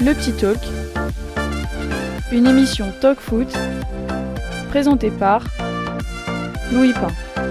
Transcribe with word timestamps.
Le 0.00 0.14
Petit 0.14 0.32
Talk, 0.32 0.58
une 2.30 2.46
émission 2.46 2.92
Talk 3.00 3.18
Foot 3.20 3.48
présentée 4.68 5.10
par 5.10 5.44
Louis 6.72 6.92
Pain. 6.92 7.47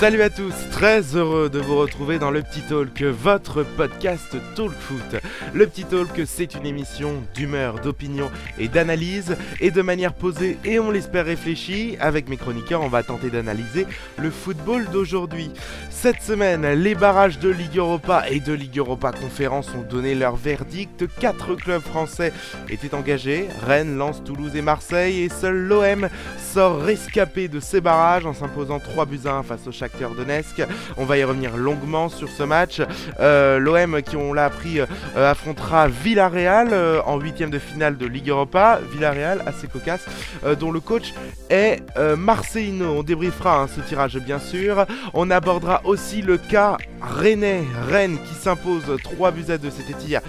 Salut 0.00 0.22
à 0.22 0.30
tous, 0.30 0.54
très 0.70 1.14
heureux 1.14 1.50
de 1.50 1.58
vous 1.58 1.76
retrouver 1.76 2.18
dans 2.18 2.30
le 2.30 2.40
Petit 2.40 2.62
Talk, 2.62 3.02
votre 3.02 3.64
podcast 3.64 4.34
Talk 4.56 4.72
Foot. 4.72 5.20
Le 5.52 5.66
Petit 5.66 5.84
Talk, 5.84 6.22
c'est 6.24 6.54
une 6.54 6.64
émission 6.64 7.22
d'humeur, 7.34 7.80
d'opinion 7.80 8.30
et 8.58 8.68
d'analyse, 8.68 9.36
et 9.60 9.70
de 9.70 9.82
manière 9.82 10.14
posée 10.14 10.56
et 10.64 10.80
on 10.80 10.90
l'espère 10.90 11.26
réfléchie. 11.26 11.98
Avec 12.00 12.30
mes 12.30 12.38
chroniqueurs, 12.38 12.80
on 12.80 12.88
va 12.88 13.02
tenter 13.02 13.28
d'analyser 13.28 13.86
le 14.16 14.30
football 14.30 14.86
d'aujourd'hui. 14.90 15.50
Cette 15.90 16.22
semaine, 16.22 16.66
les 16.66 16.94
barrages 16.94 17.38
de 17.38 17.50
Ligue 17.50 17.76
Europa 17.76 18.24
et 18.30 18.40
de 18.40 18.54
Ligue 18.54 18.78
Europa 18.78 19.12
Conférence 19.12 19.68
ont 19.76 19.82
donné 19.82 20.14
leur 20.14 20.34
verdict. 20.34 21.04
Quatre 21.20 21.56
clubs 21.56 21.82
français 21.82 22.32
étaient 22.70 22.94
engagés 22.94 23.48
Rennes, 23.66 23.98
Lens, 23.98 24.24
Toulouse 24.24 24.56
et 24.56 24.62
Marseille, 24.62 25.24
et 25.24 25.28
seul 25.28 25.56
l'OM 25.56 26.08
sort 26.38 26.80
rescapé 26.80 27.48
de 27.48 27.60
ces 27.60 27.82
barrages 27.82 28.24
en 28.24 28.32
s'imposant 28.32 28.78
3 28.78 29.04
buts 29.04 29.20
à 29.26 29.34
1 29.34 29.42
face 29.42 29.66
au 29.66 29.72
Shakhtar 29.72 29.89
On 30.96 31.04
va 31.04 31.18
y 31.18 31.24
revenir 31.24 31.56
longuement 31.56 32.08
sur 32.08 32.28
ce 32.28 32.42
match. 32.42 32.80
Euh, 33.20 33.58
L'OM, 33.58 34.02
qui 34.02 34.16
on 34.16 34.32
l'a 34.32 34.46
appris, 34.46 34.80
euh, 34.80 34.86
affrontera 35.16 35.88
Villarreal 35.88 36.68
euh, 36.72 37.00
en 37.04 37.18
huitième 37.18 37.50
de 37.50 37.58
finale 37.58 37.96
de 37.96 38.06
Ligue 38.06 38.30
Europa. 38.30 38.80
Villarreal, 38.92 39.42
assez 39.46 39.66
cocasse, 39.66 40.06
dont 40.58 40.70
le 40.70 40.80
coach 40.80 41.12
est 41.48 41.80
Marceino. 42.16 42.98
On 42.98 43.02
débriefera 43.02 43.62
hein, 43.62 43.66
ce 43.74 43.80
tirage 43.80 44.18
bien 44.18 44.38
sûr. 44.38 44.86
On 45.14 45.30
abordera 45.30 45.80
aussi 45.84 46.22
le 46.22 46.38
cas 46.38 46.76
Rennais, 47.00 47.64
Rennes 47.88 48.18
qui 48.26 48.34
s'impose 48.34 48.84
3 49.02 49.30
buts 49.30 49.44
à 49.48 49.58
2, 49.58 49.70
c'était 49.70 49.98
hier, 50.04 50.20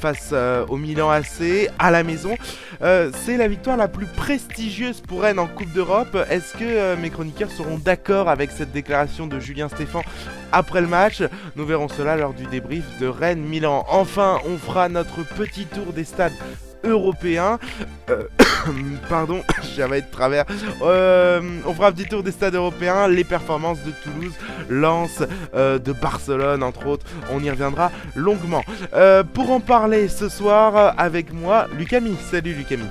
face 0.00 0.34
au 0.68 0.76
Milan 0.76 1.10
AC 1.10 1.70
à 1.78 1.90
la 1.90 2.02
maison. 2.02 2.36
C'est 2.80 3.36
la 3.36 3.48
victoire 3.48 3.76
la 3.76 3.88
plus 3.88 4.06
prestigieuse 4.06 5.00
pour 5.00 5.22
Rennes 5.22 5.38
en 5.38 5.46
Coupe 5.46 5.72
d'Europe. 5.72 6.16
Est-ce 6.30 6.54
que 6.54 6.96
mes 6.96 7.10
chroniqueurs 7.10 7.50
seront 7.50 7.78
d'accord 7.78 8.28
avec 8.28 8.50
cette 8.50 8.72
déclaration 8.74 9.26
de 9.26 9.40
Julien 9.40 9.68
Stéphan 9.70 10.02
après 10.52 10.82
le 10.82 10.86
match 10.86 11.22
Nous 11.56 11.64
verrons 11.64 11.88
cela 11.88 12.16
lors 12.16 12.34
du 12.34 12.44
débrief 12.44 12.84
de 13.00 13.06
Rennes-Milan. 13.06 13.86
Enfin, 13.88 14.38
on 14.46 14.58
fera 14.58 14.88
notre 14.90 15.22
petit 15.22 15.64
tour 15.64 15.92
des 15.94 16.04
stades 16.04 16.32
européens. 16.84 17.58
Euh, 18.10 18.24
pardon, 19.08 19.42
j'avais 19.76 20.02
de 20.02 20.10
travers. 20.10 20.44
Euh, 20.82 21.40
on 21.66 21.74
fera 21.74 21.88
un 21.88 21.92
petit 21.92 22.06
tour 22.06 22.22
des 22.22 22.30
stades 22.30 22.54
européens, 22.54 23.08
les 23.08 23.24
performances 23.24 23.82
de 23.82 23.90
Toulouse, 24.02 24.34
Lens, 24.68 25.22
euh, 25.54 25.78
de 25.78 25.92
Barcelone 25.92 26.62
entre 26.62 26.86
autres. 26.86 27.06
On 27.32 27.42
y 27.42 27.50
reviendra 27.50 27.90
longuement. 28.14 28.62
Pour 29.32 29.50
en 29.50 29.60
parler 29.60 30.08
ce 30.08 30.28
soir 30.28 30.94
avec 30.98 31.32
moi, 31.32 31.66
Lucami. 31.76 32.16
Salut 32.30 32.54
Lucami. 32.54 32.84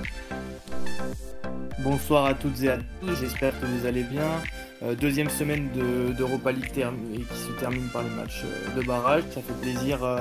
Bonsoir 1.80 2.26
à 2.26 2.34
toutes 2.34 2.62
et 2.64 2.70
à 2.70 2.78
tous, 2.78 3.16
j'espère 3.20 3.52
que 3.60 3.66
vous 3.66 3.86
allez 3.86 4.04
bien. 4.04 4.42
Euh, 4.84 4.96
deuxième 4.96 5.30
semaine 5.30 5.70
de- 5.74 6.14
d'Europa 6.14 6.52
League 6.52 6.72
et 6.76 7.20
qui 7.22 7.38
se 7.38 7.52
termine 7.60 7.88
par 7.94 8.04
les 8.04 8.10
matchs 8.10 8.44
euh, 8.46 8.80
de 8.82 8.86
barrage. 8.86 9.24
Ça 9.32 9.42
fait 9.42 9.54
plaisir 9.62 10.04
euh, 10.04 10.20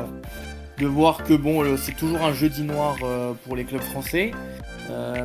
de 0.78 0.86
voir 0.86 1.24
que 1.24 1.34
bon, 1.34 1.76
c'est 1.76 1.96
toujours 1.96 2.22
un 2.22 2.32
jeudi 2.32 2.62
noir 2.62 2.96
pour 3.44 3.56
les 3.56 3.64
clubs 3.64 3.82
français. 3.82 4.30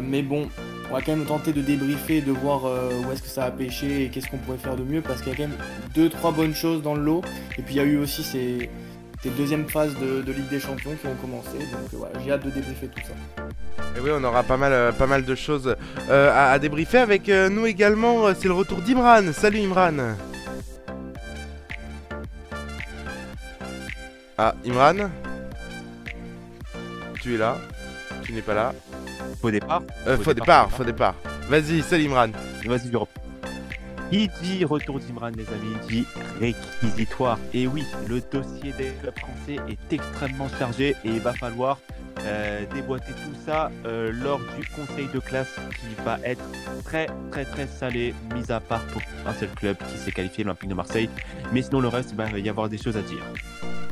Mais 0.02 0.22
bon, 0.22 0.48
on 0.90 0.94
va 0.94 1.02
quand 1.02 1.16
même 1.16 1.25
tenter 1.25 1.52
de 1.52 1.62
débriefer, 1.62 2.22
de 2.22 2.31
voir 2.31 2.64
où 2.66 3.12
est-ce 3.12 3.22
que 3.24 3.28
ça 3.28 3.46
a 3.46 3.52
pêché 3.52 4.03
et 4.03 4.09
qu'est-ce 4.09 4.28
qu'on 4.28 4.38
pourrait 4.38 4.58
faire 4.58 4.75
de 4.75 4.84
mieux 4.84 5.02
parce 5.02 5.22
qu'il 5.22 5.31
y 5.31 5.36
a 5.36 5.38
quand 5.38 5.48
même 5.48 5.58
deux, 5.96 6.09
trois 6.09 6.31
bonnes 6.31 6.54
choses 6.54 6.81
dans 6.84 6.94
le 6.96 7.02
lot. 7.02 7.22
Et 7.58 7.62
puis 7.62 7.75
il 7.75 7.78
y 7.78 7.80
a 7.80 7.84
eu 7.86 7.98
aussi 7.98 8.24
ces, 8.24 8.69
ces 9.24 9.30
deuxièmes 9.32 9.68
phases 9.68 9.96
de, 10.00 10.22
de 10.22 10.32
Ligue 10.32 10.48
des 10.50 10.60
Champions 10.60 10.96
qui 11.00 11.08
ont 11.08 11.16
commencé. 11.16 11.58
Donc 11.58 11.94
euh, 11.94 11.98
voilà, 11.98 12.20
j'ai 12.24 12.32
hâte 12.32 12.46
de 12.46 12.50
débriefer 12.52 12.88
tout 12.88 13.02
ça. 13.02 13.44
Et 13.96 14.00
oui, 14.00 14.12
on 14.14 14.24
aura 14.24 14.44
pas 14.44 14.58
mal, 14.58 14.72
euh, 14.74 14.92
pas 14.92 15.08
mal 15.08 15.26
de 15.26 15.36
choses 15.36 15.76
euh, 16.10 16.32
à, 16.32 16.52
à 16.52 16.60
débriefer 16.60 17.00
avec 17.00 17.30
euh, 17.30 17.50
nous 17.50 17.66
également. 17.66 18.34
C'est 18.36 18.48
le 18.48 18.54
retour 18.54 18.80
d'Imran. 18.82 19.32
Salut 19.34 19.60
Imran. 19.62 20.16
Ah, 24.38 24.54
Imran 24.66 25.10
Tu 27.22 27.36
es 27.36 27.38
là 27.38 27.58
Tu 28.24 28.34
n'es 28.34 28.42
pas 28.42 28.54
là 28.54 28.74
Faux 29.42 29.52
départ. 29.52 29.82
euh, 30.08 30.18
Faux 30.18 30.34
départ, 30.34 30.72
faux 30.72 30.84
départ. 30.84 31.16
Vas-y, 31.50 31.82
salut 31.82 32.06
Imran. 32.06 32.28
Vas-y, 32.66 32.92
Europe. 32.92 33.10
Qui 34.12 34.30
dit 34.42 34.64
retour 34.64 35.00
d'Imran, 35.00 35.30
les 35.36 35.48
amis, 35.50 35.76
dit 35.90 36.06
réquisitoire. 36.40 37.40
Et 37.53 37.68
oui, 37.68 37.84
le 38.08 38.22
dossier 38.22 38.74
des 38.78 38.92
clubs 39.02 39.18
français 39.18 39.58
est 39.68 39.94
extrêmement 39.94 40.50
chargé 40.59 40.96
et 41.03 41.09
il 41.09 41.20
va 41.20 41.34
falloir 41.34 41.80
euh, 42.25 42.66
déboîter 42.74 43.12
tout 43.12 43.36
ça 43.46 43.72
euh, 43.86 44.12
lors 44.12 44.40
du 44.40 44.66
conseil 44.75 45.08
de 45.14 45.20
classe 45.20 45.56
qui 45.80 46.03
va 46.03 46.20
être 46.24 46.44
très 46.84 47.08
très 47.31 47.46
très 47.46 47.68
salé, 47.68 48.14
mis 48.34 48.52
à 48.52 48.59
part 48.59 48.86
pour 48.88 49.02
un 49.25 49.34
seul 49.34 49.50
club 49.50 49.78
qui 49.92 49.98
s'est 49.98 50.12
qualifié, 50.12 50.44
l'Olympique 50.44 50.70
de 50.70 50.75
Marseille. 50.75 51.09
Mais 51.53 51.62
sinon, 51.62 51.80
le 51.80 51.88
reste, 51.88 52.16
bah, 52.16 52.25
il 52.28 52.34
va 52.34 52.40
y 52.40 52.50
avoir 52.50 52.69
des 52.69 52.78
choses 52.78 52.98
à 52.98 53.02
dire. 53.02 53.24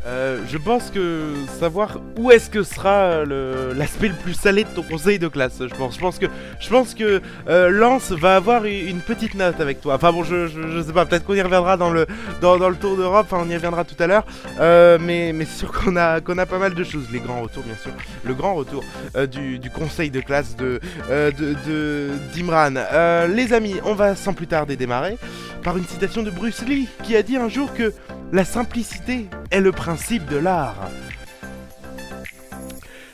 Euh, 0.06 0.40
je 0.48 0.58
pense 0.58 0.92
que 0.92 1.34
savoir 1.60 2.00
où 2.18 2.32
est-ce 2.32 2.50
que 2.50 2.62
sera 2.64 2.90
euh, 2.92 3.74
l'aspect 3.74 4.10
le 4.10 4.14
plus 4.14 4.34
salé 4.36 4.64
de 4.64 4.70
ton 4.70 4.84
conseil 4.84 5.18
de 5.18 5.28
classe, 5.28 5.58
je 5.60 5.74
pense. 5.74 5.96
Je 5.96 6.00
pense 6.00 6.20
que, 6.20 6.28
je 6.60 6.70
pense 6.70 6.94
que 6.94 7.22
euh, 7.48 7.70
Lance 7.70 8.12
va 8.12 8.36
avoir 8.36 8.66
une 8.66 9.00
petite 9.00 9.34
note 9.34 9.60
avec 9.60 9.82
toi. 9.82 9.96
Enfin 9.96 10.12
bon, 10.12 10.24
je, 10.24 10.48
je, 10.48 10.82
sais 10.82 10.94
pas, 10.94 11.06
peut-être 11.06 11.26
qu'on 11.26 11.34
y 11.34 11.42
reviendra 11.42 11.78
dans 11.78 11.90
le, 11.90 12.06
dans, 12.42 12.56
le 12.70 12.76
tour 12.76 12.98
d'Europe, 12.98 13.28
enfin 13.32 13.44
on 13.46 13.50
y 13.50 13.56
reviendra 13.56 13.84
tout 13.84 14.02
à 14.02 14.08
l'heure. 14.08 14.26
Mais 14.60 15.34
mais 15.34 15.46
c'est 15.46 15.60
sûr 15.60 15.72
qu'on 15.72 15.96
a, 15.96 16.22
qu'on 16.22 16.38
a 16.38 16.46
pas 16.46 16.60
mal 16.60 16.76
de 16.76 16.84
choses. 16.84 17.08
Les 17.12 17.20
grands 17.20 17.42
retours, 17.42 17.64
bien 17.64 17.76
sûr. 17.76 17.92
Le 18.24 18.34
grand 18.34 18.54
retour 18.56 18.84
du, 19.32 19.70
conseil 19.70 20.10
de 20.12 20.22
classe 20.22 20.56
de, 20.56 20.80
de, 21.10 21.56
de- 21.66 22.12
d'Imran. 22.34 22.76
Euh, 22.76 23.28
les 23.28 23.54
amis, 23.54 23.76
on 23.84 23.94
va 23.94 24.16
sans 24.16 24.34
plus 24.34 24.48
tarder 24.48 24.76
démarrer 24.76 25.18
par 25.64 25.78
une 25.78 25.86
citation 25.86 26.24
de 26.24 26.30
Bruce 26.30 26.62
Lee 26.62 26.88
qui 27.04 27.16
a 27.16 27.24
dit 27.24 27.38
un 27.38 27.50
jour 27.50 27.74
que 27.74 27.94
la 28.36 28.44
simplicité 28.44 29.28
est 29.50 29.62
le 29.62 29.72
principe 29.72 30.26
de 30.26 30.36
l'art. 30.36 30.92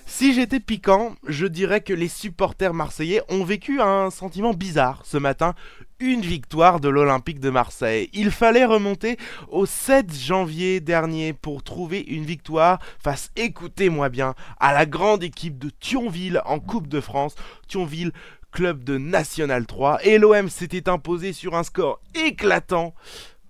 Si 0.08 0.34
j'étais 0.34 0.60
piquant, 0.60 1.14
je 1.28 1.46
dirais 1.46 1.82
que 1.82 1.94
les 1.94 2.08
supporters 2.08 2.74
marseillais 2.74 3.22
ont 3.30 3.44
vécu 3.44 3.82
un 3.82 4.10
sentiment 4.10 4.56
bizarre 4.56 5.04
ce 5.06 5.18
matin. 5.18 5.54
Une 6.00 6.22
victoire 6.22 6.80
de 6.80 6.90
l'Olympique 6.90 7.40
de 7.40 7.52
Marseille. 7.52 8.10
Il 8.14 8.32
fallait 8.32 8.66
remonter 8.66 9.18
au 9.50 9.68
7 9.68 10.12
janvier 10.12 10.80
dernier 10.80 11.34
pour 11.34 11.62
trouver 11.62 12.00
une 12.00 12.26
victoire 12.26 12.80
face, 12.98 13.30
écoutez-moi 13.36 14.10
bien, 14.10 14.34
à 14.60 14.74
la 14.74 14.88
grande 14.88 15.22
équipe 15.22 15.60
de 15.60 15.70
Thionville 15.70 16.42
en 16.46 16.60
Coupe 16.60 16.88
de 16.88 17.00
France. 17.00 17.36
Thionville, 17.68 18.12
club 18.52 18.84
de 18.84 18.98
National 18.98 19.68
3. 19.68 20.04
Et 20.04 20.18
l'OM 20.18 20.50
s'était 20.50 20.90
imposé 20.90 21.32
sur 21.32 21.54
un 21.54 21.62
score 21.62 22.02
éclatant 22.16 22.96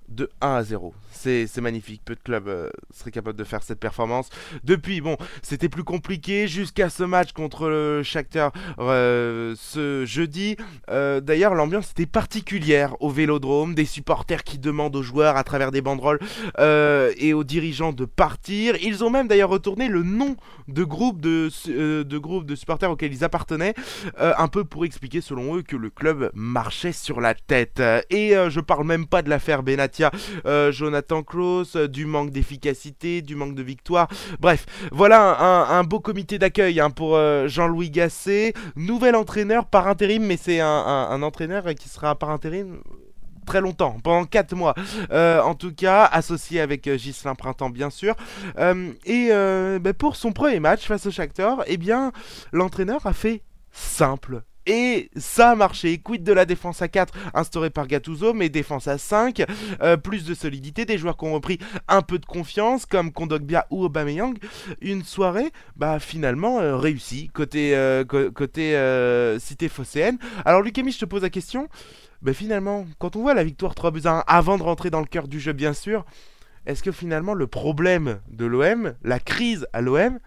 de 0.10 0.30
1 0.42 0.56
à 0.56 0.64
0. 0.64 0.94
C'est 1.24 1.62
magnifique. 1.62 2.02
Peu 2.04 2.16
de 2.16 2.20
clubs 2.20 2.48
euh, 2.48 2.70
seraient 2.92 3.12
capables 3.12 3.38
de 3.38 3.44
faire 3.44 3.62
cette 3.62 3.80
performance. 3.80 4.30
Depuis, 4.64 5.02
bon, 5.02 5.18
c'était 5.44 5.70
plus 5.70 5.84
compliqué 5.84 6.48
jusqu'à 6.48 6.90
ce 6.90 7.04
match 7.04 7.32
contre 7.32 7.70
le 7.70 8.02
Shakhtar 8.02 8.52
euh, 8.80 9.54
ce 9.56 10.04
jeudi. 10.04 10.56
Euh, 10.90 11.22
d'ailleurs, 11.22 11.54
l'ambiance 11.54 11.92
était 11.92 12.08
particulière 12.08 12.96
au 13.02 13.12
Vélodrome. 13.12 13.76
Des 13.76 13.86
supporters 13.86 14.44
qui 14.44 14.58
demandent 14.58 14.96
aux 14.96 15.04
joueurs 15.04 15.38
à 15.38 15.44
travers 15.44 15.70
des 15.70 15.82
banderoles 15.82 16.20
et 16.58 17.34
aux 17.34 17.44
dirigeants 17.44 17.94
de 17.94 18.06
partir. 18.06 18.76
Ils 18.82 19.04
ont 19.04 19.12
même 19.12 19.28
d'ailleurs 19.28 19.50
retourné 19.50 19.90
le 19.90 20.02
nom 20.02 20.38
de 20.68 20.84
groupe 20.84 21.22
de, 21.22 21.50
de, 21.68 22.44
de 22.44 22.56
supporters 22.56 22.90
auxquels 22.90 23.14
ils 23.14 23.24
appartenaient, 23.24 23.76
un 24.18 24.48
peu 24.48 24.64
pour 24.64 24.86
expliquer 24.86 25.22
selon 25.22 25.58
eux 25.58 25.62
que 25.62 25.76
le 25.76 25.90
club 25.90 26.32
marchait 26.34 26.94
sur 26.94 27.22
la 27.22 27.36
tête. 27.36 27.82
Et 28.10 28.34
je 28.50 28.60
parle 28.60 28.86
même 28.86 29.06
pas 29.06 29.22
de 29.22 29.30
l'affaire 29.30 29.64
Benatia, 29.64 30.12
Jonathan 30.72 31.11
Klaus, 31.20 31.76
du 31.76 32.06
manque 32.06 32.32
d'efficacité, 32.32 33.22
du 33.22 33.36
manque 33.36 33.56
de 33.56 33.64
victoire. 33.64 34.08
Bref, 34.40 34.66
voilà 34.92 35.70
un, 35.70 35.84
beau 35.84 36.00
comité 36.00 36.40
d'accueil 36.40 36.80
hein, 36.80 36.90
pour 36.90 37.16
euh, 37.16 37.48
Jean-Louis 37.48 37.90
Gasset, 37.90 38.54
nouvel 38.76 39.16
entraîneur 39.16 39.66
par 39.66 39.88
intérim, 39.88 40.24
mais 40.24 40.38
c'est 40.38 40.62
un, 40.62 41.22
entraîneur 41.22 41.66
qui 41.76 41.90
sera 41.90 42.16
par 42.16 42.30
intérim 42.30 42.82
très 43.46 43.60
longtemps, 43.60 43.98
pendant 44.04 44.24
4 44.26 44.56
mois 44.56 44.76
euh, 45.12 45.42
en 45.42 45.56
tout 45.56 45.74
cas, 45.74 46.06
associé 46.06 46.62
avec 46.62 46.88
euh, 46.88 46.96
Ghislain 46.96 47.36
Printemps 47.36 47.72
bien 47.72 47.90
sûr. 47.90 48.16
et 48.58 49.30
ben, 49.30 49.94
pour 49.94 50.16
son 50.16 50.32
premier 50.32 50.60
match 50.60 50.86
face 50.88 51.06
au 51.06 51.12
Shakhtar, 51.12 51.64
eh 51.68 51.78
bien 51.78 52.12
l'entraîneur 52.54 53.06
a 53.06 53.14
fait 53.14 53.42
simple 53.72 54.44
et 54.66 55.10
ça 55.16 55.52
a 55.52 55.56
marché. 55.56 55.98
Quid 55.98 56.24
de 56.24 56.34
la 56.34 56.46
défense 56.46 56.82
à 56.82 56.88
4 56.88 57.14
instaurée 57.34 57.70
par 57.70 57.88
Gattuso, 57.88 58.34
mais 58.34 58.50
défense 58.50 58.88
à 58.88 58.98
5, 58.98 59.44
euh, 59.82 59.98
plus 59.98 60.26
de 60.26 60.34
solidité, 60.34 60.86
des 60.86 60.98
joueurs 60.98 61.18
qui 61.18 61.26
ont 61.26 61.34
repris 61.34 61.60
un 61.88 62.02
peu 62.02 62.20
de 62.20 62.26
confiance, 62.26 62.86
comme 62.86 63.12
Kondogbia 63.12 63.66
ou 63.70 63.84
Aubameyang. 63.84 64.38
Une 64.82 65.04
soirée, 65.04 65.52
bah 65.76 66.00
finalement 66.00 66.60
euh, 66.60 66.78
réussie 66.78 67.30
côté 67.34 67.76
euh, 67.76 69.40
cité 69.40 69.70
phocéenne. 69.70 70.18
Alors 70.46 70.62
Lucami, 70.62 70.92
je 70.92 71.00
te 71.00 71.06
pose 71.06 71.24
la 71.24 71.30
question. 71.30 71.68
Bah 72.22 72.34
finalement, 72.34 72.86
quand 73.00 73.16
on 73.16 73.22
voit 73.22 73.34
la 73.34 73.44
victoire 73.44 73.74
3 73.74 73.92
buts 73.92 74.02
à 74.06 74.20
1 74.20 74.24
avant 74.28 74.58
de 74.58 74.64
rentrer 74.64 74.92
dans 74.92 75.00
le 75.00 75.08
cœur 75.08 75.28
du 75.28 75.40
jeu, 75.40 75.54
bien 75.54 75.74
sûr, 75.74 76.06
est-ce 76.68 76.84
que 76.84 76.92
finalement 76.92 77.34
le 77.34 77.48
problème 77.48 78.20
de 78.30 78.46
l'OM, 78.46 78.94
la 79.02 79.20
crise 79.20 79.66
à 79.74 79.82
l'OM, 79.82 80.20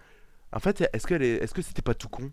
en 0.51 0.59
fait, 0.59 0.87
est-ce 0.93 1.07
que 1.07 1.15
est-ce 1.15 1.53
que 1.53 1.61
c'était 1.61 1.81
pas 1.81 1.93
tout 1.93 2.09
con? 2.09 2.31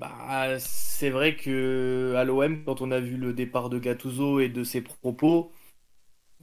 Bah, 0.00 0.58
c'est 0.58 1.10
vrai 1.10 1.36
que 1.36 2.14
à 2.16 2.24
l'OM, 2.24 2.64
quand 2.64 2.80
on 2.80 2.90
a 2.90 3.00
vu 3.00 3.18
le 3.18 3.34
départ 3.34 3.68
de 3.68 3.78
Gattuso 3.78 4.40
et 4.40 4.48
de 4.48 4.64
ses 4.64 4.80
propos, 4.80 5.52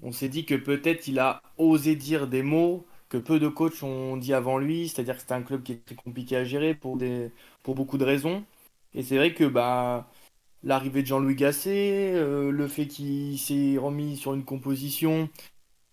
on 0.04 0.12
s'est 0.12 0.30
dit 0.30 0.46
que 0.46 0.56
peut-être 0.56 1.08
il 1.08 1.20
a 1.20 1.42
osé 1.58 1.96
dire 1.96 2.28
des 2.28 2.44
mots 2.44 2.86
que 3.10 3.18
peu 3.18 3.40
de 3.40 3.48
coachs 3.48 3.84
ont 3.84 4.18
dit 4.18 4.34
avant 4.34 4.60
lui, 4.60 4.90
c'est-à-dire 4.90 5.16
que 5.16 5.22
c'était 5.22 5.34
un 5.34 5.44
club 5.44 5.64
qui 5.64 5.74
est 5.74 5.86
très 5.86 5.96
compliqué 5.96 6.38
à 6.38 6.44
gérer 6.46 6.76
pour, 6.76 6.98
des, 6.98 7.32
beaucoup 7.66 7.98
de 7.98 8.06
raisons. 8.06 8.46
Et 8.94 9.04
c'est 9.04 9.18
vrai 9.18 9.34
que 9.34 9.46
bah, 9.46 10.10
l'arrivée 10.64 11.02
de 11.04 11.08
Jean-Louis 11.08 11.36
Gasset, 11.36 12.14
euh, 12.16 12.52
le 12.52 12.68
fait 12.68 12.88
qu'il 12.88 13.40
s'est 13.40 13.78
remis 13.80 14.18
sur 14.18 14.34
une 14.36 14.46
composition 14.46 15.30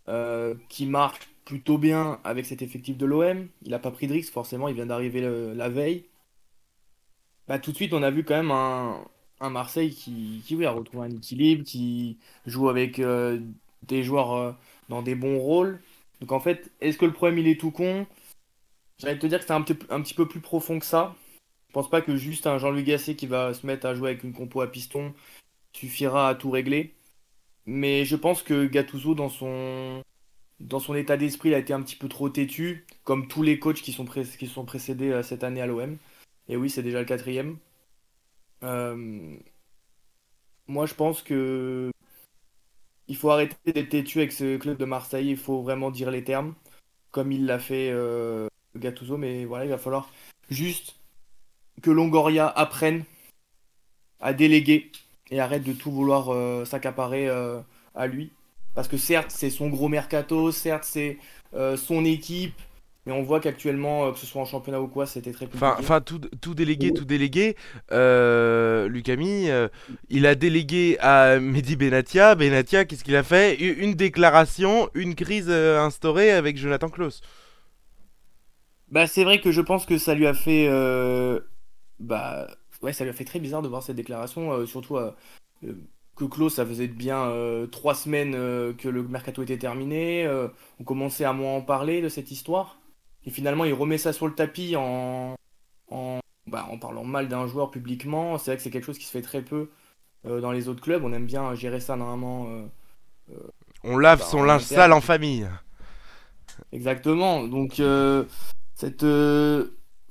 euh, 0.08 0.54
qui 0.68 0.86
marche 0.86 1.20
plutôt 1.44 1.78
bien 1.78 2.20
avec 2.24 2.46
cet 2.46 2.62
effectif 2.62 2.98
de 2.98 3.06
l'OM, 3.06 3.48
il 3.62 3.70
n'a 3.70 3.78
pas 3.80 3.90
pris 3.92 4.06
de 4.08 4.14
risque 4.14 4.32
forcément, 4.32 4.68
il 4.68 4.74
vient 4.74 4.86
d'arriver 4.86 5.22
la 5.54 5.68
veille 5.70 6.06
bah, 7.48 7.58
tout 7.58 7.72
de 7.72 7.76
suite, 7.76 7.92
on 7.92 8.02
a 8.02 8.10
vu 8.10 8.24
quand 8.24 8.36
même 8.36 8.50
un, 8.50 9.04
Marseille 9.50 9.94
qui, 9.94 10.64
a 10.64 10.70
retrouvé 10.70 11.06
un 11.06 11.10
équilibre, 11.10 11.64
qui 11.64 12.18
joue 12.46 12.68
avec 12.68 12.98
euh, 12.98 13.40
des 13.82 14.02
joueurs 14.02 14.32
euh, 14.32 14.52
dans 14.88 15.02
des 15.02 15.14
bons 15.14 15.38
rôles. 15.38 15.80
Donc 16.20 16.32
en 16.32 16.40
fait, 16.40 16.70
est-ce 16.80 16.96
que 16.96 17.04
le 17.04 17.12
problème 17.12 17.38
il 17.38 17.48
est 17.48 17.60
tout 17.60 17.70
con? 17.70 18.06
J'allais 18.98 19.18
te 19.18 19.26
dire 19.26 19.40
que 19.40 19.44
c'est 19.44 19.52
un, 19.52 19.62
petit, 19.62 20.14
peu 20.14 20.26
plus 20.26 20.40
profond 20.40 20.78
que 20.78 20.86
ça. 20.86 21.14
Je 21.68 21.72
pense 21.74 21.90
pas 21.90 22.00
que 22.00 22.16
juste 22.16 22.46
un 22.46 22.58
Jean-Louis 22.58 22.84
Gasset 22.84 23.16
qui 23.16 23.26
va 23.26 23.52
se 23.52 23.66
mettre 23.66 23.86
à 23.86 23.94
jouer 23.94 24.10
avec 24.10 24.24
une 24.24 24.32
compo 24.32 24.60
à 24.60 24.70
piston 24.70 25.12
suffira 25.74 26.28
à 26.28 26.34
tout 26.34 26.50
régler. 26.50 26.94
Mais 27.66 28.04
je 28.04 28.16
pense 28.16 28.42
que 28.42 28.66
Gattuso, 28.66 29.14
dans 29.14 29.28
son, 29.28 30.02
état 30.94 31.16
d'esprit, 31.16 31.54
a 31.54 31.58
été 31.58 31.72
un 31.72 31.82
petit 31.82 31.96
peu 31.96 32.08
trop 32.08 32.28
têtu, 32.28 32.86
comme 33.04 33.28
tous 33.28 33.42
les 33.42 33.58
coachs 33.58 33.82
qui 33.82 33.92
sont, 33.92 34.04
qui 34.04 34.46
sont 34.46 34.64
précédés 34.64 35.10
euh, 35.10 35.22
cette 35.22 35.44
année 35.44 35.60
à 35.60 35.66
l'OM. 35.66 35.96
Et 36.48 36.56
oui, 36.56 36.70
c'est 36.70 36.82
déjà 36.82 37.00
le 37.00 37.06
quatrième. 37.06 37.58
Euh, 38.62 39.36
moi, 40.66 40.86
je 40.86 40.94
pense 40.94 41.22
que 41.22 41.90
il 43.08 43.16
faut 43.16 43.30
arrêter 43.30 43.56
d'être 43.72 43.90
têtu 43.90 44.18
avec 44.18 44.32
ce 44.32 44.56
club 44.56 44.78
de 44.78 44.84
Marseille. 44.84 45.30
Il 45.30 45.36
faut 45.36 45.62
vraiment 45.62 45.90
dire 45.90 46.10
les 46.10 46.24
termes, 46.24 46.54
comme 47.10 47.32
il 47.32 47.46
l'a 47.46 47.58
fait 47.58 47.90
euh, 47.90 48.48
Gattuso. 48.76 49.16
Mais 49.16 49.44
voilà, 49.44 49.64
il 49.64 49.70
va 49.70 49.78
falloir 49.78 50.10
juste 50.50 50.96
que 51.82 51.90
Longoria 51.90 52.48
apprenne 52.48 53.04
à 54.20 54.32
déléguer 54.32 54.90
et 55.30 55.40
arrête 55.40 55.64
de 55.64 55.72
tout 55.72 55.90
vouloir 55.90 56.30
euh, 56.30 56.64
s'accaparer 56.64 57.28
à 57.94 58.06
lui. 58.06 58.32
Parce 58.74 58.88
que 58.88 58.96
certes, 58.96 59.30
c'est 59.30 59.50
son 59.50 59.68
gros 59.68 59.88
mercato, 59.88 60.50
certes, 60.52 60.84
c'est 60.84 61.18
son 61.76 62.04
équipe, 62.04 62.60
mais 63.06 63.12
on 63.12 63.22
voit 63.22 63.40
qu'actuellement, 63.40 64.06
euh, 64.06 64.12
que 64.12 64.18
ce 64.18 64.26
soit 64.26 64.40
en 64.40 64.46
championnat 64.46 64.80
ou 64.80 64.88
quoi, 64.88 65.06
c'était 65.06 65.32
très 65.32 65.44
compliqué. 65.44 65.66
Enfin, 65.78 66.00
tout, 66.00 66.20
tout, 66.40 66.54
délégué, 66.54 66.92
tout 66.92 67.04
délégué. 67.04 67.54
Euh, 67.92 68.88
Lucami, 68.88 69.50
euh, 69.50 69.68
il 70.08 70.26
a 70.26 70.34
délégué 70.34 70.96
à 71.00 71.38
Mehdi 71.38 71.76
Benatia. 71.76 72.34
Benatia, 72.34 72.86
qu'est-ce 72.86 73.04
qu'il 73.04 73.16
a 73.16 73.22
fait? 73.22 73.56
Une 73.56 73.94
déclaration, 73.94 74.88
une 74.94 75.14
crise 75.14 75.48
euh, 75.50 75.80
instaurée 75.80 76.30
avec 76.30 76.56
Jonathan 76.56 76.88
Klaus. 76.88 77.20
Bah, 78.88 79.06
c'est 79.06 79.24
vrai 79.24 79.38
que 79.40 79.52
je 79.52 79.60
pense 79.60 79.84
que 79.84 79.98
ça 79.98 80.14
lui 80.14 80.26
a 80.26 80.34
fait. 80.34 80.66
Bah, 81.98 82.46
ouais, 82.82 82.94
ça 82.94 83.04
lui 83.04 83.10
a 83.10 83.14
fait 83.14 83.24
très 83.24 83.38
bizarre 83.38 83.60
de 83.60 83.68
voir 83.68 83.82
cette 83.82 83.96
déclaration, 83.96 84.66
surtout 84.66 84.96
que 86.16 86.24
Klaus, 86.24 86.54
ça 86.54 86.64
faisait 86.64 86.86
bien 86.86 87.30
trois 87.70 87.94
semaines 87.94 88.32
que 88.76 88.88
le 88.88 89.02
mercato 89.02 89.42
était 89.42 89.58
terminé. 89.58 90.26
on 90.80 90.84
commençait 90.84 91.24
à 91.24 91.34
moins 91.34 91.56
en 91.56 91.60
parler 91.60 92.00
de 92.00 92.08
cette 92.08 92.30
histoire. 92.30 92.78
Et 93.26 93.30
finalement, 93.30 93.64
il 93.64 93.72
remet 93.72 93.98
ça 93.98 94.12
sur 94.12 94.26
le 94.26 94.34
tapis 94.34 94.76
en, 94.76 95.34
en, 95.90 96.20
bah, 96.46 96.66
en 96.70 96.78
parlant 96.78 97.04
mal 97.04 97.28
d'un 97.28 97.46
joueur 97.46 97.70
publiquement. 97.70 98.38
C'est 98.38 98.50
vrai 98.50 98.56
que 98.56 98.62
c'est 98.62 98.70
quelque 98.70 98.84
chose 98.84 98.98
qui 98.98 99.06
se 99.06 99.10
fait 99.10 99.22
très 99.22 99.42
peu 99.42 99.70
euh, 100.26 100.40
dans 100.40 100.52
les 100.52 100.68
autres 100.68 100.82
clubs. 100.82 101.04
On 101.04 101.12
aime 101.12 101.26
bien 101.26 101.54
gérer 101.54 101.80
ça 101.80 101.96
normalement. 101.96 102.46
Euh, 102.48 102.66
euh, 103.32 103.48
on 103.82 103.96
lave 103.96 104.18
bah, 104.18 104.24
son 104.24 104.42
linge 104.42 104.62
sale 104.62 104.92
en 104.92 105.00
famille. 105.00 105.48
Exactement. 106.72 107.44
Donc, 107.44 107.82
cette 108.74 109.06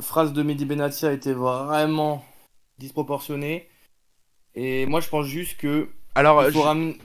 phrase 0.02 0.34
de 0.34 0.44
Mehdi 0.44 0.66
Benatia 0.66 1.12
était 1.12 1.34
vraiment 1.34 2.26
disproportionnée. 2.80 3.70
Et 4.56 4.86
moi, 4.86 5.00
je 5.00 5.10
pense 5.10 5.26
juste 5.26 5.58
que 5.58 5.90
alors, 6.16 6.46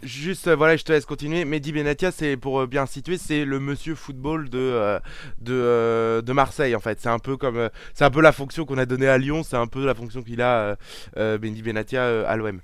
juste, 0.02 0.49
euh, 0.49 0.56
voilà, 0.56 0.76
je 0.76 0.84
te 0.84 0.93
laisse 0.93 1.06
continuer. 1.06 1.46
Mehdi 1.46 1.72
Benatia, 1.72 2.10
c'est 2.10 2.37
pour 2.37 2.60
euh, 2.60 2.66
bien 2.66 2.84
situer, 2.84 3.16
c'est 3.16 3.46
le 3.46 3.58
monsieur 3.58 3.94
football 3.94 4.50
de, 4.50 4.58
euh, 4.58 5.00
de, 5.40 6.20
de, 6.20 6.32
Marseille, 6.34 6.74
en 6.74 6.81
fait. 6.81 7.00
C'est 7.00 7.08
un 7.08 7.19
peu 7.19 7.38
comme, 7.38 7.70
c'est 7.94 8.05
un 8.05 8.10
peu 8.10 8.20
la 8.20 8.32
fonction 8.32 8.67
qu'on 8.67 8.77
a 8.77 8.84
donnée 8.84 9.08
à 9.08 9.17
Lyon, 9.17 9.43
c'est 9.44 9.56
un 9.56 9.67
peu 9.67 9.86
la 9.86 9.94
fonction 9.94 10.22
qu'il 10.22 10.43
a, 10.43 10.77
Mehdi 11.17 11.62
Benatia, 11.62 12.29
à 12.29 12.36
l'OM. 12.36 12.60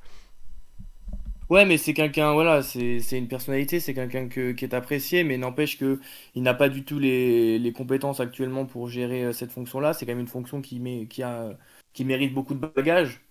Ouais, 1.48 1.64
mais 1.64 1.78
c'est 1.78 1.94
quelqu'un, 1.94 2.32
voilà, 2.32 2.62
c'est 2.62 2.98
une 3.12 3.28
personnalité, 3.28 3.80
c'est 3.80 3.94
quelqu'un 3.94 4.28
qui 4.28 4.64
est 4.64 4.74
apprécié, 4.74 5.24
mais 5.24 5.38
n'empêche 5.38 5.78
que 5.78 6.00
il 6.34 6.42
n'a 6.42 6.54
pas 6.54 6.68
du 6.68 6.84
tout 6.84 6.98
les, 6.98 7.58
les, 7.58 7.72
compétences 7.72 8.20
actuellement 8.20 8.64
pour 8.66 8.88
gérer 8.88 9.32
cette 9.32 9.52
fonction-là. 9.52 9.94
C'est 9.94 10.04
quand 10.04 10.12
même 10.12 10.20
une 10.20 10.26
fonction 10.26 10.60
qui, 10.60 10.80
met, 10.80 11.06
qui, 11.06 11.22
a, 11.22 11.56
qui 11.92 12.04
mérite 12.04 12.34
beaucoup 12.34 12.54
de 12.54 12.66
bagages. 12.66 13.23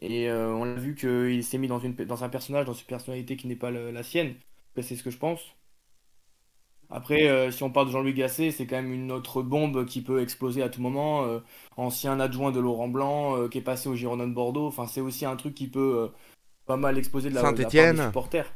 Et 0.00 0.28
euh, 0.28 0.52
on 0.52 0.64
a 0.64 0.74
vu 0.74 0.94
qu'il 0.94 1.44
s'est 1.44 1.58
mis 1.58 1.68
dans, 1.68 1.78
une, 1.78 1.94
dans 1.94 2.24
un 2.24 2.28
personnage, 2.28 2.66
dans 2.66 2.72
une 2.72 2.86
personnalité 2.86 3.36
qui 3.36 3.46
n'est 3.46 3.56
pas 3.56 3.70
la 3.70 4.02
sienne. 4.02 4.34
C'est 4.80 4.96
ce 4.96 5.02
que 5.02 5.10
je 5.10 5.18
pense. 5.18 5.40
Après, 6.90 7.28
euh, 7.28 7.50
si 7.50 7.62
on 7.62 7.70
parle 7.70 7.86
de 7.86 7.92
Jean-Louis 7.92 8.12
Gasset, 8.12 8.50
c'est 8.50 8.66
quand 8.66 8.76
même 8.76 8.92
une 8.92 9.10
autre 9.10 9.42
bombe 9.42 9.86
qui 9.86 10.02
peut 10.02 10.20
exploser 10.20 10.62
à 10.62 10.68
tout 10.68 10.82
moment. 10.82 11.24
Euh, 11.24 11.38
ancien 11.76 12.20
adjoint 12.20 12.52
de 12.52 12.60
Laurent 12.60 12.88
Blanc, 12.88 13.48
qui 13.48 13.58
est 13.58 13.62
passé 13.62 13.88
au 13.88 13.94
Girondin 13.94 14.26
de 14.26 14.34
Bordeaux. 14.34 14.66
Enfin, 14.66 14.86
c'est 14.86 15.00
aussi 15.00 15.24
un 15.24 15.36
truc 15.36 15.54
qui 15.54 15.68
peut 15.68 16.10
pas 16.66 16.76
mal 16.76 16.98
exploser 16.98 17.30
de 17.30 17.34
la, 17.34 17.40
Saint 17.40 17.52
-Étienne. 17.54 18.06
supporters. 18.06 18.52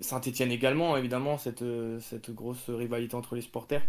Saint-Etienne 0.00 0.52
également, 0.52 0.96
évidemment, 0.96 1.38
cette, 1.38 1.64
cette 2.00 2.30
grosse 2.30 2.68
rivalité 2.68 3.14
entre 3.14 3.34
les 3.34 3.42
supporters. 3.42 3.82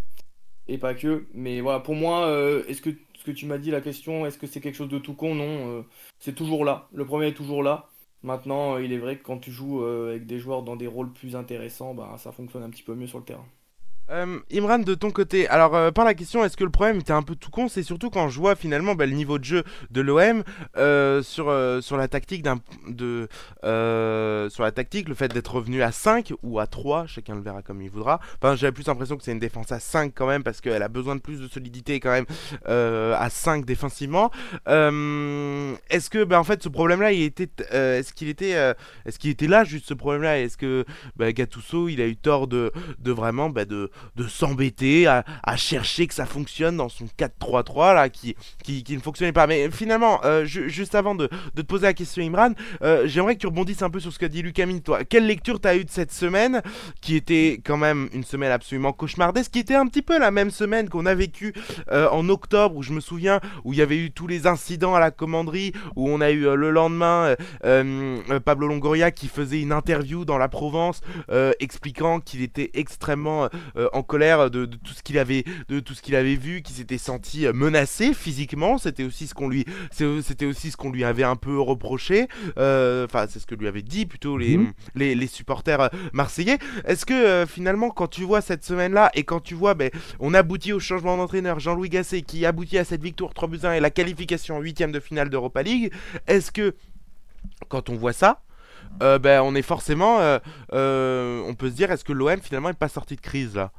Et 0.68 0.78
pas 0.78 0.94
que. 0.94 1.26
Mais 1.34 1.62
voilà, 1.62 1.80
pour 1.80 1.96
moi, 1.96 2.32
est-ce 2.68 2.82
que 2.82 2.92
ce 3.20 3.26
que 3.26 3.32
tu 3.32 3.46
m'as 3.46 3.58
dit, 3.58 3.70
la 3.70 3.82
question, 3.82 4.26
est-ce 4.26 4.38
que 4.38 4.48
c'est 4.48 4.62
quelque 4.62 4.76
chose 4.76 4.90
de 4.90 4.98
tout 4.98 5.14
con? 5.14 5.36
Non, 5.36 5.80
euh, 5.80 5.84
c'est 6.20 6.34
toujours 6.36 6.64
là. 6.64 6.88
Le 6.94 7.06
premier 7.06 7.28
est 7.28 7.34
toujours 7.34 7.64
là. 7.64 7.90
Maintenant, 8.24 8.76
euh, 8.76 8.84
il 8.84 8.94
est 8.94 8.98
vrai 8.98 9.18
que 9.18 9.24
quand 9.24 9.40
tu 9.40 9.52
joues 9.52 9.84
euh, 9.84 10.12
avec 10.12 10.26
des 10.26 10.40
joueurs 10.40 10.64
dans 10.64 10.78
des 10.78 10.88
rôles 10.88 11.12
plus 11.12 11.36
intéressants, 11.36 11.94
bah, 11.94 12.16
ça 12.18 12.32
fonctionne 12.32 12.64
un 12.64 12.70
petit 12.70 12.84
peu 12.84 12.96
mieux 12.96 13.08
sur 13.08 13.20
le 13.20 13.26
terrain. 13.26 13.46
Euh, 14.12 14.39
Imran, 14.51 14.80
de 14.80 14.96
ton 14.96 15.12
côté, 15.12 15.48
alors 15.48 15.75
euh, 15.75 15.92
par 15.92 16.06
la 16.06 16.13
question, 16.13 16.44
est-ce 16.44 16.58
que 16.58 16.63
le 16.63 16.70
problème 16.70 16.98
était 17.00 17.13
un 17.13 17.22
peu 17.22 17.36
tout 17.36 17.51
con 17.51 17.68
C'est 17.68 17.84
surtout 17.84 18.10
quand 18.10 18.30
je 18.30 18.39
vois 18.39 18.56
finalement 18.56 18.96
bah, 18.96 19.06
le 19.06 19.12
niveau 19.13 19.38
de 19.38 19.44
jeu 19.44 19.63
de 19.92 20.01
l'OM 20.01 20.44
euh, 20.78 21.22
sur, 21.22 21.54
sur 21.82 21.98
la 21.98 22.08
tactique 22.08 22.42
d'un 22.42 22.60
de 22.88 23.28
sur 24.50 24.63
la 24.63 24.72
tactique, 24.72 25.10
le 25.10 25.16
fait 25.16 25.32
d'être 25.32 25.56
revenu 25.56 25.84
à 25.84 25.92
5 25.92 26.34
ou 26.44 26.60
à 26.60 26.68
3, 26.68 27.06
chacun 27.06 27.36
le 27.36 27.42
verra 27.42 27.62
comme 27.62 27.82
il 27.82 27.89
voudra. 27.89 28.20
Enfin, 28.42 28.56
j'ai 28.56 28.72
plus 28.72 28.88
l'impression 28.88 29.18
que 29.18 29.24
c'est 29.24 29.32
une 29.32 29.39
défense 29.39 29.72
à 29.72 29.80
5 29.80 30.13
quand 30.16 30.28
même 30.28 30.44
parce 30.44 30.62
qu'elle 30.62 30.84
a 30.84 30.88
besoin 30.88 31.16
de 31.16 31.22
plus 31.22 31.39
de 31.39 31.48
solidité 31.48 32.00
quand 32.00 32.12
même 32.12 32.25
à 32.66 33.30
5 33.30 33.66
défensivement. 33.66 34.32
est-ce 34.66 36.10
que 36.10 36.24
bah, 36.24 36.39
en 36.39 36.44
fait 36.44 36.63
ce 36.63 36.70
problème-là, 36.70 37.12
il 37.12 37.24
était, 37.24 37.50
est-ce 37.72 38.13
qu'il 38.13 38.30
était, 38.30 38.51
est-ce 39.06 39.20
qu'il 39.20 39.30
était 39.30 39.48
là 39.48 39.63
juste 39.63 39.88
ce 39.88 39.94
problème-là? 39.94 40.39
Est-ce 40.39 40.58
que 40.58 40.86
bah, 41.16 41.30
il 41.30 42.01
a 42.01 42.08
eu 42.08 42.16
tort 42.16 42.48
de, 42.48 42.72
de 43.00 43.12
vraiment 43.12 43.50
bah, 43.50 43.66
de 43.66 43.92
de 44.15 44.27
s'embêter 44.27 45.08
à, 45.08 45.24
chercher 45.56 46.08
que 46.08 46.13
ça 46.13 46.25
fonctionne 46.25 46.77
dans 46.77 46.89
son 46.89 47.06
4-3-3 47.18 47.96
là 47.96 48.10
qui, 48.10 48.36
qui, 48.63 48.84
ne 48.96 49.00
fonctionnait 49.01 49.32
pas. 49.32 49.48
Mais 49.48 49.70
finalement, 49.72 50.22
euh, 50.25 50.46
juste 50.46 50.96
avant 50.96 51.15
de, 51.15 51.29
te 51.56 51.62
poser 51.62 51.88
la 51.88 51.94
question 51.94 52.24
Imran, 52.24 52.51
euh, 52.82 53.03
j'aimerais 53.08 53.36
que 53.36 53.41
tu 53.41 53.48
rebondisses 53.48 53.82
un 53.82 53.89
peu 53.89 54.00
sur 54.00 54.12
ce 54.12 54.20
qu'a 54.20 54.27
dit 54.27 54.41
Lucamine. 54.41 54.82
Toi, 54.82 55.03
quelle 55.03 55.25
lecture 55.25 55.60
t'as 55.60 55.75
eu 55.75 55.86
de 55.86 55.89
cette 55.89 56.12
semaine 56.12 56.62
qui 57.01 57.15
était 57.15 57.62
quand 57.63 57.77
même 57.77 58.10
une 58.13 58.24
semaine 58.24 58.51
absolument 58.51 58.94
cauchemardesque, 58.94 59.51
qui 59.51 59.60
était 59.60 59.75
un 59.75 59.88
petit 59.88 60.01
peu 60.01 60.18
la 60.18 60.32
même 60.32 60.51
semaine 60.51 60.89
qu'on 60.89 61.06
a 61.06 61.15
vécu 61.15 61.53
euh, 61.91 62.10
en 62.10 62.27
octobre 62.29 62.75
où 62.77 62.84
je 62.84 62.94
me 62.94 63.00
souviens 63.00 63.39
où 63.63 63.74
il 63.74 63.79
y 63.79 63.82
avait 63.82 63.98
eu 63.98 64.12
tous 64.12 64.27
les 64.27 64.48
incidents 64.48 64.96
à 64.96 65.00
la 65.00 65.12
commanderie 65.12 65.74
où 65.96 66.10
on 66.10 66.22
a 66.22 66.32
eu 66.32 66.56
le 66.56 66.72
lendemain 66.72 67.36
Pablo 68.46 68.68
Longoria 68.68 69.12
qui 69.12 69.27
faisait 69.27 69.62
une 69.62 69.72
interview 69.72 70.25
dans 70.25 70.38
la 70.38 70.48
Provence 70.48 71.01
expliquant 71.60 72.20
qu'il 72.20 72.41
était 72.41 72.72
extrêmement 72.74 73.50
en 73.93 74.03
colère 74.03 74.50
de, 74.50 74.65
tout 74.65 74.93
ce 74.93 75.03
qu'il 75.03 75.17
avait, 75.17 75.43
de 75.67 75.79
tout 75.79 75.93
ce 75.93 76.01
qu'il 76.01 76.15
avait 76.15 76.36
vu, 76.36 76.62
qu'il 76.62 76.75
s'était 76.75 76.98
senti 76.98 77.46
euh, 77.46 77.53
menacé 77.53 78.13
physiquement. 78.13 78.77
C'était 78.77 79.03
aussi 79.03 79.27
ce 79.27 79.34
qu'on 79.34 79.48
lui, 79.48 79.65
c'était 79.91 80.46
aussi 80.46 80.72
ce 80.72 80.77
qu'on 80.77 80.91
lui 80.91 81.03
avait 81.03 81.24
un 81.24 81.36
peu 81.36 81.60
reproché. 81.60 82.27
Euh, 82.58 83.05
enfin, 83.05 83.25
c'est 83.29 83.39
ce 83.39 83.46
que 83.46 83.55
lui 83.55 83.67
avait 83.67 83.81
dit 83.81 84.05
plutôt 84.05 84.38
les, 84.38 84.58
mhm. 84.58 84.74
les, 84.96 85.27
supporters 85.27 85.81
euh, 85.81 85.88
marseillais. 86.13 86.58
Est-ce 86.86 87.05
que 87.05 87.46
finalement, 87.48 87.89
quand 87.89 88.08
tu 88.08 88.24
vois 88.24 88.41
cette 88.41 88.63
semaine-là 88.63 89.12
et 89.13 89.24
quand 89.24 89.39
tu 89.39 89.53
vois, 89.53 89.74
ben, 89.74 89.89
on 90.19 90.34
aboutit 90.34 90.74
au 90.74 90.79
changement 90.79 91.17
d'entraîneur, 91.17 91.60
Jean-Louis 91.60 91.89
Gasset, 91.89 92.22
qui 92.22 92.46
aboutit 92.46 92.77
à 92.77 92.86
cette 92.86 93.01
victoire 93.01 93.34
3 93.34 93.48
buts 93.48 93.60
1 93.63 93.74
et 93.74 93.79
la 93.79 93.89
qualification 93.89 94.58
en 94.58 94.60
huitième 94.60 94.91
de 94.91 95.00
finale 95.00 95.29
d'Europa 95.29 95.63
League, 95.63 95.91
est-ce 96.27 96.51
que 96.51 96.75
quand 97.67 97.89
on 97.89 97.96
voit 97.96 98.13
ça, 98.13 98.41
ben, 99.00 99.41
on 99.41 99.55
est 99.55 99.62
forcément, 99.62 100.17
on 100.72 101.55
peut 101.58 101.69
se 101.69 101.75
dire, 101.75 101.91
est-ce 101.91 102.03
que 102.03 102.13
l'OM 102.13 102.39
finalement 102.41 102.69
n'est 102.69 102.74
pas 102.74 102.89
sorti 102.89 103.15
de 103.15 103.22
crise 103.22 103.55
là? 103.55 103.72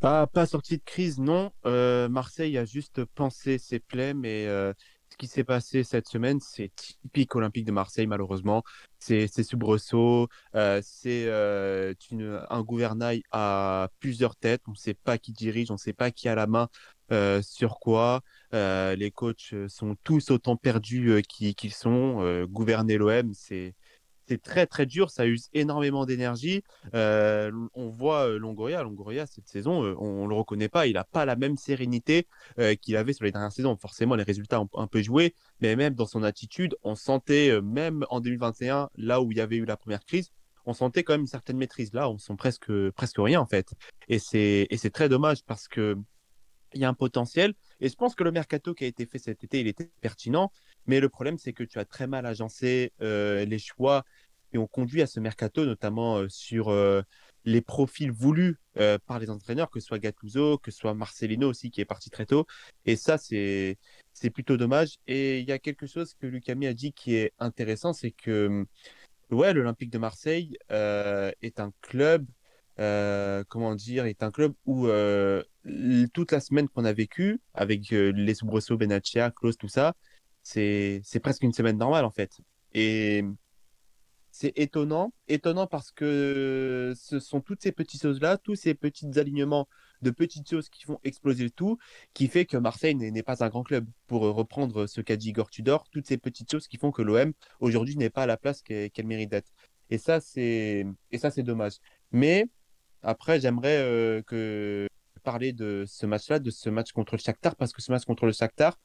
Pas, 0.00 0.28
pas 0.28 0.46
sorti 0.46 0.78
de 0.78 0.82
crise, 0.84 1.18
non. 1.18 1.50
Euh, 1.66 2.08
Marseille 2.08 2.56
a 2.56 2.64
juste 2.64 3.04
pensé 3.04 3.58
ses 3.58 3.80
plaies, 3.80 4.14
mais 4.14 4.46
euh, 4.46 4.72
ce 5.10 5.16
qui 5.16 5.26
s'est 5.26 5.42
passé 5.42 5.82
cette 5.82 6.06
semaine, 6.06 6.38
c'est 6.40 6.72
typique 6.76 7.34
olympique 7.34 7.64
de 7.64 7.72
Marseille, 7.72 8.06
malheureusement. 8.06 8.62
C'est 9.00 9.26
soubresaut, 9.42 10.28
euh, 10.54 10.80
c'est 10.84 11.28
un 11.30 12.62
gouvernail 12.62 13.22
à 13.32 13.88
plusieurs 13.98 14.36
têtes. 14.36 14.62
On 14.68 14.72
ne 14.72 14.76
sait 14.76 14.94
pas 14.94 15.18
qui 15.18 15.32
dirige, 15.32 15.70
on 15.72 15.74
ne 15.74 15.78
sait 15.78 15.92
pas 15.92 16.12
qui 16.12 16.28
a 16.28 16.36
la 16.36 16.46
main 16.46 16.68
sur 17.42 17.78
quoi. 17.80 18.22
les 18.52 19.10
coachs 19.14 19.54
sont 19.68 19.96
tous 20.04 20.30
autant 20.30 20.56
perdus 20.56 21.22
qu'ils 21.28 21.72
sont. 21.72 22.46
gouverner 22.46 22.96
l'OM, 22.96 23.32
c'est 23.34 23.74
c'est 24.28 24.42
très 24.42 24.66
très 24.66 24.84
dur, 24.84 25.10
ça 25.10 25.26
use 25.26 25.48
énormément 25.54 26.04
d'énergie. 26.04 26.62
Euh, 26.94 27.50
on 27.74 27.88
voit 27.88 28.28
euh, 28.28 28.38
Longoria, 28.38 28.82
Longoria 28.82 29.26
cette 29.26 29.48
saison, 29.48 29.82
euh, 29.82 29.94
on, 29.98 30.24
ne 30.24 30.28
le 30.28 30.34
reconnaît 30.34 30.68
pas, 30.68 30.86
il 30.86 30.94
n'a 30.94 31.04
pas 31.04 31.24
la 31.24 31.34
même 31.34 31.56
sérénité 31.56 32.26
qu'il 32.82 32.96
avait 32.96 33.12
sur 33.12 33.24
les 33.24 33.32
dernières 33.32 33.52
saisons. 33.52 33.76
Forcément, 33.76 34.14
les 34.14 34.22
résultats 34.22 34.60
ont 34.60 34.68
un 34.74 34.86
peu 34.86 35.00
joué, 35.02 35.34
mais 35.60 35.76
même 35.76 35.94
dans 35.94 36.06
son 36.06 36.22
attitude, 36.22 36.76
on 36.82 36.94
sentait 36.94 37.60
même 37.62 38.04
en 38.10 38.20
2021, 38.20 38.90
là 38.96 39.22
où 39.22 39.32
il 39.32 39.38
y 39.38 39.40
avait 39.40 39.56
eu 39.56 39.64
la 39.64 39.76
première 39.76 40.04
crise, 40.04 40.30
on 40.66 40.74
sentait 40.74 41.02
quand 41.02 41.14
même 41.14 41.22
une 41.22 41.26
certaine 41.26 41.56
maîtrise. 41.56 41.92
Là, 41.94 42.10
on 42.10 42.18
sent 42.18 42.34
presque 42.36 42.70
presque 42.90 43.18
rien 43.18 43.40
en 43.40 43.46
fait, 43.46 43.72
et 44.08 44.18
c'est 44.18 44.66
et 44.68 44.76
c'est 44.76 44.90
très 44.90 45.08
dommage 45.08 45.44
parce 45.44 45.68
que 45.68 45.96
il 46.74 46.80
y 46.80 46.84
a 46.84 46.88
un 46.88 46.94
potentiel. 46.94 47.54
Et 47.80 47.88
je 47.88 47.94
pense 47.94 48.14
que 48.14 48.24
le 48.24 48.32
mercato 48.32 48.74
qui 48.74 48.84
a 48.84 48.86
été 48.86 49.06
fait 49.06 49.18
cet 49.18 49.44
été, 49.44 49.60
il 49.60 49.66
était 49.66 49.90
pertinent. 50.00 50.52
Mais 50.86 51.00
le 51.00 51.08
problème, 51.08 51.38
c'est 51.38 51.52
que 51.52 51.64
tu 51.64 51.78
as 51.78 51.84
très 51.84 52.06
mal 52.06 52.26
agencé 52.26 52.92
euh, 53.02 53.44
les 53.44 53.58
choix 53.58 54.04
qui 54.50 54.58
ont 54.58 54.66
conduit 54.66 55.02
à 55.02 55.06
ce 55.06 55.20
mercato, 55.20 55.66
notamment 55.66 56.18
euh, 56.18 56.28
sur 56.28 56.68
euh, 56.68 57.02
les 57.44 57.60
profils 57.60 58.10
voulus 58.10 58.56
par 59.06 59.18
les 59.18 59.28
entraîneurs, 59.28 59.70
que 59.70 59.80
ce 59.80 59.88
soit 59.88 59.98
Gattuso, 59.98 60.56
que 60.58 60.70
ce 60.70 60.78
soit 60.78 60.94
Marcelino 60.94 61.48
aussi, 61.48 61.68
qui 61.68 61.80
est 61.80 61.84
parti 61.84 62.10
très 62.10 62.26
tôt. 62.26 62.46
Et 62.84 62.94
ça, 62.94 63.18
c'est 63.18 63.76
plutôt 64.32 64.56
dommage. 64.56 64.98
Et 65.08 65.40
il 65.40 65.48
y 65.48 65.52
a 65.52 65.58
quelque 65.58 65.88
chose 65.88 66.14
que 66.14 66.28
Lucami 66.28 66.68
a 66.68 66.74
dit 66.74 66.92
qui 66.92 67.16
est 67.16 67.32
intéressant, 67.40 67.92
c'est 67.92 68.12
que 68.12 68.64
ouais, 69.30 69.52
l'Olympique 69.52 69.90
de 69.90 69.98
Marseille 69.98 70.56
est 70.70 71.58
un 71.58 71.72
club 71.80 72.24
comment 72.78 73.74
dire, 73.74 74.06
est 74.06 74.22
un 74.22 74.30
club 74.30 74.54
où 74.64 74.88
toute 76.14 76.32
la 76.32 76.40
semaine 76.40 76.68
qu'on 76.68 76.84
a 76.84 76.92
vécue, 76.92 77.40
avec 77.54 77.90
les 77.90 78.34
soubresauts, 78.34 78.76
Benachia, 78.76 79.30
Klaus, 79.30 79.56
tout 79.58 79.68
ça, 79.68 79.94
c'est 80.42 81.02
presque 81.22 81.42
une 81.42 81.52
semaine 81.52 81.76
normale 81.76 82.04
en 82.04 82.10
fait. 82.10 82.38
Et 82.72 83.24
c'est 84.30 84.52
étonnant, 84.56 85.12
étonnant 85.26 85.66
parce 85.66 85.90
que 85.90 86.92
ce 86.96 87.18
sont 87.18 87.40
toutes 87.40 87.62
ces 87.62 87.72
petites 87.72 88.02
choses-là, 88.02 88.36
tous 88.38 88.54
ces 88.54 88.74
petits 88.74 89.18
alignements 89.18 89.68
de 90.00 90.10
petites 90.10 90.48
choses 90.48 90.68
qui 90.68 90.84
font 90.84 91.00
exploser 91.02 91.42
le 91.42 91.50
tout, 91.50 91.76
qui 92.14 92.28
fait 92.28 92.44
que 92.44 92.56
Marseille 92.56 92.94
n'est 92.94 93.22
pas 93.24 93.42
un 93.42 93.48
grand 93.48 93.64
club. 93.64 93.84
Pour 94.06 94.22
reprendre 94.22 94.86
ce 94.86 95.00
qu'a 95.00 95.16
dit 95.16 95.30
Igor 95.30 95.50
Tudor, 95.50 95.88
toutes 95.90 96.06
ces 96.06 96.18
petites 96.18 96.48
choses 96.50 96.68
qui 96.68 96.76
font 96.76 96.92
que 96.92 97.02
l'OM 97.02 97.32
aujourd'hui 97.58 97.96
n'est 97.96 98.10
pas 98.10 98.22
à 98.22 98.26
la 98.26 98.36
place 98.36 98.62
qu'elle 98.62 99.06
mérite 99.06 99.30
d'être. 99.30 99.50
Et 99.90 99.98
ça 99.98 100.20
c'est 100.20 100.84
dommage. 101.38 101.78
Mais 102.12 102.46
après, 103.08 103.40
j'aimerais 103.40 103.78
euh, 103.78 104.86
parler 105.22 105.54
de 105.54 105.84
ce 105.86 106.04
match-là, 106.04 106.38
de 106.40 106.50
ce 106.50 106.68
match 106.68 106.92
contre 106.92 107.14
le 107.14 107.20
Shakhtar, 107.20 107.56
parce 107.56 107.72
que 107.72 107.80
ce 107.80 107.90
match 107.90 108.04
contre 108.04 108.26
le 108.26 108.32
Shakhtar, 108.32 108.78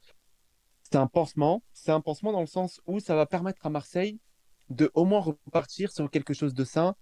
c'est 0.83 0.95
un 0.95 1.07
pansement. 1.07 1.61
C'est 1.73 1.91
un 1.91 1.99
pansement 1.99 2.31
dans 2.31 2.39
le 2.39 2.47
sens 2.47 2.79
où 2.85 3.01
ça 3.01 3.15
va 3.15 3.25
permettre 3.25 3.65
à 3.65 3.69
Marseille 3.69 4.19
de 4.69 4.89
au 4.93 5.03
moins 5.03 5.19
repartir 5.19 5.91
sur 5.91 6.09
quelque 6.09 6.33
chose 6.33 6.53
de 6.53 6.63
sain 6.63 6.95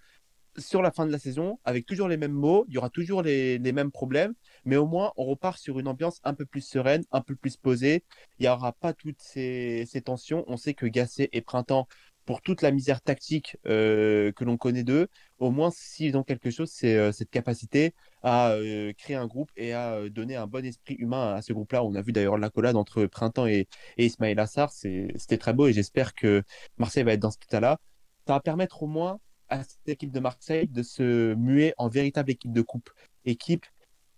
sur 0.57 0.81
la 0.81 0.91
fin 0.91 1.05
de 1.05 1.11
la 1.11 1.19
saison, 1.19 1.59
avec 1.63 1.85
toujours 1.85 2.09
les 2.09 2.17
mêmes 2.17 2.33
mots, 2.33 2.65
il 2.67 2.73
y 2.73 2.77
aura 2.77 2.89
toujours 2.89 3.21
les, 3.21 3.57
mêmes 3.59 3.91
problèmes, 3.91 4.33
mais 4.65 4.75
au 4.75 4.85
moins 4.85 5.13
on 5.15 5.23
repart 5.23 5.57
sur 5.57 5.79
une 5.79 5.87
ambiance 5.87 6.19
un 6.25 6.33
peu 6.33 6.45
plus 6.45 6.59
sereine, 6.59 7.03
un 7.11 7.21
peu 7.21 7.35
plus 7.35 7.55
posée. 7.55 8.03
Il 8.37 8.43
n'y 8.43 8.49
aura 8.49 8.73
pas 8.73 8.93
toutes 8.93 9.21
ces, 9.21 9.85
ces 9.89 10.01
tensions. 10.01 10.43
On 10.47 10.57
sait 10.57 10.73
que 10.73 10.87
Gasset 10.87 11.29
et 11.31 11.41
Printemps 11.41 11.87
pour 12.25 12.41
toute 12.41 12.61
la 12.61 12.71
misère 12.71 13.01
tactique 13.01 13.57
euh, 13.65 14.31
que 14.31 14.43
l'on 14.43 14.57
connaît 14.57 14.83
d'eux, 14.83 15.07
au 15.41 15.51
moins 15.51 15.71
s'ils 15.71 16.15
ont 16.17 16.23
quelque 16.23 16.49
chose, 16.51 16.69
c'est 16.71 16.95
euh, 16.95 17.11
cette 17.11 17.29
capacité 17.29 17.93
à 18.23 18.51
euh, 18.51 18.93
créer 18.97 19.15
un 19.15 19.27
groupe 19.27 19.51
et 19.57 19.73
à 19.73 20.09
donner 20.09 20.35
un 20.35 20.47
bon 20.47 20.65
esprit 20.65 20.95
humain 20.95 21.33
à 21.35 21.41
ce 21.41 21.53
groupe-là. 21.53 21.83
On 21.83 21.95
a 21.95 22.01
vu 22.01 22.11
d'ailleurs 22.11 22.37
l'accolade 22.37 22.75
entre 22.75 23.05
Printemps 23.05 23.47
et, 23.47 23.67
et 23.97 24.05
Ismaël 24.05 24.39
Assar, 24.39 24.71
c'était 24.71 25.37
très 25.37 25.53
beau 25.53 25.67
et 25.67 25.73
j'espère 25.73 26.13
que 26.13 26.43
Marseille 26.77 27.03
va 27.03 27.13
être 27.13 27.19
dans 27.19 27.31
cet 27.31 27.43
état-là. 27.45 27.79
Ça 28.27 28.33
va 28.33 28.39
permettre 28.39 28.83
au 28.83 28.87
moins 28.87 29.19
à 29.49 29.63
cette 29.63 29.89
équipe 29.89 30.11
de 30.11 30.19
Marseille 30.19 30.67
de 30.67 30.83
se 30.83 31.33
muer 31.35 31.73
en 31.77 31.89
véritable 31.89 32.31
équipe 32.31 32.53
de 32.53 32.61
coupe, 32.61 32.89
équipe 33.25 33.65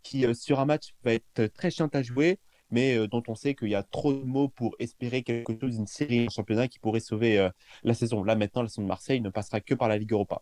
qui 0.04 0.26
sur 0.36 0.60
un 0.60 0.66
match 0.66 0.94
va 1.04 1.14
être 1.14 1.48
très 1.48 1.72
chiante 1.72 1.96
à 1.96 2.04
jouer, 2.04 2.38
mais 2.74 2.98
euh, 2.98 3.08
dont 3.08 3.24
on 3.28 3.36
sait 3.36 3.56
qu'il 3.56 3.70
y 3.70 3.76
a 3.76 3.84
trop 3.84 4.14
de 4.14 4.24
mots 4.24 4.50
pour 4.50 4.76
espérer 4.80 5.24
quelque 5.24 5.58
chose, 5.60 5.78
une 5.78 5.88
série 5.88 6.26
en 6.28 6.30
championnat 6.30 6.68
qui 6.68 6.80
pourrait 6.80 7.00
sauver 7.00 7.40
euh, 7.40 7.50
la 7.84 7.94
saison. 7.94 8.24
Là, 8.24 8.36
maintenant, 8.36 8.64
la 8.64 8.68
saison 8.68 8.82
de 8.82 8.88
Marseille 8.88 9.22
ne 9.22 9.30
passera 9.30 9.62
que 9.62 9.76
par 9.76 9.88
la 9.88 9.98
Ligue 9.98 10.12
Europa. 10.12 10.42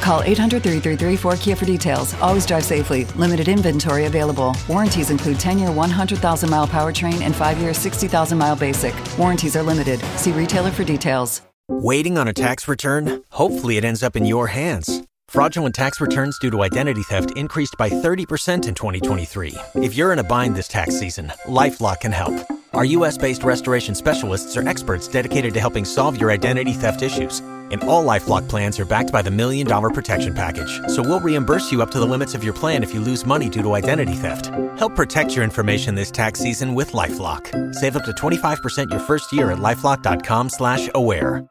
Call 0.00 0.22
800 0.22 0.62
333 0.62 1.16
4KIA 1.16 1.56
for 1.56 1.64
details. 1.64 2.14
Always 2.20 2.46
drive 2.46 2.64
safely. 2.64 3.04
Limited 3.16 3.48
inventory 3.48 4.06
available. 4.06 4.56
Warranties 4.68 5.10
include 5.10 5.38
10 5.40 5.58
year 5.58 5.70
100,000 5.72 6.50
mile 6.50 6.66
powertrain 6.66 7.22
and 7.22 7.34
5 7.34 7.58
year 7.58 7.74
60,000 7.74 8.38
mile 8.38 8.56
basic. 8.56 8.94
Warranties 9.18 9.56
are 9.56 9.62
limited. 9.62 10.00
See 10.16 10.32
retailer 10.32 10.70
for 10.70 10.84
details. 10.84 11.42
Waiting 11.68 12.16
on 12.16 12.28
a 12.28 12.32
tax 12.32 12.68
return? 12.68 13.24
Hopefully, 13.30 13.76
it 13.76 13.84
ends 13.84 14.04
up 14.04 14.14
in 14.14 14.24
your 14.24 14.46
hands. 14.46 15.02
Fraudulent 15.26 15.74
tax 15.74 16.00
returns 16.00 16.38
due 16.38 16.50
to 16.52 16.62
identity 16.62 17.02
theft 17.02 17.32
increased 17.36 17.74
by 17.76 17.90
30% 17.90 18.68
in 18.68 18.74
2023. 18.74 19.54
If 19.74 19.96
you're 19.96 20.12
in 20.12 20.20
a 20.20 20.24
bind 20.24 20.54
this 20.54 20.68
tax 20.68 20.96
season, 20.96 21.32
LifeLock 21.46 22.02
can 22.02 22.12
help. 22.12 22.34
Our 22.72 22.84
US 22.84 23.18
based 23.18 23.42
restoration 23.42 23.96
specialists 23.96 24.56
are 24.56 24.68
experts 24.68 25.08
dedicated 25.08 25.54
to 25.54 25.60
helping 25.60 25.84
solve 25.84 26.20
your 26.20 26.30
identity 26.30 26.72
theft 26.72 27.02
issues. 27.02 27.42
And 27.70 27.82
all 27.84 28.04
Lifelock 28.04 28.48
plans 28.48 28.78
are 28.78 28.84
backed 28.84 29.12
by 29.12 29.22
the 29.22 29.30
Million 29.30 29.66
Dollar 29.66 29.90
Protection 29.90 30.34
Package. 30.34 30.80
So 30.88 31.02
we'll 31.02 31.20
reimburse 31.20 31.72
you 31.72 31.82
up 31.82 31.90
to 31.90 31.98
the 31.98 32.06
limits 32.06 32.34
of 32.34 32.44
your 32.44 32.54
plan 32.54 32.82
if 32.82 32.94
you 32.94 33.00
lose 33.00 33.26
money 33.26 33.48
due 33.48 33.62
to 33.62 33.72
identity 33.72 34.14
theft. 34.14 34.46
Help 34.78 34.94
protect 34.94 35.34
your 35.34 35.44
information 35.44 35.94
this 35.94 36.10
tax 36.10 36.38
season 36.40 36.74
with 36.74 36.92
Lifelock. 36.92 37.74
Save 37.74 37.96
up 37.96 38.04
to 38.04 38.12
25% 38.12 38.90
your 38.90 39.00
first 39.00 39.32
year 39.32 39.50
at 39.50 39.58
lifelock.com 39.58 40.48
slash 40.48 40.88
aware. 40.94 41.44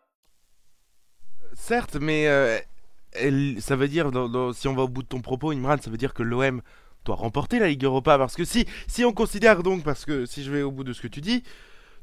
Certes, 1.56 1.96
mais 2.00 2.28
euh, 2.28 2.60
ça 3.60 3.76
veut 3.76 3.88
dire, 3.88 4.12
si 4.54 4.68
on 4.68 4.76
va 4.76 4.84
au 4.84 4.88
bout 4.88 5.04
de 5.04 5.08
ton 5.08 5.22
propos, 5.22 5.52
Imran, 5.52 5.78
ça 5.82 5.90
veut 5.90 5.98
dire 5.98 6.14
que 6.14 6.22
l'OM 6.22 6.62
doit 7.06 7.16
remporter 7.16 7.60
la 7.60 7.68
Ligue 7.68 7.84
Europa. 7.84 8.18
Parce 8.18 8.36
que 8.36 8.44
si 8.46 8.66
on 9.04 9.14
considère 9.14 9.64
donc, 9.64 9.84
parce 9.84 10.06
que 10.06 10.26
si 10.26 10.44
je 10.44 10.52
vais 10.52 10.62
au 10.62 10.72
bout 10.72 10.84
de 10.84 10.94
ce 10.94 11.02
que 11.02 11.08
tu 11.08 11.22
dis, 11.22 11.44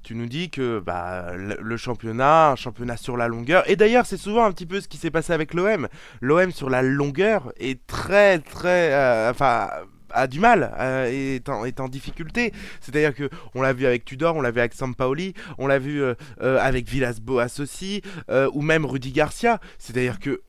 tu 0.03 0.15
nous 0.15 0.27
dis 0.27 0.51
que 0.51 0.81
bah, 0.81 1.33
le, 1.37 1.77
championnat, 1.77 2.51
un 2.51 2.57
championnat 2.57 2.97
sur 2.97 3.17
la 3.17 3.29
longueur, 3.29 3.69
et 3.71 3.77
d'ailleurs 3.77 4.07
c'est 4.07 4.17
souvent 4.17 4.45
un 4.45 4.53
petit 4.53 4.67
peu 4.67 4.81
ce 4.81 4.89
qui 4.89 4.97
s'est 4.97 5.11
passé 5.11 5.33
avec 5.33 5.55
l'OM. 5.55 5.89
L'OM 6.21 6.51
sur 6.51 6.71
la 6.71 6.83
longueur 6.83 7.53
est 7.59 7.87
très 7.87 8.39
très... 8.39 8.93
euh, 8.93 9.31
Enfin 9.31 9.69
a 10.15 10.27
du 10.27 10.41
mal, 10.41 10.75
euh, 10.79 11.07
est, 11.07 11.81
en, 11.81 11.89
difficulté. 11.89 12.53
C'est-à-dire 12.83 13.15
que 13.15 13.31
on 13.55 13.63
l'a 13.63 13.73
vu 13.73 13.87
avec 13.87 14.05
Tudor, 14.05 14.37
on 14.37 14.43
l'a 14.43 14.51
vu 14.51 14.61
avec 14.61 14.75
Sampaoli, 14.75 15.33
on 15.57 15.67
l'a 15.67 15.79
vu 15.79 16.03
euh, 16.03 16.15
avec 16.39 16.87
Villas-Boas 16.87 17.61
aussi, 17.61 18.03
ou 18.29 18.61
même 18.61 18.85
Rudy 18.85 19.13
Garcia. 19.13 19.59
C'est-à-dire 19.79 20.19
que 20.19 20.43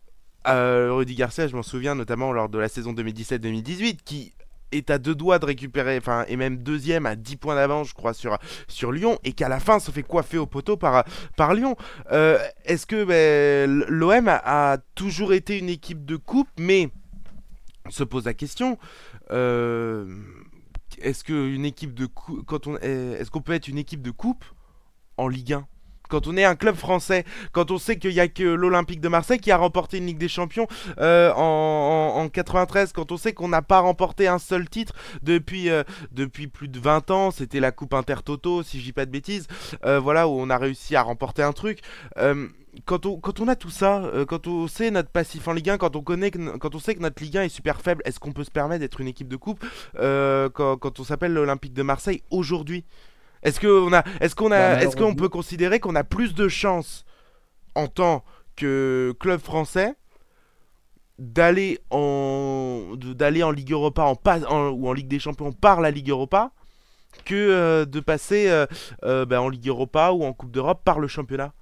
Rudy 0.46 1.16
Garcia, 1.16 1.48
je 1.48 1.56
m'en 1.56 1.64
souviens 1.64 1.96
notamment 1.96 2.34
lors 2.34 2.50
de 2.50 2.60
la 2.60 2.68
saison 2.68 2.92
2017-2018, 2.92 4.00
qui 4.04 4.34
est 4.74 4.90
à 4.90 4.98
deux 4.98 5.16
doigts 5.16 5.40
de 5.40 5.46
récupérer, 5.46 5.98
enfin, 5.98 6.26
et 6.28 6.36
même 6.36 6.58
deuxième 6.58 7.06
à 7.06 7.16
10 7.16 7.38
points 7.38 7.56
d'avance, 7.56 7.90
je 7.90 7.94
crois, 7.94 8.14
sur, 8.14 8.92
Lyon, 8.92 9.20
et 9.24 9.34
qu'à 9.34 9.50
la 9.50 9.60
fin 9.60 9.80
se 9.80 9.92
fait 9.92 10.04
coiffer 10.04 10.38
au 10.38 10.46
poteau 10.46 10.78
par, 10.78 11.04
Lyon. 11.54 11.76
Euh, 12.12 12.38
Est-ce 12.66 12.86
que 12.86 13.04
ben, 13.04 13.86
l'OM 13.88 14.28
a, 14.28 14.78
toujours 14.96 15.34
été 15.34 15.58
une 15.58 15.70
équipe 15.70 16.06
de 16.06 16.16
coupe, 16.16 16.50
mais 16.58 16.90
on 17.86 17.92
se 17.92 18.04
pose 18.04 18.26
la 18.26 18.34
question. 18.34 18.78
euh, 19.32 20.06
est-ce 21.02 21.24
que 21.24 21.34
une 21.34 21.66
équipe 21.66 21.94
de 21.94 22.06
coupe, 22.06 22.46
quand 22.46 22.68
on, 22.68 22.78
est-ce 22.78 23.32
qu'on 23.32 23.42
peut 23.42 23.54
être 23.54 23.68
une 23.68 23.80
équipe 23.80 24.02
de 24.02 24.12
coupe 24.12 24.46
en 25.18 25.28
Ligue 25.28 25.54
1 25.54 25.68
quand 26.14 26.28
on 26.28 26.38
est 26.38 26.44
un 26.44 26.56
club 26.56 26.76
français, 26.76 27.26
quand 27.54 27.72
on 27.72 27.80
sait 27.80 27.98
qu'il 27.98 28.12
n'y 28.12 28.20
a 28.20 28.28
que 28.28 28.44
l'Olympique 28.44 29.02
de 29.02 29.08
Marseille 29.08 29.40
qui 29.40 29.50
a 29.50 29.58
remporté 29.58 29.98
une 29.98 30.06
Ligue 30.06 30.20
des 30.20 30.28
Champions 30.28 30.68
euh, 31.00 31.34
en, 31.34 32.14
en, 32.18 32.22
en 32.22 32.30
93, 32.30 32.94
quand 32.94 33.12
on 33.12 33.18
sait 33.18 33.34
qu'on 33.34 33.48
n'a 33.48 33.64
pas 33.64 33.80
remporté 33.80 34.28
un 34.28 34.38
seul 34.38 34.70
titre 34.70 34.94
depuis, 35.24 35.72
euh, 35.72 35.82
depuis 36.12 36.46
plus 36.46 36.68
de 36.68 36.80
20 36.80 37.10
ans, 37.10 37.32
c'était 37.32 37.60
la 37.60 37.72
Coupe 37.72 37.96
Intertoto, 37.96 38.62
si 38.62 38.80
je 38.80 38.84
dis 38.84 38.94
pas 38.94 39.08
de 39.08 39.12
bêtises, 39.12 39.48
euh, 39.86 40.00
voilà, 40.00 40.28
où 40.28 40.40
on 40.40 40.52
a 40.52 40.58
réussi 40.60 40.96
à 40.96 41.02
remporter 41.02 41.42
un 41.42 41.52
truc. 41.52 41.80
Quand 42.86 43.06
on, 43.08 43.18
quand 43.20 43.40
on 43.40 43.48
a 43.48 43.56
tout 43.56 43.70
ça, 43.70 44.04
quand 44.28 44.48
on 44.48 44.68
sait 44.68 44.90
notre 44.90 45.10
passif 45.10 45.48
en 45.48 45.54
Ligue 45.54 45.72
1, 45.72 45.78
quand 45.78 45.96
on, 45.96 46.02
connaît 46.02 46.32
quand 46.32 46.76
on 46.76 46.80
sait 46.80 46.96
que 46.96 47.02
notre 47.02 47.24
Ligue 47.24 47.38
1 47.38 47.44
est 47.44 47.50
super 47.50 47.82
faible, 47.82 48.02
est-ce 48.06 48.20
qu'on 48.20 48.32
peut 48.32 48.44
se 48.44 48.52
permettre 48.52 48.82
d'être 48.82 49.00
une 49.00 49.08
équipe 49.08 49.28
de 49.28 49.36
coupe 49.36 49.64
quand 49.96 51.00
on 51.00 51.04
s'appelle 51.04 51.34
l'Olympique 51.34 51.74
de 51.74 51.84
Marseille 51.84 52.22
aujourd'hui? 52.30 52.84
Est-ce 53.44 53.60
qu'on 53.60 53.94
a, 53.94 54.04
est-ce 54.22 54.36
qu'on 54.36 54.52
a, 54.52 54.76
Bah, 54.76 54.84
est-ce 54.84 54.96
qu'on 54.96 55.16
peut 55.16 55.30
considérer 55.30 55.80
qu'on 55.80 55.96
a 55.96 56.04
plus 56.04 56.34
de 56.34 56.48
chances 56.48 57.06
en 57.76 57.88
tant 57.88 58.24
que 58.56 59.14
club 59.20 59.40
français 59.42 59.96
d'aller 61.20 61.80
en, 61.92 62.96
de- 62.96 63.14
d'aller 63.14 63.44
en 63.44 63.52
Ligue 63.52 63.72
Europa 63.72 64.04
en, 64.04 64.16
pas- 64.16 64.46
en- 64.50 64.70
ou 64.70 64.88
en 64.88 64.94
Ligue 64.94 65.08
des 65.08 65.20
Champions 65.20 65.52
par 65.52 65.82
la 65.82 65.92
Ligue 65.92 66.10
Europa 66.10 66.52
que 67.26 67.36
euh, 67.36 67.86
de 67.86 68.00
passer 68.00 68.50
euh, 68.50 68.66
euh, 69.04 69.26
bah, 69.26 69.42
en 69.42 69.50
Ligue 69.50 69.68
Europa 69.68 70.12
ou 70.12 70.24
en 70.24 70.34
Coupe 70.34 70.52
d'Europe 70.52 70.82
par 70.84 71.00
le 71.00 71.08
championnat? 71.08 71.54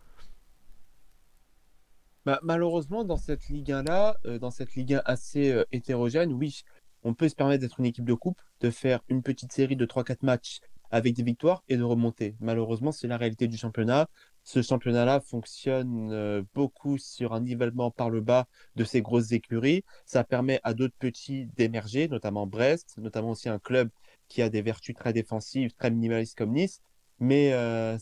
Bah, 2.25 2.39
malheureusement, 2.43 3.03
dans 3.03 3.17
cette 3.17 3.47
Ligue 3.49 3.71
1-là, 3.71 4.15
euh, 4.25 4.37
dans 4.37 4.51
cette 4.51 4.75
Ligue 4.75 4.93
1 4.95 5.01
assez 5.05 5.63
hétérogène, 5.71 6.31
oui, 6.33 6.61
on 7.03 7.13
peut 7.15 7.27
se 7.27 7.35
permettre 7.35 7.61
d'être 7.61 7.79
une 7.79 7.85
équipe 7.87 8.05
de 8.05 8.13
coupe, 8.13 8.39
de 8.61 8.69
faire 8.69 8.99
une 9.09 9.23
petite 9.23 9.51
série 9.51 9.75
de 9.75 9.85
3-4 9.87 10.17
matchs 10.21 10.59
avec 10.91 11.15
des 11.15 11.23
victoires 11.23 11.63
et 11.69 11.77
de 11.77 11.83
remonter. 11.83 12.35
Malheureusement, 12.39 12.91
c'est 12.91 13.07
la 13.07 13.17
réalité 13.17 13.47
du 13.47 13.57
championnat. 13.57 14.07
Ce 14.43 14.61
championnat-là 14.61 15.21
fonctionne 15.21 16.11
euh, 16.11 16.43
beaucoup 16.53 16.97
sur 16.97 17.33
un 17.33 17.41
nivellement 17.41 17.91
par 17.91 18.09
le 18.09 18.21
bas 18.21 18.47
de 18.75 18.83
ces 18.83 19.01
grosses 19.01 19.31
écuries. 19.31 19.83
Ça 20.05 20.23
permet 20.23 20.59
à 20.63 20.73
d'autres 20.73 20.95
petits 20.99 21.45
d'émerger, 21.55 22.07
notamment 22.07 22.47
Brest, 22.47 22.97
notamment 22.97 23.31
aussi 23.31 23.49
un 23.49 23.59
club 23.59 23.89
qui 24.27 24.41
a 24.41 24.49
des 24.49 24.61
vertus 24.61 24.95
très 24.95 25.13
défensives, 25.13 25.73
très 25.73 25.91
minimalistes 25.91 26.37
comme 26.37 26.51
Nice. 26.51 26.81
Mais 27.19 27.53
euh, 27.53 27.97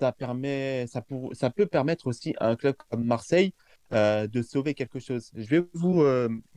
ça 0.00 0.12
permet, 0.12 0.86
ça, 0.86 1.02
peut 1.50 1.66
permettre 1.66 2.06
aussi 2.06 2.34
à 2.38 2.48
un 2.48 2.56
club 2.56 2.74
comme 2.88 3.04
Marseille 3.04 3.52
euh, 3.92 4.26
de 4.26 4.42
sauver 4.42 4.74
quelque 4.74 4.98
chose. 4.98 5.30
Je 5.34 5.46
vais 5.48 5.62
vous 5.74 6.02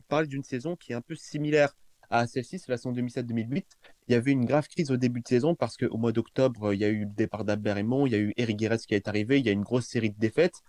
parler 0.08 0.26
d'une 0.26 0.42
saison 0.42 0.74
qui 0.76 0.92
est 0.92 0.96
un 0.96 1.02
peu 1.02 1.14
similaire 1.14 1.74
à 2.10 2.26
celle-ci, 2.26 2.58
c'est 2.58 2.70
la 2.70 2.76
saison 2.76 2.92
2007-2008. 2.92 3.64
Il 4.08 4.12
y 4.12 4.14
avait 4.14 4.32
une 4.32 4.44
grave 4.44 4.68
crise 4.68 4.90
au 4.90 4.96
début 4.96 5.20
de 5.20 5.28
saison 5.28 5.54
parce 5.54 5.76
qu'au 5.76 5.96
mois 5.96 6.12
d'octobre, 6.12 6.72
il 6.72 6.80
y 6.80 6.84
a 6.84 6.88
eu 6.88 7.00
le 7.00 7.14
départ 7.14 7.44
d'Albert 7.44 7.74
Raymond, 7.74 8.06
il 8.06 8.12
y 8.12 8.16
a 8.16 8.18
eu 8.18 8.32
Eric 8.36 8.56
Guérez 8.56 8.78
qui 8.78 8.94
est 8.94 9.08
arrivé, 9.08 9.38
il 9.38 9.46
y 9.46 9.48
a 9.48 9.52
une 9.52 9.62
grosse 9.62 9.86
série 9.86 10.10
de 10.10 10.18
défaites. 10.18 10.62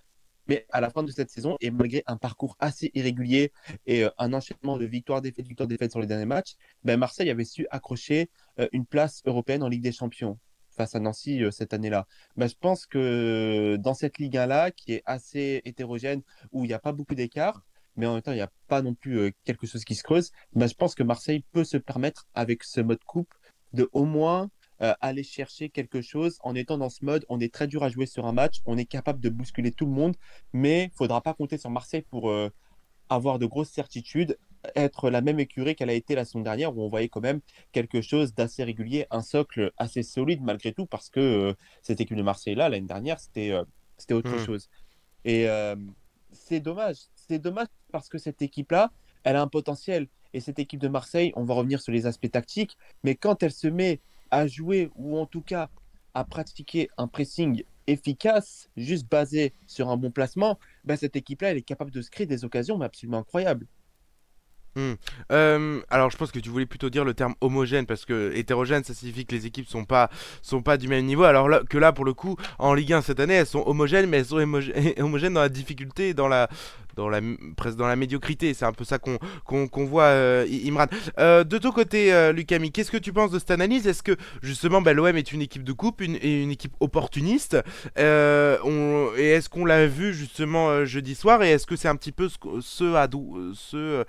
Mais 0.47 0.65
à 0.71 0.82
la 0.82 0.89
fin 0.89 1.04
de 1.04 1.12
cette 1.12 1.30
saison, 1.30 1.58
et 1.62 1.69
malgré 1.69 2.04
un 2.08 2.17
parcours 2.17 2.56
assez 2.60 2.89
irrégulier 2.95 3.52
et 3.86 4.04
euh, 4.04 4.10
un 4.17 4.34
enchaînement 4.34 4.78
de 4.78 4.86
victoires-défaites, 4.86 5.47
victoires-défaites 5.47 5.91
sur 5.91 5.99
les 5.99 6.08
derniers 6.08 6.25
matchs, 6.25 6.56
ben 6.84 6.97
Marseille 6.97 7.30
avait 7.30 7.45
su 7.45 7.67
accrocher 7.69 8.32
euh, 8.60 8.67
une 8.71 8.88
place 8.88 9.21
européenne 9.25 9.62
en 9.62 9.67
Ligue 9.67 9.84
des 9.84 9.91
Champions 9.91 10.39
face 10.71 10.95
à 10.95 10.99
Nancy 10.99 11.43
euh, 11.43 11.52
cette 11.52 11.73
année-là. 11.73 12.08
Ben, 12.36 12.47
je 12.47 12.56
pense 12.60 12.88
que 12.88 13.78
dans 13.80 13.93
cette 13.93 14.17
Ligue 14.17 14.38
1-là, 14.38 14.71
qui 14.71 14.93
est 14.93 15.04
assez 15.06 15.62
hétérogène, 15.65 16.23
où 16.52 16.65
il 16.65 16.69
n'y 16.69 16.73
a 16.73 16.80
pas 16.80 16.93
beaucoup 16.93 17.13
d'écart, 17.13 17.63
mais 17.99 18.07
en 18.07 18.13
même 18.13 18.21
temps, 18.23 18.31
il 18.31 18.35
n'y 18.35 18.41
a 18.41 18.51
pas 18.67 18.81
non 18.81 18.95
plus 18.95 19.19
euh, 19.19 19.31
quelque 19.43 19.67
chose 19.67 19.83
qui 19.83 19.95
se 19.95 20.03
creuse, 20.03 20.31
ben, 20.53 20.67
je 20.67 20.73
pense 20.73 20.95
que 20.95 21.03
Marseille 21.03 21.43
peut 21.51 21.65
se 21.65 21.77
permettre, 21.77 22.27
avec 22.33 22.63
ce 22.63 22.81
mode 22.81 23.03
coupe, 23.05 23.33
de 23.73 23.89
au 23.91 24.05
moins 24.05 24.49
euh, 24.81 24.93
aller 25.01 25.23
chercher 25.23 25.69
quelque 25.69 26.01
chose 26.01 26.38
en 26.41 26.55
étant 26.55 26.77
dans 26.77 26.89
ce 26.89 27.03
mode. 27.03 27.25
On 27.29 27.39
est 27.41 27.53
très 27.53 27.67
dur 27.67 27.83
à 27.83 27.89
jouer 27.89 28.05
sur 28.05 28.25
un 28.25 28.31
match, 28.31 28.62
on 28.65 28.77
est 28.77 28.85
capable 28.85 29.19
de 29.19 29.29
bousculer 29.29 29.71
tout 29.73 29.85
le 29.85 29.91
monde, 29.91 30.15
mais 30.53 30.85
il 30.85 30.97
faudra 30.97 31.21
pas 31.21 31.33
compter 31.33 31.57
sur 31.57 31.69
Marseille 31.69 32.03
pour 32.09 32.29
euh, 32.29 32.49
avoir 33.09 33.38
de 33.39 33.45
grosses 33.45 33.69
certitudes, 33.71 34.38
être 34.75 35.09
la 35.09 35.21
même 35.21 35.39
écurie 35.39 35.75
qu'elle 35.75 35.89
a 35.89 35.93
été 35.93 36.15
la 36.15 36.25
saison 36.25 36.41
dernière, 36.41 36.75
où 36.75 36.81
on 36.81 36.89
voyait 36.89 37.09
quand 37.09 37.21
même 37.21 37.41
quelque 37.73 38.01
chose 38.01 38.33
d'assez 38.33 38.63
régulier, 38.63 39.05
un 39.12 39.21
socle 39.21 39.71
assez 39.77 40.03
solide 40.03 40.41
malgré 40.41 40.73
tout, 40.73 40.85
parce 40.85 41.09
que 41.09 41.19
euh, 41.19 41.53
cette 41.81 41.99
équipe 42.01 42.17
de 42.17 42.23
Marseille-là, 42.23 42.69
l'année 42.69 42.88
dernière, 42.88 43.19
c'était 43.19 43.51
c'était 43.97 44.13
autre 44.13 44.31
Mhm. 44.31 44.45
chose. 44.45 44.69
Et 45.25 45.47
c'est 46.31 46.59
dommage. 46.59 46.97
C'est 47.15 47.39
dommage 47.39 47.67
parce 47.91 48.10
que 48.10 48.17
cette 48.17 48.41
équipe-là, 48.41 48.91
elle 49.23 49.36
a 49.36 49.41
un 49.41 49.47
potentiel. 49.47 50.08
Et 50.34 50.39
cette 50.39 50.60
équipe 50.60 50.80
de 50.80 50.88
Marseille, 50.88 51.34
on 51.36 51.43
va 51.43 51.56
revenir 51.56 51.82
sur 51.82 51.91
les 51.91 52.06
aspects 52.06 52.32
tactiques, 52.32 52.78
mais 53.04 53.15
quand 53.15 53.41
elle 53.41 53.52
se 53.52 53.67
met 53.67 53.99
à 54.32 54.47
jouer, 54.47 54.91
ou 54.95 55.17
en 55.17 55.25
tout 55.25 55.41
cas 55.41 55.69
à 56.13 56.23
pratiquer 56.23 56.89
un 56.97 57.08
pressing 57.08 57.63
efficace, 57.88 58.69
juste 58.78 59.10
basé 59.10 59.54
sur 59.67 59.89
un 59.89 59.97
bon 59.97 60.12
placement, 60.12 60.60
ben 60.84 60.95
cette 60.95 61.15
équipe-là, 61.15 61.52
elle 61.52 61.58
est 61.58 61.62
capable 61.62 61.91
de 61.91 62.02
se 62.02 62.12
créer 62.12 62.28
des 62.28 62.45
occasions 62.45 62.78
mais 62.78 62.86
absolument 62.86 63.19
incroyables. 63.19 63.65
Euh, 65.32 65.82
alors 65.89 66.10
je 66.10 66.17
pense 66.17 66.32
que 66.32 66.39
tu 66.39 66.49
voulais 66.49 66.65
plutôt 66.65 66.89
dire 66.89 67.04
le 67.04 67.13
terme 67.13 67.36
homogène 67.41 67.86
parce 67.86 68.06
que 68.06 68.32
hétérogène 68.36 68.84
ça 68.84 68.93
signifie 68.93 69.25
que 69.25 69.36
les 69.36 69.45
équipes 69.45 69.67
sont 69.67 69.86
pas 69.86 70.10
sont 70.41 70.62
pas 70.62 70.78
du 70.78 70.88
même 70.88 71.06
niveau 71.06 71.23
alors 71.23 71.49
que 71.67 71.78
là 71.78 71.91
pour 71.91 72.06
le 72.06 72.13
coup 72.13 72.38
en 72.60 72.73
Ligue 72.73 72.93
1 72.93 73.02
cette 73.02 73.19
année 73.19 73.34
elles 73.34 73.45
sont 73.45 73.63
homogènes 73.65 74.10
mais 74.10 74.19
elles 74.19 74.25
sont 74.25 74.38
homogènes 74.99 75.34
dans 75.34 75.41
la 75.41 75.49
difficulté 75.49 76.13
dans 76.13 76.28
la 76.28 76.49
dans 76.99 77.09
la 77.09 77.21
presque 77.55 77.77
dans 77.77 77.88
la 77.88 77.95
médiocrité 77.95 78.53
c'est 78.53 78.65
un 78.65 78.73
peu 78.73 78.83
ça 78.83 78.99
qu'on 78.99 79.17
qu'on 79.67 79.85
voit 79.85 80.03
euh, 80.03 80.45
Imran. 80.67 80.85
Euh, 81.17 81.43
de 81.43 81.57
ton 81.57 81.71
côté 81.71 82.13
euh, 82.13 82.33
Lucami 82.33 82.71
qu'est-ce 82.71 82.91
que 82.91 82.97
tu 82.97 83.13
penses 83.13 83.31
de 83.31 83.39
cette 83.39 83.51
analyse? 83.51 83.88
Est-ce 83.88 84.03
que 84.03 84.15
justement 84.41 84.81
bah, 84.81 84.93
l'OM 84.93 85.15
est 85.15 85.31
une 85.31 85.41
équipe 85.41 85.63
de 85.63 85.73
coupe 85.73 86.01
une, 86.01 86.17
une 86.21 86.51
équipe 86.51 86.73
opportuniste 86.79 87.57
Euh, 87.97 88.57
et 89.17 89.29
est-ce 89.31 89.49
qu'on 89.49 89.65
l'a 89.65 89.88
vu 89.88 90.13
justement 90.13 90.69
euh, 90.69 90.85
jeudi 90.85 91.15
soir? 91.15 91.41
Et 91.43 91.51
est-ce 91.51 91.65
que 91.65 91.75
c'est 91.75 91.88
un 91.88 91.95
petit 91.95 92.12
peu 92.12 92.27
ce, 92.29 92.38
ce 93.55 94.05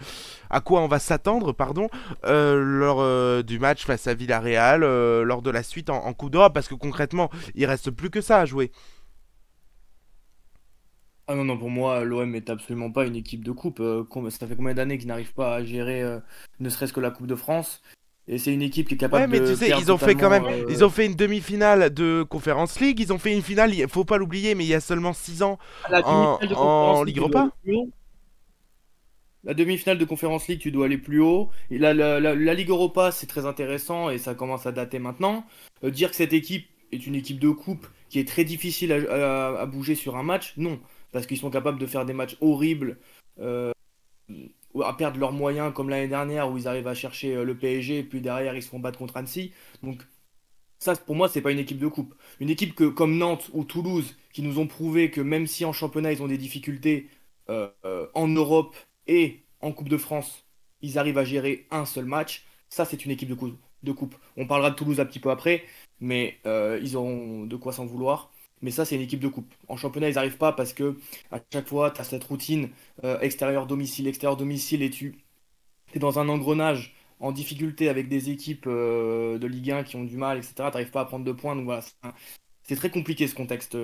à 0.51 0.61
quoi 0.61 0.81
on 0.81 0.89
va 0.89 0.99
s'attendre 0.99 1.53
pardon 1.53 1.89
euh, 2.25 2.57
lors 2.57 3.01
euh, 3.01 3.43
du 3.43 3.59
match 3.59 3.85
face 3.85 4.07
à 4.07 4.15
Villarreal 4.15 4.83
euh, 4.83 5.23
lors 5.23 5.43
de 5.43 5.51
la 5.51 5.63
suite 5.63 5.91
en, 5.91 6.05
en 6.05 6.13
Coupe 6.13 6.31
d'Europe? 6.33 6.55
Parce 6.55 6.69
que 6.69 6.75
concrètement 6.75 7.31
il 7.55 7.67
reste 7.67 7.91
plus 7.91 8.11
que 8.11 8.21
ça 8.21 8.39
à 8.41 8.47
jouer 8.47 8.71
Ah 11.31 11.37
non, 11.37 11.45
non, 11.45 11.57
pour 11.57 11.71
moi, 11.71 12.03
l'OM 12.03 12.35
est 12.35 12.51
absolument 12.51 12.91
pas 12.91 13.07
une 13.07 13.15
équipe 13.15 13.45
de 13.45 13.53
coupe. 13.53 13.79
Euh, 13.79 14.03
ça 14.31 14.49
fait 14.49 14.57
combien 14.57 14.75
d'années 14.75 14.99
qu'ils 14.99 15.07
n'arrivent 15.07 15.33
pas 15.33 15.55
à 15.55 15.63
gérer 15.63 16.03
euh, 16.03 16.19
ne 16.59 16.69
serait-ce 16.69 16.93
que 16.93 16.99
la 16.99 17.13
Coupe 17.13 17.29
de 17.29 17.37
France? 17.37 17.83
Et 18.27 18.37
c'est 18.37 18.53
une 18.53 18.63
équipe 18.63 18.89
qui 18.89 18.95
est 18.95 18.97
capable 18.97 19.23
ouais 19.23 19.41
mais 19.41 19.41
de 19.41 19.53
tu 19.53 19.57
sais 19.57 19.71
ils 19.71 19.91
ont 19.91 19.99
fait 19.99 20.15
quand 20.15 20.31
même 20.31 20.45
euh, 20.45 20.65
ils 20.69 20.85
ont 20.85 20.91
fait 20.91 21.07
une 21.07 21.17
demi-finale 21.17 21.93
de 21.93 22.23
Conference 22.23 22.79
League 22.79 23.01
ils 23.01 23.13
ont 23.13 23.19
fait 23.19 23.33
une 23.35 23.43
finale 23.43 23.75
il 23.75 23.89
faut 23.89 24.05
pas 24.05 24.19
l'oublier 24.19 24.55
mais 24.55 24.65
il 24.65 24.69
y 24.69 24.75
a 24.75 24.81
seulement 24.81 25.13
6 25.13 25.43
ans 25.43 25.59
la 25.89 26.07
en- 26.07 26.37
demi-finale 26.37 26.49
de 26.49 26.55
en 26.55 26.59
Conference 26.59 27.07
Ligue 27.07 27.17
League, 27.17 27.35
Europa 27.35 27.51
la 29.43 29.55
demi-finale 29.55 29.99
de 29.99 30.05
Conférence 30.05 30.49
League, 30.49 30.61
tu 30.61 30.71
dois 30.71 30.85
aller 30.85 30.99
plus 30.99 31.23
haut. 31.23 31.49
Et 31.71 31.79
la, 31.79 31.95
la, 31.95 32.21
la, 32.21 32.55
Ligue 32.55 32.69
Europa, 32.69 33.11
c'est 33.11 33.27
très 33.27 33.47
intéressant 33.47 34.11
et 34.11 34.19
ça 34.19 34.35
commence 34.35 34.67
à 34.67 34.73
dater 34.73 34.99
maintenant. 34.99 35.47
Euh, 35.83 35.91
dire 35.91 36.11
que 36.11 36.17
cette 36.17 36.35
équipe 36.35 36.67
est 36.93 37.07
une 37.07 37.15
équipe 37.15 37.39
de 37.39 37.49
coupe 37.49 37.87
qui 38.11 38.19
est 38.19 38.29
très 38.29 38.45
difficile 38.45 38.93
à, 38.93 39.65
bouger 39.67 39.95
sur 39.95 40.17
un 40.17 40.23
match, 40.23 40.53
non. 40.57 40.79
Parce 41.13 41.27
qu'ils 41.27 41.39
sont 41.39 41.51
capables 41.51 41.79
de 41.79 41.87
faire 41.87 42.05
des 42.07 42.13
matchs 42.13 42.37
horribles, 42.41 42.99
euh, 43.41 43.73
à 44.85 44.93
perdre 44.95 45.19
leurs 45.19 45.33
moyens 45.33 45.73
comme 45.75 45.89
l'année 45.89 46.09
dernière 46.09 46.51
où 46.51 46.57
ils 46.57 46.69
arrivent 46.69 46.87
à 46.87 46.95
chercher 46.95 47.35
euh, 47.35 47.45
le 47.45 47.57
PSG 47.57 47.99
et 47.99 48.05
puis 48.05 48.21
derrière 48.21 48.55
ils 48.55 48.63
se 48.63 48.69
font 48.69 48.79
battre 48.79 48.99
contre 48.99 49.17
Annecy. 49.17 49.53
Donc 49.83 50.03
ça, 50.79 50.95
pour 50.97 51.17
moi, 51.17 51.29
c'est 51.29 51.43
pas 51.43 51.53
une 51.53 51.59
équipe 51.59 51.79
de 51.79 51.89
coupe. 51.89 52.15
Une 52.41 52.49
équipe 52.51 52.75
que, 52.75 52.85
comme 52.85 53.19
Nantes 53.19 53.51
ou 53.53 53.65
Toulouse, 53.65 54.17
qui 54.33 54.43
nous 54.43 54.59
ont 54.59 54.67
prouvé 54.67 55.11
que 55.11 55.21
même 55.21 55.47
si 55.47 55.65
en 55.65 55.73
championnat 55.73 56.13
ils 56.13 56.23
ont 56.23 56.29
des 56.29 56.39
difficultés 56.39 57.09
en 58.15 58.29
Europe, 58.29 58.77
et 59.11 59.43
en 59.61 59.73
Coupe 59.73 59.89
de 59.89 59.97
France, 59.97 60.45
ils 60.83 60.99
arrivent 60.99 61.19
à 61.19 61.25
gérer 61.25 61.67
un 61.71 61.85
seul 61.85 62.05
match. 62.05 62.45
Ça, 62.69 62.85
c'est 62.85 63.05
une 63.05 63.11
équipe 63.11 63.29
de, 63.29 63.37
de 63.83 63.93
coupe. 63.93 64.15
On 64.37 64.47
parlera 64.47 64.71
de 64.71 64.77
Toulouse 64.77 65.01
un 65.01 65.05
petit 65.05 65.19
peu 65.19 65.31
après, 65.31 65.65
mais 66.01 66.39
euh, 66.47 66.79
ils 66.81 66.97
auront 66.97 67.45
de 67.45 67.57
quoi 67.57 67.73
s'en 67.73 67.87
vouloir. 67.87 68.30
Mais 68.63 68.71
ça, 68.71 68.85
c'est 68.85 68.97
une 68.97 69.03
équipe 69.03 69.21
de 69.21 69.29
coupe. 69.29 69.53
En 69.69 69.77
championnat, 69.77 70.09
ils 70.11 70.15
n'arrivent 70.15 70.37
pas 70.37 70.53
parce 70.53 70.73
que 70.73 70.99
à 71.31 71.41
chaque 71.53 71.69
fois, 71.69 71.91
tu 71.91 72.01
as 72.01 72.05
cette 72.05 72.25
routine 72.25 72.71
euh, 73.05 73.19
extérieur-domicile, 73.21 74.07
extérieur-domicile, 74.09 74.83
et 74.83 74.91
tu 74.91 75.19
es 75.95 75.99
dans 75.99 76.19
un 76.19 76.29
engrenage 76.29 76.95
en 77.21 77.33
difficulté 77.33 77.89
avec 77.89 78.09
des 78.09 78.31
équipes 78.31 78.67
euh, 78.67 79.39
de 79.39 79.47
Ligue 79.47 79.71
1 79.73 79.85
qui 79.85 79.97
ont 79.97 80.05
du 80.05 80.17
mal, 80.17 80.39
etc. 80.39 80.55
Tu 80.57 80.63
n'arrives 80.63 80.91
pas 80.91 81.03
à 81.03 81.05
prendre 81.07 81.25
de 81.25 81.33
points. 81.33 81.57
Donc 81.57 81.65
voilà, 81.65 81.83
c'est 82.65 82.77
très 82.77 82.91
compliqué 82.91 83.27
ce 83.29 83.35
contexte 83.35 83.77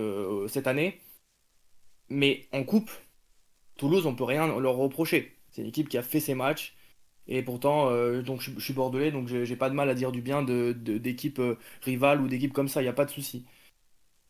cette 0.49 0.67
année. 0.67 1.01
Mais 2.09 2.47
en 2.53 2.65
coupe, 2.65 2.91
Toulouse, 3.77 4.07
on 4.07 4.15
peut 4.15 4.25
rien 4.25 4.59
leur 4.61 4.77
reprocher. 4.77 5.37
C'est 5.51 5.63
une 5.63 5.69
équipe 5.69 5.89
qui 5.89 5.99
a 5.99 6.03
fait 6.03 6.21
ses 6.21 6.35
matchs. 6.35 6.75
Et 7.29 7.43
pourtant, 7.43 7.91
euh, 7.91 8.23
donc 8.23 8.41
je, 8.41 8.51
suis 8.61 8.73
bordelais, 8.73 9.11
donc 9.11 9.29
j'ai 9.29 9.57
pas 9.57 9.69
de 9.69 9.75
mal 9.75 9.91
à 9.91 9.95
dire 9.95 10.13
du 10.13 10.23
bien 10.23 10.43
d'équipes 10.43 11.41
de, 11.41 11.43
euh, 11.43 11.59
rivales 11.83 12.21
ou 12.21 12.29
d'équipes 12.29 12.53
comme 12.53 12.69
ça, 12.69 12.81
il 12.81 12.85
n'y 12.85 12.89
a 12.89 12.93
pas 12.93 13.05
de 13.05 13.11
souci. 13.11 13.45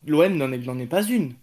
L'OM 0.05 0.35
n'en 0.35 0.51
est, 0.51 0.85
pas 0.85 1.03
une. 1.03 1.33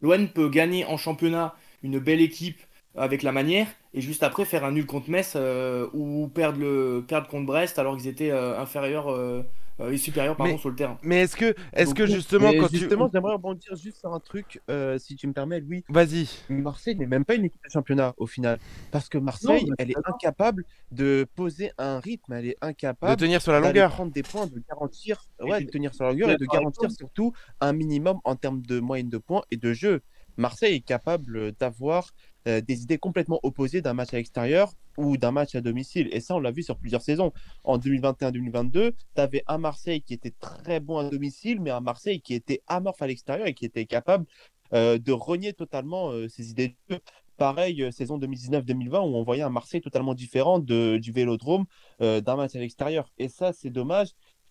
L'OM 0.00 0.28
peut 0.28 0.48
gagner 0.48 0.84
en 0.84 0.96
championnat 0.96 1.54
une 1.82 1.98
belle 1.98 2.20
équipe 2.20 2.60
avec 2.96 3.22
la 3.22 3.32
manière 3.32 3.68
et 3.94 4.00
juste 4.00 4.22
après 4.22 4.44
faire 4.44 4.64
un 4.64 4.72
nul 4.72 4.86
contre 4.86 5.10
Metz 5.10 5.34
euh, 5.36 5.88
ou 5.92 6.28
perdre, 6.28 7.00
contre 7.06 7.46
Brest 7.46 7.78
alors 7.78 7.96
qu'ils 7.96 8.08
étaient 8.08 8.30
inférieurs 8.30 9.08
euh, 9.08 9.42
est 9.88 9.96
supérieur 9.96 10.36
pardon, 10.36 10.58
sur 10.58 10.70
le 10.70 10.76
terrain. 10.76 10.98
Mais 11.02 11.22
est-ce 11.22 11.36
que, 11.36 11.54
est 11.72 11.92
que 11.94 12.06
justement, 12.06 12.52
quand 12.52 12.70
justement, 12.70 13.08
j'aimerais 13.12 13.34
rebondir 13.34 13.74
juste 13.76 13.98
sur 13.98 14.12
un 14.12 14.20
truc, 14.20 14.60
euh, 14.70 14.98
si 14.98 15.16
tu 15.16 15.26
me 15.26 15.32
permets, 15.32 15.60
Louis. 15.60 15.84
Vas-y. 15.88 16.28
Marseille 16.48 16.96
n'est 16.96 17.06
même 17.06 17.24
pas 17.24 17.34
une 17.34 17.46
équipe 17.46 17.62
de 17.64 17.70
championnat 17.70 18.14
au 18.16 18.26
final, 18.26 18.58
parce 18.90 19.08
que 19.08 19.18
Marseille, 19.18 19.70
elle 19.78 19.90
est 19.90 19.98
incapable 20.04 20.64
de 20.92 21.26
poser 21.34 21.72
un 21.78 22.00
rythme, 22.00 22.32
elle 22.32 22.46
est 22.46 22.56
incapable 22.60 23.16
de 23.16 23.24
tenir 23.24 23.42
sur 23.42 23.52
la 23.52 23.60
longueur, 23.60 23.90
prendre 23.90 24.12
des 24.12 24.22
points, 24.22 24.46
de 24.46 24.62
garantir, 24.68 25.24
ouais, 25.40 25.64
de 25.64 25.70
tenir 25.70 25.94
sur 25.94 26.04
la 26.04 26.10
longueur 26.10 26.30
et 26.30 26.36
de 26.36 26.46
garantir 26.46 26.90
surtout 26.90 27.32
un 27.60 27.72
minimum 27.72 28.18
en 28.24 28.36
termes 28.36 28.62
de 28.62 28.80
moyenne 28.80 29.08
de 29.08 29.18
points 29.18 29.42
et 29.50 29.56
de 29.56 29.72
jeu. 29.72 30.02
Marseille 30.36 30.76
est 30.76 30.80
capable 30.80 31.52
d'avoir 31.52 32.12
euh, 32.48 32.62
des 32.62 32.82
idées 32.82 32.96
complètement 32.96 33.38
opposées 33.42 33.82
d'un 33.82 33.92
match 33.92 34.14
à 34.14 34.16
l'extérieur 34.16 34.72
ou 34.96 35.18
d'un 35.18 35.30
match 35.30 35.54
à 35.54 35.60
domicile. 35.60 36.08
Et 36.10 36.20
ça, 36.20 36.34
on 36.34 36.40
l'a 36.40 36.50
vu 36.50 36.62
sur 36.62 36.78
plusieurs 36.78 37.02
saisons. 37.02 37.32
En 37.64 37.78
2021-2022, 37.78 38.92
tu 38.92 39.20
avais 39.20 39.42
un 39.46 39.58
Marseille 39.58 40.00
qui 40.00 40.14
était 40.14 40.32
très 40.40 40.80
bon 40.80 40.96
à 40.96 41.08
domicile, 41.10 41.60
mais 41.60 41.70
un 41.70 41.80
Marseille 41.80 42.22
qui 42.22 42.32
était 42.32 42.62
amorphe 42.66 43.02
à 43.02 43.06
l'extérieur 43.06 43.46
et 43.46 43.52
qui 43.52 43.66
était 43.66 43.84
capable 43.84 44.24
euh, 44.72 44.96
de 44.98 45.12
renier 45.12 45.52
totalement 45.52 46.12
euh, 46.12 46.28
ses 46.28 46.50
idées 46.50 46.68
de 46.68 46.94
jeu. 46.94 47.00
Pareil, 47.36 47.86
saison 47.92 48.18
2019-2020, 48.18 49.00
où 49.00 49.16
on 49.16 49.22
voyait 49.22 49.42
un 49.42 49.50
Marseille 49.50 49.82
totalement 49.82 50.14
différent 50.14 50.58
du 50.58 51.12
vélodrome 51.12 51.64
d'un 51.98 52.36
match 52.36 52.54
à 52.54 52.58
l'extérieur. 52.58 53.10
Et 53.16 53.30
ça, 53.30 53.54
c'est 53.54 53.70
dommage. 53.70 54.10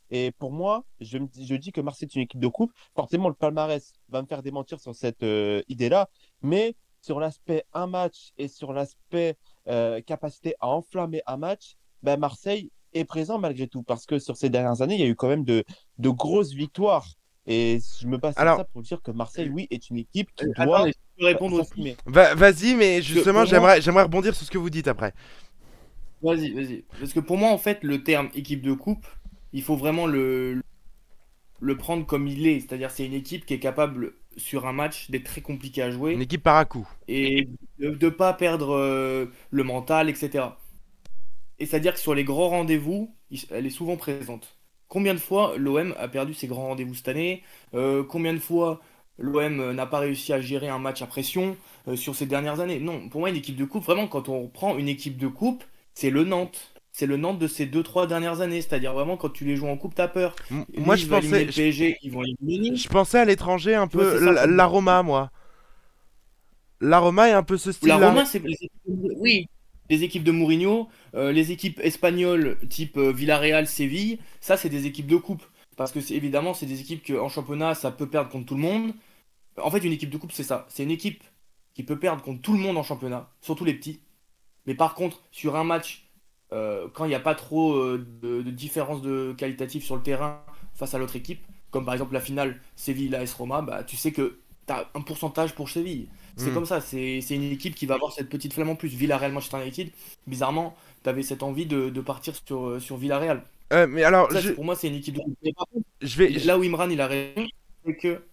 Et 0.10 0.32
pour 0.32 0.52
moi, 0.52 0.86
je, 1.00 1.20
je 1.40 1.54
dis 1.54 1.72
que 1.72 1.82
Marseille 1.82 2.08
est 2.12 2.16
une 2.16 2.24
équipe 2.24 2.40
de 2.40 2.48
coupe. 2.48 2.72
Forcément, 2.96 3.30
le 3.30 3.36
palmarès 3.36 3.94
va 4.10 4.24
me 4.24 4.28
faire 4.28 4.42
démentir 4.42 4.80
sur 4.80 4.96
cette 4.96 5.24
idée-là. 5.68 6.10
Mais 6.42 6.76
sur 7.02 7.20
l'aspect 7.20 7.64
un 7.74 7.88
match 7.88 8.32
et 8.38 8.48
sur 8.48 8.74
l'aspect 8.74 9.38
euh, 9.68 10.02
capacité 10.02 10.56
à 10.60 10.68
enflammer 10.68 11.22
un 11.28 11.38
match, 11.38 11.76
ben 12.04 12.18
Marseille 12.18 12.72
est 12.94 13.06
présent 13.06 13.38
malgré 13.38 13.68
tout 13.68 13.84
parce 13.84 14.06
que 14.06 14.20
sur 14.20 14.36
ces 14.38 14.50
dernières 14.50 14.82
années, 14.82 14.96
il 14.96 15.02
y 15.02 15.04
a 15.04 15.08
eu 15.08 15.16
quand 15.16 15.28
même 15.28 15.44
de, 15.44 15.64
de 15.98 16.10
grosses 16.10 16.54
victoires. 16.54 17.08
Et 17.48 17.80
je 18.00 18.06
me 18.08 18.18
base 18.18 18.36
sur 18.36 18.44
ça 18.44 18.64
pour 18.74 18.82
dire 18.84 19.02
que 19.02 19.10
Marseille, 19.12 19.50
oui, 19.50 19.68
est 19.72 19.90
une 19.90 19.98
équipe 19.98 20.30
qui 20.36 20.46
euh, 20.46 20.66
doit 20.66 20.88
répondre 21.20 21.60
aussi. 21.60 21.96
Vas-y, 22.06 22.76
mais 22.76 23.02
justement, 23.02 23.44
j'aimerais, 23.46 23.82
j'aimerais 23.82 24.04
rebondir 24.04 24.36
sur 24.36 24.46
ce 24.46 24.52
que 24.52 24.60
vous 24.60 24.70
dites 24.70 24.88
après. 24.88 25.14
Vas-y, 26.22 26.52
vas-y. 26.52 26.84
Parce 27.00 27.14
que 27.14 27.20
pour 27.22 27.38
moi, 27.38 27.50
en 27.50 27.58
fait, 27.58 27.84
le 27.84 28.04
terme 28.04 28.30
équipe 28.36 28.62
de 28.62 28.74
coupe, 28.74 29.08
il 29.54 29.64
faut 29.64 29.76
vraiment 29.76 30.06
le, 30.06 30.62
le 31.60 31.78
prendre 31.78 32.06
comme 32.06 32.28
il 32.28 32.46
est. 32.46 32.60
C'est-à-dire, 32.60 32.92
c'est 32.92 33.06
une 33.06 33.14
équipe 33.14 33.46
qui 33.46 33.54
est 33.56 33.60
capable 33.60 34.14
sur 34.40 34.68
un 34.68 34.74
match 34.74 35.10
d'être 35.12 35.26
très 35.26 35.42
compliqué 35.42 35.82
à 35.82 35.92
jouer. 35.92 36.14
Une 36.14 36.22
équipe 36.22 36.44
par 36.44 36.58
à 36.58 36.66
coup. 36.66 36.88
Et 37.08 37.50
de 37.80 37.90
ne 37.90 38.10
pas 38.10 38.34
perdre 38.34 38.76
euh, 38.76 39.26
le 39.52 39.64
mental, 39.64 40.10
etc. 40.10 40.58
Et 41.60 41.66
c'est-à-dire 41.66 41.94
que 41.94 42.00
sur 42.00 42.16
les 42.16 42.24
grands 42.24 42.50
rendez-vous, 42.50 43.16
elle 43.52 43.66
est 43.66 43.70
souvent 43.70 43.98
présente. 43.98 44.58
Combien 44.88 45.14
de 45.14 45.20
fois 45.20 45.56
l'OM 45.58 45.94
a 46.00 46.08
perdu 46.08 46.34
ses 46.34 46.48
grands 46.48 46.68
rendez-vous 46.68 46.96
cette 46.96 47.10
année? 47.10 47.44
Euh, 47.74 48.04
Combien 48.04 48.34
de 48.34 48.40
fois 48.40 48.82
l'OM 49.18 49.72
n'a 49.74 49.86
pas 49.86 50.00
réussi 50.00 50.34
à 50.34 50.42
gérer 50.42 50.70
un 50.70 50.80
match 50.80 51.02
à 51.02 51.08
pression 51.08 51.58
euh, 51.88 51.96
sur 51.96 52.16
ces 52.16 52.26
dernières 52.26 52.60
années? 52.60 52.80
Non, 52.80 53.10
pour 53.10 53.20
moi, 53.20 53.30
une 53.30 53.36
équipe 53.36 53.58
de 53.58 53.66
coupe, 53.66 53.84
vraiment, 53.84 54.08
quand 54.08 54.30
on 54.30 54.48
prend 54.48 54.78
une 54.78 54.88
équipe 54.88 55.18
de 55.18 55.28
coupe, 55.28 55.64
c'est 55.94 56.10
le 56.10 56.24
Nantes 56.24 56.74
c'est 57.00 57.06
le 57.06 57.16
Nantes 57.16 57.40
de 57.40 57.48
ces 57.48 57.66
2-3 57.66 58.08
dernières 58.08 58.42
années. 58.42 58.62
C'est-à-dire 58.62 58.94
vraiment 58.94 59.16
quand 59.16 59.30
tu 59.30 59.46
les 59.46 59.56
joues 59.56 59.68
en 59.68 59.78
coupe, 59.78 59.96
t'as 59.96 60.10
peur. 60.10 60.36
moi 60.78 60.98
je 60.98 61.08
pensais. 61.08 61.46
Le 61.46 61.52
PSG, 61.52 61.98
ils 62.04 62.12
vont 62.12 62.24
Je 62.24 62.90
pensais 62.90 63.20
à 63.20 63.26
l'étranger 63.26 63.74
un 63.74 63.88
peu 63.88 64.20
l'aroma, 64.48 65.02
moi. 65.02 65.32
L'aroma 66.82 67.30
est 67.30 67.34
un 67.34 67.44
peu 67.44 67.58
ce 67.58 67.72
style. 67.72 67.88
L'aroma, 67.88 68.26
c'est 68.26 68.42
oui, 68.86 69.48
les 69.90 70.04
équipes 70.04 70.24
de 70.24 70.32
Mourinho, 70.32 70.88
euh, 71.16 71.32
les 71.32 71.52
équipes 71.52 71.80
espagnoles 71.82 72.58
type 72.70 72.98
euh, 72.98 73.12
Villarreal, 73.12 73.68
Séville, 73.68 74.20
ça 74.40 74.56
c'est 74.56 74.70
des 74.70 74.86
équipes 74.86 75.08
de 75.08 75.18
coupe. 75.18 75.44
Parce 75.78 75.92
que 75.92 76.00
évidemment, 76.14 76.54
c'est 76.54 76.66
des 76.66 76.82
équipes 76.82 77.06
qu'en 77.06 77.30
championnat, 77.30 77.76
ça 77.76 77.92
peut 77.92 78.08
perdre 78.08 78.30
contre 78.30 78.48
tout 78.48 78.56
le 78.56 78.62
monde. 78.62 78.94
En 79.62 79.72
fait, 79.72 79.80
une 79.80 79.94
équipe 79.94 80.10
de 80.10 80.18
coupe, 80.18 80.34
c'est 80.34 80.44
ça. 80.44 80.66
C'est 80.70 80.84
une 80.84 80.92
équipe 80.92 81.24
qui 81.74 81.84
peut 81.84 81.98
perdre 81.98 82.22
contre 82.22 82.42
tout 82.42 82.54
le 82.54 82.60
monde 82.60 82.78
en 82.78 82.84
championnat, 82.84 83.30
surtout 83.42 83.64
les 83.64 83.74
petits. 83.74 84.02
Mais 84.66 84.76
par 84.76 84.96
contre, 84.96 85.22
sur 85.32 85.56
un 85.56 85.64
match 85.64 86.09
euh, 86.52 86.88
quand 86.94 87.06
il 87.06 87.10
n'y 87.10 87.16
a 87.16 87.20
pas 87.20 87.36
trop 87.36 87.74
euh, 87.74 88.06
de, 88.22 88.42
différence 88.42 89.02
de 89.02 89.34
qualitative 89.38 89.84
sur 89.84 89.96
le 89.96 90.02
terrain 90.02 90.42
face 90.74 90.94
à 90.94 90.98
l'autre 90.98 91.16
équipe, 91.16 91.46
comme 91.72 91.86
par 91.86 91.94
exemple 91.94 92.14
la 92.14 92.22
finale 92.22 92.60
Séville-AS 92.76 93.34
Roma, 93.38 93.62
bah, 93.62 93.84
tu 93.84 93.98
sais 93.98 94.12
que 94.12 94.40
tu 94.66 94.74
as 94.74 94.90
un 94.96 95.02
pourcentage 95.02 95.54
pour 95.54 95.70
Séville. 95.70 96.08
C'est 96.38 96.50
hmm. 96.50 96.54
comme 96.54 96.66
ça, 96.66 96.82
c'est 96.82 97.20
une 97.30 97.44
équipe 97.44 97.76
qui 97.76 97.86
va 97.86 97.96
avoir 97.96 98.14
cette 98.14 98.30
petite 98.30 98.54
flamme 98.54 98.70
en 98.70 98.76
plus. 98.76 98.90
Villarreal 98.90 99.32
Manchester 99.32 99.62
United, 99.62 99.90
bizarrement, 100.26 100.76
tu 101.04 101.10
avais 101.10 101.22
cette 101.24 101.44
envie 101.44 101.66
de, 101.66 102.02
partir 102.02 102.34
sur, 102.46 102.82
sur 102.82 102.98
Villarreal. 102.98 103.44
Euh, 103.74 103.88
mais 103.88 104.04
alors, 104.04 104.30
pour 104.56 104.66
moi, 104.66 104.76
c'est 104.76 104.88
une 104.88 104.96
équipe 104.96 105.16
de. 105.16 105.22
je 106.02 106.18
vais, 106.18 106.30
là 106.30 106.58
où 106.58 106.64
Imran 106.64 106.90
il 106.90 107.02
a 107.02 107.08
raison, 107.08 107.46
c'est 107.86 107.94
que 107.94 108.24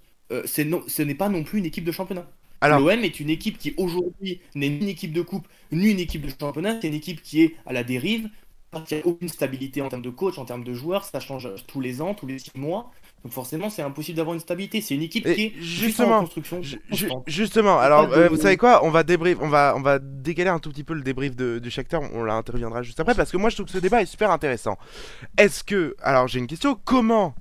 ce 0.46 1.02
n'est 1.02 1.14
pas 1.14 1.28
non 1.28 1.42
plus 1.42 1.58
une 1.58 1.66
équipe 1.66 1.84
de 1.84 1.92
championnat. 1.92 2.26
L'OM 2.62 2.88
est 2.88 3.20
une 3.20 3.30
équipe 3.30 3.58
qui 3.58 3.74
aujourd'hui 3.76 4.40
n'est 4.54 4.68
ni 4.68 4.78
une 4.78 4.88
équipe 4.88 5.12
de 5.12 5.22
coupe 5.22 5.46
ni 5.72 5.90
une 5.90 6.00
équipe 6.00 6.22
de 6.22 6.32
championnat, 6.40 6.80
c'est 6.80 6.88
une 6.88 6.94
équipe 6.94 7.22
qui 7.22 7.42
est 7.42 7.56
à 7.66 7.72
la 7.72 7.84
dérive, 7.84 8.28
parce 8.70 8.88
qu'il 8.88 8.96
n'y 8.98 9.02
a 9.04 9.06
aucune 9.06 9.28
stabilité 9.28 9.80
en 9.80 9.88
termes 9.88 10.02
de 10.02 10.10
coach, 10.10 10.38
en 10.38 10.44
termes 10.44 10.64
de 10.64 10.74
joueurs, 10.74 11.04
ça 11.04 11.20
change 11.20 11.48
tous 11.66 11.80
les 11.80 12.02
ans, 12.02 12.14
tous 12.14 12.26
les 12.26 12.38
six 12.38 12.56
mois. 12.56 12.90
Donc 13.24 13.32
forcément, 13.32 13.70
c'est 13.70 13.82
impossible 13.82 14.16
d'avoir 14.16 14.34
une 14.34 14.40
stabilité. 14.40 14.80
C'est 14.80 14.94
une 14.94 15.02
équipe 15.02 15.24
qui 15.24 15.46
est 15.46 15.54
justement 15.60 16.18
en 16.18 16.20
construction. 16.20 16.60
justement, 17.26 17.78
alors 17.78 18.12
euh, 18.12 18.28
vous 18.28 18.36
savez 18.36 18.56
quoi 18.56 18.84
On 18.84 18.90
va 18.90 19.02
débrief, 19.02 19.38
on 19.40 19.48
va 19.48 19.74
on 19.76 19.80
va 19.80 19.98
décaler 19.98 20.50
un 20.50 20.58
tout 20.58 20.70
petit 20.70 20.84
peu 20.84 20.94
le 20.94 21.02
débrief 21.02 21.34
de, 21.34 21.58
du 21.58 21.70
Shakhtar. 21.70 22.02
On 22.12 22.22
l'interviendra 22.22 22.82
juste 22.82 23.00
après 23.00 23.14
parce 23.14 23.32
que 23.32 23.36
moi 23.36 23.50
je 23.50 23.56
trouve 23.56 23.66
que 23.66 23.72
ce 23.72 23.78
débat 23.78 24.02
est 24.02 24.06
super 24.06 24.30
intéressant. 24.30 24.76
Est-ce 25.38 25.64
que 25.64 25.96
alors 26.02 26.28
j'ai 26.28 26.38
une 26.38 26.46
question 26.46 26.78
Comment 26.84 27.34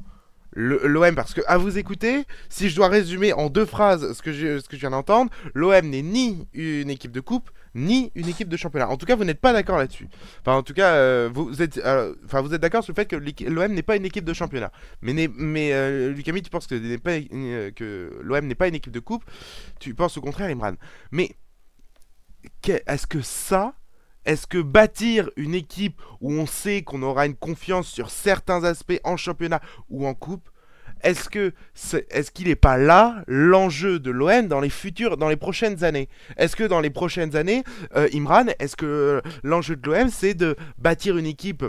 l'OM, 0.55 1.15
parce 1.15 1.33
que 1.33 1.41
à 1.47 1.57
vous 1.57 1.77
écouter, 1.77 2.23
si 2.49 2.69
je 2.69 2.75
dois 2.75 2.87
résumer 2.87 3.33
en 3.33 3.49
deux 3.49 3.65
phrases 3.65 4.13
ce 4.13 4.21
que 4.21 4.31
je, 4.31 4.61
viens 4.77 4.91
d'entendre, 4.91 5.31
l'OM 5.53 5.87
n'est 5.87 6.01
ni 6.01 6.47
une 6.53 6.89
équipe 6.89 7.11
de 7.11 7.19
coupe, 7.19 7.49
ni 7.75 8.11
une 8.15 8.29
équipe 8.29 8.47
de 8.47 8.57
championnat. 8.57 8.89
En 8.89 8.97
tout 8.97 9.05
cas, 9.05 9.15
vous 9.15 9.25
n'êtes 9.25 9.41
pas 9.41 9.51
d'accord 9.51 9.77
là-dessus. 9.77 10.07
Enfin, 10.41 10.57
en 10.57 10.63
tout 10.63 10.73
cas, 10.73 10.93
euh, 10.93 11.29
vous, 11.33 11.61
êtes, 11.61 11.77
euh, 11.79 12.15
vous 12.31 12.53
êtes 12.53 12.61
d'accord 12.61 12.83
sur 12.83 12.93
le 12.93 12.95
fait 12.95 13.05
que 13.05 13.17
l'OM 13.49 13.73
n'est 13.73 13.83
pas 13.83 13.97
une 13.97 14.05
équipe 14.05 14.25
de 14.25 14.33
championnat. 14.33 14.71
Mais, 15.01 15.29
mais 15.35 15.73
euh, 15.73 16.13
tu 16.15 16.49
penses 16.49 16.67
que, 16.67 17.69
que 17.69 18.19
l'OM 18.23 18.47
n'est 18.47 18.55
pas 18.55 18.67
une 18.67 18.75
équipe 18.75 18.93
de 18.93 18.99
coupe? 18.99 19.25
Tu 19.79 19.93
penses 19.93 20.17
au 20.17 20.21
contraire, 20.21 20.49
Imran. 20.49 20.75
Mais 21.11 21.35
est-ce 22.67 23.07
que 23.07 23.21
ça, 23.21 23.73
est-ce 24.25 24.47
que 24.47 24.61
bâtir 24.61 25.29
une 25.35 25.53
équipe 25.53 26.01
où 26.21 26.33
on 26.33 26.45
sait 26.45 26.81
qu'on 26.81 27.03
aura 27.03 27.25
une 27.25 27.35
confiance 27.35 27.87
sur 27.87 28.09
certains 28.09 28.63
aspects 28.63 28.99
en 29.03 29.17
championnat 29.17 29.61
ou 29.89 30.07
en 30.07 30.13
coupe, 30.13 30.49
est-ce 31.03 31.29
qu'il 32.31 32.47
n'est 32.47 32.55
pas 32.55 32.77
là 32.77 33.23
l'enjeu 33.27 33.99
de 33.99 34.09
l'OM 34.09 34.47
dans 34.47 34.59
les 34.59 34.69
futures, 34.69 35.17
dans 35.17 35.29
les 35.29 35.35
prochaines 35.35 35.83
années? 35.83 36.09
Est-ce 36.37 36.55
que 36.55 36.63
dans 36.63 36.79
les 36.79 36.89
prochaines 36.89 37.35
années, 37.35 37.63
euh, 37.95 38.07
Imran, 38.13 38.45
est-ce 38.59 38.75
que 38.75 39.21
l'enjeu 39.43 39.75
de 39.75 39.87
l'OM 39.87 40.09
c'est 40.09 40.33
de 40.33 40.55
bâtir 40.79 41.17
une 41.17 41.27
équipe, 41.27 41.63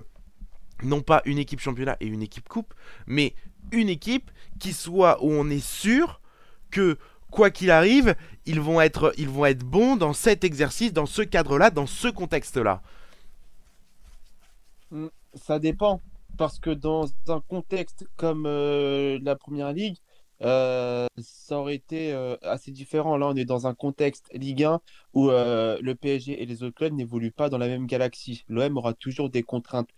non 0.83 1.03
pas 1.03 1.21
une 1.27 1.39
équipe 1.39 1.61
championnat 1.61 1.97
et 2.01 2.07
une 2.07 2.23
équipe 2.23 2.49
coupe, 2.49 2.73
mais 3.07 3.35
une 3.73 3.89
équipe 3.89 4.31
qui 4.59 4.73
soit 4.73 5.23
où 5.23 5.31
on 5.31 5.51
est 5.51 5.65
sûr 5.65 6.21
que 6.71 6.97
quoi 7.37 7.51
qu'il 7.51 7.71
arrive, 7.71 8.17
ils 8.47 8.61
vont 8.61 8.81
être, 8.81 9.13
ils 9.19 9.29
vont 9.29 9.45
être 9.45 9.63
bons 9.63 9.97
dans 9.97 10.15
cet 10.15 10.43
exercice, 10.43 10.93
dans 10.93 11.05
ce 11.05 11.21
cadre-là, 11.21 11.71
dans 11.71 11.87
ce 11.87 12.09
contexte-là. 12.09 12.81
Hmm, 14.91 15.09
ça 15.35 15.59
dépend 15.59 16.01
parce 16.39 16.59
que 16.59 16.71
dans 16.71 17.07
un 17.29 17.41
contexte 17.41 18.07
comme 18.17 18.47
euh, 18.47 19.19
la 19.23 19.37
Première 19.37 19.73
Ligue, 19.73 19.97
euh, 20.43 21.07
ça 21.19 21.59
aurait 21.59 21.75
été 21.75 22.13
euh, 22.15 22.37
assez 22.43 22.71
différent. 22.71 23.19
Là, 23.19 23.29
on 23.29 23.37
est 23.37 23.45
dans 23.45 23.67
un 23.67 23.75
contexte 23.75 24.31
Ligue 24.33 24.65
1 24.65 24.81
où 25.13 25.29
le 25.29 25.93
PSG 25.93 26.43
et 26.43 26.47
les 26.47 26.63
autres 26.63 26.75
clubs 26.75 26.95
n'évoluent 26.95 27.33
pas 27.33 27.51
dans 27.51 27.59
la 27.59 27.69
même 27.69 27.87
galaxie. 27.87 28.45
L'OM 28.49 28.79
aura 28.79 28.95
toujours 28.95 29.29
des 29.29 29.43
contraintes. 29.43 29.91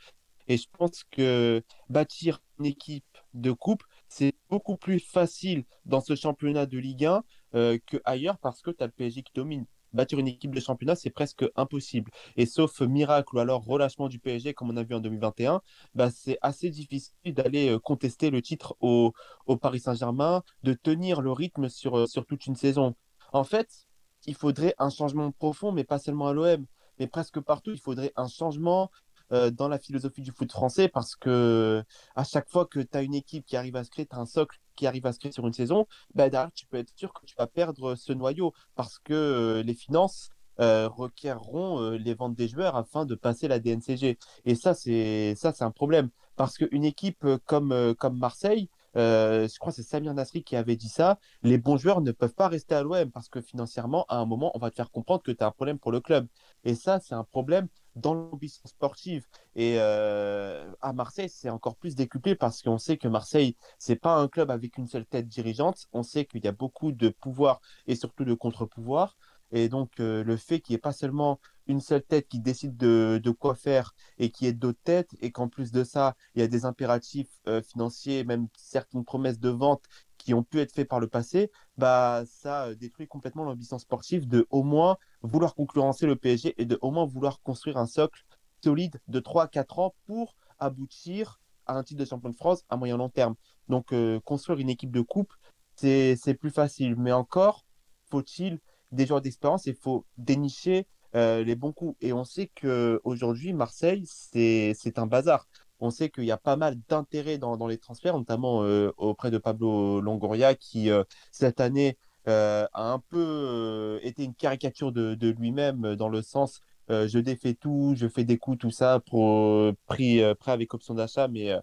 Et 0.49 0.57
je 0.57 0.67
pense 0.77 1.05
que 1.11 1.63
bâtir 1.89 2.41
une 2.59 2.67
équipe 2.67 3.05
de 3.35 3.53
coupe, 3.53 3.85
c'est 4.09 4.35
beaucoup 4.49 4.77
plus 4.77 5.01
facile 5.01 5.65
dans 5.85 6.01
ce 6.01 6.15
championnat 6.15 6.67
de 6.67 6.79
Ligue 6.79 7.09
1 7.53 7.79
qu'ailleurs 7.87 8.39
parce 8.39 8.63
que 8.63 8.71
tu 8.71 8.83
as 8.83 8.87
le 8.87 8.93
PSG 8.93 9.23
qui 9.23 9.33
domine 9.35 9.67
bâtir 9.93 10.19
une 10.19 10.29
équipe 10.29 10.55
de 10.55 10.61
championnat, 10.61 10.95
c'est 10.95 11.11
presque 11.11 11.45
impossible. 11.57 12.11
Et 12.37 12.47
sauf 12.47 12.81
miracle 12.81 13.37
ou 13.37 13.39
alors 13.39 13.65
relâchement 13.65 14.09
du 14.09 14.19
PSG, 14.19 14.55
comme 14.55 14.71
on 14.71 14.77
a 14.77 14.83
vu 14.83 14.95
en 14.95 15.01
2021, 15.01 15.61
bah, 15.95 16.11
c'est 16.11 16.39
assez 16.43 16.71
difficile 16.71 17.13
d'aller 17.35 17.71
euh, 17.71 17.79
contester 17.79 18.31
le 18.31 18.43
titre 18.43 18.77
au, 18.81 19.13
Paris 19.61 19.81
Saint-Germain, 19.81 20.43
de 20.63 20.75
tenir 20.75 21.21
le 21.21 21.33
rythme 21.33 21.69
sur, 21.69 21.99
euh, 21.99 22.07
sur 22.07 22.27
toute 22.27 22.47
une 22.47 22.57
saison. 22.57 22.95
En 23.33 23.45
fait, 23.45 23.89
il 24.27 24.35
faudrait 24.35 24.75
un 24.79 24.91
changement 24.91 25.31
profond, 25.33 25.73
mais 25.73 25.85
pas 25.85 25.99
seulement 25.99 26.29
à 26.29 26.33
l'OM, 26.33 26.67
mais 26.99 27.07
presque 27.07 27.41
partout. 27.41 27.73
Il 27.73 27.81
faudrait 27.81 28.13
un 28.17 28.29
changement 28.29 28.91
euh, 29.33 29.51
dans 29.51 29.69
la 29.69 29.79
philosophie 29.79 30.23
du 30.23 30.33
foot 30.33 30.51
français 30.51 30.89
parce 30.89 31.15
que 31.15 31.85
à 32.17 32.25
chaque 32.25 32.49
fois 32.49 32.65
que 32.65 32.81
tu 32.81 32.97
as 32.97 33.03
une 33.03 33.15
équipe 33.15 33.45
qui 33.45 33.57
arrive 33.57 33.77
à 33.77 33.85
se 33.85 33.91
créer, 33.91 34.07
tu 34.07 34.17
as 34.17 34.19
un 34.19 34.27
socle 34.27 34.59
qui 34.75 34.87
arrive 34.87 35.05
à 35.05 35.13
se 35.13 35.19
créer 35.19 35.33
sur 35.33 35.47
une 35.47 35.53
saison, 35.53 35.87
bah, 36.15 36.31
derrière, 36.31 36.51
tu 36.53 36.67
peux 36.67 36.79
être 36.79 36.93
sûr 36.97 37.13
que 37.13 37.27
tu 37.27 37.35
vas 37.37 37.47
perdre 37.47 37.95
ce 37.95 38.13
noyau 38.13 38.55
parce 38.75 38.99
que 38.99 39.13
euh, 39.13 39.63
les 39.63 39.75
finances 39.75 40.31
euh, 40.61 40.89
requerront 40.89 41.91
les 41.91 42.15
ventes 42.15 42.35
des 42.37 42.49
joueurs 42.49 42.75
afin 42.75 43.05
de 43.05 43.15
passer 43.15 43.49
la 43.49 43.59
DNCG. 43.59 44.19
Et 44.45 44.55
ça, 44.55 44.75
c'est 44.75 45.35
ça, 45.37 45.53
c'est 45.53 45.65
un 45.65 45.71
problème 45.71 46.09
parce 46.37 46.57
qu'une 46.57 46.85
équipe 46.85 47.27
comme, 47.45 47.95
comme 47.99 48.19
Marseille, 48.19 48.71
je 48.95 49.59
crois 49.59 49.73
que 49.73 49.77
c'est 49.77 49.83
Samir 49.83 50.15
Nasri 50.15 50.43
qui 50.43 50.57
avait 50.57 50.77
dit 50.77 50.89
ça, 50.89 51.19
les 51.43 51.59
bons 51.59 51.77
joueurs 51.77 52.01
ne 52.01 52.13
peuvent 52.13 52.35
pas 52.35 52.49
rester 52.49 52.75
à 52.75 52.83
l'OM 52.83 53.11
parce 53.11 53.29
que 53.29 53.41
financièrement, 53.41 54.05
à 54.09 54.17
un 54.17 54.25
moment, 54.25 54.51
on 54.55 54.59
va 54.59 54.71
te 54.71 54.77
faire 54.77 54.91
comprendre 54.91 55.23
que 55.23 55.33
tu 55.33 55.45
as 55.45 55.47
un 55.47 55.51
problème 55.53 55.79
pour 55.79 55.93
le 55.93 56.01
club. 56.01 56.27
Et 56.65 56.75
ça, 56.75 56.99
c'est 57.01 57.15
un 57.15 57.25
problème 57.25 57.69
dans 58.01 58.15
l'ambition 58.15 58.67
sportive. 58.67 59.27
Et 59.55 59.77
euh, 59.79 60.71
à 60.81 60.93
Marseille, 60.93 61.29
c'est 61.29 61.51
encore 61.51 61.77
plus 61.77 61.95
décuplé 61.95 62.35
parce 62.35 62.63
qu'on 62.63 62.79
sait 62.79 62.97
que 62.97 63.09
Marseille, 63.09 63.57
c'est 63.79 63.97
pas 63.97 64.17
un 64.17 64.29
club 64.29 64.51
avec 64.51 64.79
une 64.79 64.87
seule 64.87 65.07
tête 65.07 65.29
dirigeante. 65.29 65.87
On 65.93 66.03
sait 66.03 66.25
qu'il 66.25 66.45
y 66.45 66.49
a 66.49 66.53
beaucoup 66.53 66.93
de 66.93 67.09
pouvoir 67.09 67.61
et 67.87 67.97
surtout 67.97 68.25
de 68.25 68.35
contre-pouvoir. 68.35 69.17
Et 69.51 69.69
donc, 69.69 70.01
euh, 70.01 70.23
le 70.25 70.37
fait 70.37 70.61
qu'il 70.61 70.75
n'y 70.75 70.77
ait 70.77 70.81
pas 70.81 70.93
seulement 70.93 71.41
une 71.67 71.81
seule 71.81 72.03
tête 72.03 72.29
qui 72.29 72.41
décide 72.41 72.77
de, 72.77 73.31
quoi 73.39 73.55
faire 73.55 73.95
et 74.19 74.31
qui 74.31 74.47
ait 74.47 74.53
d'autres 74.53 74.81
têtes, 74.85 75.15
et 75.21 75.31
qu'en 75.31 75.49
plus 75.49 75.71
de 75.71 75.85
ça, 75.85 76.17
il 76.35 76.41
y 76.41 76.43
a 76.43 76.49
des 76.49 76.65
impératifs 76.65 77.29
euh, 77.47 77.63
financiers, 77.63 78.25
même 78.25 78.49
certaines 78.57 79.05
promesses 79.05 79.39
de 79.39 79.51
vente 79.51 79.83
qui 80.29 80.35
ont 80.35 80.43
pu 80.43 80.61
être 80.61 80.73
faits 80.73 80.87
par 80.87 81.01
le 81.01 81.07
passé, 81.07 81.51
bah, 81.79 82.23
ça 82.27 82.67
euh, 82.67 82.75
détruit 82.75 83.09
complètement 83.09 83.45
l'ambition 83.45 83.79
sportive 83.79 84.29
de 84.29 84.47
au 84.51 84.63
moins 84.63 84.99
vouloir 85.23 85.55
concurrencer 85.55 86.05
le 86.05 86.17
PSG 86.17 86.53
et 86.59 86.67
de 86.67 86.79
au 86.83 86.91
moins 86.91 87.07
vouloir 87.07 87.41
construire 87.41 87.79
un 87.79 87.87
socle 87.87 88.27
solide 88.63 89.01
de 89.09 89.21
3 89.21 89.45
à 89.45 89.49
4 89.49 89.79
ans 89.79 89.95
pour 90.05 90.37
aboutir 90.59 91.41
à 91.65 91.79
un 91.79 91.83
titre 91.83 92.01
de 92.01 92.05
champion 92.05 92.29
de 92.29 92.37
France 92.37 92.63
à 92.69 92.77
moyen 92.77 92.99
long 92.99 93.09
terme. 93.09 93.37
Donc, 93.69 93.95
construire 94.25 94.59
une 94.59 94.69
équipe 94.69 94.91
de 94.91 95.01
coupe, 95.01 95.33
c'est 95.77 96.37
plus 96.39 96.51
facile. 96.51 96.95
Mais 96.97 97.13
encore, 97.13 97.65
faut-il 98.11 98.59
des 98.93 99.07
joueurs 99.07 99.23
d'expérience, 99.23 99.65
il 99.65 99.77
faut 99.77 100.05
dénicher 100.19 100.87
euh, 101.15 101.43
les 101.43 101.57
bons 101.57 101.73
coups. 101.73 101.97
Et 102.03 102.13
on 102.13 102.25
sait 102.25 102.51
qu'aujourd'hui, 102.55 103.55
Marseille, 103.55 104.05
c'est 104.07 104.99
un 104.99 105.07
bazar. 105.07 105.49
On 105.81 105.91
sait 105.91 106.11
qu'il 106.11 106.25
y 106.25 106.31
a 106.31 106.37
pas 106.37 106.57
mal 106.57 106.77
d'intérêt 106.89 107.39
dans, 107.39 107.67
les 107.67 107.79
transferts, 107.79 108.17
notamment 108.17 108.63
euh, 108.63 108.93
auprès 108.97 109.31
de 109.31 109.39
Pablo 109.39 110.01
Longoria, 110.01 110.55
qui 110.55 110.91
euh, 110.91 111.05
cette 111.33 111.61
année 111.61 111.99
a 112.27 112.69
un 112.75 112.99
peu 113.09 113.99
été 114.03 114.23
une 114.23 114.35
caricature 114.35 114.93
de, 114.93 115.29
lui-même 115.31 115.95
dans 115.97 116.11
le 116.11 116.21
sens 116.21 116.61
je 116.91 117.19
défais 117.19 117.55
tout, 117.55 117.95
je 117.97 118.07
fais 118.07 118.25
des 118.25 118.37
coups, 118.37 118.59
tout 118.59 118.71
ça, 118.71 119.01
pour 119.01 119.73
prix 119.87 120.21
prêt 120.39 120.53
avec 120.53 120.75
option 120.75 120.93
d'achat, 120.93 121.27
mais 121.29 121.55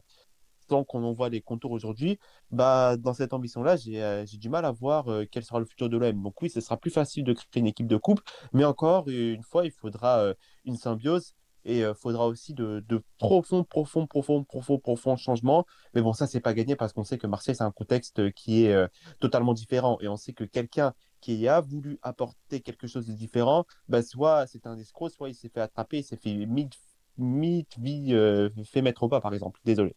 tant 0.68 0.84
qu'on 0.84 1.04
en 1.04 1.14
voit 1.14 1.30
les 1.30 1.42
contours 1.42 1.72
aujourd'hui, 1.72 2.20
bah, 2.52 2.98
dans 2.98 3.14
cette 3.14 3.34
ambition-là, 3.34 3.76
j'ai 3.78 4.04
euh, 4.04 4.26
du 4.26 4.50
mal 4.50 4.66
à 4.66 4.72
voir 4.72 5.10
euh, 5.10 5.26
quel 5.30 5.44
sera 5.44 5.60
le 5.60 5.66
futur 5.66 5.90
de 5.90 5.98
l'OM. 5.98 6.22
Donc 6.22 6.42
oui, 6.42 6.50
ce 6.50 6.62
sera 6.62 6.78
plus 6.78 6.92
facile 6.92 7.24
de 7.24 7.34
créer 7.34 7.60
une 7.60 7.68
équipe 7.68 7.88
de 7.88 7.98
coupe, 7.98 8.22
mais 8.54 8.66
encore 8.66 9.08
une 9.08 9.44
fois, 9.44 9.66
il 9.66 9.72
faudra 9.72 10.20
euh, 10.20 10.34
une 10.66 10.78
symbiose 10.78 11.34
et 11.66 11.80
il 11.80 11.94
faudra 11.96 12.28
aussi 12.28 12.54
de, 12.54 12.84
profonds, 13.18 13.64
profonds, 13.64 14.08
profonds, 14.08 14.44
profonds, 14.44 14.80
profonds 14.80 15.18
changements. 15.18 15.66
Mais 15.94 16.02
bon, 16.02 16.14
ça, 16.14 16.28
c'est 16.28 16.40
pas 16.40 16.54
gagné 16.54 16.76
parce 16.76 16.94
qu'on 16.94 17.04
sait 17.04 17.18
que 17.18 17.28
Marseille, 17.28 17.56
c'est 17.56 17.64
un 17.64 17.72
contexte 17.72 18.32
qui 18.34 18.66
est 18.66 18.90
totalement 19.20 19.54
différent 19.54 19.98
et 20.02 20.08
on 20.08 20.16
sait 20.16 20.34
que 20.34 20.44
quelqu'un 20.44 20.94
qui 21.22 21.48
a 21.48 21.62
voulu 21.62 21.98
apporter 22.04 22.62
quelque 22.62 22.88
chose 22.88 23.08
de 23.08 23.14
différent, 23.14 23.66
bah, 23.90 24.04
soit 24.04 24.46
c'est 24.48 24.68
un 24.68 24.78
escroc, 24.78 25.10
soit 25.10 25.30
il 25.30 25.36
s'est 25.36 25.50
fait 25.50 25.62
attraper, 25.62 25.98
il 26.00 26.04
s'est 26.04 26.18
fait 26.18 26.34
vie, 27.80 28.14
fait 28.66 28.82
mettre 28.82 29.04
au 29.04 29.10
pas, 29.10 29.22
par 29.22 29.34
exemple. 29.34 29.60
Désolé. 29.66 29.96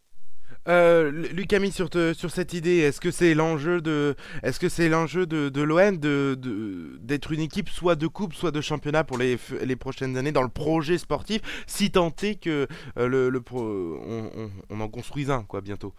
Euh, 0.68 1.10
Lucami, 1.32 1.72
sur, 1.72 1.88
sur 2.14 2.30
cette 2.30 2.52
idée, 2.52 2.78
est-ce 2.78 3.00
que 3.00 3.10
c'est 3.10 3.32
l'enjeu 3.34 3.80
de, 3.80 4.14
est-ce 4.42 4.60
que 4.60 4.68
c'est 4.68 4.90
l'enjeu 4.90 5.26
de, 5.26 5.62
l'OM 5.62 5.96
de, 5.96 6.98
d'être 7.00 7.32
une 7.32 7.40
équipe 7.40 7.70
soit 7.70 7.96
de 7.96 8.06
coupe, 8.06 8.34
soit 8.34 8.50
de 8.50 8.60
championnat 8.60 9.02
pour 9.02 9.16
les, 9.16 9.38
prochaines 9.76 10.16
années 10.18 10.32
dans 10.32 10.42
le 10.42 10.48
projet 10.48 10.98
sportif, 10.98 11.40
si 11.66 11.90
tant 11.90 12.12
est 12.22 12.34
que 12.34 12.66
euh, 12.98 13.08
le, 13.08 13.30
le 13.30 13.42
on, 13.50 14.80
en 14.80 14.88
construise 14.88 15.30
un 15.30 15.42
quoi 15.42 15.62
bientôt? 15.62 15.94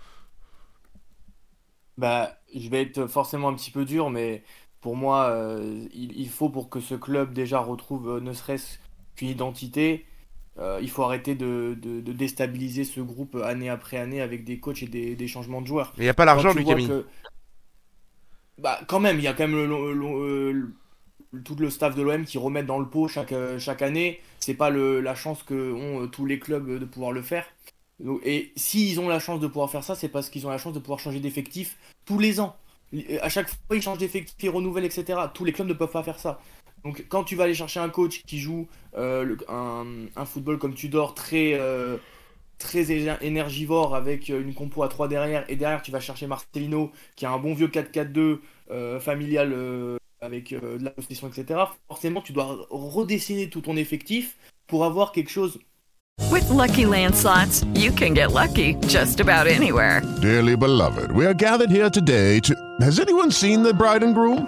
Bah, 1.98 2.38
je 2.56 2.70
vais 2.70 2.84
être 2.84 3.08
forcément 3.08 3.50
un 3.50 3.56
petit 3.56 3.72
peu 3.72 3.86
dur, 3.86 4.12
mais 4.12 4.44
pour 4.82 4.96
moi, 4.96 5.30
euh, 5.30 5.88
il, 5.94 6.18
il, 6.18 6.30
faut 6.30 6.50
pour 6.50 6.70
que 6.70 6.80
ce 6.80 6.96
club 6.96 7.34
déjà 7.34 7.60
retrouve 7.60 8.10
euh, 8.10 8.20
ne 8.20 8.34
serait-ce 8.34 8.78
qu'une 9.16 9.30
identité 9.30 10.06
euh, 10.60 10.80
il 10.82 10.89
faut 10.89 11.04
arrêter 11.04 11.36
de, 11.36 11.76
déstabiliser 12.12 12.84
ce 12.84 13.00
groupe 13.00 13.36
année 13.36 13.69
après 13.69 13.98
année 13.98 14.22
avec 14.22 14.43
des 14.43 14.60
coachs 14.60 14.84
et 14.84 14.88
des, 14.88 15.28
changements 15.28 15.62
de 15.62 15.67
joueurs. 15.67 15.93
Mais 15.98 16.04
il 16.04 16.08
n'y 16.08 16.10
a 16.10 16.13
pas 16.13 16.26
l'argent, 16.26 16.54
lui, 16.54 16.65
Camille. 16.65 16.89
Bah, 18.58 18.80
quand 18.88 19.00
même, 19.00 19.17
il 19.17 19.24
y 19.24 19.28
a 19.28 19.34
quand 19.34 19.48
même 19.48 19.56
le, 19.56 20.72
tout 21.45 21.56
le 21.56 21.69
staff 21.69 21.95
de 21.95 22.02
l'OM 22.02 22.26
qui 22.26 22.38
remet 22.38 22.63
dans 22.63 22.80
le 22.80 22.88
pot 22.88 23.08
chaque, 23.08 23.34
chaque 23.58 23.82
année. 23.82 24.19
C'est 24.39 24.54
pas 24.54 24.69
la 24.69 25.15
chance 25.15 25.43
que 25.43 25.74
ont 25.74 26.04
euh, 26.04 26.08
tous 26.08 26.26
les 26.26 26.39
clubs 26.39 26.80
de 26.80 26.86
pouvoir 26.86 27.12
le 27.13 27.22
faire. 27.22 27.45
Et 28.24 28.52
s'ils 28.56 29.00
ont 29.00 29.10
la 29.10 29.19
chance 29.19 29.39
de 29.39 29.48
pouvoir 29.48 29.69
faire 29.69 29.84
ça, 29.84 29.95
c'est 29.95 30.10
parce 30.10 30.30
qu'ils 30.30 30.48
ont 30.48 30.50
la 30.50 30.58
chance 30.58 30.74
de 30.74 30.80
pouvoir 30.80 31.00
changer 31.00 31.19
d'effectif 31.19 31.78
tous 32.06 32.19
les 32.19 32.39
ans. 32.39 32.56
À 33.22 33.30
chaque 33.30 33.50
fois, 33.50 33.76
ils 33.76 33.82
changent 33.82 34.00
d'effectif, 34.00 34.36
ils 34.41 34.50
renouvellent, 34.50 34.86
etc. 34.86 35.19
Tous 35.34 35.45
les 35.45 35.52
clubs 35.52 35.67
ne 35.67 35.74
peuvent 35.74 35.91
pas 35.91 36.02
faire 36.04 36.17
ça. 36.17 36.41
Donc 36.84 37.06
quand 37.10 37.24
tu 37.24 37.36
vas 37.36 37.46
aller 37.46 37.54
chercher 37.54 37.80
un 37.80 37.89
coach 37.89 38.22
qui 38.26 38.39
joue 38.39 38.68
euh, 38.98 39.36
un, 39.48 40.26
football 40.26 40.58
comme 40.58 40.74
tu 40.74 40.89
dors 40.89 41.13
très, 41.13 41.54
euh, 41.54 41.98
très 42.58 42.92
énergivore 43.22 43.96
avec 43.96 44.30
euh, 44.30 44.42
une 44.42 44.54
compo 44.54 44.84
à 44.84 44.88
3 44.88 45.08
derrière 45.08 45.46
et 45.50 45.56
derrière 45.56 45.82
tu 45.82 45.92
vas 45.92 46.00
chercher 46.00 46.28
Marcelino 46.28 46.92
qui 47.15 47.26
a 47.26 47.32
un 47.32 47.38
bon 47.38 47.54
vieux 47.54 47.68
4-4-2 47.68 48.39
familial 49.00 49.56
avec 50.22 50.54
de 50.54 50.84
la 50.84 50.92
possession 50.92 51.28
etc. 51.28 51.62
Forcément 51.88 52.22
tu 52.22 52.34
dois 52.34 52.68
redessiner 52.70 53.50
tout 53.50 53.62
ton 53.62 53.76
effectif 53.76 54.38
pour 54.68 54.86
avoir 54.86 55.12
quelque 55.12 55.32
chose. 55.32 55.60
With 56.30 56.48
lucky 56.50 56.86
landslots, 56.86 57.65
you 57.76 57.92
can 57.92 58.13
get 58.13 58.32
lucky 58.32 58.76
just 58.88 59.20
about 59.20 59.48
anywhere. 59.48 60.02
Dearly 60.22 60.56
beloved, 60.56 61.12
we 61.12 61.26
are 61.26 61.34
gathered 61.34 61.72
here 61.72 61.89
today 61.89 62.39
to. 62.42 62.54
Has 62.82 63.00
anyone 63.00 63.32
seen 63.32 63.63
the 63.63 63.74
bride 63.74 64.04
and 64.04 64.13
groom? 64.13 64.48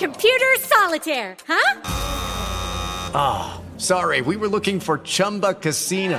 Computer 0.00 0.46
solitaire, 0.60 1.36
huh? 1.46 1.82
Ah, 3.14 3.20
oh, 3.60 3.78
sorry, 3.78 4.22
we 4.22 4.34
were 4.38 4.48
looking 4.48 4.80
for 4.80 4.98
Chumba 4.98 5.52
Casino. 5.52 6.18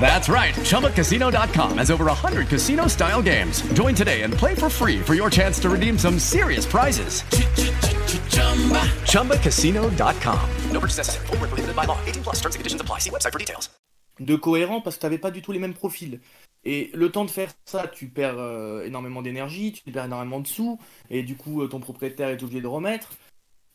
That's 0.00 0.28
right. 0.28 0.52
ChumbaCasino.com 0.52 1.78
has 1.78 1.92
over 1.92 2.06
100 2.06 2.48
casino 2.48 2.88
style 2.88 3.22
games. 3.22 3.62
Join 3.72 3.94
today 3.94 4.22
and 4.22 4.34
play 4.34 4.56
for 4.56 4.68
free 4.68 5.00
for 5.00 5.14
your 5.14 5.30
chance 5.30 5.60
to 5.60 5.70
redeem 5.70 5.96
some 5.96 6.18
serious 6.18 6.66
prizes. 6.66 7.22
ChumbaCasino.com. 9.12 10.50
No 10.72 10.80
purchase 10.80 10.98
necessary. 10.98 11.26
Full 11.28 11.36
prohibited 11.36 11.76
by 11.76 11.84
law. 11.84 11.98
18 12.04 12.24
plus 12.24 12.40
terms 12.40 12.56
and 12.56 12.60
conditions 12.60 12.80
apply. 12.80 12.98
See 12.98 13.10
website 13.10 13.32
for 13.32 13.38
details. 13.38 13.70
De 14.18 14.36
cohérent 14.36 14.80
parce 14.82 14.96
que 14.96 15.00
tu 15.00 15.06
n'avais 15.06 15.18
pas 15.18 15.30
du 15.30 15.40
tout 15.40 15.52
les 15.52 15.60
mêmes 15.60 15.74
profils. 15.74 16.20
Et 16.64 16.90
le 16.94 17.10
temps 17.10 17.24
de 17.24 17.30
faire 17.30 17.52
ça, 17.64 17.86
tu 17.86 18.08
perds 18.08 18.38
euh, 18.38 18.84
énormément 18.84 19.22
d'énergie, 19.22 19.72
tu 19.72 19.90
perds 19.90 20.06
énormément 20.06 20.40
de 20.40 20.46
sous, 20.46 20.78
et 21.10 21.22
du 21.22 21.36
coup, 21.36 21.62
euh, 21.62 21.68
ton 21.68 21.80
propriétaire 21.80 22.30
est 22.30 22.42
obligé 22.42 22.62
de 22.62 22.66
remettre. 22.66 23.12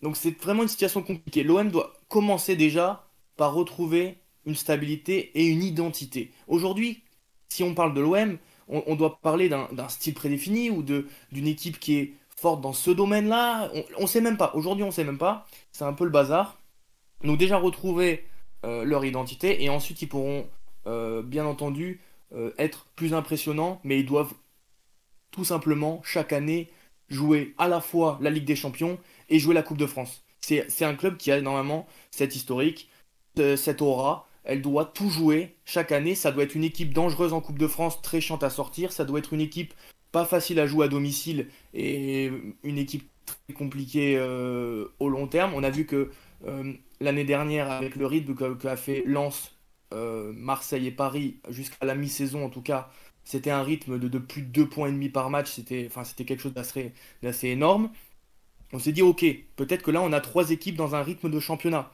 Donc 0.02 0.18
c'est 0.18 0.38
vraiment 0.42 0.64
une 0.64 0.70
situation 0.70 1.04
compliquée. 1.04 1.44
L'OM 1.44 1.70
doit 1.70 1.94
commencer 2.08 2.56
déjà 2.56 3.08
par 3.36 3.54
retrouver 3.54 4.18
une 4.46 4.56
stabilité 4.56 5.32
et 5.36 5.46
une 5.46 5.62
identité. 5.62 6.32
Aujourd'hui, 6.48 7.04
si 7.48 7.64
on 7.64 7.76
parle 7.76 7.94
de 7.94 8.02
l'OM, 8.02 8.38
on, 8.70 8.96
doit 8.96 9.20
parler 9.22 9.50
d'un 9.50 9.90
style 9.90 10.14
prédéfini 10.14 10.70
ou 10.70 10.84
d'une 10.84 11.48
équipe 11.48 11.80
qui 11.80 11.98
est 11.98 12.14
forte 12.36 12.62
dans 12.62 12.72
ce 12.72 12.92
domaine-là. 12.92 13.72
On 13.98 14.04
ne 14.04 14.08
sait 14.08 14.22
même 14.22 14.38
pas. 14.38 14.52
Aujourd'hui, 14.54 14.84
on 14.84 14.88
ne 14.88 14.92
sait 14.92 15.04
même 15.04 15.18
pas. 15.18 15.48
C'est 15.72 15.86
un 15.86 15.94
peu 15.94 16.04
le 16.04 16.12
bazar. 16.12 16.60
Donc 17.24 17.40
déjà 17.40 17.58
retrouver 17.58 18.26
euh, 18.64 18.84
leur 18.86 19.04
identité 19.06 19.64
et 19.64 19.70
ensuite 19.70 20.02
ils 20.02 20.08
pourront 20.08 20.48
bien 21.24 21.46
entendu 21.46 22.02
euh, 22.34 22.52
être 22.58 22.88
plus 22.96 23.14
impressionnants, 23.14 23.80
mais 23.84 24.00
ils 24.00 24.06
doivent 24.06 24.34
tout 25.32 25.46
simplement 25.46 26.02
chaque 26.04 26.34
année 26.34 26.70
jouer 27.10 27.54
à 27.58 27.68
la 27.68 27.82
fois 27.82 28.18
la 28.22 28.30
Ligue 28.30 28.46
des 28.46 28.56
Champions 28.56 29.00
et 29.30 29.40
jouer 29.40 29.54
la 29.54 29.64
Coupe 29.64 29.78
de 29.78 29.86
France. 29.86 30.24
C'est 30.42 30.86
un 30.86 30.96
club 30.96 31.18
qui 31.18 31.32
a 31.32 31.42
normalement 31.42 31.86
cette 32.12 32.36
historique, 32.36 32.90
cette 33.36 33.82
aura, 33.82 34.30
elle 34.44 34.62
doit 34.62 34.86
tout 34.86 35.10
jouer 35.10 35.56
chaque 35.66 35.92
année. 35.92 36.16
Ça 36.16 36.32
doit 36.32 36.44
être 36.44 36.56
une 36.56 36.64
équipe 36.64 36.94
dangereuse 36.94 37.34
en 37.34 37.42
Coupe 37.42 37.60
de 37.60 37.68
France, 37.68 38.02
très 38.02 38.20
chiante 38.20 38.44
à 38.44 38.50
sortir. 38.50 38.92
Ça 38.92 39.06
doit 39.06 39.20
être 39.20 39.34
une 39.34 39.42
équipe 39.42 39.74
pas 40.12 40.26
facile 40.26 40.60
à 40.60 40.66
jouer 40.66 40.86
à 40.86 40.90
domicile 40.90 41.48
et 41.74 42.32
une 42.64 42.78
équipe 42.80 43.08
très 43.26 43.54
compliquée 43.54 44.16
euh, 44.18 44.88
au 45.00 45.10
long 45.10 45.28
terme. 45.28 45.54
On 45.54 45.64
a 45.64 45.70
vu 45.70 45.86
que 45.86 46.10
euh, 46.48 46.74
l'année 47.00 47.26
dernière, 47.26 47.70
avec 47.70 47.96
le 47.96 48.08
rythme 48.08 48.34
qu'a 48.58 48.76
fait 48.76 49.04
Lens, 49.06 49.56
euh, 49.94 50.32
Marseille 50.34 50.88
et 50.88 50.92
Paris, 50.92 51.40
jusqu'à 51.50 51.86
la 51.86 51.96
mi-saison 51.96 52.46
en 52.46 52.50
tout 52.50 52.62
cas, 52.62 52.90
c'était 53.24 53.52
un 53.52 53.64
rythme 53.64 54.00
de, 54.00 54.18
plus 54.18 54.42
de 54.42 54.48
2 54.48 54.70
points 54.70 54.90
et 54.90 54.92
demi 54.92 55.10
par 55.10 55.30
match. 55.30 55.52
C'était 55.52 55.88
enfin, 55.88 56.04
quelque 56.26 56.42
chose 56.42 56.54
d'assez 56.54 57.48
énorme. 57.48 57.92
On 58.74 58.80
s'est 58.80 58.92
dit, 58.92 59.02
ok, 59.02 59.26
peut-être 59.56 59.82
que 59.84 59.92
là, 59.92 60.02
on 60.02 60.14
a 60.14 60.22
trois 60.22 60.52
équipes 60.52 60.76
dans 60.76 60.96
un 60.96 61.04
rythme 61.04 61.30
de 61.30 61.40
championnat. 61.40 61.92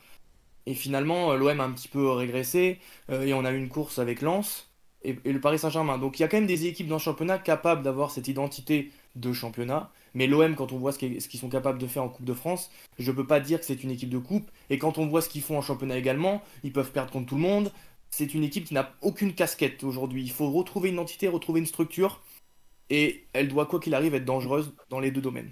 Et 0.65 0.73
finalement, 0.73 1.31
euh, 1.31 1.37
l'OM 1.37 1.59
a 1.59 1.63
un 1.63 1.71
petit 1.71 1.87
peu 1.87 2.09
régressé 2.09 2.79
euh, 3.09 3.23
et 3.23 3.33
on 3.33 3.45
a 3.45 3.51
eu 3.51 3.57
une 3.57 3.69
course 3.69 3.99
avec 3.99 4.21
Lens 4.21 4.71
et, 5.03 5.15
le 5.25 5.39
Paris 5.39 5.59
Saint-Germain. 5.59 5.97
Donc 5.97 6.19
il 6.19 6.23
y 6.23 6.25
a 6.25 6.27
quand 6.27 6.37
même 6.37 6.47
des 6.47 6.65
équipes 6.65 6.87
dans 6.87 6.95
le 6.95 7.01
championnat 7.01 7.37
capables 7.37 7.83
d'avoir 7.83 8.11
cette 8.11 8.27
identité 8.27 8.91
de 9.15 9.33
championnat. 9.33 9.91
Mais 10.15 10.27
l'OM, 10.27 10.55
quand 10.55 10.71
on 10.71 10.77
voit 10.77 10.93
ce 10.93 10.97
qu'ils 10.97 11.39
sont 11.39 11.49
capables 11.49 11.77
de 11.77 11.87
faire 11.87 12.03
en 12.03 12.09
Coupe 12.09 12.25
de 12.25 12.33
France, 12.33 12.71
je 12.97 13.11
ne 13.11 13.15
peux 13.15 13.27
pas 13.27 13.39
dire 13.39 13.59
que 13.59 13.65
c'est 13.65 13.83
une 13.83 13.91
équipe 13.91 14.09
de 14.09 14.17
coupe. 14.17 14.49
Et 14.69 14.79
quand 14.79 14.97
on 14.97 15.05
voit 15.05 15.21
ce 15.21 15.29
qu'ils 15.29 15.41
font 15.43 15.57
en 15.57 15.61
championnat 15.61 15.97
également, 15.97 16.41
ils 16.63 16.71
peuvent 16.71 16.91
perdre 16.91 17.11
contre 17.11 17.27
tout 17.27 17.35
le 17.35 17.41
monde. 17.41 17.71
C'est 18.09 18.33
une 18.33 18.43
équipe 18.43 18.65
qui 18.65 18.73
n'a 18.73 18.93
aucune 19.01 19.35
casquette 19.35 19.83
aujourd'hui. 19.83 20.23
Il 20.23 20.31
faut 20.31 20.49
retrouver 20.49 20.89
une 20.89 20.95
identité, 20.95 21.27
retrouver 21.27 21.59
une 21.59 21.65
structure. 21.65 22.21
Et 22.89 23.25
elle 23.33 23.49
doit, 23.49 23.65
quoi 23.65 23.79
qu'il 23.79 23.93
arrive, 23.93 24.15
être 24.15 24.25
dangereuse 24.25 24.73
dans 24.89 24.99
les 24.99 25.11
deux 25.11 25.21
domaines. 25.21 25.51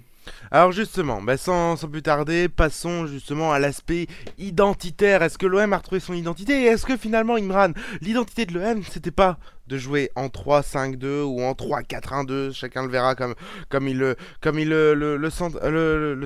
Alors 0.50 0.72
justement, 0.72 1.22
bah, 1.22 1.36
sans, 1.36 1.76
plus 1.76 2.02
tarder, 2.02 2.48
passons 2.48 3.06
justement 3.06 3.52
à 3.52 3.58
l'aspect 3.58 4.06
identitaire. 4.38 5.22
Est-ce 5.22 5.38
que 5.38 5.46
l'OM 5.46 5.72
a 5.72 5.78
retrouvé 5.78 6.00
son 6.00 6.14
identité 6.14 6.62
Et 6.62 6.66
est-ce 6.66 6.86
que 6.86 6.96
finalement, 6.96 7.36
Imran, 7.36 7.72
l'identité 8.00 8.46
de 8.46 8.54
l'OM, 8.58 8.82
c'était 8.84 9.10
pas 9.10 9.38
de 9.66 9.78
jouer 9.78 10.10
en 10.14 10.26
3-5-2 10.26 11.22
ou 11.22 11.42
en 11.42 11.52
3-4-1-2, 11.52 12.52
chacun 12.52 12.82
le 12.82 12.90
verra 12.90 13.14
comme, 13.14 13.34
comme 13.70 13.88
il, 13.88 13.98
le, 13.98 15.30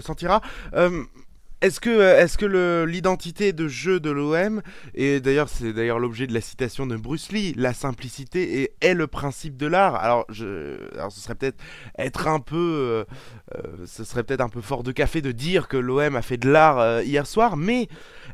sentira. 0.01 0.43
Est-ce 1.61 1.81
que, 1.81 1.91
euh, 1.91 2.21
est-ce 2.21 2.39
que 2.39 2.85
l'identité 2.85 3.53
de 3.53 3.67
jeu 3.67 3.99
de 3.99 4.11
l'OM, 4.11 4.63
et 4.95 5.19
d'ailleurs 5.21 5.49
c'est 5.49 5.73
d'ailleurs 5.73 5.99
l'objet 5.99 6.29
de 6.29 6.33
la 6.33 6.41
citation 6.41 6.87
de 6.87 6.97
Bruce 6.97 7.33
Lee, 7.33 7.53
la 7.57 7.75
simplicité 7.75 8.73
est, 8.81 8.95
le 8.95 9.07
principe 9.09 9.57
de 9.57 9.67
l'art. 9.67 9.97
Alors, 9.97 10.25
alors 10.95 11.11
ce 11.11 11.21
serait 11.21 11.35
peut-être 11.35 11.59
être 11.99 12.29
un 12.29 12.39
peu, 12.39 12.57
euh, 12.57 13.05
euh, 13.57 13.87
ce 13.87 14.05
serait 14.05 14.23
peut-être 14.23 14.41
un 14.41 14.49
peu 14.49 14.61
fort 14.61 14.85
de 14.85 14.93
café 14.93 15.21
de 15.21 15.33
dire 15.33 15.67
que 15.67 15.77
l'OM 15.77 16.15
a 16.15 16.23
fait 16.23 16.37
de 16.37 16.49
l'art 16.49 17.03
hier 17.03 17.27
soir, 17.27 17.57
mais 17.57 17.89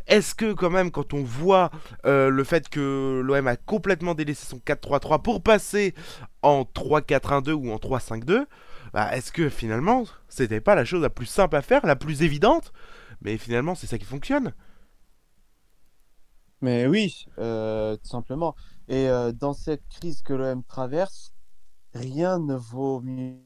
est-ce 0.06 0.34
que 0.34 0.52
quand 0.52 0.70
même 0.70 0.90
quand 0.90 1.14
on 1.14 1.22
voit 1.22 1.70
le 2.04 2.44
fait 2.44 2.68
que 2.68 3.22
l'OM 3.24 3.46
a 3.46 3.56
complètement 3.56 4.14
délaissé 4.14 4.46
son 4.46 4.58
4-3-3 4.58 5.22
pour 5.22 5.42
passer 5.42 5.94
en 6.42 6.62
3-4-1-2 6.62 7.52
ou 7.52 7.72
en 7.72 7.76
3-5-2, 7.76 8.44
bah, 8.92 9.16
est-ce 9.16 9.32
que 9.32 9.48
finalement 9.48 10.04
c'était 10.28 10.60
pas 10.60 10.74
la 10.74 10.84
chose 10.84 11.00
la 11.02 11.10
plus 11.10 11.26
simple 11.26 11.56
à 11.56 11.62
faire, 11.62 11.86
la 11.86 11.96
plus 11.96 12.22
évidente? 12.22 12.72
Mais 13.24 13.38
finalement, 13.38 13.74
c'est 13.74 13.86
ça 13.86 13.98
qui 13.98 14.04
fonctionne. 14.04 14.54
Mais 16.60 16.86
oui, 16.86 17.26
euh, 17.38 17.96
tout 17.96 18.08
simplement. 18.08 18.54
Et 18.88 19.08
euh, 19.08 19.32
dans 19.32 19.54
cette 19.54 19.86
crise 19.88 20.22
que 20.22 20.32
l'OM 20.32 20.62
traverse, 20.64 21.34
rien 21.94 22.38
ne 22.38 22.54
vaut 22.54 23.00
mieux 23.00 23.38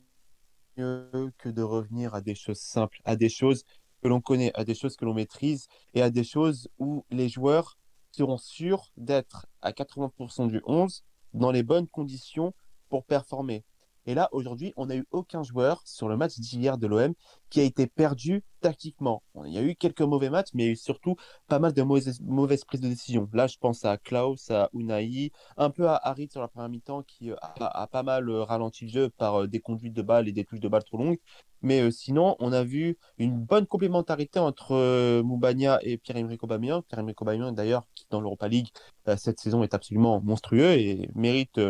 que 0.76 1.48
de 1.48 1.62
revenir 1.62 2.14
à 2.14 2.20
des 2.20 2.34
choses 2.34 2.60
simples, 2.60 3.00
à 3.04 3.16
des 3.16 3.28
choses 3.28 3.64
que 4.02 4.08
l'on 4.08 4.20
connaît, 4.20 4.52
à 4.54 4.64
des 4.64 4.74
choses 4.74 4.96
que 4.96 5.04
l'on 5.04 5.14
maîtrise 5.14 5.66
et 5.94 6.02
à 6.02 6.10
des 6.10 6.24
choses 6.24 6.68
où 6.78 7.04
les 7.10 7.28
joueurs 7.28 7.76
seront 8.12 8.38
sûrs 8.38 8.92
d'être 8.96 9.46
à 9.62 9.72
80% 9.72 10.48
du 10.48 10.60
11 10.64 11.02
dans 11.34 11.50
les 11.50 11.62
bonnes 11.62 11.88
conditions 11.88 12.54
pour 12.88 13.04
performer. 13.04 13.64
Et 14.08 14.14
là, 14.14 14.30
aujourd'hui, 14.32 14.72
on 14.78 14.86
n'a 14.86 14.96
eu 14.96 15.04
aucun 15.10 15.42
joueur 15.42 15.82
sur 15.84 16.08
le 16.08 16.16
match 16.16 16.38
d'hier 16.38 16.78
de 16.78 16.86
l'OM 16.86 17.12
qui 17.50 17.60
a 17.60 17.62
été 17.62 17.86
perdu 17.86 18.42
tactiquement. 18.62 19.22
Il 19.44 19.52
y 19.52 19.58
a 19.58 19.62
eu 19.62 19.74
quelques 19.74 20.00
mauvais 20.00 20.30
matchs, 20.30 20.48
mais 20.54 20.62
il 20.62 20.66
y 20.66 20.68
a 20.70 20.72
eu 20.72 20.76
surtout 20.76 21.16
pas 21.46 21.58
mal 21.58 21.74
de 21.74 21.82
mauvaises, 21.82 22.64
prises 22.64 22.80
de 22.80 22.88
décision. 22.88 23.28
Là, 23.34 23.48
je 23.48 23.58
pense 23.58 23.84
à 23.84 23.98
Klaus, 23.98 24.50
à 24.50 24.70
Unai, 24.72 25.30
un 25.58 25.68
peu 25.68 25.86
à 25.90 25.96
Harit 25.96 26.30
sur 26.32 26.40
la 26.40 26.48
première 26.48 26.70
mi-temps 26.70 27.02
qui 27.02 27.30
euh, 27.30 27.36
a, 27.60 27.86
pas 27.86 28.02
mal 28.02 28.30
euh, 28.30 28.44
ralenti 28.44 28.86
le 28.86 28.90
jeu 28.90 29.10
par 29.10 29.42
euh, 29.42 29.46
des 29.46 29.60
conduites 29.60 29.92
de 29.92 30.00
balles 30.00 30.26
et 30.26 30.32
des 30.32 30.46
touches 30.46 30.60
de 30.60 30.68
balles 30.68 30.84
trop 30.84 30.96
longues. 30.96 31.18
Mais 31.60 31.90
sinon, 31.90 32.34
on 32.38 32.52
a 32.52 32.64
vu 32.64 32.96
une 33.18 33.36
bonne 33.36 33.66
complémentarité 33.66 34.38
entre 34.38 35.20
Moubania 35.22 35.80
et 35.82 35.98
Pierre-Emerick 35.98 36.42
Aubameyang. 36.44 36.82
Pierre-Emerick 36.84 37.20
Aubameyang, 37.20 37.52
d'ailleurs, 37.52 37.84
qui 37.94 38.06
dans 38.08 38.22
l'Europa 38.22 38.48
League 38.48 38.68
cette 39.16 39.40
saison 39.40 39.64
est 39.64 39.74
absolument 39.74 40.20
monstrueux 40.20 40.74
et 40.74 41.10
mérite 41.16 41.60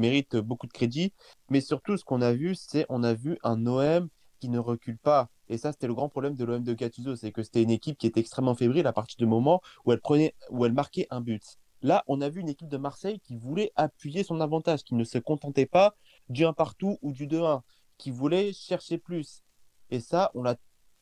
mérite 0.00 0.36
beaucoup 0.36 0.66
de 0.66 0.72
crédit. 0.72 1.12
Mais 1.48 1.60
surtout, 1.60 1.96
ce 1.96 2.04
qu'on 2.04 2.22
a 2.22 2.32
vu, 2.32 2.54
c'est 2.54 2.86
on 2.88 3.02
a 3.04 3.14
vu 3.14 3.38
un 3.44 3.66
OM 3.66 4.08
qui 4.40 4.48
ne 4.48 4.58
recule 4.58 4.98
pas. 4.98 5.28
Et 5.48 5.58
ça, 5.58 5.72
c'était 5.72 5.86
le 5.86 5.94
grand 5.94 6.08
problème 6.08 6.34
de 6.34 6.44
l'OM 6.44 6.62
de 6.62 6.74
Gattuso, 6.74 7.14
c'est 7.16 7.32
que 7.32 7.42
c'était 7.42 7.62
une 7.62 7.70
équipe 7.70 7.98
qui 7.98 8.06
était 8.06 8.20
extrêmement 8.20 8.54
fébrile 8.54 8.86
à 8.86 8.92
partir 8.92 9.16
du 9.18 9.26
moment 9.26 9.60
où 9.84 9.92
elle 9.92 10.00
prenait, 10.00 10.34
où 10.50 10.64
elle 10.64 10.72
marquait 10.72 11.06
un 11.10 11.20
but. 11.20 11.42
Là, 11.82 12.04
on 12.08 12.20
a 12.20 12.28
vu 12.28 12.40
une 12.40 12.48
équipe 12.48 12.68
de 12.68 12.76
Marseille 12.76 13.20
qui 13.20 13.36
voulait 13.36 13.72
appuyer 13.76 14.22
son 14.22 14.40
avantage, 14.40 14.82
qui 14.82 14.94
ne 14.94 15.04
se 15.04 15.18
contentait 15.18 15.66
pas 15.66 15.94
du 16.28 16.44
1 16.44 16.52
partout 16.52 16.98
ou 17.02 17.12
du 17.12 17.26
2-1, 17.26 17.62
qui 17.98 18.10
voulait 18.10 18.52
chercher 18.52 18.98
plus. 18.98 19.42
Et 19.90 20.00
ça, 20.00 20.30
on 20.34 20.42
l'a 20.42 20.56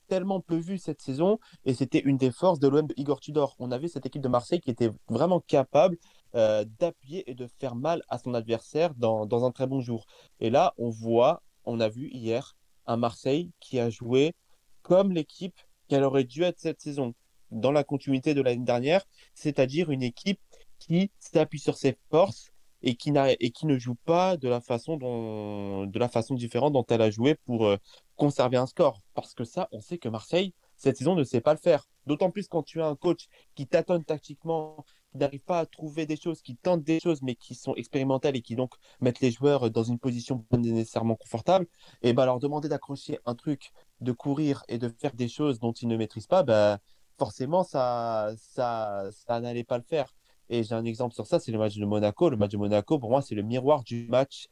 tellement 0.09 0.41
peu 0.41 0.57
vu 0.57 0.79
cette 0.79 1.03
saison, 1.03 1.39
et 1.65 1.75
c'était 1.75 2.01
une 2.01 2.17
des 2.17 2.31
forces 2.31 2.61
de 2.61 2.69
l'OM 2.69 2.87
de 2.87 2.95
Igor 2.97 3.21
Tudor. 3.21 3.55
On 3.59 3.71
avait 3.71 3.89
cette 3.89 4.07
équipe 4.07 4.23
de 4.23 4.29
Marseille 4.29 4.61
qui 4.61 4.71
était 4.71 4.91
vraiment 5.09 5.41
capable 5.41 5.99
euh, 6.35 6.65
d'appuyer 6.79 7.31
et 7.31 7.35
de 7.35 7.49
faire 7.59 7.75
mal 7.75 8.03
à 8.09 8.19
son 8.19 8.35
adversaire 8.35 8.95
dans, 8.95 9.27
dans, 9.27 9.45
un 9.45 9.51
très 9.51 9.67
bon 9.67 9.81
jour. 9.81 10.07
Et 10.41 10.51
là, 10.51 10.75
on 10.77 10.91
voit, 10.91 11.43
on 11.65 11.81
a 11.81 11.89
vu 11.89 12.11
hier 12.13 12.57
un 12.87 12.97
Marseille 12.97 13.51
qui 13.61 13.79
a 13.79 13.91
joué 13.91 14.35
comme 14.83 15.13
l'équipe 15.13 15.59
qu'elle 15.89 16.05
aurait 16.05 16.25
dû 16.25 16.43
être 16.43 16.59
cette 16.59 16.81
saison, 16.81 17.15
dans 17.51 17.73
la 17.73 17.85
continuité 17.85 18.35
de 18.35 18.43
l'année 18.43 18.65
dernière, 18.65 19.05
c'est-à-dire 19.35 19.91
une 19.91 20.03
équipe 20.03 20.41
qui 20.79 21.11
s'appuie 21.19 21.59
sur 21.59 21.77
ses 21.77 21.97
forces 22.11 22.53
et 22.83 22.95
qui, 22.95 23.13
et 23.41 23.51
qui 23.51 23.67
ne 23.67 23.79
joue 23.79 23.97
pas 24.05 24.37
de 24.37 24.49
la 24.49 24.61
façon 24.61 24.97
dont, 24.97 25.87
de 25.87 25.99
la 25.99 26.09
façon 26.09 26.35
différente 26.35 26.73
dont 26.73 26.87
elle 26.89 27.03
a 27.03 27.11
joué 27.11 27.35
pour 27.35 27.67
euh, 27.67 27.77
conserver 28.17 28.57
un 28.57 28.67
score. 28.67 29.01
Parce 29.15 29.35
que 29.35 29.45
ça, 29.45 29.69
on 29.73 29.81
sait 29.81 29.99
que 29.99 30.09
Marseille, 30.09 30.55
cette 30.77 30.97
saison, 30.97 31.17
ne 31.17 31.25
sait 31.25 31.41
pas 31.41 31.55
le 31.55 31.59
faire. 31.59 31.89
D'autant 32.07 32.31
plus 32.31 32.47
quand 32.49 32.63
tu 32.63 32.81
as 32.81 32.87
un 32.87 32.95
coach 32.95 33.27
qui 33.55 33.67
tâtonne 33.67 34.05
tactiquement, 34.05 34.85
n'arrivent 35.19 35.45
pas 35.45 35.61
à 35.61 35.67
trouver 35.67 36.07
des 36.07 36.17
choses, 36.17 36.41
qui 36.43 36.57
tentent 36.57 36.85
des 36.85 37.01
choses, 37.01 37.23
mais 37.23 37.35
qui 37.35 37.55
sont 37.55 37.75
expérimentales 37.75 38.37
et 38.37 38.43
qui 38.43 38.57
donc 38.57 38.75
mettent 39.01 39.21
les 39.21 39.31
joueurs 39.31 39.71
dans 39.71 39.85
une 39.85 39.99
position 39.99 40.45
nécessairement 40.53 41.17
confortable, 41.17 41.67
et 42.03 42.13
ben 42.13 42.25
leur 42.25 42.39
demander 42.39 42.69
d'accrocher 42.69 43.19
un 43.27 43.35
truc, 43.35 43.73
de 44.01 44.13
courir 44.13 44.65
et 44.69 44.79
de 44.79 44.89
faire 44.89 45.15
des 45.15 45.29
choses 45.29 45.59
dont 45.59 45.73
ils 45.73 45.89
ne 45.89 45.97
maîtrisent 45.97 46.27
pas, 46.27 46.43
ben 46.43 46.79
forcément 47.19 47.65
ça, 47.65 48.33
ça, 48.39 49.09
ça 49.13 49.41
n'allait 49.41 49.65
pas 49.65 49.79
le 49.79 49.85
faire. 49.85 50.15
Et 50.51 50.63
j'ai 50.63 50.75
un 50.75 50.85
exemple 50.85 51.15
sur 51.15 51.27
ça, 51.27 51.41
c'est 51.41 51.53
le 51.53 51.59
match 51.59 51.77
de 51.77 51.85
Monaco. 51.85 52.31
Le 52.31 52.37
match 52.37 52.53
de 52.53 52.57
Monaco, 52.57 52.99
pour 52.99 53.11
moi, 53.11 53.21
c'est 53.21 53.35
le 53.35 53.43
miroir 53.43 53.83
du 53.83 54.07
match 54.09 54.49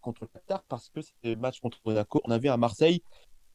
contre 0.00 0.22
le 0.22 0.28
Qatar 0.28 0.64
parce 0.64 0.88
que 0.88 1.02
c'était 1.02 1.34
le 1.34 1.40
match 1.40 1.60
contre 1.60 1.78
Monaco. 1.84 2.20
On 2.24 2.30
avait 2.30 2.48
un 2.48 2.56
Marseille 2.56 3.02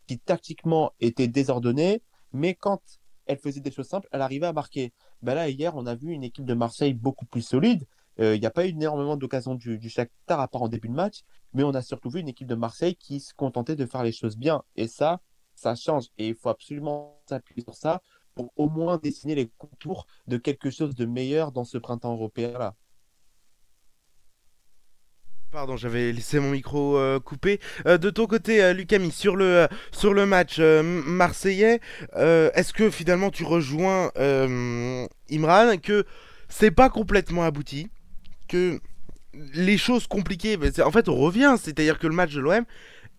qui 0.05 0.20
tactiquement 0.20 0.93
était 1.01 1.28
désordonné, 1.28 2.01
mais 2.32 2.53
quand 2.53 2.80
elle 3.28 3.38
faisait 3.38 3.59
des 3.59 3.71
choses 3.71 3.88
simples, 3.88 4.07
elle 4.11 4.21
arrivait 4.21 4.47
à 4.47 4.53
marquer. 4.53 4.93
Ben 5.21 5.36
là, 5.36 5.49
hier, 5.49 5.75
on 5.75 5.86
a 5.86 5.95
vu 5.95 6.11
une 6.11 6.23
équipe 6.23 6.45
de 6.45 6.53
Marseille 6.53 6.93
beaucoup 6.93 7.25
plus 7.25 7.41
solide. 7.41 7.86
Il 8.19 8.39
n'y 8.39 8.45
a 8.47 8.51
pas 8.51 8.65
eu 8.65 8.69
énormément 8.69 9.15
d'occasions 9.15 9.53
du, 9.53 9.78
du 9.78 9.89
Shakhtar 9.89 10.39
à 10.39 10.47
part 10.47 10.63
en 10.63 10.67
début 10.69 10.88
de 10.88 10.93
match, 10.93 11.21
mais 11.53 11.63
on 11.63 11.75
a 11.75 11.84
surtout 11.84 12.09
vu 12.09 12.19
une 12.19 12.30
équipe 12.30 12.47
de 12.47 12.55
Marseille 12.55 12.95
qui 12.95 13.19
se 13.19 13.32
contentait 13.36 13.75
de 13.75 13.86
faire 13.86 14.01
les 14.01 14.11
choses 14.11 14.38
bien. 14.38 14.63
Et 14.75 14.88
ça, 14.88 15.21
ça 15.53 15.75
change. 15.75 16.05
Et 16.17 16.30
il 16.30 16.36
faut 16.36 16.49
absolument 16.49 17.21
s'appuyer 17.30 17.61
sur 17.61 17.75
ça 17.75 18.01
pour 18.34 18.51
au 18.55 18.69
moins 18.69 18.97
dessiner 18.97 19.36
les 19.36 19.51
contours 19.57 20.07
de 20.28 20.38
quelque 20.38 20.69
chose 20.69 20.95
de 20.95 21.05
meilleur 21.05 21.51
dans 21.51 21.63
ce 21.63 21.78
printemps 21.78 22.13
européen-là. 22.13 22.75
Pardon, 25.58 25.76
j'avais 25.76 26.12
laissé 26.12 26.39
mon 26.39 26.51
micro 26.51 26.99
euh, 26.99 27.20
coupé. 27.20 27.60
Euh, 27.88 27.97
de 27.97 28.12
ton 28.12 28.28
côté, 28.28 28.64
euh, 28.64 28.74
Lucami, 28.74 29.12
sur 29.12 29.36
le, 29.36 29.68
sur 29.91 30.14
le 30.14 30.28
match 30.28 30.60
marseillais, 30.60 31.82
est-ce 32.14 32.74
que 32.74 32.91
finalement 32.91 33.32
tu 33.32 33.43
rejoins 33.43 34.12
Imran 35.32 35.78
que 35.82 36.05
c'est 36.47 36.70
pas 36.70 36.91
complètement 36.91 37.41
abouti, 37.41 37.89
que 38.47 38.80
les 39.55 39.80
choses 39.80 40.05
compliquées, 40.05 40.60
en 40.86 40.91
fait 40.91 41.10
on 41.10 41.16
revient, 41.16 41.55
c'est-à-dire 41.60 41.97
que 41.97 42.05
le 42.05 42.14
match 42.14 42.36
de 42.36 42.41
l'OM 42.41 42.64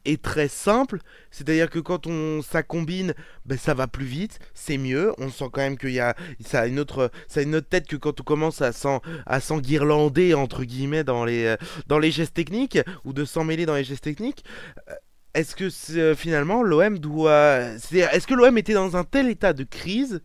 est 0.05 0.22
très 0.22 0.49
simple, 0.49 0.99
c'est-à-dire 1.30 1.70
que 1.70 1.78
quand 1.78 2.07
on 2.07 2.42
ça 2.42 2.62
combine, 2.62 3.14
ben, 3.46 3.59
ça 3.59 3.74
va 3.74 3.86
plus 3.86 4.05
vite, 4.07 4.38
c'est 4.55 4.78
mieux. 4.78 5.12
On 5.18 5.30
sent 5.30 5.46
quand 5.53 5.61
même 5.61 5.78
qu'il 5.78 5.92
y 5.92 6.01
a 6.01 6.14
ça 6.44 6.61
a 6.61 6.66
une 6.66 6.78
autre 6.78 7.11
ça 7.28 7.42
une 7.42 7.55
autre 7.55 7.68
tête 7.68 7.86
que 7.86 7.96
quand 7.96 8.20
on 8.20 8.24
commence 8.24 8.62
à 8.62 8.72
s'en 8.72 9.01
à 9.26 9.40
s'enguirlander 9.40 10.34
entre 10.34 10.64
guillemets 10.64 11.05
dans 11.05 11.24
les 11.24 11.44
euh, 11.44 11.57
dans 11.86 11.99
les 11.99 12.11
gestes 12.11 12.34
techniques 12.34 12.78
ou 13.05 13.12
de 13.12 13.24
s'en 13.24 13.44
mêler 13.44 13.66
dans 13.66 13.74
les 13.74 13.84
gestes 13.84 14.05
techniques. 14.05 14.44
Euh, 14.88 14.94
est-ce 15.34 15.55
que 15.55 15.68
euh, 15.96 16.14
finalement 16.14 16.62
l'OM 16.62 16.99
doit 16.99 17.61
est-ce 17.92 18.26
que 18.26 18.34
l'OM 18.34 18.57
était 18.59 18.72
dans 18.72 18.96
un 18.96 19.05
tel 19.05 19.28
état 19.28 19.53
de 19.53 19.64
crise 19.64 20.22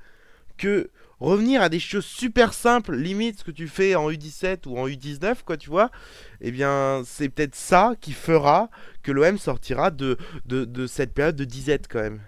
que 0.57 0.89
revenir 1.19 1.61
à 1.61 1.69
des 1.69 1.79
choses 1.79 2.05
super 2.05 2.53
simples, 2.53 2.95
limite 2.95 3.39
ce 3.39 3.43
que 3.43 3.51
tu 3.51 3.67
fais 3.67 3.95
en 3.95 4.09
U17 4.09 4.67
ou 4.67 4.77
en 4.77 4.87
U19, 4.87 5.43
quoi, 5.45 5.57
tu 5.57 5.69
vois, 5.69 5.91
eh 6.41 6.51
bien, 6.51 7.03
c'est 7.05 7.29
peut-être 7.29 7.55
ça 7.55 7.95
qui 7.99 8.11
fera 8.11 8.69
que 9.01 9.11
l'OM 9.11 9.37
sortira 9.37 9.91
de, 9.91 10.17
de, 10.45 10.87
cette 10.87 11.13
période 11.13 11.35
de 11.35 11.45
disette, 11.45 11.87
quand 11.87 12.01
même. 12.01 12.21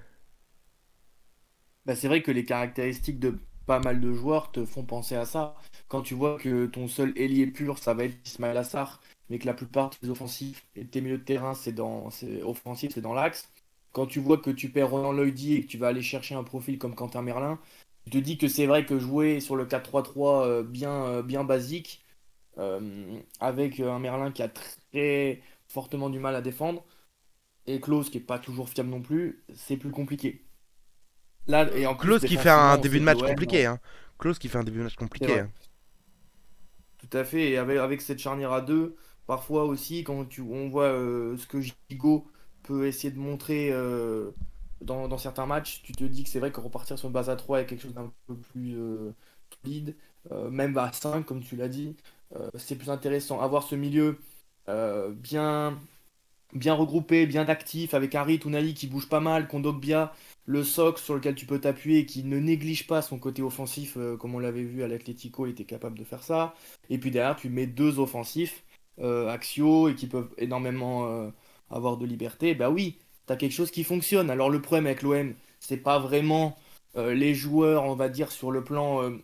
Bah, 1.86 1.95
c'est 1.95 2.07
vrai 2.07 2.21
que 2.21 2.31
les 2.31 2.45
caractéristiques 2.45 3.19
de 3.19 3.38
pas 3.65 3.79
mal 3.79 3.99
de 3.99 4.13
joueurs 4.13 4.51
te 4.51 4.65
font 4.65 4.83
penser 4.83 5.15
à 5.15 5.25
ça. 5.25 5.55
Quand 5.88 6.01
tu 6.01 6.13
vois 6.13 6.38
que 6.38 6.65
ton 6.67 6.88
seul 6.88 7.13
ailier 7.17 7.47
pur, 7.47 7.77
ça 7.77 7.93
va 7.93 8.05
être 8.05 8.15
Ismaël 8.25 8.57
Assar, 8.57 9.01
mais 9.29 9.39
que 9.39 9.45
la 9.45 9.53
plupart 9.53 9.89
de 9.89 9.95
tes 9.95 10.09
offensifs 10.09 10.65
et 10.75 10.86
milieux 11.01 11.17
de 11.17 11.23
terrain, 11.23 11.53
c'est 11.53 11.71
dans, 11.71 12.09
offensif, 12.43 12.91
c'est 12.93 13.01
dans 13.01 13.13
l'axe. 13.13 13.49
Quand 13.91 14.05
tu 14.05 14.19
vois 14.19 14.38
que 14.38 14.49
tu 14.49 14.69
perds 14.69 14.89
Roland 14.89 15.13
Lloydy 15.13 15.55
et 15.55 15.61
que 15.61 15.67
tu 15.67 15.77
vas 15.77 15.88
aller 15.88 16.01
chercher 16.01 16.36
un 16.36 16.43
profil 16.43 16.77
comme 16.77 16.95
Quentin 16.95 17.21
Merlin, 17.21 17.59
je 18.05 18.11
te 18.11 18.17
dis 18.17 18.37
que 18.37 18.47
c'est 18.47 18.65
vrai 18.65 18.85
que 18.85 18.99
jouer 18.99 19.39
sur 19.39 19.55
le 19.55 19.65
4-3-3 19.65 20.45
euh, 20.45 20.63
bien, 20.63 20.91
euh, 20.91 21.23
bien 21.23 21.43
basique, 21.43 22.03
euh, 22.57 23.19
avec 23.39 23.79
un 23.79 23.99
Merlin 23.99 24.31
qui 24.31 24.43
a 24.43 24.49
très 24.49 25.41
fortement 25.67 26.09
du 26.09 26.19
mal 26.19 26.35
à 26.35 26.41
défendre, 26.41 26.83
et 27.65 27.79
Klaus 27.79 28.09
qui 28.09 28.17
est 28.17 28.21
pas 28.21 28.39
toujours 28.39 28.69
fiable 28.69 28.89
non 28.89 29.01
plus, 29.01 29.43
c'est 29.55 29.77
plus 29.77 29.91
compliqué. 29.91 30.43
Là, 31.47 31.67
et 31.75 31.85
en 31.87 31.95
Klaus 31.95 32.23
qui 32.23 32.37
fait 32.37 32.49
un 32.49 32.77
début 32.77 32.99
de 32.99 33.05
match 33.05 33.19
compliqué. 33.19 33.65
Hein. 33.65 33.79
Klaus 34.19 34.39
qui 34.39 34.49
fait 34.49 34.57
un 34.57 34.63
début 34.63 34.79
de 34.79 34.83
match 34.83 34.95
compliqué. 34.95 35.39
Hein. 35.39 35.49
Tout 36.97 37.17
à 37.17 37.23
fait, 37.23 37.51
et 37.51 37.57
avec, 37.57 37.77
avec 37.77 38.01
cette 38.01 38.19
charnière 38.19 38.51
à 38.51 38.61
deux, 38.61 38.95
parfois 39.25 39.65
aussi, 39.65 40.03
quand 40.03 40.25
tu, 40.25 40.41
on 40.41 40.69
voit 40.69 40.89
ce 40.89 41.45
que 41.47 41.59
Gigo 41.59 42.27
peut 42.63 42.87
essayer 42.87 43.11
de 43.11 43.19
montrer 43.19 43.71
dans, 44.82 45.17
certains 45.17 45.45
matchs, 45.45 45.82
tu 45.84 45.93
te 45.93 46.03
dis 46.03 46.23
que 46.23 46.30
c'est 46.30 46.39
vrai 46.39 46.51
que 46.51 46.59
repartir 46.59 46.97
sur 46.99 47.07
une 47.07 47.13
base 47.13 47.30
à 47.30 47.36
3 47.36 47.61
est 47.61 47.65
quelque 47.65 47.82
chose 47.82 47.93
d'un 47.93 48.11
peu 48.28 48.36
plus 48.36 48.76
euh, 48.78 49.13
solide, 49.63 49.95
euh, 50.32 50.49
même 50.49 50.78
à 50.78 50.91
5, 50.91 51.26
comme 51.26 51.41
tu 51.41 51.55
l'as 51.55 51.69
dit, 51.69 51.95
euh, 52.36 52.49
c'est 52.55 52.76
plus 52.76 52.89
intéressant. 52.89 53.41
Avoir 53.41 53.63
ce 53.63 53.76
milieu 53.76 54.19
bien, 54.67 55.78
bien 56.53 56.73
regroupé, 56.73 57.28
bien 57.28 57.45
actif, 57.47 57.93
avec 57.93 58.15
Harry 58.15 58.39
Tunali 58.39 58.73
qui 58.73 58.88
bouge 58.88 59.07
pas 59.09 59.19
mal, 59.19 59.47
Kondogbia, 59.47 60.13
le 60.45 60.63
socle 60.63 60.99
sur 61.01 61.15
lequel 61.15 61.36
tu 61.36 61.45
peux 61.45 61.59
t'appuyer 61.59 61.99
et 61.99 62.05
qui 62.05 62.23
ne 62.23 62.39
néglige 62.39 62.88
pas 62.88 63.01
son 63.03 63.19
côté 63.19 63.43
offensif, 63.43 63.97
comme 64.19 64.36
on 64.36 64.39
l'avait 64.39 64.63
vu 64.63 64.84
à 64.84 64.88
l'Atletico, 64.88 65.45
il 65.45 65.51
était 65.51 65.65
capable 65.65 65.99
de 65.99 66.03
faire 66.03 66.23
ça. 66.23 66.55
Et 66.89 66.97
puis 66.97 67.11
derrière, 67.11 67.36
tu 67.36 67.49
mets 67.49 67.67
deux 67.67 67.99
offensifs, 67.99 68.63
Axio, 68.99 69.89
et 69.89 69.95
qui 69.95 70.07
peuvent 70.07 70.34
énormément 70.39 71.32
avoir 71.69 71.97
de 71.97 72.05
liberté. 72.07 72.55
Bah 72.55 72.71
oui, 72.71 72.97
tu 73.28 73.38
quelque 73.38 73.51
chose 73.51 73.71
qui 73.71 73.84
fonctionne. 73.84 74.30
Alors 74.30 74.49
le 74.49 74.61
problème 74.61 74.86
avec 74.88 75.01
l'OM, 75.01 75.36
c'est 75.59 75.78
pas 75.78 75.99
vraiment 75.99 76.57
euh, 76.97 77.13
les 77.13 77.34
joueurs, 77.34 77.84
on 77.84 77.95
va 77.95 78.09
dire, 78.09 78.32
sur 78.32 78.51
le 78.51 78.63
plan 78.63 79.03
euh, 79.03 79.17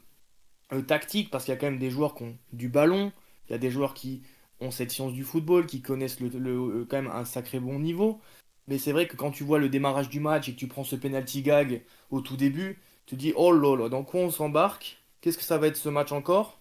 euh, 0.74 0.82
tactique, 0.82 1.30
parce 1.32 1.46
qu'il 1.46 1.54
y 1.54 1.58
a 1.58 1.60
quand 1.60 1.68
même 1.68 1.80
des 1.80 1.92
joueurs 1.92 2.16
qui 2.16 2.24
ont 2.24 2.38
du 2.54 2.70
ballon, 2.70 3.12
il 3.48 3.54
y 3.54 3.56
a 3.56 3.58
des 3.58 3.72
joueurs 3.72 3.94
qui 3.94 4.24
ont 4.60 4.72
cette 4.72 4.92
science 4.92 5.14
du 5.14 5.24
football, 5.24 5.66
qui 5.66 5.82
connaissent 5.82 6.18
quand 6.18 6.98
même 6.98 7.12
un 7.12 7.26
sacré 7.26 7.60
bon 7.60 7.80
niveau. 7.80 8.22
Mais 8.68 8.78
c'est 8.78 8.92
vrai 8.92 9.08
que 9.08 9.16
quand 9.16 9.32
tu 9.32 9.44
vois 9.44 9.60
le 9.60 9.70
démarrage 9.70 10.10
du 10.10 10.20
match 10.20 10.50
et 10.50 10.54
que 10.54 10.60
tu 10.60 10.68
prends 10.68 10.84
ce 10.84 10.96
penalty 10.96 11.42
gag 11.42 11.84
au 12.12 12.22
tout 12.22 12.38
début, 12.38 12.80
tu 13.06 13.16
dis 13.16 13.34
oh 13.36 13.52
là 13.52 13.76
là, 13.76 13.90
dans 13.90 14.04
quoi 14.04 14.22
on 14.22 14.32
s'embarque? 14.32 14.98
Qu'est-ce 15.22 15.38
que 15.38 15.44
ça 15.44 15.58
va 15.58 15.68
être 15.68 15.78
ce 15.78 15.90
match 15.90 16.12
encore? 16.12 16.61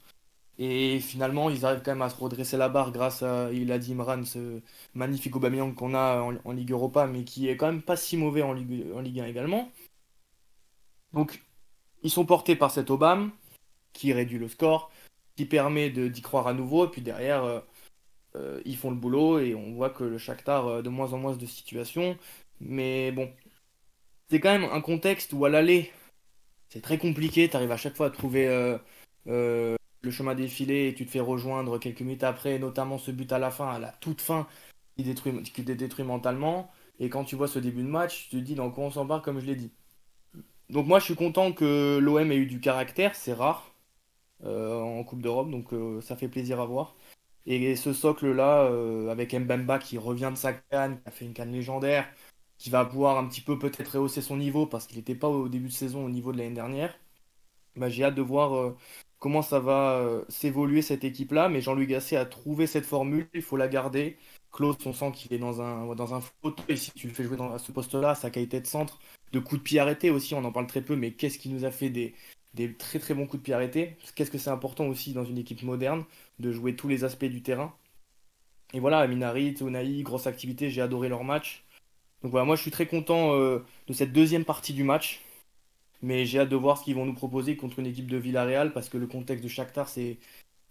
Et 0.62 1.00
finalement, 1.00 1.48
ils 1.48 1.64
arrivent 1.64 1.80
quand 1.82 1.92
même 1.92 2.02
à 2.02 2.10
se 2.10 2.16
redresser 2.20 2.58
la 2.58 2.68
barre 2.68 2.92
grâce 2.92 3.22
à, 3.22 3.50
il 3.50 3.68
ce 4.26 4.60
magnifique 4.94 5.34
Aubameyang 5.34 5.74
qu'on 5.74 5.94
a 5.94 6.20
en, 6.20 6.52
Ligue 6.52 6.72
Europa, 6.72 7.06
mais 7.06 7.24
qui 7.24 7.48
est 7.48 7.56
quand 7.56 7.66
même 7.66 7.80
pas 7.80 7.96
si 7.96 8.18
mauvais 8.18 8.42
en 8.42 8.52
Ligue, 8.52 8.84
en 8.94 9.00
Ligue 9.00 9.20
1 9.20 9.26
également. 9.26 9.72
Donc, 11.14 11.42
ils 12.02 12.10
sont 12.10 12.26
portés 12.26 12.56
par 12.56 12.70
cet 12.70 12.90
Obama, 12.90 13.30
qui 13.94 14.12
réduit 14.12 14.38
le 14.38 14.48
score, 14.48 14.90
qui 15.36 15.46
permet 15.46 15.90
d'y 15.90 16.22
croire 16.22 16.46
à 16.46 16.52
nouveau, 16.52 16.86
et 16.86 16.90
puis 16.90 17.02
derrière, 17.02 17.44
euh, 17.44 17.60
euh, 18.36 18.62
ils 18.66 18.76
font 18.76 18.90
le 18.90 18.96
boulot, 18.96 19.38
et 19.40 19.54
on 19.54 19.72
voit 19.74 19.90
que 19.90 20.04
le 20.04 20.18
Shakhtar 20.18 20.68
a 20.68 20.82
de 20.82 20.90
moins 20.90 21.14
en 21.14 21.18
moins 21.18 21.36
de 21.36 21.46
situations. 21.46 22.18
Mais 22.60 23.12
bon, 23.12 23.32
c'est 24.30 24.40
quand 24.40 24.52
même 24.58 24.70
un 24.70 24.80
contexte 24.82 25.32
où 25.32 25.44
à 25.46 25.48
l'aller, 25.48 25.92
c'est 26.68 26.82
très 26.82 26.98
compliqué, 26.98 27.48
tu 27.48 27.56
arrives 27.56 27.72
à 27.72 27.78
chaque 27.78 27.96
fois 27.96 28.08
à 28.08 28.10
trouver... 28.10 28.46
Euh, 29.26 29.76
le 30.02 30.10
chemin 30.10 30.34
défilé 30.34 30.88
et 30.88 30.94
tu 30.94 31.06
te 31.06 31.10
fais 31.10 31.20
rejoindre 31.20 31.78
quelques 31.78 32.00
minutes 32.00 32.24
après, 32.24 32.58
notamment 32.58 32.98
ce 32.98 33.10
but 33.10 33.32
à 33.32 33.38
la 33.38 33.50
fin, 33.50 33.68
à 33.68 33.78
la 33.78 33.92
toute 33.92 34.20
fin, 34.20 34.46
qui, 34.96 35.04
détruit, 35.04 35.42
te 35.42 35.72
détruit 35.72 36.04
mentalement. 36.04 36.70
Et 36.98 37.08
quand 37.08 37.24
tu 37.24 37.36
vois 37.36 37.48
ce 37.48 37.58
début 37.58 37.82
de 37.82 37.88
match, 37.88 38.28
tu 38.30 38.36
te 38.38 38.42
dis 38.42 38.54
dans 38.54 38.70
quoi 38.70 38.84
on 38.84 38.90
s'embarque, 38.90 39.24
comme 39.24 39.40
je 39.40 39.46
l'ai 39.46 39.56
dit. 39.56 39.72
Donc 40.70 40.86
moi, 40.86 40.98
je 41.00 41.04
suis 41.06 41.16
content 41.16 41.52
que 41.52 41.98
l'OM 42.00 42.30
ait 42.32 42.36
eu 42.36 42.46
du 42.46 42.60
caractère, 42.60 43.14
c'est 43.14 43.32
rare 43.32 43.74
euh, 44.44 44.80
en 44.80 45.04
Coupe 45.04 45.22
d'Europe, 45.22 45.50
donc 45.50 45.72
euh, 45.72 46.00
ça 46.00 46.16
fait 46.16 46.28
plaisir 46.28 46.60
à 46.60 46.66
voir. 46.66 46.96
Et 47.46 47.76
ce 47.76 47.92
socle-là, 47.92 48.64
euh, 48.64 49.08
avec 49.10 49.34
Mbemba 49.34 49.78
qui 49.78 49.98
revient 49.98 50.30
de 50.32 50.36
sa 50.38 50.52
canne, 50.54 51.00
qui 51.02 51.08
a 51.08 51.10
fait 51.10 51.24
une 51.26 51.34
canne 51.34 51.52
légendaire, 51.52 52.08
qui 52.58 52.70
va 52.70 52.84
pouvoir 52.84 53.18
un 53.18 53.26
petit 53.28 53.40
peu 53.42 53.58
peut-être 53.58 53.92
rehausser 53.98 54.22
son 54.22 54.36
niveau 54.36 54.66
parce 54.66 54.86
qu'il 54.86 54.98
n'était 54.98 55.14
pas 55.14 55.28
au 55.28 55.48
début 55.48 55.68
de 55.68 55.72
saison 55.72 56.04
au 56.04 56.10
niveau 56.10 56.32
de 56.32 56.38
l'année 56.38 56.54
dernière. 56.54 56.94
Bah, 57.76 57.88
j'ai 57.88 58.04
hâte 58.04 58.14
de 58.14 58.22
voir 58.22 58.74
comment 59.20 59.42
ça 59.42 59.60
va 59.60 59.98
euh, 59.98 60.24
s'évoluer 60.28 60.82
cette 60.82 61.04
équipe-là. 61.04 61.48
Mais 61.48 61.60
Jean-Louis 61.60 61.86
Gasset 61.86 62.16
a 62.16 62.24
trouvé 62.26 62.66
cette 62.66 62.86
formule, 62.86 63.28
il 63.34 63.42
faut 63.42 63.56
la 63.56 63.68
garder. 63.68 64.16
Klaus, 64.52 64.76
on 64.84 64.92
sent 64.92 65.12
qu'il 65.14 65.32
est 65.32 65.38
dans 65.38 65.62
un, 65.62 65.94
dans 65.94 66.14
un. 66.14 66.20
Si 66.74 66.90
tu 66.92 67.06
le 67.06 67.14
fais 67.14 67.22
jouer 67.22 67.36
dans, 67.36 67.52
à 67.52 67.58
ce 67.58 67.70
poste-là, 67.70 68.16
sa 68.16 68.30
qualité 68.30 68.60
de 68.60 68.66
centre, 68.66 68.98
de 69.32 69.38
coups 69.38 69.60
de 69.60 69.64
pied 69.64 69.78
arrêtés 69.78 70.10
aussi, 70.10 70.34
on 70.34 70.44
en 70.44 70.50
parle 70.50 70.66
très 70.66 70.82
peu, 70.82 70.96
mais 70.96 71.12
qu'est-ce 71.12 71.38
qui 71.38 71.50
nous 71.50 71.64
a 71.64 71.70
fait 71.70 71.90
des, 71.90 72.14
des 72.54 72.74
très 72.74 72.98
très 72.98 73.14
bons 73.14 73.26
coups 73.26 73.42
de 73.42 73.44
pied 73.44 73.54
arrêtés? 73.54 73.96
Qu'est-ce 74.16 74.30
que 74.30 74.38
c'est 74.38 74.50
important 74.50 74.86
aussi 74.88 75.12
dans 75.12 75.24
une 75.24 75.38
équipe 75.38 75.62
moderne 75.62 76.04
de 76.40 76.50
jouer 76.50 76.74
tous 76.74 76.88
les 76.88 77.04
aspects 77.04 77.26
du 77.26 77.42
terrain? 77.42 77.72
Et 78.72 78.80
voilà, 78.80 79.06
Minari, 79.06 79.54
Tonaï, 79.54 80.02
grosse 80.02 80.26
activité, 80.26 80.70
j'ai 80.70 80.80
adoré 80.80 81.08
leur 81.08 81.24
match. 81.24 81.64
Donc 82.22 82.32
voilà, 82.32 82.44
moi 82.44 82.56
je 82.56 82.62
suis 82.62 82.70
très 82.70 82.86
content 82.86 83.34
euh, 83.34 83.64
de 83.86 83.92
cette 83.92 84.12
deuxième 84.12 84.44
partie 84.44 84.72
du 84.72 84.84
match. 84.84 85.20
Mais 86.02 86.24
j'ai 86.26 86.40
hâte 86.40 86.48
de 86.48 86.56
voir 86.56 86.78
ce 86.78 86.84
qu'ils 86.84 86.94
vont 86.94 87.06
nous 87.06 87.14
proposer 87.14 87.56
contre 87.56 87.78
une 87.78 87.86
équipe 87.86 88.06
de 88.10 88.16
Villarreal 88.16 88.72
parce 88.72 88.88
que 88.88 88.98
le 88.98 89.06
contexte 89.06 89.44
de 89.44 89.48
Shakhtar, 89.48 89.88
c'est. 89.88 90.18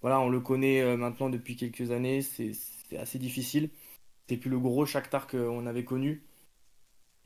Voilà, 0.02 0.20
on 0.22 0.30
le 0.30 0.40
connaît 0.42 0.82
euh, 0.82 0.98
maintenant 0.98 1.30
depuis 1.30 1.56
quelques 1.58 1.92
années, 1.92 2.22
c'est 2.22 2.54
assez 2.98 3.20
difficile. 3.20 3.70
C'est 4.30 4.38
plus 4.38 4.50
le 4.50 4.60
gros 4.60 4.86
Shakhtar 4.86 5.28
qu'on 5.28 5.66
avait 5.68 5.86
connu. 5.86 6.24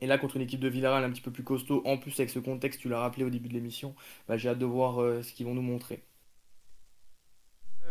Et 0.00 0.06
là, 0.06 0.18
contre 0.18 0.36
une 0.36 0.42
équipe 0.42 0.60
de 0.60 0.68
Villarreal 0.68 1.02
un 1.04 1.10
petit 1.10 1.20
peu 1.22 1.32
plus 1.32 1.42
costaud, 1.44 1.82
en 1.84 1.98
plus 1.98 2.12
avec 2.20 2.30
ce 2.30 2.38
contexte, 2.38 2.80
tu 2.80 2.88
l'as 2.88 3.00
rappelé 3.00 3.24
au 3.24 3.30
début 3.30 3.48
de 3.48 3.54
l'émission, 3.54 3.94
bah, 4.28 4.36
j'ai 4.36 4.48
hâte 4.48 4.58
de 4.58 4.66
voir 4.66 5.00
euh, 5.02 5.22
ce 5.22 5.32
qu'ils 5.32 5.46
vont 5.46 5.54
nous 5.54 5.62
montrer. 5.62 6.02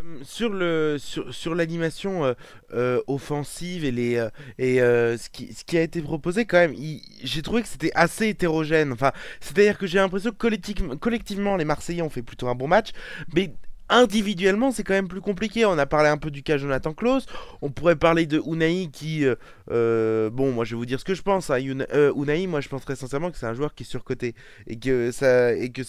Euh, 0.04 0.20
sur 0.24 0.50
le 0.50 0.98
sur, 1.00 1.34
sur 1.34 1.56
l'animation 1.56 2.26
euh, 2.26 2.34
euh, 2.74 3.02
offensive 3.08 3.86
et 3.86 3.92
les 3.92 4.16
et 4.58 4.78
ce 4.80 5.30
qui 5.30 5.54
ce 5.54 5.64
qui 5.64 5.78
a 5.78 5.82
été 5.82 6.02
proposé 6.02 6.46
quand 6.46 6.58
même 6.58 6.76
j'ai 7.24 7.42
trouvé 7.42 7.62
que 7.62 7.68
c'était 7.68 7.92
assez 7.96 8.30
hétérogène 8.30 8.92
enfin 8.92 9.12
c'est 9.40 9.58
à 9.60 9.62
dire 9.62 9.78
que 9.78 9.88
j'ai 9.88 10.00
l'impression 10.00 10.32
que 10.32 10.96
collectivement 10.96 11.56
les 11.58 11.66
Marseillais 11.66 12.02
ont 12.02 12.10
fait 12.10 12.22
plutôt 12.22 12.48
un 12.48 12.56
bon 12.56 12.68
match 12.68 12.92
mais 13.36 13.54
individuellement, 13.90 14.72
c'est 14.72 14.84
quand 14.84 14.94
même 14.94 15.10
plus 15.10 15.22
compliqué. 15.22 15.66
On 15.66 15.78
a 15.78 15.86
parlé 15.86 16.10
un 16.10 16.18
peu 16.18 16.32
du 16.32 16.42
cas 16.42 16.58
Jonathan 16.58 16.94
Klaus. 16.94 17.28
On 17.62 17.70
pourrait 17.70 17.98
parler 17.98 18.26
de 18.26 18.42
Unai 18.44 18.90
qui. 18.92 19.24
Bon, 19.68 20.52
moi, 20.52 20.66
je 20.66 20.72
vais 20.72 20.78
vous 20.78 20.86
dire 20.86 21.00
ce 21.00 21.06
que 21.06 21.14
je 21.14 21.22
pense. 21.22 21.52
Hein. 21.52 21.60
Unai, 21.60 22.48
moi, 22.48 22.62
je 22.62 22.70
pense 22.70 22.84
très 22.86 22.96
sincèrement 22.96 23.30
que 23.30 23.38
c'est 23.38 23.46
un 23.46 23.54
joueur 23.54 23.76
qui 23.76 23.84
est 23.84 23.86
surcoté. 23.86 24.34
Et 24.66 24.80
que, 24.80 25.12
ça, 25.12 25.54
et 25.54 25.70
que 25.70 25.84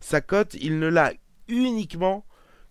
sa 0.00 0.20
cote, 0.20 0.56
il 0.58 0.80
ne 0.80 0.88
l'a 0.88 1.12
uniquement 1.46 2.24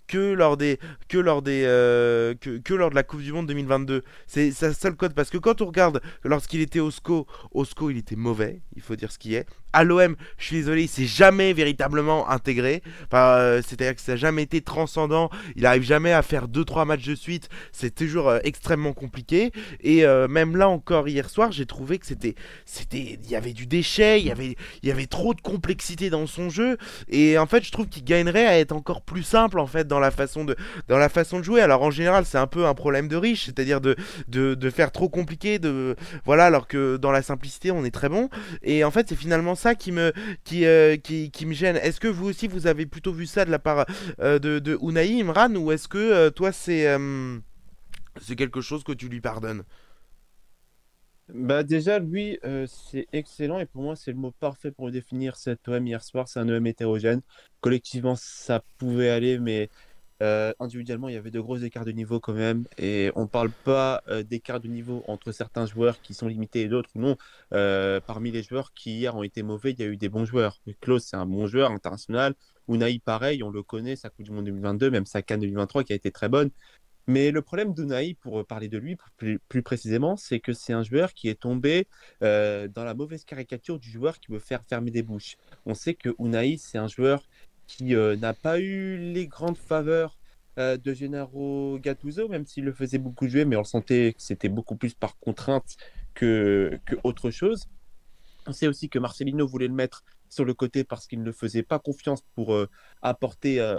que 0.08 0.34
lors 0.34 0.58
des 0.58 0.80
que 1.08 1.18
lors 1.18 1.42
des 1.42 1.64
euh, 1.66 2.34
que, 2.36 2.74
lors 2.74 2.90
de 2.90 2.96
la 2.96 3.04
Coupe 3.04 3.22
du 3.22 3.32
Monde 3.34 3.48
2022. 3.48 4.04
C'est 4.28 4.52
sa 4.52 4.74
seule 4.74 4.96
cote 4.96 5.14
parce 5.14 5.30
que 5.30 5.38
quand 5.38 5.62
on 5.62 5.66
regarde 5.68 6.02
lorsqu'il 6.24 6.62
était 6.62 6.80
au 6.80 6.92
SCO, 6.92 7.28
au 7.52 7.66
SCO 7.66 7.90
il 7.90 7.98
était 7.98 8.16
mauvais, 8.16 8.62
il 8.76 8.82
faut 8.82 8.96
dire 8.96 9.12
ce 9.12 9.20
qui 9.20 9.36
est. 9.36 9.48
À 9.74 9.84
l'OM, 9.84 10.16
je 10.38 10.46
suis 10.46 10.56
désolé, 10.58 10.84
il 10.84 10.88
s'est 10.88 11.06
jamais 11.06 11.54
véritablement 11.54 12.30
intégré. 12.30 12.84
Euh, 13.14 13.62
c'est-à-dire 13.66 13.96
que 13.96 14.02
ça 14.02 14.14
n'a 14.14 14.18
jamais 14.18 14.44
été 14.44 14.62
transcendant. 14.62 15.30
Il 15.56 15.66
arrive 15.66 15.84
jamais 15.84 16.14
à 16.14 16.22
faire 16.22 16.48
2-3 16.48 16.86
matchs 16.86 17.06
de 17.06 17.16
suite. 17.16 17.50
C'est 17.72 17.94
toujours 17.94 18.30
euh, 18.30 18.40
extrêmement 18.44 18.94
compliqué. 18.94 19.52
Et 19.82 20.04
même 20.30 20.56
là 20.56 20.70
encore 20.70 21.08
hier 21.08 21.30
soir, 21.30 21.52
j'ai 21.52 21.66
trouvé 21.66 21.98
que 21.98 22.06
c'était 22.06 22.36
c'était 22.66 23.20
il 23.24 23.30
y 23.30 23.36
avait 23.36 23.54
du 23.54 23.66
déchet, 23.66 24.20
il 24.20 24.28
y 24.28 24.32
avait 24.32 24.56
y 24.84 24.92
avait 24.92 25.08
trop 25.08 25.34
de 25.34 25.42
complexité 25.42 26.10
dans 26.10 26.28
son 26.28 26.50
jeu. 26.50 26.78
Et 27.10 27.38
en 27.38 27.46
fait, 27.46 27.64
je 27.64 27.72
trouve 27.72 27.88
qu'il 27.88 28.04
gagnerait 28.04 28.46
à 28.46 28.60
être 28.60 28.72
encore 28.72 29.02
plus 29.02 29.24
simple 29.24 29.60
en 29.60 29.68
fait 29.68 29.88
dans 29.88 30.00
la 30.00 30.12
façon 30.12 30.46
de, 30.46 30.56
dans 30.88 30.98
la 30.98 31.10
façon 31.10 31.40
de 31.40 31.44
jouer. 31.44 31.62
Alors 31.62 31.82
en 31.82 31.92
général, 31.92 32.26
c'est 32.26 32.38
un 32.38 32.48
peu 32.48 32.66
un 32.66 32.74
problème 32.74 33.08
de 33.08 33.16
riche, 33.16 33.46
c'est-à-dire 33.46 33.82
de, 33.82 33.96
de, 34.28 34.70
faire 34.70 34.92
trop 34.92 35.10
compliqué, 35.10 35.60
de 35.60 35.96
voilà, 36.26 36.46
alors 36.46 36.68
que 36.68 36.98
dans 36.98 37.12
la 37.12 37.22
simplicité, 37.22 37.72
on 37.72 37.86
est 37.86 37.92
très 37.92 38.10
bon. 38.10 38.30
Et 38.64 38.84
en 38.84 38.92
fait, 38.92 39.10
c'est 39.10 39.16
finalement 39.16 39.56
qui 39.76 39.92
me, 39.92 40.14
qui, 40.44 40.66
euh, 40.66 40.98
qui, 40.98 41.32
qui, 41.32 41.46
me 41.46 41.54
gêne. 41.54 41.78
Est-ce 41.78 42.00
que 42.00 42.08
vous 42.08 42.28
aussi, 42.28 42.48
vous 42.48 42.68
avez 42.68 42.86
plutôt 42.86 43.14
vu 43.14 43.26
ça 43.26 43.46
de 43.46 43.52
la 43.52 43.60
part 43.60 43.86
euh, 44.20 44.40
de, 44.40 44.60
de 44.60 44.78
Unai 44.82 45.22
Imran, 45.22 45.56
ou 45.56 45.72
est-ce 45.72 45.88
que 45.88 45.98
euh, 45.98 46.30
toi, 46.30 46.52
c'est 46.52 46.88
c'est 48.22 48.36
quelque 48.36 48.62
chose 48.62 48.84
que 48.84 48.92
tu 48.92 49.10
lui 49.10 49.22
pardonnes? 49.22 49.64
Bah 51.30 51.64
déjà, 51.64 52.00
lui, 52.00 52.38
c'est 52.68 53.08
excellent 53.14 53.60
et 53.60 53.66
pour 53.66 53.82
moi, 53.82 53.96
c'est 53.96 54.12
le 54.12 54.18
mot 54.18 54.32
parfait 54.32 54.72
pour 54.72 54.92
définir 54.92 55.38
cet 55.38 55.68
OM 55.68 55.88
hier 55.88 56.04
soir. 56.04 56.28
C'est 56.28 56.40
un 56.40 56.50
OM 56.50 56.68
hétérogène. 56.68 57.22
Collectivement, 57.62 58.16
ça 58.16 58.62
pouvait 58.78 59.10
aller, 59.10 59.40
mais 59.40 59.70
euh, 60.24 60.54
individuellement, 60.60 61.10
il 61.10 61.16
y 61.16 61.18
avait 61.18 61.32
de 61.32 61.40
gros 61.42 61.58
écarts 61.58 61.84
de 61.84 61.92
niveau 61.92 62.20
quand 62.22 62.34
même. 62.34 62.66
Et 62.78 63.12
on 63.16 63.24
ne 63.24 63.28
parle 63.28 63.50
pas 63.50 64.02
euh, 64.08 64.24
d'écart 64.24 64.62
de 64.62 64.70
niveau 64.70 65.04
entre 65.08 65.34
certains 65.34 65.66
joueurs 65.66 66.02
qui 66.02 66.14
sont 66.14 66.28
limités 66.28 66.62
et 66.62 66.68
d'autres 66.70 66.92
non. 66.96 67.18
Euh, 67.54 68.00
parmi 68.00 68.32
les 68.32 68.42
joueurs 68.42 68.74
qui 68.74 69.00
hier 69.00 69.16
ont 69.16 69.24
été 69.24 69.44
mauvais, 69.44 69.72
il 69.72 69.80
y 69.80 69.84
a 69.84 69.88
eu 69.88 69.98
des 69.98 70.10
bons 70.10 70.26
joueurs. 70.26 70.62
Klaus, 70.80 71.04
c'est 71.04 71.18
un 71.18 71.26
bon 71.26 71.46
joueur 71.46 71.72
international. 71.72 72.36
Unai, 72.70 73.00
pareil, 73.00 73.44
on 73.44 73.50
le 73.50 73.64
connaît, 73.64 73.98
sa 73.98 74.10
Coupe 74.10 74.24
du 74.24 74.32
Monde 74.32 74.46
2022, 74.46 74.90
même 74.92 75.06
sa 75.06 75.22
Cannes 75.22 75.42
2023 75.42 75.84
qui 75.84 75.92
a 75.92 75.96
été 75.98 76.12
très 76.12 76.30
bonne. 76.30 76.52
Mais 77.06 77.32
le 77.32 77.42
problème 77.42 77.74
d'Unai, 77.74 78.16
pour 78.22 78.46
parler 78.46 78.70
de 78.70 78.78
lui 78.78 78.96
plus, 79.18 79.38
plus 79.50 79.62
précisément, 79.62 80.16
c'est 80.16 80.40
que 80.40 80.54
c'est 80.54 80.72
un 80.72 80.84
joueur 80.84 81.14
qui 81.14 81.28
est 81.28 81.36
tombé 81.36 81.86
dans 82.22 82.72
la 82.86 82.94
mauvaise 82.94 83.26
caricature 83.26 83.78
du 83.78 83.90
joueur 83.90 84.20
qui 84.22 84.32
veut 84.32 84.40
faire 84.40 84.64
fermer 84.64 84.90
des 84.90 85.04
bouches. 85.04 85.36
On 85.66 85.74
sait 85.74 85.96
que 85.96 86.16
Unai, 86.18 86.56
c'est 86.58 86.78
un 86.78 86.88
joueur 86.88 87.24
qui 87.68 87.96
euh, 87.96 88.16
n'a 88.16 88.34
pas 88.34 88.60
eu 88.60 88.98
les 88.98 89.28
grandes 89.28 89.58
faveurs 89.58 90.18
euh, 90.60 90.78
de 90.78 90.94
Gennaro 90.94 91.80
Gattuso, 91.82 92.28
même 92.28 92.46
s'il 92.46 92.64
le 92.66 92.74
faisait 92.74 92.98
beaucoup 92.98 93.28
jouer, 93.28 93.46
mais 93.46 93.56
on 93.56 93.64
sentait 93.64 94.14
que 94.14 94.22
c'était 94.22 94.50
beaucoup 94.50 94.76
plus 94.76 94.94
par 94.94 95.18
contrainte 95.20 95.76
que, 96.14 96.80
autre 97.04 97.32
chose. 97.32 97.66
On 98.46 98.54
sait 98.54 98.68
aussi 98.68 98.90
que 98.90 99.00
Marcelino 99.00 99.48
voulait 99.48 99.68
le 99.68 99.74
mettre 99.74 100.04
sur 100.30 100.46
le 100.46 100.54
côté 100.54 100.84
parce 100.84 101.08
qu'il 101.08 101.24
ne 101.24 101.32
faisait 101.32 101.64
pas 101.64 101.80
confiance 101.80 102.22
pour 102.36 102.54
euh, 102.54 102.70
apporter 103.02 103.78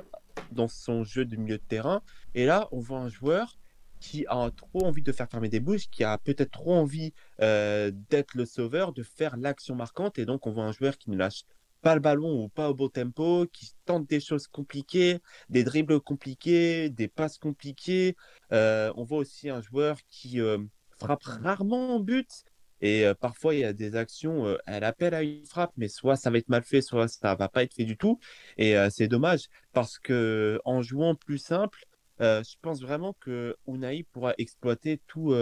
dans 0.52 0.68
son 0.68 1.04
jeu 1.04 1.24
de 1.24 1.36
milieu 1.36 1.58
de 1.58 1.62
terrain. 1.62 2.02
Et 2.34 2.46
là, 2.46 2.68
on 2.72 2.80
voit 2.80 2.98
un 2.98 3.08
joueur 3.08 3.58
qui 4.00 4.26
a 4.28 4.50
trop 4.50 4.84
envie 4.84 5.02
de 5.02 5.12
faire 5.12 5.28
fermer 5.28 5.48
des 5.48 5.60
bouches, 5.60 5.88
qui 5.90 6.02
a 6.04 6.18
peut-être 6.18 6.50
trop 6.50 6.74
envie 6.74 7.12
d'être 7.38 8.34
le 8.34 8.46
sauveur, 8.46 8.92
de 8.92 9.02
faire 9.02 9.36
l'action 9.36 9.74
marquante. 9.74 10.18
Et 10.18 10.24
donc, 10.24 10.46
on 10.46 10.52
voit 10.52 10.64
un 10.64 10.72
joueur 10.72 10.96
qui 10.96 11.10
ne 11.10 11.16
lâche 11.16 11.44
pas 11.84 11.94
le 11.94 12.00
ballon 12.00 12.44
ou 12.44 12.48
pas 12.48 12.70
au 12.70 12.74
beau 12.74 12.88
tempo, 12.88 13.46
qui 13.52 13.72
tente 13.84 14.08
des 14.08 14.18
choses 14.18 14.46
compliquées, 14.48 15.20
des 15.50 15.64
dribbles 15.64 16.00
compliqués, 16.00 16.88
des 16.88 17.08
passes 17.08 17.36
compliquées. 17.36 18.16
Euh, 18.52 18.90
on 18.96 19.04
voit 19.04 19.18
aussi 19.18 19.50
un 19.50 19.60
joueur 19.60 19.98
qui 20.08 20.40
euh, 20.40 20.58
frappe 20.98 21.22
rarement 21.22 21.96
en 21.96 22.00
but. 22.00 22.44
Et 22.80 23.06
euh, 23.06 23.14
parfois, 23.14 23.54
il 23.54 23.60
y 23.60 23.64
a 23.64 23.74
des 23.74 23.96
actions, 23.96 24.56
elle 24.66 24.84
appelle 24.84 25.12
à 25.12 25.22
une 25.22 25.44
frappe, 25.44 25.72
mais 25.76 25.88
soit 25.88 26.16
ça 26.16 26.30
va 26.30 26.38
être 26.38 26.48
mal 26.48 26.64
fait, 26.64 26.80
soit 26.80 27.06
ça 27.06 27.34
va 27.34 27.48
pas 27.50 27.62
être 27.62 27.74
fait 27.74 27.84
du 27.84 27.98
tout. 27.98 28.18
Et 28.56 28.74
c'est 28.90 29.08
dommage 29.08 29.48
parce 29.72 29.98
que 29.98 30.60
en 30.64 30.80
jouant 30.80 31.14
plus 31.14 31.38
simple, 31.38 31.84
je 32.18 32.54
pense 32.62 32.80
vraiment 32.80 33.14
que 33.20 33.56
Unai 33.66 34.04
pourra 34.10 34.32
exploiter 34.38 35.00
tout 35.06 35.34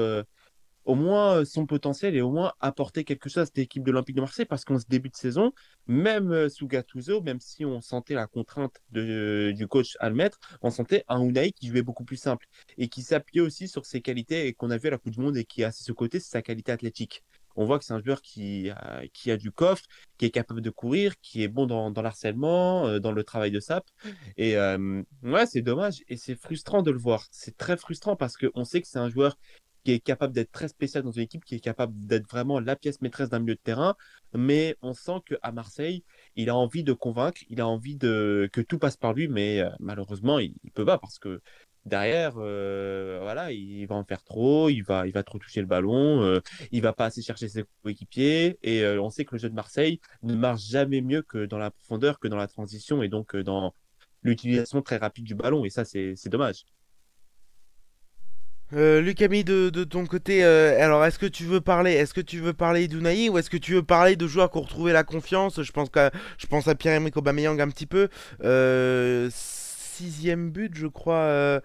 au 0.84 0.94
moins 0.94 1.38
euh, 1.38 1.44
son 1.44 1.66
potentiel 1.66 2.16
et 2.16 2.20
au 2.20 2.30
moins 2.30 2.52
apporter 2.60 3.04
quelque 3.04 3.28
chose 3.28 3.42
à 3.42 3.46
cette 3.46 3.58
équipe 3.58 3.84
de 3.84 3.90
l'Olympique 3.90 4.16
de 4.16 4.20
Marseille 4.20 4.46
parce 4.46 4.64
qu'en 4.64 4.78
ce 4.78 4.86
début 4.88 5.08
de 5.08 5.16
saison, 5.16 5.52
même 5.86 6.32
euh, 6.32 6.48
sous 6.48 6.66
Gattuso, 6.66 7.20
même 7.22 7.40
si 7.40 7.64
on 7.64 7.80
sentait 7.80 8.14
la 8.14 8.26
contrainte 8.26 8.80
de, 8.90 9.52
du 9.54 9.66
coach 9.66 9.96
à 10.00 10.08
le 10.08 10.14
mettre, 10.14 10.38
on 10.60 10.70
sentait 10.70 11.04
un 11.08 11.20
Unai 11.22 11.52
qui 11.52 11.68
jouait 11.68 11.82
beaucoup 11.82 12.04
plus 12.04 12.16
simple 12.16 12.46
et 12.78 12.88
qui 12.88 13.02
s'appuyait 13.02 13.44
aussi 13.44 13.68
sur 13.68 13.86
ses 13.86 14.00
qualités 14.00 14.46
et 14.46 14.54
qu'on 14.54 14.70
a 14.70 14.78
vu 14.78 14.88
à 14.88 14.92
la 14.92 14.98
Coupe 14.98 15.12
du 15.12 15.20
Monde 15.20 15.36
et 15.36 15.44
qui 15.44 15.64
a 15.64 15.72
ce 15.72 15.92
côté, 15.92 16.20
c'est 16.20 16.30
sa 16.30 16.42
qualité 16.42 16.72
athlétique. 16.72 17.22
On 17.54 17.66
voit 17.66 17.78
que 17.78 17.84
c'est 17.84 17.92
un 17.92 18.02
joueur 18.02 18.22
qui 18.22 18.70
a, 18.70 19.02
qui 19.12 19.30
a 19.30 19.36
du 19.36 19.52
coffre, 19.52 19.84
qui 20.16 20.24
est 20.24 20.30
capable 20.30 20.62
de 20.62 20.70
courir, 20.70 21.12
qui 21.20 21.42
est 21.42 21.48
bon 21.48 21.66
dans, 21.66 21.90
dans 21.90 22.00
l'harcèlement, 22.00 22.86
euh, 22.86 22.98
dans 22.98 23.12
le 23.12 23.24
travail 23.24 23.50
de 23.50 23.60
sap. 23.60 23.84
Et 24.38 24.56
ouais, 24.56 25.46
c'est 25.46 25.60
dommage 25.60 26.02
et 26.08 26.16
c'est 26.16 26.34
frustrant 26.34 26.80
de 26.82 26.90
le 26.90 26.98
voir. 26.98 27.26
C'est 27.30 27.58
très 27.58 27.76
frustrant 27.76 28.16
parce 28.16 28.38
qu'on 28.38 28.64
sait 28.64 28.80
que 28.80 28.88
c'est 28.88 28.98
un 28.98 29.10
joueur 29.10 29.36
qui 29.84 29.92
est 29.92 30.00
capable 30.00 30.32
d'être 30.32 30.52
très 30.52 30.68
spécial 30.68 31.02
dans 31.02 31.10
une 31.10 31.22
équipe, 31.22 31.44
qui 31.44 31.54
est 31.56 31.60
capable 31.60 31.94
d'être 32.06 32.28
vraiment 32.28 32.60
la 32.60 32.76
pièce 32.76 33.00
maîtresse 33.00 33.30
d'un 33.30 33.40
milieu 33.40 33.54
de 33.54 33.60
terrain. 33.60 33.96
Mais 34.34 34.76
on 34.82 34.94
sent 34.94 35.20
qu'à 35.26 35.52
Marseille, 35.52 36.04
il 36.36 36.50
a 36.50 36.56
envie 36.56 36.84
de 36.84 36.92
convaincre, 36.92 37.42
il 37.48 37.60
a 37.60 37.66
envie 37.66 37.96
de 37.96 38.48
que 38.52 38.60
tout 38.60 38.78
passe 38.78 38.96
par 38.96 39.12
lui, 39.12 39.28
mais 39.28 39.60
euh, 39.60 39.70
malheureusement, 39.80 40.38
il, 40.38 40.54
ne 40.64 40.70
peut 40.70 40.84
pas 40.84 40.98
parce 40.98 41.18
que 41.18 41.40
derrière, 41.84 42.34
euh, 42.38 43.18
voilà, 43.22 43.52
il 43.52 43.86
va 43.86 43.96
en 43.96 44.04
faire 44.04 44.22
trop, 44.22 44.68
il 44.68 44.82
va, 44.82 45.06
il 45.06 45.12
va 45.12 45.22
trop 45.24 45.38
toucher 45.38 45.60
le 45.60 45.66
ballon, 45.66 46.22
euh, 46.22 46.40
il 46.70 46.80
va 46.82 46.92
pas 46.92 47.06
assez 47.06 47.22
chercher 47.22 47.48
ses 47.48 47.64
coéquipiers. 47.82 48.58
Et 48.62 48.86
on 48.98 49.10
sait 49.10 49.24
que 49.24 49.34
le 49.34 49.38
jeu 49.40 49.50
de 49.50 49.54
Marseille 49.54 50.00
ne 50.22 50.34
marche 50.34 50.62
jamais 50.62 51.00
mieux 51.00 51.22
que 51.22 51.44
dans 51.46 51.58
la 51.58 51.70
profondeur, 51.70 52.18
que 52.20 52.28
dans 52.28 52.36
la 52.36 52.48
transition 52.48 53.02
et 53.02 53.08
donc 53.08 53.36
dans 53.36 53.74
l'utilisation 54.22 54.82
très 54.82 54.96
rapide 54.96 55.24
du 55.24 55.34
ballon. 55.34 55.64
Et 55.64 55.70
ça, 55.70 55.84
c'est 55.84 56.28
dommage. 56.28 56.64
Euh, 58.74 59.00
Lucami, 59.02 59.44
de, 59.44 59.68
de, 59.70 59.84
ton 59.84 60.06
côté, 60.06 60.44
euh, 60.44 60.82
alors 60.82 61.04
est-ce 61.04 61.18
que 61.18 61.26
tu 61.26 61.44
veux 61.44 61.60
parler, 61.60 61.92
est-ce 61.92 62.14
que 62.14 62.20
tu 62.22 62.38
veux 62.38 62.54
parler 62.54 62.88
d'Unai 62.88 63.28
ou 63.28 63.36
est-ce 63.36 63.50
que 63.50 63.58
tu 63.58 63.74
veux 63.74 63.82
parler 63.82 64.16
de 64.16 64.26
joueurs 64.26 64.50
qui 64.50 64.58
ont 64.58 64.62
retrouvé 64.62 64.92
la 64.92 65.04
confiance? 65.04 65.62
Je 65.62 65.72
pense 65.72 65.90
que 65.90 66.10
je 66.38 66.46
pense 66.46 66.68
à 66.68 66.74
Pierre-Emerick 66.74 67.16
Aubameyang 67.16 67.60
un 67.60 67.68
petit 67.68 67.86
peu. 67.86 68.08
Euh, 68.42 69.28
sixième 69.30 70.50
but, 70.50 70.74
je 70.74 70.86
crois, 70.86 71.16
euh, 71.16 71.60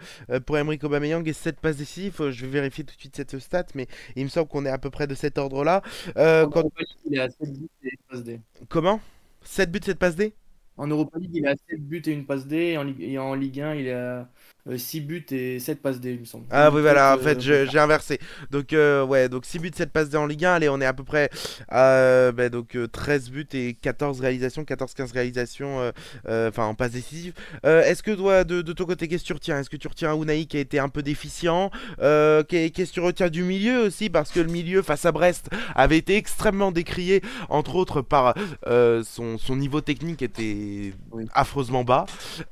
pour 0.46 0.58
Emerick 0.58 0.84
Aubameyang 0.84 1.26
et 1.28 1.34
7 1.34 1.62
passes 1.62 1.78
décisives. 1.78 2.30
Je 2.30 2.46
vais 2.46 2.52
vérifier 2.52 2.84
tout 2.84 2.94
de 2.96 3.00
suite 3.00 3.16
cette 3.16 3.40
stat, 3.40 3.68
mais 3.74 3.88
il 4.18 4.26
me 4.26 4.30
semble 4.30 4.50
qu'on 4.50 4.66
est 4.66 4.70
à 4.70 4.78
peu 4.78 4.90
près 4.90 5.08
de 5.08 5.16
cet 5.16 5.38
ordre-là. 5.38 5.82
Quand... 6.16 6.70
Il 7.06 7.16
est 7.16 7.22
à 7.22 7.30
7 7.30 7.54
buts 7.54 7.70
et 7.84 8.22
D. 8.22 8.40
Comment? 8.68 9.00
7 9.44 9.72
buts, 9.72 9.80
7 9.82 9.98
passes 9.98 10.16
D? 10.18 10.34
En 10.76 10.88
Europa 10.88 11.18
League, 11.18 11.32
il 11.34 11.48
a 11.48 11.56
7 11.70 11.82
buts 11.88 12.04
et 12.06 12.12
une 12.12 12.26
passe 12.26 12.46
D, 12.46 12.58
et 12.58 12.78
en, 12.78 12.88
et 13.00 13.18
en 13.18 13.34
Ligue 13.34 13.62
1, 13.62 13.76
il 13.76 13.90
a 13.90 14.30
6 14.76 15.00
euh, 15.00 15.02
buts 15.02 15.26
et 15.32 15.60
7 15.60 15.82
passes 15.82 16.00
D, 16.00 16.14
il 16.14 16.20
me 16.22 16.26
semble. 16.26 16.46
Ah 16.52 16.70
oui, 16.72 16.82
voilà, 16.82 17.16
en 17.16 17.20
fait, 17.20 17.40
j'ai 17.40 17.80
inversé. 17.80 18.20
Donc, 18.52 18.74
euh, 18.74 19.06
ouais, 19.06 19.30
donc 19.30 19.46
6 19.46 19.60
buts, 19.60 19.72
7 19.74 19.92
passes 19.92 20.10
D 20.10 20.18
en 20.18 20.26
Ligue 20.26 20.46
1. 20.46 20.54
Allez, 20.54 20.70
on 20.70 20.82
est 20.82 20.86
à 20.86 20.94
peu 20.94 21.04
près 21.04 21.30
à 21.70 22.32
bah, 22.32 22.50
donc, 22.50 22.78
13 22.92 23.30
buts 23.30 23.48
et 23.54 23.74
14 23.74 24.20
réalisations, 24.20 24.64
14-15 24.64 25.14
réalisations, 25.14 25.92
enfin, 26.28 26.66
en 26.66 26.74
passes 26.74 26.92
décisives. 26.92 27.34
Est-ce 27.64 28.04
que, 28.04 28.12
toi, 28.12 28.44
de, 28.44 28.62
ton 28.62 28.86
côté, 28.86 29.08
qu'est-ce 29.08 29.24
que 29.24 29.28
tu 29.28 29.34
retiens? 29.34 29.60
Est-ce 29.60 29.70
que 29.70 29.78
tu 29.78 29.88
retiens 29.88 30.14
Unai 30.16 30.46
qui 30.46 30.58
a 30.58 30.60
été 30.60 30.80
un 30.80 30.90
peu 30.90 31.04
déficient? 31.04 31.70
Qu'est-ce 31.98 32.90
que 32.90 32.94
tu 32.94 33.00
retiens 33.00 33.30
du 33.30 33.44
milieu 33.44 33.84
aussi? 33.86 34.10
Parce 34.10 34.32
que 34.32 34.40
le 34.40 34.52
milieu 34.52 34.82
face 34.82 35.06
à 35.06 35.12
Brest 35.12 35.50
avait 35.76 35.98
été 35.98 36.16
extrêmement 36.16 36.72
décrié, 36.72 37.22
entre 37.50 37.76
autres 37.76 38.02
par 38.02 38.36
son, 38.66 39.38
son, 39.38 39.56
niveau 39.56 39.82
technique 39.82 40.22
était 40.22 40.94
affreusement 41.34 41.84
bas. 41.84 42.06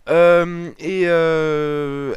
et 0.08 1.06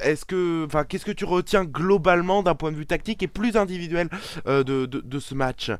est-ce 0.02 0.24
que, 0.24 0.64
enfin, 0.66 0.84
qu'est-ce 0.84 1.04
que 1.04 1.12
tu 1.12 1.24
retiens 1.24 1.64
globalement 1.64 2.42
d'un 2.42 2.54
point 2.54 2.72
de 2.72 2.76
vue 2.76 2.86
tactique 2.86 3.22
et 3.22 3.28
plus 3.28 3.56
individuel 3.56 4.08
euh, 4.46 4.64
de, 4.64 5.18
ce 5.18 5.34
match? 5.34 5.70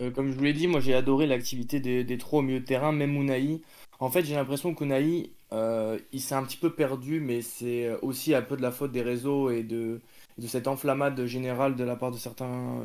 Euh, 0.00 0.10
Comme 0.10 0.30
je 0.30 0.36
vous 0.36 0.44
l'ai 0.44 0.52
dit, 0.52 0.66
moi 0.66 0.80
j'ai 0.80 0.94
adoré 0.94 1.26
l'activité 1.26 1.80
des, 1.80 2.04
des, 2.04 2.18
trois 2.18 2.40
au 2.40 2.42
milieu 2.42 2.60
de 2.60 2.64
terrain, 2.64 2.92
même 2.92 3.14
Unai. 3.14 3.60
En 4.00 4.10
fait, 4.10 4.24
j'ai 4.24 4.34
l'impression 4.34 4.74
qu'Unai, 4.74 5.32
euh, 5.52 5.98
il 6.12 6.20
s'est 6.20 6.34
un 6.34 6.44
petit 6.44 6.56
peu 6.56 6.74
perdu, 6.74 7.20
mais 7.20 7.42
c'est 7.42 7.90
aussi 8.02 8.34
un 8.34 8.42
peu 8.42 8.56
de 8.56 8.62
la 8.62 8.70
faute 8.72 8.92
des 8.92 9.02
réseaux 9.02 9.50
et 9.50 9.62
de, 9.62 10.00
de 10.38 10.46
cette 10.46 10.66
enflammade 10.68 11.24
générale 11.26 11.76
de 11.76 11.84
la 11.84 11.96
part 11.96 12.10
de 12.10 12.18
certains 12.18 12.80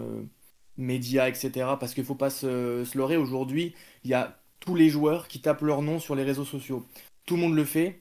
médias, 0.77 1.27
etc. 1.27 1.51
Parce 1.79 1.93
qu'il 1.93 2.03
ne 2.03 2.07
faut 2.07 2.15
pas 2.15 2.29
se, 2.29 2.83
se 2.85 2.97
leurrer. 2.97 3.17
Aujourd'hui, 3.17 3.75
il 4.03 4.11
y 4.11 4.13
a 4.13 4.39
tous 4.59 4.75
les 4.75 4.89
joueurs 4.89 5.27
qui 5.27 5.41
tapent 5.41 5.61
leur 5.61 5.81
nom 5.81 5.99
sur 5.99 6.15
les 6.15 6.23
réseaux 6.23 6.45
sociaux. 6.45 6.85
Tout 7.25 7.35
le 7.35 7.41
monde 7.41 7.55
le 7.55 7.65
fait. 7.65 7.99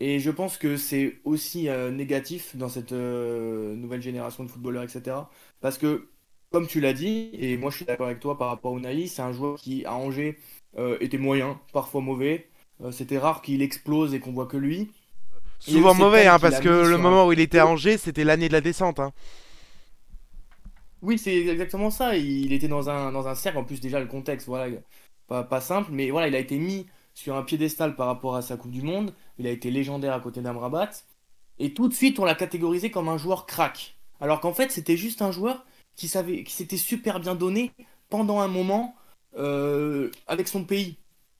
Et 0.00 0.20
je 0.20 0.30
pense 0.30 0.58
que 0.58 0.76
c'est 0.76 1.20
aussi 1.24 1.68
euh, 1.68 1.90
négatif 1.90 2.54
dans 2.56 2.68
cette 2.68 2.92
euh, 2.92 3.74
nouvelle 3.74 4.02
génération 4.02 4.44
de 4.44 4.48
footballeurs, 4.48 4.84
etc. 4.84 5.16
Parce 5.60 5.76
que, 5.76 6.08
comme 6.52 6.66
tu 6.68 6.80
l'as 6.80 6.92
dit, 6.92 7.30
et 7.32 7.56
moi 7.56 7.70
je 7.70 7.76
suis 7.76 7.84
d'accord 7.84 8.06
avec 8.06 8.20
toi 8.20 8.38
par 8.38 8.48
rapport 8.48 8.74
à 8.74 8.78
Unai, 8.78 9.08
c'est 9.08 9.22
un 9.22 9.32
joueur 9.32 9.56
qui, 9.58 9.84
à 9.84 9.94
Angers, 9.94 10.38
euh, 10.78 10.96
était 11.00 11.18
moyen, 11.18 11.60
parfois 11.72 12.00
mauvais. 12.00 12.48
C'était 12.92 13.18
rare 13.18 13.42
qu'il 13.42 13.60
explose 13.60 14.14
et 14.14 14.20
qu'on 14.20 14.30
voit 14.30 14.46
que 14.46 14.56
lui. 14.56 14.92
Souvent 15.58 15.94
mauvais, 15.94 16.28
hein, 16.28 16.38
parce 16.38 16.60
que 16.60 16.68
le 16.68 16.96
moment 16.96 17.26
où 17.26 17.32
il 17.32 17.40
était 17.40 17.58
à 17.58 17.66
Angers, 17.66 17.98
c'était 17.98 18.22
l'année 18.22 18.46
de 18.46 18.52
la 18.52 18.60
descente. 18.60 19.00
Hein. 19.00 19.12
Oui, 21.02 21.18
c'est 21.18 21.34
exactement 21.34 21.90
ça. 21.90 22.16
Il 22.16 22.52
était 22.52 22.68
dans 22.68 22.88
un, 22.88 23.10
dans 23.10 23.26
un 23.26 23.34
cercle, 23.34 23.58
en 23.58 23.64
plus 23.64 23.80
déjà 23.80 23.98
le 23.98 24.06
contexte, 24.06 24.46
voilà, 24.46 24.76
pas, 25.26 25.42
pas 25.42 25.60
simple, 25.60 25.90
mais 25.92 26.10
voilà, 26.10 26.28
il 26.28 26.36
a 26.36 26.38
été 26.38 26.56
mis 26.56 26.86
sur 27.14 27.34
un 27.34 27.42
piédestal 27.42 27.96
par 27.96 28.06
rapport 28.06 28.36
à 28.36 28.42
sa 28.42 28.56
Coupe 28.56 28.70
du 28.70 28.82
Monde. 28.82 29.12
Il 29.38 29.46
a 29.46 29.50
été 29.50 29.70
légendaire 29.70 30.14
à 30.14 30.20
côté 30.20 30.40
d'Amrabat. 30.40 30.90
Et 31.58 31.74
tout 31.74 31.88
de 31.88 31.94
suite, 31.94 32.18
on 32.18 32.24
l'a 32.24 32.34
catégorisé 32.34 32.90
comme 32.90 33.08
un 33.08 33.18
joueur 33.18 33.46
crack. 33.46 33.96
Alors 34.20 34.40
qu'en 34.40 34.52
fait, 34.52 34.70
c'était 34.70 34.96
juste 34.96 35.22
un 35.22 35.32
joueur 35.32 35.64
qui 35.96 36.08
savait, 36.08 36.44
qui 36.44 36.52
s'était 36.52 36.76
super 36.76 37.20
bien 37.20 37.34
donné 37.34 37.72
pendant 38.08 38.40
un 38.40 38.48
moment 38.48 38.94
euh, 39.36 40.10
avec 40.26 40.48
son 40.48 40.64
pays. 40.64 40.96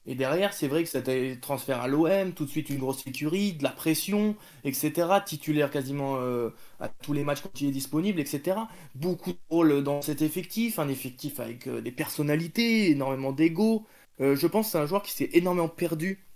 Et 0.06 0.14
derrière, 0.14 0.54
c'est 0.54 0.68
vrai 0.68 0.84
que 0.84 0.88
c'était 0.88 1.36
transfert 1.40 1.82
à 1.82 1.88
l'OM, 1.88 2.32
tout 2.32 2.46
de 2.46 2.50
suite 2.50 2.70
une 2.70 2.78
grosse 2.78 3.06
écurie, 3.06 3.52
de 3.52 3.62
la 3.62 3.70
pression, 3.70 4.36
etc. 4.64 5.06
Titulaire 5.24 5.70
quasiment 5.70 6.16
euh, 6.18 6.50
à 6.80 6.88
tous 6.88 7.12
les 7.12 7.24
matchs 7.24 7.42
quand 7.42 7.60
il 7.60 7.68
est 7.68 7.72
disponible, 7.72 8.18
etc. 8.18 8.56
Beaucoup 8.94 9.32
de 9.32 9.38
rôles 9.50 9.82
dans 9.82 10.00
cet 10.00 10.22
effectif, 10.22 10.78
un 10.78 10.88
effectif 10.88 11.40
avec 11.40 11.66
euh, 11.66 11.82
des 11.82 11.92
personnalités, 11.92 12.90
énormément 12.90 13.32
d'ego. 13.32 13.86
Je 14.20 14.48
pense 14.48 14.66
que 14.66 14.72
c'est 14.72 14.78
un 14.78 14.86
joueur 14.86 15.04
qui 15.04 15.12
s'est 15.12 15.30
énormément 15.32 15.68
perdu 15.68 16.27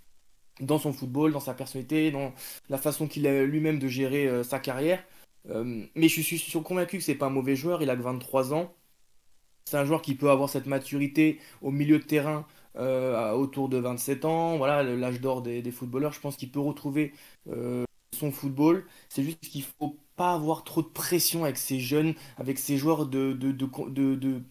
dans 0.60 0.78
son 0.78 0.92
football, 0.92 1.32
dans 1.32 1.40
sa 1.40 1.54
personnalité, 1.54 2.10
dans 2.10 2.32
la 2.68 2.78
façon 2.78 3.08
qu'il 3.08 3.26
a 3.26 3.44
lui-même 3.44 3.78
de 3.78 3.88
gérer 3.88 4.26
euh, 4.26 4.42
sa 4.42 4.58
carrière. 4.58 5.04
Euh, 5.50 5.86
mais 5.94 6.08
je 6.08 6.20
suis, 6.20 6.62
convaincu 6.62 6.98
que 6.98 7.04
c'est 7.04 7.14
pas 7.14 7.26
un 7.26 7.30
mauvais 7.30 7.56
joueur, 7.56 7.82
il 7.82 7.90
a 7.90 7.96
que 7.96 8.02
23 8.02 8.54
ans. 8.54 8.74
C'est 9.64 9.76
un 9.76 9.84
joueur 9.84 10.02
qui 10.02 10.14
peut 10.14 10.30
avoir 10.30 10.48
cette 10.50 10.66
maturité 10.66 11.38
au 11.62 11.70
milieu 11.70 11.98
de 11.98 12.04
terrain 12.04 12.46
autour 12.74 13.68
de 13.68 13.76
27 13.76 14.24
ans, 14.24 14.56
voilà 14.56 14.82
l'âge 14.82 15.20
d'or 15.20 15.42
des, 15.42 15.70
footballeurs. 15.70 16.12
Je 16.12 16.20
pense 16.20 16.36
qu'il 16.36 16.50
peut 16.50 16.60
retrouver 16.60 17.12
son 17.46 18.32
football. 18.32 18.86
C'est 19.08 19.22
juste 19.22 19.40
qu'il 19.40 19.62
faut 19.62 19.98
pas 20.16 20.32
avoir 20.32 20.64
trop 20.64 20.82
de 20.82 20.88
pression 20.88 21.44
avec 21.44 21.58
ces 21.58 21.80
jeunes, 21.80 22.14
avec 22.38 22.58
ces 22.58 22.76
joueurs 22.76 23.06
de, 23.06 23.32
de, 23.32 23.52
de 23.52 24.42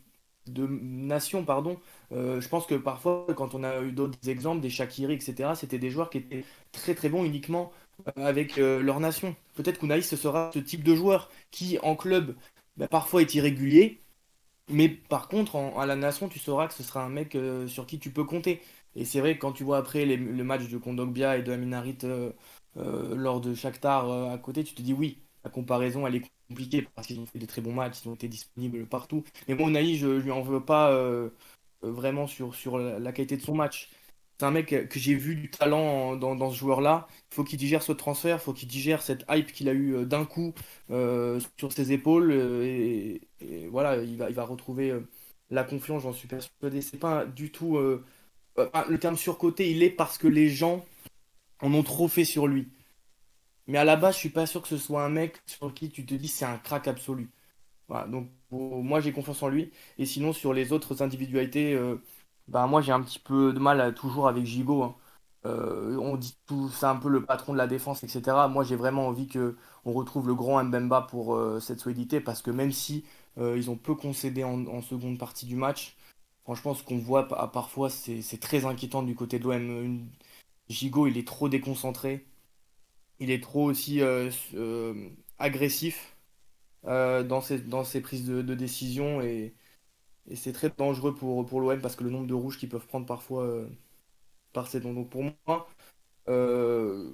nation, 0.47 1.43
pardon. 1.45 1.79
Euh, 2.11 2.41
je 2.41 2.47
pense 2.49 2.65
que 2.65 2.75
parfois, 2.75 3.25
quand 3.35 3.53
on 3.55 3.63
a 3.63 3.81
eu 3.81 3.91
d'autres 3.91 4.29
exemples, 4.29 4.61
des 4.61 4.69
Shakiri, 4.69 5.13
etc., 5.13 5.55
c'était 5.55 5.79
des 5.79 5.89
joueurs 5.89 6.09
qui 6.09 6.19
étaient 6.19 6.43
très 6.71 6.95
très 6.95 7.09
bons 7.09 7.23
uniquement 7.23 7.71
euh, 8.17 8.25
avec 8.25 8.57
euh, 8.57 8.81
leur 8.81 8.99
nation. 8.99 9.35
Peut-être 9.55 9.79
qu'Ounaïs, 9.79 10.07
ce 10.07 10.15
sera 10.15 10.51
ce 10.53 10.59
type 10.59 10.83
de 10.83 10.95
joueur 10.95 11.29
qui, 11.51 11.77
en 11.83 11.95
club, 11.95 12.35
bah, 12.77 12.87
parfois 12.87 13.21
est 13.21 13.33
irrégulier, 13.35 13.99
mais 14.69 14.89
par 14.89 15.27
contre, 15.29 15.55
à 15.57 15.85
la 15.85 15.95
nation, 15.95 16.29
tu 16.29 16.39
sauras 16.39 16.67
que 16.67 16.73
ce 16.73 16.83
sera 16.83 17.03
un 17.03 17.09
mec 17.09 17.37
sur 17.67 17.85
qui 17.85 17.99
tu 17.99 18.11
peux 18.11 18.23
compter. 18.25 18.61
Et 18.95 19.05
c'est 19.05 19.19
vrai 19.21 19.35
que 19.35 19.41
quand 19.41 19.53
tu 19.53 19.63
vois 19.63 19.77
après 19.77 20.05
le 20.05 20.43
match 20.43 20.69
de 20.69 20.77
Kondogbia 20.77 21.37
et 21.37 21.43
de 21.43 21.51
Aminarit 21.51 21.97
lors 22.75 23.41
de 23.41 23.53
Shakhtar 23.53 24.31
à 24.31 24.37
côté, 24.37 24.63
tu 24.63 24.73
te 24.75 24.81
dis 24.81 24.93
oui, 24.93 25.19
la 25.43 25.49
comparaison 25.49 26.07
elle 26.07 26.15
est 26.15 26.31
compliquée 26.51 26.87
parce 26.95 27.07
qu'ils 27.07 27.19
ont 27.19 27.25
fait 27.25 27.39
des 27.39 27.47
très 27.47 27.61
bons 27.61 27.73
matchs, 27.73 27.99
ils 28.03 28.09
ont 28.09 28.13
été 28.13 28.27
disponibles 28.27 28.85
partout. 28.85 29.23
Mais 29.47 29.55
moi, 29.55 29.67
Ounaïs, 29.67 29.97
je, 29.97 30.19
je 30.19 30.23
lui 30.23 30.31
en 30.31 30.41
veux 30.41 30.63
pas 30.63 30.91
euh, 30.91 31.29
vraiment 31.81 32.27
sur, 32.27 32.53
sur 32.55 32.77
la, 32.77 33.11
qualité 33.11 33.37
de 33.37 33.41
son 33.41 33.55
match. 33.55 33.89
C'est 34.39 34.45
un 34.45 34.51
mec 34.51 34.89
que 34.89 34.99
j'ai 34.99 35.13
vu 35.15 35.35
du 35.35 35.49
talent 35.49 36.15
dans, 36.15 36.51
ce 36.51 36.57
joueur-là. 36.57 37.07
Il 37.31 37.35
faut 37.35 37.43
qu'il 37.43 37.59
digère 37.59 37.83
ce 37.83 37.91
transfert, 37.91 38.37
il 38.37 38.39
faut 38.41 38.53
qu'il 38.53 38.67
digère 38.67 39.01
cette 39.01 39.23
hype 39.29 39.51
qu'il 39.51 39.69
a 39.69 39.73
eu 39.73 39.95
euh, 39.95 40.05
d'un 40.05 40.25
coup 40.25 40.53
euh, 40.89 41.39
sur 41.57 41.71
ses 41.71 41.91
épaules. 41.91 42.33
Et, 42.33 43.21
voilà, 43.69 43.97
il 43.97 44.17
va, 44.17 44.29
il 44.29 44.35
va 44.35 44.45
retrouver 44.45 44.93
la 45.49 45.63
confiance, 45.63 46.03
j'en 46.03 46.13
suis 46.13 46.27
persuadé. 46.27 46.81
C'est 46.81 46.97
pas 46.97 47.25
du 47.25 47.51
tout. 47.51 47.77
le 47.77 48.97
terme 48.99 49.17
surcoté, 49.17 49.71
il 49.71 49.83
est 49.83 49.89
parce 49.89 50.17
que 50.17 50.27
les 50.27 50.49
gens 50.49 50.85
en 51.61 51.73
ont 51.73 51.83
trop 51.83 52.07
fait 52.07 52.25
sur 52.25 52.47
lui. 52.47 52.67
Mais 53.67 53.77
à 53.77 53.83
la 53.85 53.95
base, 53.95 54.15
je 54.15 54.19
suis 54.19 54.29
pas 54.29 54.45
sûr 54.45 54.61
que 54.61 54.67
ce 54.67 54.77
soit 54.77 55.03
un 55.03 55.09
mec 55.09 55.41
sur 55.45 55.73
qui 55.73 55.89
tu 55.89 56.05
te 56.05 56.13
dis 56.15 56.27
c'est 56.27 56.45
un 56.45 56.57
crack 56.57 56.87
absolu 56.87 57.31
donc 58.07 58.29
moi 58.51 58.99
j'ai 59.01 59.11
confiance 59.13 59.43
en 59.43 59.49
lui. 59.49 59.71
Et 59.97 60.05
sinon 60.05 60.33
sur 60.33 60.53
les 60.53 60.73
autres 60.73 61.01
individualités, 61.01 61.73
euh, 61.73 61.97
bah, 62.47 62.67
moi 62.67 62.81
j'ai 62.81 62.91
un 62.91 63.01
petit 63.01 63.19
peu 63.19 63.53
de 63.53 63.59
mal 63.59 63.93
toujours 63.95 64.27
avec 64.27 64.45
Gigot. 64.45 64.83
Hein. 64.83 64.95
Euh, 65.45 65.97
on 65.97 66.17
dit 66.17 66.37
tout, 66.45 66.69
c'est 66.69 66.85
un 66.85 66.95
peu 66.97 67.09
le 67.09 67.25
patron 67.25 67.53
de 67.53 67.57
la 67.57 67.67
défense, 67.67 68.03
etc. 68.03 68.47
Moi 68.49 68.63
j'ai 68.63 68.75
vraiment 68.75 69.07
envie 69.07 69.27
que 69.27 69.57
on 69.85 69.93
retrouve 69.93 70.27
le 70.27 70.35
grand 70.35 70.63
Mbemba 70.63 71.01
pour 71.03 71.35
euh, 71.35 71.59
cette 71.59 71.79
solidité 71.79 72.21
parce 72.21 72.41
que 72.41 72.51
même 72.51 72.71
si 72.71 73.05
ils 73.37 73.69
ont 73.69 73.77
peu 73.77 73.95
concédé 73.95 74.43
en, 74.43 74.81
seconde 74.81 75.17
partie 75.17 75.45
du 75.45 75.55
match, 75.55 75.95
franchement 76.43 76.73
ce 76.75 76.83
qu'on 76.83 76.97
voit 76.97 77.27
parfois 77.51 77.89
c'est 77.89 78.39
très 78.41 78.65
inquiétant 78.65 79.03
du 79.03 79.15
côté 79.15 79.39
de 79.39 79.45
l'OM. 79.45 80.05
Gigot 80.69 81.07
il 81.07 81.17
est 81.17 81.27
trop 81.27 81.49
déconcentré, 81.49 82.25
il 83.21 83.31
est 83.31 83.41
trop 83.41 83.63
aussi 83.63 84.01
agressif 85.39 86.15
euh, 86.87 87.23
dans, 87.23 87.41
ses, 87.41 87.59
dans 87.59 87.83
ses 87.83 88.01
prises 88.01 88.25
de, 88.25 88.41
décision 88.55 89.21
et, 89.21 89.53
c'est 90.35 90.53
très 90.53 90.69
dangereux 90.69 91.13
pour, 91.15 91.45
pour 91.45 91.61
l'OM 91.61 91.81
parce 91.81 91.95
que 91.95 92.03
le 92.03 92.09
nombre 92.09 92.27
de 92.27 92.33
rouges 92.33 92.57
qu'ils 92.57 92.69
peuvent 92.69 92.85
prendre 92.87 93.05
parfois 93.05 93.43
euh, 93.43 93.67
par 94.53 94.67
ces 94.67 94.79
Donc 94.79 95.09
pour 95.09 95.23
moi, 95.23 95.67
euh, 96.29 97.11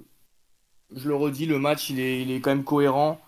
je 0.94 1.08
le 1.08 1.14
redis, 1.16 1.46
le 1.46 1.58
match 1.58 1.90
il 1.90 2.00
est, 2.00 2.22
il 2.22 2.30
est 2.30 2.40
quand 2.40 2.50
même 2.50 2.64
cohérent, 2.64 3.20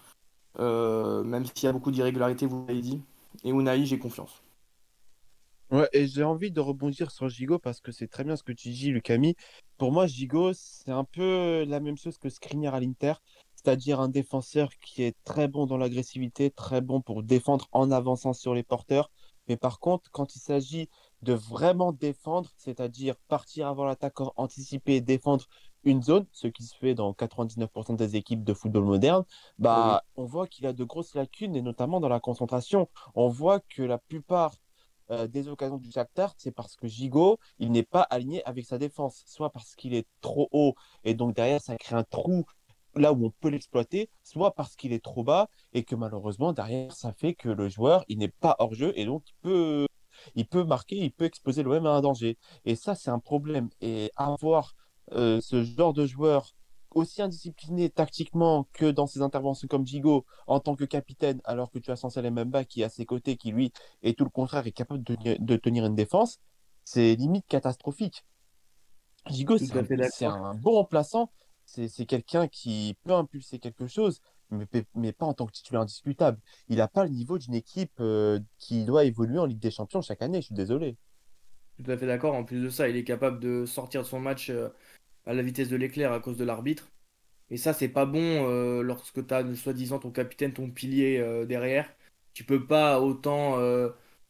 même 0.59 1.47
s'il 1.47 1.65
y 1.65 1.69
a 1.69 1.73
beaucoup 1.73 1.91
d'irrégularités, 1.91 2.47
vous 2.47 2.67
l'avez 2.69 2.81
dit. 2.83 3.03
Et 3.45 3.51
Unai, 3.51 3.87
j'ai 3.87 3.99
confiance. 3.99 4.43
Ouais, 5.71 5.89
et 5.93 6.07
j'ai 6.07 6.25
envie 6.25 6.51
de 6.51 6.61
rebondir 6.61 7.11
sur 7.11 7.29
Gigot 7.29 7.59
parce 7.59 7.81
que 7.81 7.93
c'est 7.93 8.09
très 8.09 8.25
bien 8.25 8.37
ce 8.37 8.43
que 8.43 8.53
tu 8.53 8.71
dis, 8.71 8.91
Lucami. 8.91 9.37
Pour 9.79 9.93
moi, 9.93 10.07
Gigot, 10.07 10.53
c'est 10.53 10.91
un 10.91 11.05
peu 11.05 11.65
la 11.67 11.81
même 11.81 11.97
chose 11.97 12.19
que 12.19 12.29
Skriniar 12.29 12.75
à 12.75 12.81
l'Inter 12.81 13.15
c'est-à-dire 13.63 14.01
un 14.01 14.09
défenseur 14.09 14.71
qui 14.81 15.03
est 15.03 15.17
très 15.25 15.47
bon 15.47 15.67
dans 15.67 15.77
l'agressivité, 15.77 16.51
très 16.51 16.81
bon 16.81 17.03
pour 17.03 17.23
défendre 17.23 17.67
en 17.73 17.91
avançant 17.91 18.33
sur 18.33 18.55
les 18.55 18.63
porteurs. 18.63 19.11
Mais 19.49 19.57
par 19.57 19.81
contre, 19.81 20.11
quand 20.11 20.35
il 20.35 20.39
s'agit 20.39 20.89
de 21.23 21.35
vraiment 21.35 21.93
défendre, 21.93 22.49
c'est-à-dire 22.57 23.17
partir 23.29 23.67
avant 23.67 23.85
l'attaque, 23.85 24.21
anticiper 24.37 25.01
défendre 25.01 25.45
une 25.85 26.03
zone, 26.03 26.27
ce 26.33 26.47
qui 26.47 26.63
se 26.63 26.75
fait 26.77 26.95
dans 26.95 27.13
99% 27.13 27.97
des 27.97 28.17
équipes 28.17 28.45
de 28.45 28.55
football 28.55 28.85
moderne, 28.85 29.25
bah, 29.59 30.05
on 30.17 30.25
voit 30.25 30.47
qu'il 30.47 30.67
a 30.67 30.73
de 30.73 30.85
grosses 30.85 31.15
lacunes, 31.15 31.57
et 31.57 31.63
notamment 31.63 32.01
dans 32.01 32.09
la 32.09 32.21
concentration. 32.21 32.89
On 33.15 33.29
voit 33.29 33.61
que 33.61 33.83
la 33.83 33.99
plupart 33.99 34.55
euh, 35.11 35.27
des 35.27 35.49
occasions 35.49 35.79
du 35.79 35.91
Shakhtar, 35.91 36.35
c'est 36.37 36.53
parce 36.53 36.77
que 36.77 36.87
Gigot, 36.87 37.39
il 37.59 37.73
n'est 37.73 37.83
pas 37.83 38.03
aligné 38.03 38.45
avec 38.45 38.67
sa 38.67 38.79
défense, 38.79 39.23
soit 39.27 39.51
parce 39.51 39.75
qu'il 39.75 39.95
est 39.95 40.07
trop 40.21 40.49
haut, 40.53 40.75
et 41.05 41.15
donc 41.15 41.35
derrière, 41.35 41.61
ça 41.61 41.77
crée 41.77 41.97
un 41.97 42.05
trou 42.05 42.45
là 42.95 43.13
où 43.13 43.27
on 43.27 43.31
peut 43.31 43.49
l'exploiter, 43.49 44.11
soit 44.23 44.55
parce 44.55 44.77
qu'il 44.77 44.93
est 44.93 45.03
trop 45.03 45.25
bas 45.25 45.49
et 45.73 45.85
que 45.85 45.95
malheureusement 45.95 46.53
derrière 46.53 46.93
ça 46.93 47.13
fait 47.13 47.35
que 47.35 47.49
le 47.49 47.69
joueur 47.69 48.05
il 48.09 48.19
n'est 48.19 48.29
pas 48.29 48.57
hors 48.59 48.75
jeu 48.75 48.93
et 48.97 49.05
donc 49.05 49.23
il 49.29 49.35
peut, 49.43 49.87
il 50.35 50.47
peut 50.47 50.65
marquer, 50.65 50.97
il 50.97 51.13
peut 51.13 51.25
exposer 51.25 51.63
l'OM 51.63 51.87
à 51.87 51.91
un 51.91 52.01
danger. 52.01 52.37
Et 52.65 52.77
ça 52.77 52.95
c'est 52.95 53.11
un 53.11 53.19
problème. 53.19 53.69
Et 53.81 54.11
avoir 54.17 54.75
euh, 55.13 55.41
ce 55.41 55.63
genre 55.65 55.93
de 55.93 56.07
joueur 56.07 56.55
aussi 56.95 57.23
indiscipliné 57.23 57.91
tactiquement 57.91 58.69
que 58.73 58.91
dans 58.91 59.07
ses 59.07 59.23
interventions 59.23 59.69
comme 59.69 59.87
Gigot 59.87 60.25
en 60.47 60.61
tant 60.61 60.75
que 60.77 60.85
capitaine, 60.85 61.41
alors 61.45 61.71
que 61.71 61.79
tu 61.79 61.91
as 61.91 61.97
Sansel 61.97 62.31
Mbemba 62.31 62.65
qui 62.65 62.83
est 62.83 62.85
à 62.85 62.89
ses 62.89 63.07
côtés, 63.07 63.37
qui 63.37 63.53
lui 63.53 63.73
est 64.03 64.17
tout 64.17 64.25
le 64.25 64.31
contraire, 64.31 64.67
est 64.67 64.73
capable 64.73 65.03
de, 65.03 65.57
tenir 65.57 65.87
une 65.87 65.95
défense, 65.95 66.39
c'est 66.85 67.15
limite 67.15 67.47
catastrophique. 67.47 68.25
Gigot, 69.27 69.59
c'est 69.59 70.25
un, 70.25 70.45
un, 70.45 70.55
bon 70.55 70.73
remplaçant, 70.73 71.31
c'est 71.65 72.07
quelqu'un 72.07 72.49
qui 72.49 72.97
peut 73.05 73.13
impulser 73.13 73.59
quelque 73.59 73.87
chose, 73.87 74.21
mais, 74.51 74.67
mais, 74.95 75.13
pas 75.13 75.27
en 75.27 75.35
tant 75.35 75.47
que 75.47 75.53
titulaire 75.53 75.83
indiscutable. 75.83 76.39
Il 76.69 76.77
n'a 76.79 76.89
pas 76.89 77.05
le 77.05 77.11
niveau 77.11 77.39
d'une 77.39 77.55
équipe 77.55 78.01
euh, 78.01 78.41
qui 78.59 78.85
doit 78.85 79.05
évoluer 79.05 79.39
en 79.39 79.47
Ligue 79.47 79.61
des 79.61 79.71
Champions 79.71 80.03
chaque 80.03 80.23
année, 80.23 80.41
je 80.41 80.47
suis 80.47 80.55
désolé. 80.55 80.97
Tout 81.83 81.91
à 81.91 81.97
fait 81.97 82.07
d'accord. 82.07 82.35
En 82.35 82.45
plus 82.45 82.61
de 82.61 82.69
ça, 82.69 82.89
il 82.89 82.97
est 82.97 83.05
capable 83.05 83.41
de 83.41 83.65
sortir 83.65 84.03
de 84.03 84.07
son 84.07 84.21
match 84.21 84.51
euh, 84.51 84.69
à 85.27 85.35
la 85.35 85.43
vitesse 85.43 85.69
de 85.69 85.77
l'éclair 85.77 86.13
à 86.13 86.21
cause 86.21 86.37
de 86.37 86.45
l'arbitre. 86.45 86.89
Et 87.51 87.57
ça, 87.57 87.73
c'est 87.73 87.89
pas 87.89 88.07
bon 88.07 88.49
euh, 88.49 88.83
lorsque 88.83 89.27
tu 89.27 89.35
as 89.35 89.55
soi-disant 89.57 89.99
ton 89.99 90.11
capitaine, 90.11 90.53
ton 90.53 90.71
pilier 90.71 91.23
derrière. 91.47 91.93
Tu 92.35 92.45
peux 92.45 92.67
pas 92.67 93.01
autant 93.01 93.59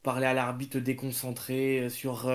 parler 0.03 0.27
à 0.27 0.35
l'arbitre 0.35 0.79
déconcentré 0.81 1.91
sur 1.91 2.31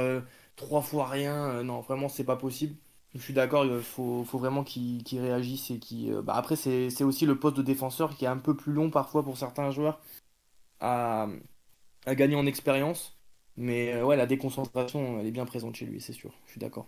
trois 0.56 0.82
fois 0.82 1.08
rien. 1.08 1.64
non, 1.64 1.82
vraiment, 1.82 2.10
c'est 2.10 2.24
pas 2.26 2.38
possible. 2.38 2.76
Je 3.16 3.22
suis 3.22 3.34
d'accord, 3.34 3.66
il 3.66 3.82
faut, 3.82 4.24
vraiment 4.24 4.64
qu'ils 4.66 5.02
réagissent 5.14 5.72
et 5.72 5.80
qui. 5.80 6.12
Euh, 6.12 6.22
bah 6.22 6.36
après, 6.36 6.58
c'est 6.58 7.04
aussi 7.04 7.26
le 7.26 7.40
poste 7.40 7.56
de 7.58 7.62
défenseur 7.62 8.16
qui 8.16 8.26
est 8.26 8.28
un 8.28 8.38
peu 8.38 8.56
plus 8.58 8.74
long 8.74 8.90
parfois 8.92 9.24
pour 9.24 9.38
certains 9.38 9.72
joueurs 9.72 10.02
à, 10.82 11.28
gagner 12.08 12.36
en 12.36 12.46
expérience. 12.48 13.18
Mais 13.58 13.94
euh, 13.94 14.06
ouais, 14.06 14.18
la 14.18 14.28
déconcentration, 14.28 15.20
elle 15.20 15.28
est 15.28 15.32
bien 15.32 15.46
présente 15.46 15.76
chez 15.76 15.86
lui, 15.86 16.02
c'est 16.02 16.14
sûr. 16.14 16.34
Je 16.46 16.52
suis 16.52 16.60
d'accord. 16.60 16.88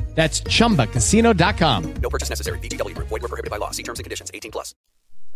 That's 0.15 0.43
chumbacasino.com. 0.43 1.83
No 2.01 2.09
purchase 2.09 2.29
necessary. 2.29 2.59
BGW. 2.59 2.93
Void 2.95 3.21
were 3.21 3.27
prohibited 3.29 3.49
by 3.49 3.57
law. 3.57 3.71
See 3.71 3.83
terms 3.83 3.99
and 3.99 4.03
conditions. 4.03 4.29
18 4.33 4.51
plus. 4.51 4.73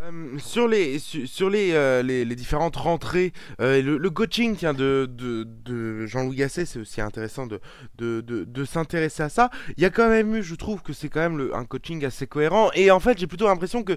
Euh, 0.01 0.37
sur 0.39 0.67
les 0.67 0.99
su- 0.99 1.25
sur 1.25 1.49
les, 1.49 1.71
euh, 1.71 2.03
les, 2.03 2.25
les 2.25 2.35
différentes 2.35 2.75
rentrées, 2.75 3.31
euh, 3.61 3.81
le, 3.81 3.97
le 3.97 4.09
coaching 4.09 4.57
tiens, 4.57 4.73
de, 4.73 5.07
de, 5.09 5.45
de 5.63 6.05
Jean-Louis 6.05 6.35
Gasset, 6.35 6.65
c'est 6.65 6.79
aussi 6.79 6.99
intéressant 6.99 7.47
de, 7.47 7.61
de, 7.97 8.19
de, 8.19 8.43
de 8.43 8.65
s'intéresser 8.65 9.23
à 9.23 9.29
ça. 9.29 9.49
Il 9.77 9.83
y 9.83 9.85
a 9.85 9.89
quand 9.89 10.09
même 10.09 10.35
eu, 10.35 10.43
je 10.43 10.55
trouve 10.55 10.81
que 10.81 10.91
c'est 10.91 11.07
quand 11.07 11.21
même 11.21 11.37
le, 11.37 11.55
un 11.55 11.63
coaching 11.63 12.03
assez 12.03 12.27
cohérent. 12.27 12.71
Et 12.75 12.91
en 12.91 12.99
fait, 12.99 13.17
j'ai 13.17 13.27
plutôt 13.27 13.47
l'impression 13.47 13.83
que 13.83 13.93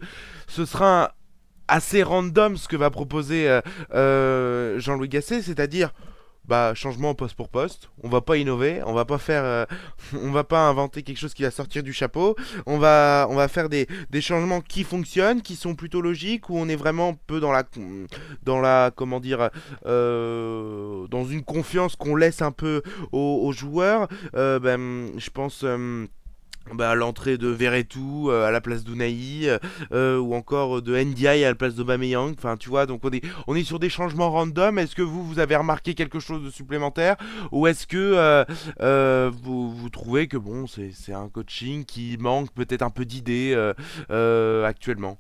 ce 0.47 0.65
sera 0.65 1.05
un- 1.07 1.09
assez 1.67 2.05
random 2.05 2.57
ce 2.57 2.69
que 2.69 2.77
va 2.77 2.91
proposer 2.91 3.49
euh, 3.49 3.61
euh, 3.93 4.79
Jean-Louis 4.79 5.09
Gasset, 5.09 5.43
c'est-à-dire 5.43 5.93
bah 6.49 6.73
changement 6.75 7.15
poste 7.15 7.37
pour 7.37 7.51
poste. 7.51 7.91
On 8.03 8.09
va 8.09 8.23
pas 8.23 8.39
innover, 8.39 8.81
on 8.87 8.95
va 8.95 9.05
pas 9.05 9.19
faire, 9.19 9.45
euh, 9.45 9.67
on 10.15 10.31
va 10.31 10.45
pas 10.45 10.67
inventer 10.67 11.03
quelque 11.03 11.19
chose 11.19 11.35
qui 11.35 11.43
va 11.43 11.51
sortir 11.51 11.83
du 11.83 11.93
chapeau. 11.93 12.37
On 12.67 12.79
va, 12.79 13.27
on 13.29 13.35
va 13.35 13.49
faire 13.49 13.69
des, 13.69 13.87
changements 14.21 14.63
qui 14.63 14.83
fonctionnent, 14.83 15.43
qui 15.43 15.57
sont 15.57 15.75
plutôt 15.75 16.01
logiques, 16.01 16.49
où 16.49 16.57
on 16.59 16.69
est 16.69 16.77
vraiment 16.77 17.15
peu 17.27 17.39
dans 17.39 17.53
la, 17.53 17.65
dans 18.43 18.61
la, 18.61 18.91
comment 18.97 19.21
dire, 19.21 19.51
euh, 19.87 21.07
dans 21.09 21.25
une 21.25 21.45
confiance 21.45 21.95
qu'on 21.95 22.17
laisse 22.17 22.41
un 22.41 22.53
peu 22.53 22.83
aux, 23.13 23.43
aux 23.45 23.53
joueurs. 23.53 24.09
Euh, 24.35 24.59
ben, 24.59 25.13
je 25.19 25.31
pense. 25.31 25.65
Euh, 26.71 26.75
bah, 26.75 26.95
l'entrée 26.95 27.39
de 27.39 27.49
Verretou 27.49 28.31
euh, 28.31 28.47
à 28.47 28.51
la 28.51 28.61
place 28.61 28.85
d'Unai 28.85 29.59
euh, 29.93 30.19
ou 30.19 30.35
encore 30.35 30.83
de 30.83 30.97
Ndiaye 30.97 31.45
à 31.45 31.49
la 31.49 31.55
place 31.55 31.75
d'Aubameyang. 31.75 32.35
Enfin 32.37 32.57
tu 32.57 32.69
vois 32.69 32.87
donc 32.87 33.03
on 33.47 33.55
est 33.55 33.65
sur 33.65 33.79
des 33.79 33.89
changements 33.89 34.31
random. 34.31 34.79
Est-ce 34.79 34.95
que 34.95 35.03
vous 35.03 35.25
vous 35.25 35.39
avez 35.39 35.57
remarqué 35.57 35.95
quelque 35.95 36.21
chose 36.21 36.43
de 36.45 36.51
supplémentaire? 36.51 37.17
Ou 37.53 37.67
est-ce 37.67 37.87
que 37.87 37.97
euh, 37.97 38.45
euh, 38.81 39.31
vous, 39.43 39.89
trouvez 39.91 40.29
que 40.29 40.37
bon 40.37 40.67
c'est 40.67 41.13
un 41.13 41.29
coaching 41.29 41.85
qui 41.85 42.17
manque 42.19 42.51
peut-être 42.53 42.83
un 42.83 42.91
peu 42.91 43.05
d'idées 43.05 43.53
euh, 43.55 43.73
euh, 44.11 44.65
actuellement? 44.65 45.19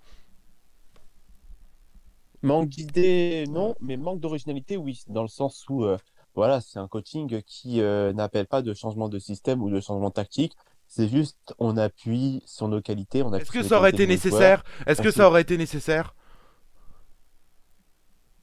Manque 2.42 2.68
d'idées, 2.68 3.46
non, 3.48 3.74
mais 3.80 3.96
manque 3.96 4.20
d'originalité, 4.20 4.76
oui, 4.76 5.02
dans 5.08 5.22
le 5.22 5.28
sens 5.28 5.64
où, 5.68 5.84
euh, 5.84 5.96
voilà, 6.34 6.60
c'est 6.60 6.78
un 6.78 6.86
coaching 6.86 7.42
qui 7.42 7.80
euh, 7.80 8.12
n'appelle 8.12 8.46
pas 8.46 8.62
de 8.62 8.72
changement 8.74 9.08
de 9.08 9.18
système 9.18 9.60
ou 9.62 9.70
de 9.70 9.80
changement 9.80 10.10
tactique. 10.12 10.56
C'est 10.90 11.08
juste, 11.08 11.54
on 11.58 11.76
appuie 11.76 12.42
sur 12.46 12.66
nos 12.66 12.80
qualités. 12.80 13.22
On 13.22 13.32
est-ce 13.34 13.50
que 13.52 13.62
ça 13.62 13.78
aurait 13.78 13.90
été 13.90 14.04
de 14.06 14.10
nécessaire? 14.10 14.64
Est-ce 14.86 15.02
que 15.02 15.10
ça 15.10 15.28
aurait 15.28 15.42
été 15.42 15.56
nécessaire? 15.58 16.14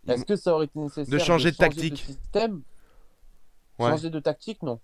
Est-ce 0.07 0.25
que 0.25 0.35
ça 0.35 0.53
aurait 0.53 0.65
été 0.65 0.79
nécessaire 0.79 1.05
de 1.11 1.17
changer 1.17 1.51
de 1.51 1.57
tactique 1.57 1.97
système? 1.97 2.61
Ouais. 3.79 3.89
Changer 3.91 4.09
de 4.11 4.19
tactique, 4.19 4.61
non. 4.61 4.79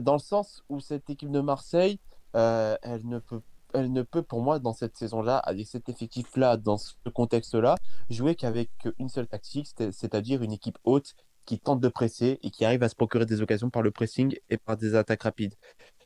Dans 0.00 0.14
le 0.14 0.18
sens 0.18 0.64
où 0.70 0.80
cette 0.80 1.08
équipe 1.10 1.30
de 1.30 1.40
Marseille, 1.40 2.00
euh, 2.34 2.76
elle 2.82 3.06
ne 3.06 3.18
peut, 3.18 3.42
elle 3.74 3.92
ne 3.92 4.02
peut 4.02 4.22
pour 4.22 4.40
moi 4.40 4.58
dans 4.58 4.72
cette 4.72 4.96
saison-là, 4.96 5.36
avec 5.36 5.66
cet 5.68 5.88
effectif-là, 5.90 6.56
dans 6.56 6.78
ce 6.78 6.94
contexte-là, 7.12 7.76
jouer 8.08 8.34
qu'avec 8.34 8.70
une 8.98 9.10
seule 9.10 9.26
tactique, 9.28 9.68
c'est- 9.76 9.92
c'est-à-dire 9.92 10.42
une 10.42 10.52
équipe 10.52 10.78
haute 10.84 11.14
qui 11.44 11.58
tente 11.60 11.80
de 11.80 11.88
presser 11.88 12.38
et 12.42 12.50
qui 12.50 12.64
arrive 12.64 12.82
à 12.82 12.88
se 12.88 12.94
procurer 12.94 13.26
des 13.26 13.42
occasions 13.42 13.68
par 13.68 13.82
le 13.82 13.90
pressing 13.90 14.34
et 14.48 14.56
par 14.56 14.78
des 14.78 14.94
attaques 14.94 15.24
rapides. 15.24 15.54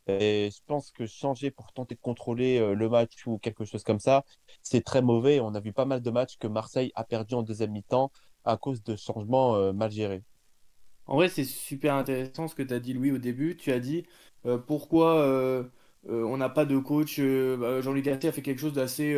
Et 0.08 0.50
je 0.50 0.60
pense 0.66 0.90
que 0.90 1.06
changer 1.06 1.50
pour 1.50 1.72
tenter 1.72 1.94
de 1.94 2.00
contrôler 2.00 2.58
euh, 2.58 2.74
le 2.74 2.88
match 2.88 3.26
ou 3.26 3.38
quelque 3.38 3.64
chose 3.64 3.82
comme 3.82 4.00
ça, 4.00 4.24
c'est 4.62 4.82
très 4.82 5.02
mauvais. 5.02 5.40
On 5.40 5.54
a 5.54 5.60
vu 5.60 5.72
pas 5.72 5.84
mal 5.84 6.00
de 6.00 6.10
matchs 6.10 6.38
que 6.38 6.46
Marseille 6.46 6.90
a 6.94 7.04
perdu 7.04 7.34
en 7.34 7.42
deuxième 7.42 7.72
mi-temps 7.72 8.10
à 8.44 8.56
cause 8.56 8.82
de 8.82 8.96
changements 8.96 9.56
euh, 9.56 9.72
mal 9.72 9.90
gérés. 9.90 10.22
En 11.06 11.16
vrai, 11.16 11.28
c'est 11.28 11.44
super 11.44 11.94
intéressant 11.94 12.48
ce 12.48 12.54
que 12.54 12.62
tu 12.62 12.72
as 12.72 12.80
dit, 12.80 12.94
Louis, 12.94 13.12
au 13.12 13.18
début. 13.18 13.56
Tu 13.56 13.70
as 13.72 13.80
dit 13.80 14.04
euh, 14.46 14.58
pourquoi 14.58 15.26
on 16.08 16.36
n'a 16.38 16.48
pas 16.48 16.64
de 16.64 16.78
coach. 16.78 17.20
bah, 17.20 17.80
Jean-Luc 17.80 18.04
Gasset 18.04 18.28
a 18.28 18.32
fait 18.32 18.42
quelque 18.42 18.60
chose 18.60 18.72
d'assez 18.72 19.16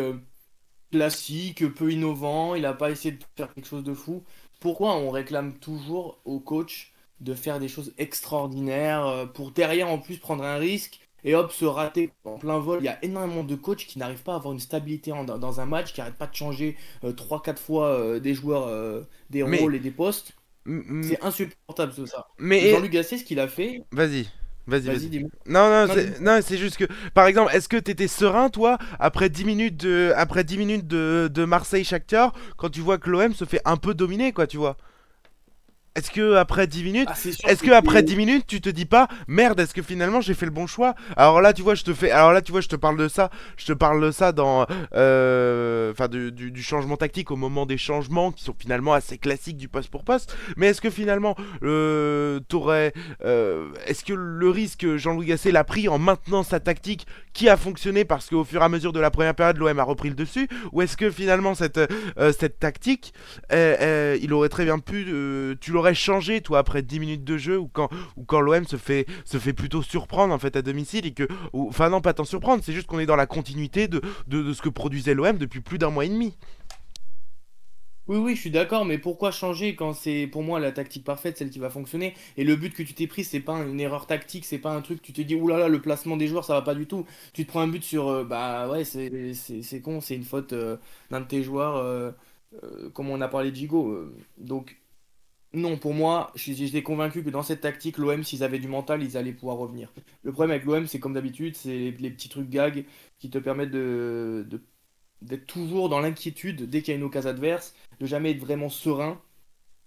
classique, 0.91 1.73
peu 1.75 1.93
innovant. 1.93 2.55
Il 2.55 2.63
n'a 2.63 2.75
pas 2.75 2.91
essayé 2.91 3.15
de 3.15 3.25
faire 3.37 3.53
quelque 3.55 3.67
chose 3.67 3.85
de 3.85 3.95
fou. 3.95 4.25
Pourquoi 4.61 4.97
on 4.97 5.11
réclame 5.11 5.59
toujours 5.59 6.21
au 6.25 6.41
coach 6.41 6.93
de 7.21 7.35
faire 7.35 7.59
des 7.61 7.69
choses 7.69 7.93
extraordinaires 7.99 9.07
euh, 9.07 9.27
pour 9.27 9.51
derrière 9.51 9.89
en 9.91 9.99
plus 9.99 10.17
prendre 10.19 10.45
un 10.45 10.57
risque 10.57 11.01
et 11.25 11.35
hop 11.35 11.53
se 11.53 11.65
rater 11.67 12.11
en 12.25 12.39
plein 12.39 12.59
vol 12.59 12.79
Il 12.81 12.87
y 12.87 12.89
a 12.89 12.99
énormément 13.05 13.45
de 13.45 13.55
coachs 13.55 13.85
qui 13.87 13.99
n'arrivent 13.99 14.23
pas 14.23 14.33
à 14.33 14.37
avoir 14.37 14.55
une 14.55 14.61
stabilité 14.61 15.13
en- 15.13 15.25
dans 15.25 15.61
un 15.61 15.67
match, 15.67 15.93
qui 15.93 16.01
n'arrêtent 16.01 16.15
pas 16.17 16.27
de 16.27 16.35
changer 16.35 16.77
3-4 17.05 17.59
fois 17.59 17.89
euh, 17.89 18.21
des 18.21 18.33
joueurs, 18.35 18.67
euh, 18.69 19.03
des 19.29 19.43
Mais- 19.45 19.59
rôles 19.59 19.75
et 19.75 19.81
des 19.81 19.91
postes. 19.91 20.33
Mm, 20.65 21.03
C'est 21.03 21.23
insupportable 21.23 21.93
tout 21.95 22.07
ça. 22.07 22.27
Mais- 22.39 22.71
Jean-Luc 22.71 22.93
Gasset, 22.93 23.19
ce 23.19 23.25
qu'il 23.25 23.39
a 23.41 23.49
fait. 23.49 23.83
Vas-y. 23.93 24.29
Vas-y, 24.67 24.83
Vas-y. 24.87 25.21
Non, 25.47 25.69
non, 25.69 25.87
Non, 25.89 25.93
c'est, 25.95 26.21
non, 26.21 26.39
c'est 26.43 26.57
juste 26.59 26.77
que, 26.77 26.85
par 27.13 27.27
exemple, 27.27 27.51
est-ce 27.55 27.69
que 27.69 27.77
t'étais 27.79 28.07
serein, 28.09 28.51
toi, 28.51 28.79
après 29.01 29.29
10 29.29 29.45
minutes 29.45 29.77
de, 29.79 30.13
après 30.17 30.45
10 30.45 30.59
minutes 30.59 30.87
de, 30.87 31.29
de 31.33 31.45
Marseille-Shakhtar, 31.45 32.33
quand 32.57 32.69
tu 32.71 32.81
vois 32.81 32.99
que 32.99 33.11
l'OM 33.11 33.35
se 33.35 33.45
fait 33.47 33.61
un 33.65 33.77
peu 33.77 33.95
dominer, 33.95 34.33
quoi, 34.33 34.47
tu 34.47 34.59
vois? 34.59 34.77
Est-ce 35.97 36.11
que 36.13 36.37
après 36.37 36.69
10 36.69 36.85
minutes, 36.85 37.09
Ah, 37.11 37.15
est-ce 37.49 37.63
que 37.63 37.67
que- 37.67 37.73
après 37.73 38.03
10 38.05 38.15
minutes, 38.15 38.47
tu 38.47 38.61
te 38.61 38.69
dis 38.69 38.87
pas 38.87 39.09
merde, 39.27 39.59
est-ce 39.59 39.75
que 39.75 39.83
finalement 39.83 40.21
j'ai 40.21 40.35
fait 40.35 40.47
le 40.47 40.53
bon 40.53 40.69
choix? 40.69 40.95
Alors 41.17 41.41
là, 41.41 41.53
tu 41.53 41.63
vois, 41.63 41.75
je 41.75 41.83
te 41.83 41.93
fais, 41.93 42.13
alors 42.13 42.33
là, 42.33 42.43
tu 42.43 42.53
vois, 42.53 42.61
je 42.61 42.69
te 42.69 42.77
parle 42.77 42.97
de 42.97 43.09
ça, 43.09 43.29
je 43.57 43.67
te 43.67 43.73
parle 43.73 44.01
de 44.01 44.13
ça 44.13 44.31
dans, 44.31 44.67
euh, 44.95 45.91
enfin, 45.93 46.07
du, 46.09 46.31
du- 46.31 46.51
du 46.53 46.63
changement 46.63 46.97
tactique 46.97 47.31
au 47.33 47.37
moment 47.37 47.67
des 47.67 47.77
changements 47.79 48.31
qui 48.31 48.45
sont 48.45 48.55
finalement 48.57 48.93
assez 48.93 49.19
classiques 49.19 49.57
du 49.57 49.69
poste 49.69 49.91
pour 49.91 50.05
poste. 50.05 50.37
Mais 50.57 50.69
est-ce 50.69 50.81
que 50.81 50.91
finalement, 50.91 51.35
euh, 51.65 52.39
t'aurais, 52.49 52.93
euh, 53.25 53.69
est-ce 53.87 54.05
que 54.05 54.13
le 54.15 54.49
risque 54.49 54.97
Jean-Louis 54.97 55.27
Gasset 55.27 55.51
l'a 55.53 55.65
pris 55.65 55.89
en 55.89 55.99
maintenant 55.99 56.43
sa 56.45 56.61
tactique 56.61 57.07
qui 57.33 57.49
a 57.49 57.57
fonctionné 57.57 58.05
parce 58.05 58.29
qu'au 58.29 58.45
fur 58.45 58.61
et 58.61 58.65
à 58.65 58.69
mesure 58.69 58.93
de 58.93 59.01
la 59.01 59.11
première 59.11 59.35
période, 59.35 59.59
l'OM 59.59 59.79
a 59.79 59.83
repris 59.85 60.09
le 60.09 60.15
dessus, 60.15 60.49
ou 60.73 60.83
est-ce 60.83 60.97
que 60.97 61.11
finalement 61.11 61.55
cette, 61.55 61.79
euh, 61.79 62.33
cette 62.33 62.59
tactique, 62.59 63.13
euh, 63.53 63.77
euh, 63.81 64.19
il 64.21 64.33
aurait 64.33 64.49
très 64.49 64.65
bien 64.65 64.79
pu, 64.79 65.07
euh, 65.09 65.55
tu 65.61 65.73
l'aurais 65.73 65.95
changé 65.95 66.41
toi 66.41 66.59
après 66.59 66.83
10 66.83 67.01
minutes 67.01 67.25
de 67.25 67.39
jeu 67.39 67.59
ou 67.59 67.69
quand, 67.73 67.89
ou 68.17 68.25
quand 68.25 68.41
l'OM 68.41 68.65
se 68.67 68.77
fait, 68.77 69.07
se 69.25 69.39
fait 69.39 69.53
plutôt 69.53 69.83
surprendre 69.83 70.35
en 70.35 70.39
fait 70.39 70.57
à 70.57 70.63
domicile 70.63 71.07
et 71.07 71.13
que, 71.13 71.29
enfin 71.53 71.89
non 71.89 72.01
pas 72.01 72.13
tant 72.13 72.25
surprendre, 72.25 72.63
c'est 72.65 72.73
juste 72.73 72.87
qu'on 72.87 72.99
est 72.99 73.07
dans 73.07 73.17
la 73.17 73.27
continuité 73.27 73.89
de, 73.89 74.01
de, 74.27 74.43
de 74.43 74.53
ce 74.53 74.63
que 74.63 74.69
produisait 74.69 75.15
l'OM 75.15 75.39
depuis 75.39 75.61
plus 75.61 75.79
d'un 75.79 75.91
mois 75.91 76.05
et 76.05 76.09
demi. 76.09 76.37
Oui, 78.11 78.17
oui, 78.19 78.35
je 78.35 78.41
suis 78.41 78.51
d'accord, 78.51 78.85
mais 78.85 78.99
pourquoi 78.99 79.31
changer 79.31 79.77
quand 79.77 79.93
c'est 79.93 80.27
pour 80.27 80.43
moi 80.43 80.59
la 80.59 80.73
tactique 80.73 81.05
parfaite, 81.05 81.39
celle 81.39 81.49
qui 81.51 81.61
va 81.61 81.71
fonctionner? 81.71 82.15
Et 82.37 82.43
le 82.43 82.57
but 82.57 82.75
que 82.75 82.83
tu 82.83 82.93
t'es 82.93 83.07
pris, 83.07 83.23
c'est 83.23 83.39
pas 83.39 83.53
une 83.63 83.79
erreur 83.79 84.07
tactique, 84.09 84.45
c'est 84.45 84.59
pas 84.59 84.73
un 84.75 84.81
truc, 84.83 85.01
tu 85.01 85.13
te 85.13 85.21
dis, 85.23 85.37
oulala, 85.37 85.69
le 85.69 85.81
placement 85.81 86.17
des 86.17 86.27
joueurs, 86.27 86.45
ça 86.45 86.55
va 86.55 86.63
pas 86.63 86.75
du 86.75 86.87
tout. 86.89 87.07
Tu 87.33 87.45
te 87.47 87.49
prends 87.51 87.61
un 87.61 87.69
but 87.69 87.85
sur, 87.85 88.09
euh, 88.09 88.25
bah 88.25 88.69
ouais, 88.69 88.83
c'est 88.85 89.33
c'est- 89.35 89.81
con, 89.81 90.01
c'est 90.01 90.17
une 90.17 90.25
faute 90.25 90.53
euh, 90.53 90.77
d'un 91.11 91.21
de 91.21 91.27
tes 91.27 91.45
joueurs, 91.45 91.77
euh, 91.77 92.11
comme 92.95 93.11
on 93.11 93.21
a 93.21 93.29
parlé 93.29 93.51
de 93.53 93.57
Gigot. 93.57 93.89
euh. 93.93 94.17
donc, 94.39 94.77
non, 95.53 95.77
pour 95.79 95.95
moi, 95.95 96.33
j'étais 96.37 96.83
convaincu 96.83 97.25
que 97.25 97.31
dans 97.31 97.43
cette 97.43 97.63
tactique, 97.63 97.99
l'OM, 97.99 98.23
s'ils 98.25 98.45
avaient 98.45 98.61
du 98.61 98.69
mental, 98.69 99.03
ils 99.03 99.17
allaient 99.17 99.33
pouvoir 99.33 99.57
revenir. 99.59 99.93
Le 100.23 100.33
problème 100.33 100.53
avec 100.53 100.65
l'OM, 100.65 100.87
c'est 100.87 101.01
comme 101.01 101.15
d'habitude, 101.15 101.57
c'est 101.57 101.91
les, 101.99 102.11
petits 102.11 102.29
trucs 102.29 102.49
gags 102.51 102.85
qui 103.19 103.31
te 103.31 103.39
permettent 103.39 103.71
de- 103.73 104.47
d'être 105.23 105.47
toujours 105.47 105.89
dans 105.89 106.01
l'inquiétude 106.01 106.69
dès 106.69 106.83
qu'il 106.83 106.93
y 106.93 106.97
a 106.97 106.99
une 106.99 107.05
occasion 107.05 107.31
adverse, 107.31 107.75
de 108.01 108.07
jamais 108.07 108.31
être 108.33 108.41
vraiment 108.41 108.69
serein. 108.69 109.21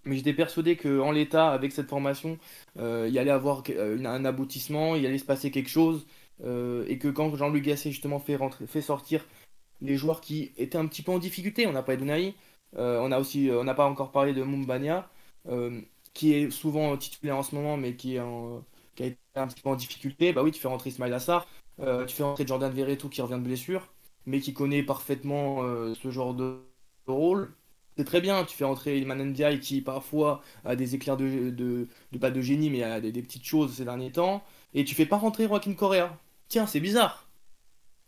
Mais 0.04 0.16
j'étais 0.16 0.34
persuadé 0.34 0.76
qu'en 0.76 1.10
l'état, 1.12 1.50
avec 1.50 1.72
cette 1.72 1.88
formation, 1.88 2.38
euh, 2.78 3.06
il 3.08 3.14
y 3.14 3.18
allait 3.18 3.30
avoir 3.30 3.62
euh, 3.70 4.04
un 4.04 4.24
aboutissement, 4.24 4.96
il 4.96 5.06
allait 5.06 5.18
se 5.18 5.24
passer 5.24 5.50
quelque 5.50 5.70
chose, 5.70 6.06
euh, 6.44 6.84
et 6.88 6.98
que 6.98 7.08
quand 7.08 7.34
Jean-Luc 7.34 7.64
Gasset 7.64 7.90
justement 7.90 8.18
fait, 8.18 8.36
rentrer, 8.36 8.66
fait 8.66 8.82
sortir 8.82 9.26
les 9.80 9.96
joueurs 9.96 10.20
qui 10.20 10.52
étaient 10.58 10.78
un 10.78 10.86
petit 10.86 11.02
peu 11.02 11.12
en 11.12 11.18
difficulté. 11.18 11.66
On 11.66 11.72
n'a 11.72 11.82
pas 11.82 11.94
Edounaï, 11.94 12.34
on 12.76 13.12
a 13.12 13.18
aussi, 13.18 13.50
on 13.52 13.64
n'a 13.64 13.74
pas 13.74 13.86
encore 13.86 14.12
parlé 14.12 14.34
de 14.34 14.42
Mumbania, 14.42 15.08
qui 16.12 16.34
est 16.34 16.50
souvent 16.50 16.96
titulaire 16.96 17.36
en 17.36 17.42
ce 17.42 17.54
moment, 17.54 17.76
mais 17.76 17.94
qui, 17.96 18.16
est 18.16 18.22
qui 18.94 19.02
a 19.04 19.06
été 19.06 19.18
un 19.36 19.46
petit 19.46 19.62
peu 19.62 19.70
en 19.70 19.76
difficulté. 19.76 20.32
Bah 20.32 20.42
oui, 20.42 20.52
tu 20.52 20.60
fais 20.60 20.68
rentrer 20.68 20.90
Ismail 20.90 21.12
Assar, 21.12 21.46
tu 21.78 22.14
fais 22.14 22.22
rentrer 22.22 22.46
Jordan 22.46 22.72
Verretou 22.72 23.08
qui 23.08 23.22
revient 23.22 23.34
de 23.34 23.40
blessure, 23.44 23.88
mais 24.26 24.40
qui 24.40 24.54
connaît 24.54 24.82
parfaitement 24.82 25.62
ce 25.94 26.10
genre 26.10 26.34
de 26.34 26.58
rôle 27.06 27.54
c'est 27.96 28.04
très 28.04 28.20
bien, 28.20 28.44
tu 28.44 28.56
fais 28.56 28.64
entrer 28.64 28.98
Ilman 28.98 29.16
Ndiaye 29.16 29.60
qui 29.60 29.80
parfois 29.80 30.42
a 30.64 30.74
des 30.76 30.94
éclairs 30.96 31.16
de, 31.16 31.86
pas 32.20 32.30
de 32.30 32.40
génie 32.40 32.70
mais 32.70 32.82
a 32.82 33.00
des, 33.00 33.22
petites 33.22 33.44
choses 33.44 33.74
ces 33.74 33.84
derniers 33.84 34.10
temps, 34.12 34.42
et 34.74 34.84
tu 34.84 34.94
fais 34.94 35.06
pas 35.06 35.16
rentrer 35.16 35.46
Joaquin 35.46 35.74
Correa. 35.74 36.18
Tiens, 36.48 36.66
c'est 36.66 36.80
bizarre. 36.80 37.28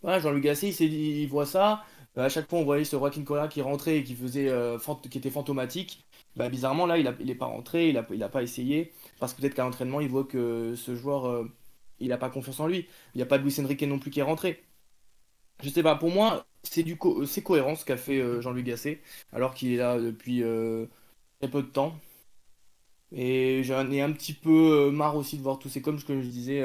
Jean-Luc 0.02 0.44
Gasset, 0.44 0.70
il, 0.70 1.26
voit 1.26 1.46
ça, 1.46 1.84
euh, 2.16 2.26
à 2.26 2.28
chaque 2.28 2.48
fois 2.48 2.60
on 2.60 2.64
voyait 2.64 2.84
ce 2.84 2.96
Joaquin 2.96 3.22
Correa 3.24 3.48
qui 3.48 3.60
rentrait 3.62 3.98
et 3.98 4.04
qui 4.04 4.14
faisait 4.14 4.48
euh, 4.48 4.78
qui 5.10 5.18
était 5.18 5.30
fantomatique. 5.30 6.04
Bah, 6.36 6.48
bizarrement 6.48 6.86
là, 6.86 6.98
il, 6.98 7.08
a, 7.08 7.14
il 7.20 7.30
est 7.30 7.34
pas 7.34 7.46
rentré, 7.46 7.88
il 7.88 7.98
a, 7.98 8.06
il 8.12 8.22
a 8.22 8.28
pas 8.28 8.42
essayé, 8.42 8.92
parce 9.20 9.34
que 9.34 9.40
peut-être 9.40 9.54
qu'à 9.54 9.64
l'entraînement 9.64 10.00
il 10.00 10.08
voit 10.08 10.24
que 10.24 10.74
ce 10.76 10.94
joueur, 10.96 11.26
euh, 11.26 11.50
il 12.00 12.12
a 12.12 12.18
pas 12.18 12.30
confiance 12.30 12.60
en 12.60 12.66
lui. 12.66 12.86
Il 13.14 13.18
n'y 13.18 13.22
a 13.22 13.26
pas 13.26 13.38
de 13.38 13.44
Luis 13.44 13.54
Enrique 13.60 13.82
non 13.82 13.98
plus 13.98 14.10
qui 14.10 14.20
est 14.20 14.22
rentré. 14.22 14.62
Je 15.62 15.70
sais 15.70 15.82
pas, 15.82 15.96
pour 15.96 16.10
moi, 16.10 16.46
c'est 16.62 16.82
du 16.82 16.98
c'est 17.26 17.42
cohérent 17.42 17.74
ce 17.76 17.84
qu'a 17.84 17.96
fait 17.96 18.18
euh, 18.20 18.40
Jean-Luc 18.40 18.66
Gasset, 18.66 19.00
alors 19.32 19.54
qu'il 19.54 19.72
est 19.72 19.76
là 19.76 19.98
depuis 19.98 20.42
euh, 20.42 20.86
très 21.40 21.50
peu 21.50 21.62
de 21.62 21.68
temps. 21.68 21.98
Et 23.12 23.62
j'en 23.64 23.90
ai 23.90 24.00
un 24.00 24.12
petit 24.12 24.32
peu 24.32 24.88
euh, 24.88 24.90
marre 24.90 25.16
aussi 25.16 25.38
de 25.38 25.42
voir 25.42 25.58
tous 25.58 25.68
ces 25.68 25.80
comme 25.82 26.00
que 26.02 26.20
je 26.20 26.28
disais, 26.28 26.64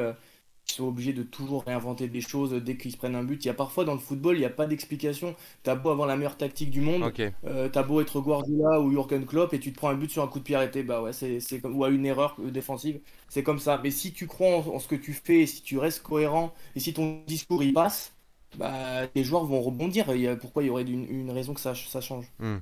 qui 0.66 0.76
sont 0.76 0.88
obligés 0.88 1.14
de 1.14 1.24
toujours 1.24 1.64
réinventer 1.64 2.08
des 2.08 2.22
choses 2.22 2.54
dès 2.54 2.78
qu'ils 2.78 2.92
se 2.92 2.98
prennent 2.98 3.16
un 3.16 3.24
but. 3.24 3.44
Il 3.46 3.48
y 3.48 3.52
a 3.52 3.54
parfois 3.54 3.86
dans 3.86 3.94
le 3.94 4.00
football, 4.00 4.36
il 4.36 4.40
n'y 4.40 4.46
a 4.46 4.50
pas 4.50 4.68
d'explication. 4.68 5.36
T'as 5.64 5.76
beau 5.76 5.90
avoir 5.92 6.08
la 6.08 6.16
meilleure 6.18 6.38
tactique 6.38 6.72
du 6.72 6.82
monde, 6.82 7.12
t'as 7.44 7.84
beau 7.84 8.02
être 8.02 8.20
Guardiola 8.22 8.82
ou 8.82 8.92
Jurgen 8.92 9.26
Klopp 9.26 9.54
et 9.54 9.60
tu 9.60 9.72
te 9.72 9.78
prends 9.78 9.90
un 9.90 9.96
but 9.96 10.12
sur 10.12 10.24
un 10.24 10.28
coup 10.28 10.40
de 10.40 10.44
pied 10.44 10.56
arrêté, 10.56 10.84
bah 10.84 11.02
ouais, 11.02 11.14
c'est, 11.14 11.40
ou 11.66 11.84
à 11.84 11.90
une 11.90 12.06
erreur 12.06 12.36
défensive, 12.40 13.00
c'est 13.30 13.44
comme 13.44 13.60
ça. 13.60 13.80
Mais 13.84 13.92
si 13.92 14.14
tu 14.14 14.28
crois 14.28 14.58
en, 14.58 14.80
ce 14.80 14.88
que 14.88 14.96
tu 14.96 15.14
fais, 15.14 15.46
si 15.46 15.62
tu 15.62 15.78
restes 15.78 16.04
cohérent 16.04 16.54
et 16.76 16.80
si 16.80 16.94
ton 16.94 17.24
discours 17.28 17.64
il 17.64 17.74
passe, 17.74 18.14
bah, 18.58 19.08
les 19.16 19.24
joueurs 19.24 19.46
vont 19.46 19.62
rebondir. 19.62 20.06
pourquoi 20.40 20.64
il 20.64 20.68
y 20.68 20.70
aurait 20.70 20.84
une, 20.84 21.32
raison 21.32 21.54
que 21.54 21.60
ça, 21.60 21.74
ça 21.76 22.02
change? 22.02 22.26
Hmm. 22.40 22.58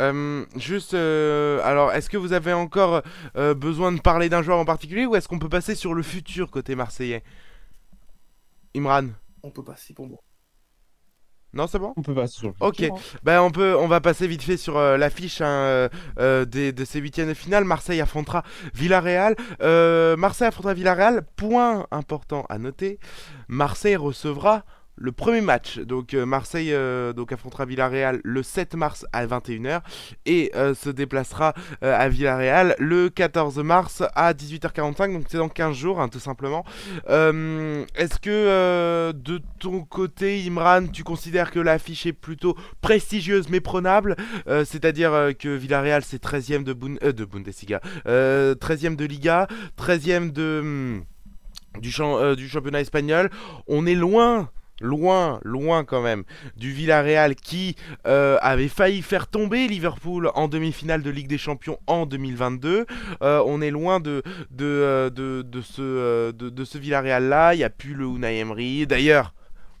euh, 0.00 0.44
juste, 0.56 0.94
euh, 0.94 1.60
alors, 1.64 1.92
est-ce 1.92 2.10
que 2.10 2.16
vous 2.16 2.32
avez 2.32 2.52
encore 2.52 3.02
euh, 3.36 3.54
besoin 3.54 3.92
de 3.92 4.00
parler 4.00 4.28
d'un 4.28 4.42
joueur 4.42 4.58
en 4.58 4.64
particulier 4.64 5.06
ou 5.06 5.16
est-ce 5.16 5.28
qu'on 5.28 5.38
peut 5.38 5.48
passer 5.48 5.74
sur 5.74 5.94
le 5.94 6.02
futur 6.02 6.50
côté 6.50 6.74
marseillais? 6.74 7.22
Imran 8.76 9.08
On 9.42 9.50
peut 9.50 9.64
passer 9.64 9.94
pour 9.94 10.06
moi. 10.06 10.18
Non, 11.54 11.68
c'est 11.68 11.78
bon? 11.78 11.94
On 11.96 12.02
peut 12.02 12.16
passer 12.16 12.34
sur 12.40 12.48
le 12.48 12.54
futur. 12.54 12.92
Ok, 12.92 13.00
ben, 13.22 13.40
on, 13.40 13.52
peut, 13.52 13.76
on 13.78 13.86
va 13.86 14.00
passer 14.00 14.26
vite 14.26 14.42
fait 14.42 14.56
sur 14.56 14.76
l'affiche 14.76 15.40
hein, 15.40 15.88
de 16.16 16.84
ces 16.84 16.98
huitièmes 16.98 17.28
de 17.28 17.34
finale. 17.34 17.62
Marseille 17.64 18.00
affrontera 18.00 18.42
Villarreal. 18.74 19.36
Marseille 20.18 20.48
affrontera 20.48 20.74
Villarreal. 20.74 21.22
Point 21.36 21.86
important 21.92 22.44
à 22.48 22.58
noter 22.58 22.98
Marseille 23.46 23.94
recevra 23.94 24.64
le 24.96 25.12
premier 25.12 25.40
match. 25.40 25.78
Donc 25.78 26.14
euh, 26.14 26.26
Marseille 26.26 26.72
euh, 26.72 27.12
donc 27.12 27.32
affrontera 27.32 27.64
Villarreal 27.64 28.20
le 28.22 28.42
7 28.42 28.74
mars 28.74 29.06
à 29.12 29.26
21h 29.26 29.80
et 30.26 30.52
euh, 30.54 30.74
se 30.74 30.90
déplacera 30.90 31.54
à 31.82 32.08
Villarreal 32.08 32.76
le 32.78 33.08
14 33.08 33.58
mars 33.58 34.02
à 34.14 34.32
18h45. 34.32 35.12
Donc 35.12 35.24
c'est 35.28 35.38
dans 35.38 35.48
15 35.48 35.76
jours 35.76 36.00
hein, 36.00 36.08
tout 36.08 36.18
simplement. 36.18 36.64
Est-ce 37.06 38.18
que 38.20 39.12
de 39.12 39.40
ton 39.58 39.80
côté 39.82 40.44
Imran 40.46 40.86
tu 40.86 41.04
considères 41.04 41.50
que 41.50 41.60
l'affiche 41.60 42.06
est 42.06 42.12
plutôt 42.12 42.56
prestigieuse 42.80 43.48
mais 43.48 43.60
prenable? 43.60 44.16
C'est-à-dire 44.46 45.30
que 45.38 45.48
Villarreal 45.48 46.02
c'est 46.04 46.22
13ème 46.22 46.64
de, 46.64 46.72
de 46.72 47.24
Bundesliga, 47.24 47.80
13ème 48.06 48.96
de 48.96 49.04
Liga, 49.04 49.48
13ème 49.78 50.32
de... 50.32 50.60
Hmm, 50.62 51.00
du 51.80 51.90
championnat 51.90 52.80
espagnol, 52.80 53.30
on 53.66 53.84
est 53.84 53.96
loin 53.96 54.48
loin, 54.80 55.40
loin 55.44 55.84
quand 55.84 56.02
même, 56.02 56.24
du 56.56 56.72
Villarreal 56.72 57.34
qui 57.34 57.76
euh, 58.06 58.38
avait 58.40 58.68
failli 58.68 59.02
faire 59.02 59.26
tomber 59.26 59.68
Liverpool 59.68 60.30
en 60.34 60.48
demi-finale 60.48 61.02
de 61.02 61.10
Ligue 61.10 61.28
des 61.28 61.38
Champions 61.38 61.78
en 61.86 62.06
2022. 62.06 62.86
Euh, 63.22 63.42
on 63.46 63.60
est 63.60 63.70
loin 63.70 64.00
de, 64.00 64.22
de, 64.50 64.64
euh, 64.64 65.10
de, 65.10 65.60
ce, 65.60 66.32
de, 66.32 66.64
ce 66.64 66.78
Villarreal-là. 66.78 67.54
Il 67.54 67.58
n'y 67.58 67.64
a 67.64 67.70
plus 67.70 67.94
le 67.94 68.04
Unai 68.04 68.38
Emery. 68.38 68.86
D'ailleurs, 68.86 69.34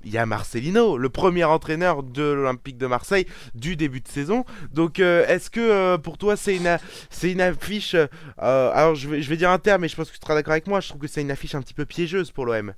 il 0.06 0.12
y 0.12 0.18
a 0.18 0.26
Marcelino, 0.26 0.98
le 0.98 1.08
premier 1.08 1.44
entraîneur 1.44 2.02
de 2.02 2.22
l'Olympique 2.22 2.76
de 2.76 2.86
Marseille 2.86 3.26
du 3.54 3.74
début 3.74 4.02
de 4.02 4.08
saison. 4.08 4.44
Donc, 4.70 4.98
est-ce 4.98 5.48
que 5.48 5.96
pour 5.96 6.18
toi, 6.18 6.36
c'est 6.36 6.56
une, 6.56 6.78
une 7.22 7.40
affiche. 7.40 7.96
alors, 8.36 8.94
je 8.96 9.08
vais, 9.08 9.22
je 9.22 9.30
vais 9.30 9.38
dire 9.38 9.50
un 9.50 9.58
terme, 9.58 9.80
mais 9.80 9.88
je 9.88 9.96
pense 9.96 10.10
que 10.10 10.14
tu 10.14 10.20
seras 10.20 10.34
d'accord 10.34 10.52
avec 10.52 10.66
moi. 10.66 10.80
Je 10.80 10.88
trouve 10.90 11.00
que 11.00 11.08
c'est 11.08 11.22
une 11.22 11.30
affiche 11.30 11.54
un 11.54 11.62
petit 11.62 11.72
peu 11.72 11.86
piégeuse 11.86 12.30
pour 12.32 12.44
l'OM. 12.44 12.74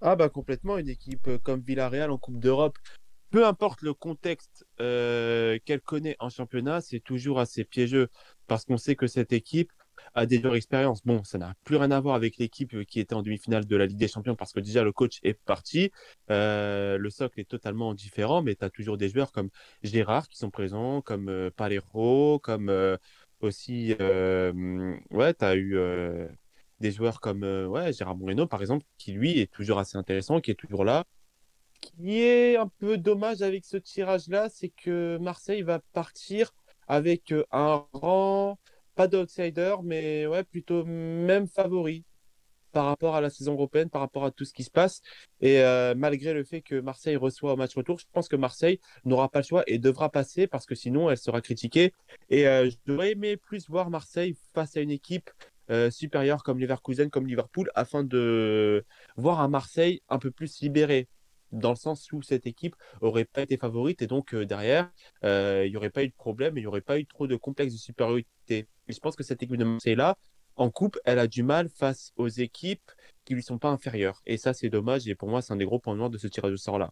Ah 0.00 0.14
bah 0.14 0.28
complètement, 0.28 0.78
une 0.78 0.88
équipe 0.88 1.26
euh, 1.26 1.38
comme 1.38 1.60
Villarreal 1.60 2.12
en 2.12 2.18
Coupe 2.18 2.38
d'Europe, 2.38 2.78
peu 3.30 3.44
importe 3.44 3.82
le 3.82 3.94
contexte 3.94 4.64
euh, 4.80 5.58
qu'elle 5.64 5.80
connaît 5.80 6.14
en 6.20 6.28
championnat, 6.30 6.80
c'est 6.80 7.00
toujours 7.00 7.40
assez 7.40 7.64
piégeux 7.64 8.08
parce 8.46 8.64
qu'on 8.64 8.76
sait 8.76 8.94
que 8.94 9.08
cette 9.08 9.32
équipe 9.32 9.72
a 10.14 10.24
des 10.24 10.40
joueurs 10.40 10.52
d'expérience. 10.52 11.04
Bon, 11.04 11.24
ça 11.24 11.36
n'a 11.36 11.52
plus 11.64 11.76
rien 11.76 11.90
à 11.90 11.98
voir 11.98 12.14
avec 12.14 12.36
l'équipe 12.36 12.74
euh, 12.74 12.84
qui 12.84 13.00
était 13.00 13.14
en 13.14 13.22
demi-finale 13.22 13.66
de 13.66 13.76
la 13.76 13.86
Ligue 13.86 13.98
des 13.98 14.06
Champions 14.06 14.36
parce 14.36 14.52
que 14.52 14.60
déjà 14.60 14.84
le 14.84 14.92
coach 14.92 15.18
est 15.24 15.34
parti, 15.34 15.90
le 16.28 17.08
socle 17.10 17.40
est 17.40 17.48
totalement 17.48 17.92
différent, 17.92 18.40
mais 18.40 18.54
tu 18.54 18.64
as 18.64 18.70
toujours 18.70 18.98
des 18.98 19.08
joueurs 19.08 19.32
comme 19.32 19.50
Gérard 19.82 20.28
qui 20.28 20.38
sont 20.38 20.50
présents, 20.50 21.02
comme 21.02 21.28
euh, 21.28 21.50
comme 22.38 22.98
aussi, 23.40 23.94
ouais, 23.98 25.34
tu 25.34 25.44
as 25.44 25.56
eu 25.56 25.76
des 26.80 26.92
joueurs 26.92 27.20
comme 27.20 27.44
euh, 27.44 27.66
ouais, 27.66 27.92
Gérard 27.92 28.16
Moreno, 28.16 28.46
par 28.46 28.60
exemple, 28.60 28.84
qui 28.98 29.12
lui 29.12 29.40
est 29.40 29.50
toujours 29.50 29.78
assez 29.78 29.96
intéressant, 29.96 30.40
qui 30.40 30.50
est 30.50 30.54
toujours 30.54 30.84
là. 30.84 31.04
Qui 31.80 32.20
est 32.20 32.56
un 32.56 32.68
peu 32.78 32.98
dommage 32.98 33.42
avec 33.42 33.64
ce 33.64 33.76
tirage-là, 33.76 34.48
c'est 34.48 34.70
que 34.70 35.18
Marseille 35.20 35.62
va 35.62 35.80
partir 35.92 36.52
avec 36.86 37.32
euh, 37.32 37.44
un 37.52 37.84
rang, 37.92 38.58
pas 38.94 39.08
d'outsider, 39.08 39.76
mais 39.82 40.26
ouais, 40.26 40.44
plutôt 40.44 40.84
même 40.84 41.46
favori 41.46 42.04
par 42.72 42.84
rapport 42.84 43.16
à 43.16 43.20
la 43.20 43.30
saison 43.30 43.54
européenne, 43.54 43.88
par 43.88 44.02
rapport 44.02 44.24
à 44.24 44.30
tout 44.30 44.44
ce 44.44 44.52
qui 44.52 44.62
se 44.62 44.70
passe. 44.70 45.00
Et 45.40 45.62
euh, 45.62 45.94
malgré 45.96 46.34
le 46.34 46.44
fait 46.44 46.60
que 46.60 46.78
Marseille 46.80 47.16
reçoit 47.16 47.54
au 47.54 47.56
match 47.56 47.74
retour, 47.74 47.98
je 47.98 48.04
pense 48.12 48.28
que 48.28 48.36
Marseille 48.36 48.78
n'aura 49.04 49.30
pas 49.30 49.38
le 49.38 49.44
choix 49.44 49.64
et 49.66 49.78
devra 49.78 50.10
passer 50.10 50.46
parce 50.46 50.66
que 50.66 50.74
sinon 50.74 51.08
elle 51.08 51.16
sera 51.16 51.40
critiquée. 51.40 51.92
Et 52.28 52.42
je 52.44 52.76
devrais 52.86 53.12
aimer 53.12 53.38
plus 53.38 53.68
voir 53.70 53.88
Marseille 53.88 54.36
face 54.52 54.76
à 54.76 54.80
une 54.80 54.90
équipe 54.90 55.30
euh, 55.70 55.90
supérieurs 55.90 56.42
comme 56.42 56.58
Leverkusen, 56.58 57.10
comme 57.10 57.26
Liverpool, 57.26 57.70
afin 57.74 58.04
de 58.04 58.84
voir 59.16 59.40
un 59.40 59.48
Marseille 59.48 60.02
un 60.08 60.18
peu 60.18 60.30
plus 60.30 60.60
libéré, 60.60 61.08
dans 61.52 61.70
le 61.70 61.76
sens 61.76 62.10
où 62.12 62.22
cette 62.22 62.46
équipe 62.46 62.76
aurait 63.00 63.24
pas 63.24 63.42
été 63.42 63.56
favorite 63.56 64.02
et 64.02 64.06
donc 64.06 64.34
euh, 64.34 64.44
derrière, 64.44 64.90
euh, 65.24 65.64
il 65.66 65.70
n'y 65.70 65.76
aurait 65.76 65.90
pas 65.90 66.04
eu 66.04 66.08
de 66.08 66.14
problème 66.14 66.58
il 66.58 66.60
n'y 66.60 66.66
aurait 66.66 66.80
pas 66.80 66.98
eu 66.98 67.06
trop 67.06 67.26
de 67.26 67.36
complexe 67.36 67.72
de 67.72 67.78
supériorité. 67.78 68.68
Je 68.88 68.98
pense 68.98 69.16
que 69.16 69.22
cette 69.22 69.42
équipe 69.42 69.56
de 69.56 69.64
Marseille-là, 69.64 70.16
en 70.56 70.70
coupe, 70.70 70.98
elle 71.04 71.18
a 71.18 71.26
du 71.26 71.42
mal 71.42 71.68
face 71.68 72.12
aux 72.16 72.28
équipes 72.28 72.90
qui 73.24 73.34
lui 73.34 73.42
sont 73.42 73.58
pas 73.58 73.68
inférieures. 73.68 74.20
Et 74.26 74.36
ça, 74.36 74.54
c'est 74.54 74.70
dommage. 74.70 75.06
Et 75.06 75.14
pour 75.14 75.28
moi, 75.28 75.40
c'est 75.40 75.52
un 75.52 75.56
des 75.56 75.64
gros 75.64 75.78
points 75.78 75.94
noirs 75.94 76.10
de 76.10 76.18
ce 76.18 76.26
tirage 76.26 76.50
de 76.50 76.56
sort-là. 76.56 76.90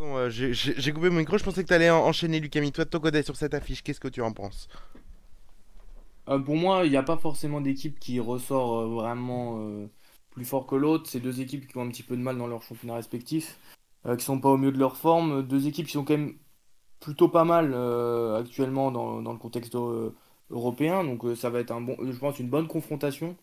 Euh, 0.00 0.30
j'ai 0.30 0.92
coupé 0.92 1.10
mon 1.10 1.18
micro, 1.18 1.38
je 1.38 1.44
pensais 1.44 1.62
que 1.62 1.68
tu 1.68 1.74
allais 1.74 1.90
enchaîner 1.90 2.40
Lucami. 2.40 2.72
Toi 2.72 2.84
de 2.84 2.90
ton 2.90 3.00
côté 3.00 3.22
sur 3.22 3.36
cette 3.36 3.54
affiche, 3.54 3.82
qu'est-ce 3.82 4.00
que 4.00 4.08
tu 4.08 4.22
en 4.22 4.32
penses? 4.32 4.68
Euh, 6.28 6.38
Pour 6.38 6.56
moi, 6.56 6.84
il 6.84 6.90
n'y 6.90 6.96
a 6.96 7.02
pas 7.02 7.16
forcément 7.16 7.60
d'équipe 7.60 7.98
qui 7.98 8.20
ressort 8.20 8.78
euh, 8.78 8.86
vraiment 8.86 9.60
plus 10.30 10.44
fort 10.44 10.66
que 10.66 10.76
l'autre. 10.76 11.08
C'est 11.08 11.20
deux 11.20 11.40
équipes 11.40 11.66
qui 11.66 11.76
ont 11.78 11.82
un 11.82 11.88
petit 11.88 12.02
peu 12.02 12.16
de 12.16 12.22
mal 12.22 12.38
dans 12.38 12.46
leur 12.46 12.62
championnat 12.62 12.94
respectif, 12.94 13.58
qui 14.16 14.24
sont 14.24 14.40
pas 14.40 14.50
au 14.50 14.56
mieux 14.56 14.72
de 14.72 14.78
leur 14.78 14.96
forme. 14.96 15.42
Deux 15.42 15.66
équipes 15.66 15.86
qui 15.86 15.92
sont 15.92 16.04
quand 16.04 16.16
même 16.16 16.34
plutôt 17.00 17.28
pas 17.28 17.44
mal 17.44 17.74
actuellement 18.36 18.90
dans, 18.90 19.32
le 19.32 19.38
contexte 19.38 19.74
européen. 20.50 21.04
Donc 21.04 21.24
ça 21.36 21.50
va 21.50 21.60
être 21.60 21.72
un 21.72 21.80
bon, 21.80 21.96
je 22.00 22.18
pense 22.18 22.38
une 22.38 22.50
bonne 22.50 22.68
confrontation. 22.68 23.36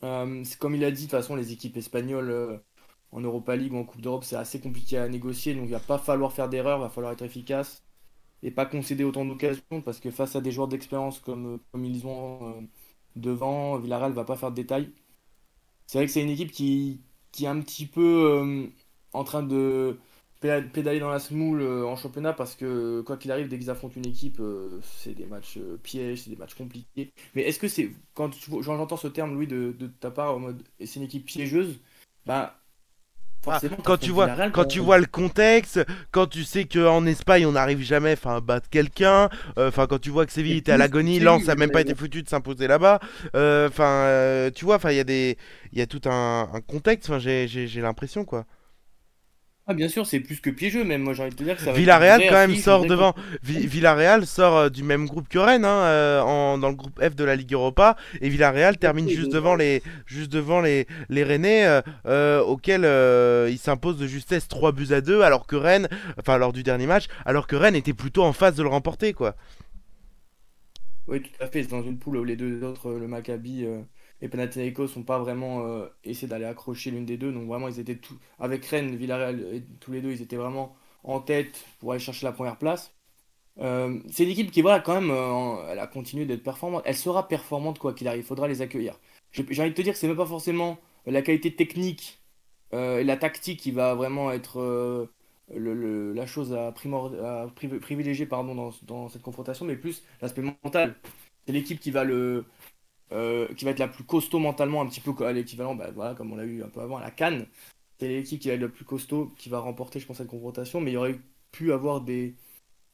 comme 0.00 0.74
il 0.74 0.84
a 0.84 0.90
dit, 0.90 1.06
de 1.06 1.10
toute 1.10 1.18
façon, 1.18 1.34
les 1.34 1.52
équipes 1.52 1.76
espagnoles 1.76 2.62
en 3.12 3.20
Europa 3.20 3.56
League 3.56 3.72
ou 3.72 3.78
en 3.78 3.84
Coupe 3.84 4.00
d'Europe, 4.00 4.24
c'est 4.24 4.36
assez 4.36 4.60
compliqué 4.60 4.98
à 4.98 5.08
négocier. 5.08 5.54
Donc 5.54 5.64
il 5.66 5.72
va 5.72 5.80
pas 5.80 5.98
falloir 5.98 6.32
faire 6.32 6.48
d'erreurs, 6.48 6.78
il 6.78 6.82
va 6.82 6.90
falloir 6.90 7.12
être 7.12 7.22
efficace 7.22 7.82
et 8.42 8.50
pas 8.50 8.66
concéder 8.66 9.04
autant 9.04 9.24
d'occasions 9.24 9.82
parce 9.84 10.00
que 10.00 10.10
face 10.10 10.36
à 10.36 10.40
des 10.40 10.52
joueurs 10.52 10.68
d'expérience 10.68 11.20
comme, 11.20 11.60
ils 11.74 12.06
ont 12.06 12.58
euh, 12.58 12.60
devant, 13.16 13.78
Villarreal 13.78 14.12
va 14.12 14.24
pas 14.24 14.36
faire 14.36 14.50
de 14.50 14.56
détails. 14.56 14.90
C'est 15.86 15.98
vrai 15.98 16.06
que 16.06 16.12
c'est 16.12 16.22
une 16.22 16.30
équipe 16.30 16.52
qui, 16.52 17.00
est 17.40 17.46
un 17.46 17.60
petit 17.60 17.86
peu 17.86 18.02
euh, 18.02 18.66
en 19.12 19.24
train 19.24 19.42
de, 19.42 19.98
péda- 20.40 20.62
pédaler 20.62 21.00
dans 21.00 21.08
la 21.10 21.18
semoule 21.18 21.62
euh, 21.62 21.86
en 21.86 21.96
championnat 21.96 22.32
parce 22.32 22.54
que 22.54 23.00
quoi 23.02 23.16
qu'il 23.16 23.32
arrive, 23.32 23.48
dès 23.48 23.58
qu'ils 23.58 23.70
affrontent 23.70 23.94
une 23.96 24.06
équipe, 24.06 24.40
c'est 24.82 25.14
des 25.14 25.26
matchs 25.26 25.58
pièges, 25.82 26.22
c'est 26.22 26.30
des 26.30 26.36
matchs 26.36 26.54
compliqués. 26.54 27.12
Mais 27.34 27.42
est-ce 27.42 27.58
que 27.58 27.68
c'est 27.68 27.90
quand 28.14 28.30
j'entends 28.60 28.96
ce 28.96 29.08
terme, 29.08 29.34
Louis, 29.34 29.46
de, 29.46 29.72
ta 30.00 30.10
part 30.10 30.34
en 30.34 30.40
mode 30.40 30.62
c'est 30.78 30.96
une 30.96 31.04
équipe 31.04 31.24
piégeuse, 31.26 31.80
bah 32.26 32.57
Ah, 33.46 33.60
quand 33.84 33.96
tu 33.96 34.10
vois 34.10 34.26
Villarreal, 34.26 34.52
quand 34.52 34.64
tu 34.66 34.80
vois 34.80 34.98
le 34.98 35.06
contexte 35.06 35.80
quand 36.10 36.26
tu 36.26 36.44
sais 36.44 36.64
qu'en 36.66 37.06
Espagne 37.06 37.46
on 37.46 37.52
n'arrive 37.52 37.80
jamais 37.80 38.12
enfin 38.12 38.36
à 38.36 38.40
battre 38.40 38.68
quelqu'un 38.68 39.30
euh, 39.58 39.68
enfin 39.68 39.86
quand 39.86 39.98
tu 40.00 40.10
vois 40.10 40.26
que 40.26 40.32
Séville 40.32 40.58
était 40.58 40.72
à 40.72 40.76
l'agonie 40.76 41.18
Lens 41.20 41.48
a 41.48 41.54
même 41.54 41.70
pas 41.70 41.80
été 41.80 41.94
foutu 41.94 42.22
de 42.22 42.28
s'imposer 42.28 42.66
là-bas 42.66 42.98
Euh, 43.36 43.68
enfin 43.68 43.84
euh, 44.04 44.50
tu 44.54 44.64
vois 44.66 44.76
enfin 44.76 44.90
il 44.90 44.96
y 44.96 45.00
a 45.00 45.04
des 45.04 45.38
il 45.72 45.78
y 45.78 45.82
a 45.82 45.86
tout 45.86 46.02
un, 46.06 46.48
un 46.52 46.60
contexte 46.60 47.08
enfin 47.08 47.18
j'ai 47.18 47.48
j'ai 47.48 47.66
j'ai 47.66 47.80
l'impression 47.80 48.24
quoi 48.24 48.44
Ah 49.70 49.74
bien 49.74 49.88
sûr, 49.88 50.06
c'est 50.06 50.20
plus 50.20 50.40
que 50.40 50.48
piégeux 50.48 50.82
même. 50.82 51.02
Moi 51.02 51.12
j'ai 51.12 51.22
envie 51.22 51.30
de 51.32 51.36
te 51.36 51.44
dire 51.44 51.54
que 51.54 51.60
ça 51.60 51.72
va 51.72 51.78
Villarreal 51.78 52.22
quand 52.26 52.34
même 52.34 52.56
sort 52.56 52.86
devant. 52.86 53.14
Vi- 53.42 53.66
Villarreal 53.66 54.26
sort 54.26 54.56
euh, 54.56 54.68
du 54.70 54.82
même 54.82 55.06
groupe 55.06 55.28
que 55.28 55.38
Rennes 55.38 55.66
hein, 55.66 55.82
euh, 55.82 56.20
en, 56.22 56.56
dans 56.56 56.70
le 56.70 56.74
groupe 56.74 56.98
F 57.02 57.14
de 57.14 57.22
la 57.22 57.36
Ligue 57.36 57.52
Europa 57.52 57.94
et 58.22 58.30
Villarreal 58.30 58.78
termine 58.78 59.04
Oui, 59.04 59.14
juste 59.14 59.30
devant 59.30 59.54
les 59.54 59.82
juste 60.06 60.32
devant 60.32 60.62
les 60.62 60.86
les 61.10 61.22
Rennais 61.22 61.82
euh, 62.06 62.40
auxquels 62.40 62.84
ils 63.52 63.58
s'imposent 63.58 63.98
de 63.98 64.06
justesse 64.06 64.48
3 64.48 64.72
buts 64.72 64.88
à 64.92 65.02
2 65.02 65.20
alors 65.20 65.46
que 65.46 65.56
Rennes 65.56 65.88
enfin 66.18 66.38
lors 66.38 66.54
du 66.54 66.62
dernier 66.62 66.86
match 66.86 67.04
alors 67.26 67.46
que 67.46 67.54
Rennes 67.54 67.76
était 67.76 67.92
plutôt 67.92 68.22
en 68.24 68.32
phase 68.32 68.54
de 68.54 68.62
le 68.62 68.70
remporter 68.70 69.12
quoi. 69.12 69.36
Oui, 71.08 71.22
tout 71.22 71.30
à 71.42 71.46
fait. 71.46 71.62
C'est 71.62 71.70
dans 71.70 71.82
une 71.82 71.98
poule 71.98 72.16
où 72.18 72.24
les 72.24 72.36
deux 72.36 72.62
autres, 72.64 72.90
le 72.92 73.06
Maccabi 73.08 73.66
et 74.20 74.28
Panathinaikos, 74.28 74.96
n'ont 74.96 75.02
pas 75.04 75.18
vraiment 75.18 75.66
euh, 75.66 75.86
essayé 76.04 76.28
d'aller 76.28 76.44
accrocher 76.44 76.90
l'une 76.90 77.04
des 77.06 77.16
deux. 77.16 77.32
Donc 77.32 77.46
vraiment, 77.46 77.68
ils 77.68 77.78
étaient 77.80 77.96
tout 77.96 78.18
avec 78.38 78.64
Rennes, 78.66 78.96
Villarreal, 78.96 79.40
et 79.52 79.62
tous 79.80 79.92
les 79.92 80.00
deux, 80.00 80.12
ils 80.12 80.22
étaient 80.22 80.36
vraiment 80.36 80.76
en 81.04 81.20
tête 81.20 81.64
pour 81.78 81.92
aller 81.92 82.00
chercher 82.00 82.26
la 82.26 82.32
première 82.32 82.58
place. 82.58 82.92
Euh, 83.60 83.98
c'est 84.10 84.24
une 84.24 84.30
équipe 84.30 84.50
qui, 84.50 84.62
voilà, 84.62 84.80
quand 84.80 84.94
même, 84.94 85.10
euh, 85.10 85.72
elle 85.72 85.78
a 85.78 85.86
continué 85.86 86.26
d'être 86.26 86.42
performante. 86.42 86.82
Elle 86.86 86.96
sera 86.96 87.28
performante 87.28 87.78
quoi 87.78 87.92
qu'il 87.92 88.08
arrive. 88.08 88.20
Il 88.22 88.26
faudra 88.26 88.48
les 88.48 88.62
accueillir. 88.62 88.98
J'ai 89.32 89.42
envie 89.60 89.70
de 89.70 89.74
te 89.74 89.82
dire 89.82 89.92
que 89.92 89.98
c'est 89.98 90.08
même 90.08 90.16
pas 90.16 90.26
forcément 90.26 90.78
la 91.06 91.22
qualité 91.22 91.54
technique 91.54 92.20
euh, 92.72 92.98
et 93.00 93.04
la 93.04 93.16
tactique 93.16 93.60
qui 93.60 93.70
va 93.72 93.94
vraiment 93.94 94.30
être 94.30 95.08
la 95.50 96.26
chose 96.26 96.54
à, 96.54 96.72
privilégier 97.80 98.26
pardon, 98.26 98.72
dans 98.82 99.08
cette 99.08 99.22
confrontation, 99.22 99.64
mais 99.64 99.76
plus 99.76 100.02
l'aspect 100.22 100.42
mental. 100.42 100.96
C'est 101.46 101.52
l'équipe 101.52 101.80
qui 101.80 101.90
va 101.90 102.04
le 102.04 102.44
euh, 103.12 103.48
qui 103.54 103.64
va 103.64 103.70
être 103.70 103.78
la 103.78 103.88
plus 103.88 104.04
costaud 104.04 104.38
mentalement, 104.38 104.82
un 104.82 104.86
petit 104.86 105.00
peu 105.00 105.12
à 105.24 105.32
l'équivalent, 105.32 105.74
bah, 105.74 105.90
voilà, 105.94 106.14
comme 106.14 106.32
on 106.32 106.36
l'a 106.36 106.44
eu 106.44 106.62
un 106.62 106.68
peu 106.68 106.80
avant 106.80 106.98
à 106.98 107.00
la 107.00 107.10
Cannes. 107.10 107.46
C'est 107.98 108.08
l'équipe 108.08 108.40
qui 108.40 108.48
va 108.48 108.54
être 108.54 108.60
la 108.60 108.68
plus 108.68 108.84
costaud, 108.84 109.32
qui 109.38 109.48
va 109.48 109.60
remporter, 109.60 109.98
je 109.98 110.06
pense, 110.06 110.18
cette 110.18 110.28
confrontation. 110.28 110.80
Mais 110.80 110.90
il 110.92 110.94
y 110.94 110.96
aurait 110.98 111.18
pu 111.50 111.72
avoir 111.72 112.00
des, 112.02 112.34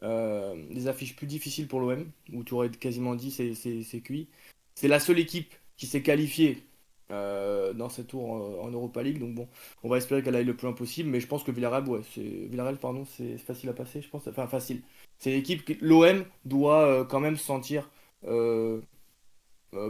euh, 0.03 0.55
des 0.71 0.87
affiches 0.89 1.17
plus 1.17 1.27
difficiles 1.27 1.67
pour 1.69 1.81
l'OM, 1.81 2.11
où 2.33 2.45
tu 2.45 2.55
aurais 2.55 2.71
quasiment 2.71 3.15
dit 3.15 3.31
c'est 3.31 4.01
cuit. 4.01 4.29
C'est 4.75 4.89
la 4.89 5.01
seule 5.01 5.19
équipe 5.19 5.53
qui 5.77 5.87
s'est 5.87 6.03
qualifiée 6.03 6.63
euh, 7.11 7.73
dans 7.75 7.89
ce 7.89 8.03
tour 8.03 8.31
en, 8.31 8.71
Europa 8.71 9.03
League. 9.03 9.19
Donc 9.19 9.35
bon, 9.35 9.49
on 9.83 9.89
va 9.89 9.99
espérer 9.99 10.23
qu'elle 10.23 10.37
aille 10.37 10.45
le 10.45 10.57
plus 10.57 10.67
loin 10.67 10.75
possible. 10.75 11.11
Mais 11.11 11.21
je 11.21 11.27
pense 11.27 11.45
que 11.45 11.51
Villarreal, 11.51 11.89
ouais, 11.89 12.01
Villarreal, 12.17 12.77
pardon, 12.79 13.05
c'est 13.05 13.39
facile 13.39 13.69
à 13.71 13.73
passer, 13.73 14.01
je 14.01 14.09
pense. 14.09 14.27
Enfin, 14.29 14.47
facile. 14.47 14.83
C'est 15.19 15.31
l'équipe 15.31 15.65
que 15.65 15.73
l'OM 15.81 16.25
doit 16.45 17.07
quand 17.11 17.21
même 17.21 17.37
se 17.37 17.45
sentir 17.45 17.91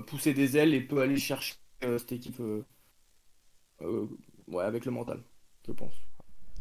pousser 0.06 0.34
des 0.34 0.56
ailes 0.56 0.74
et 0.74 0.80
peut 0.80 1.00
aller 1.00 1.18
chercher 1.18 1.54
euh, 1.84 1.98
cette 1.98 2.12
équipe 2.12 2.40
euh, 2.40 2.64
euh, 3.82 4.06
ouais, 4.48 4.64
avec 4.64 4.84
le 4.84 4.92
mental, 4.92 5.22
je 5.66 5.72
pense. 5.72 5.94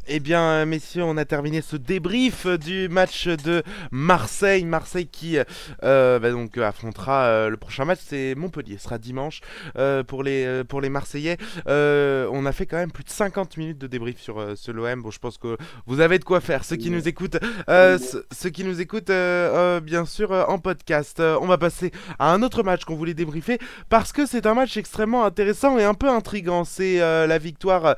Eh 0.05 0.19
bien, 0.19 0.65
messieurs, 0.65 1.03
on 1.03 1.15
a 1.15 1.23
terminé 1.23 1.61
ce 1.61 1.77
débrief 1.77 2.45
du 2.45 2.89
match 2.89 3.27
de 3.29 3.63
Marseille. 3.89 4.65
Marseille 4.65 5.07
qui 5.07 5.37
euh, 5.83 6.19
bah 6.19 6.29
donc 6.31 6.57
euh, 6.57 6.67
affrontera 6.67 7.23
euh, 7.23 7.49
le 7.49 7.55
prochain 7.55 7.85
match, 7.85 7.99
c'est 8.05 8.35
Montpellier, 8.35 8.77
ce 8.77 8.83
sera 8.83 8.97
dimanche 8.97 9.39
euh, 9.77 10.03
pour 10.03 10.21
les 10.23 10.63
pour 10.67 10.81
les 10.81 10.89
Marseillais. 10.89 11.37
On 11.65 12.45
a 12.45 12.51
fait 12.51 12.65
quand 12.65 12.75
même 12.75 12.91
plus 12.91 13.05
de 13.05 13.09
50 13.09 13.55
minutes 13.55 13.77
de 13.77 13.87
débrief 13.87 14.19
sur 14.19 14.45
ce 14.57 14.71
l'OM. 14.71 15.01
Bon, 15.01 15.09
je 15.09 15.19
pense 15.19 15.37
que 15.37 15.55
vous 15.85 16.01
avez 16.01 16.19
de 16.19 16.25
quoi 16.25 16.41
faire. 16.41 16.65
Ceux 16.65 16.75
qui 16.75 16.89
nous 16.89 17.07
écoutent, 17.07 17.37
ce- 17.69 18.25
ceux 18.31 18.49
qui 18.49 18.65
nous 18.65 18.81
écoutent, 18.81 19.11
bien 19.83 20.05
sûr, 20.05 20.31
en 20.49 20.59
podcast. 20.59 21.21
On 21.21 21.45
va 21.47 21.57
passer 21.57 21.91
à 22.19 22.33
un 22.33 22.43
autre 22.43 22.61
match 22.63 22.83
qu'on 22.83 22.95
voulait 22.95 23.13
débriefer 23.13 23.57
parce 23.87 24.11
que 24.11 24.25
c'est 24.25 24.45
un 24.47 24.53
match 24.53 24.75
extrêmement 24.75 25.23
intéressant 25.23 25.77
et 25.79 25.85
un 25.85 25.93
peu 25.93 26.09
intrigant. 26.09 26.65
C'est 26.65 26.97
la 26.99 27.37
victoire 27.37 27.95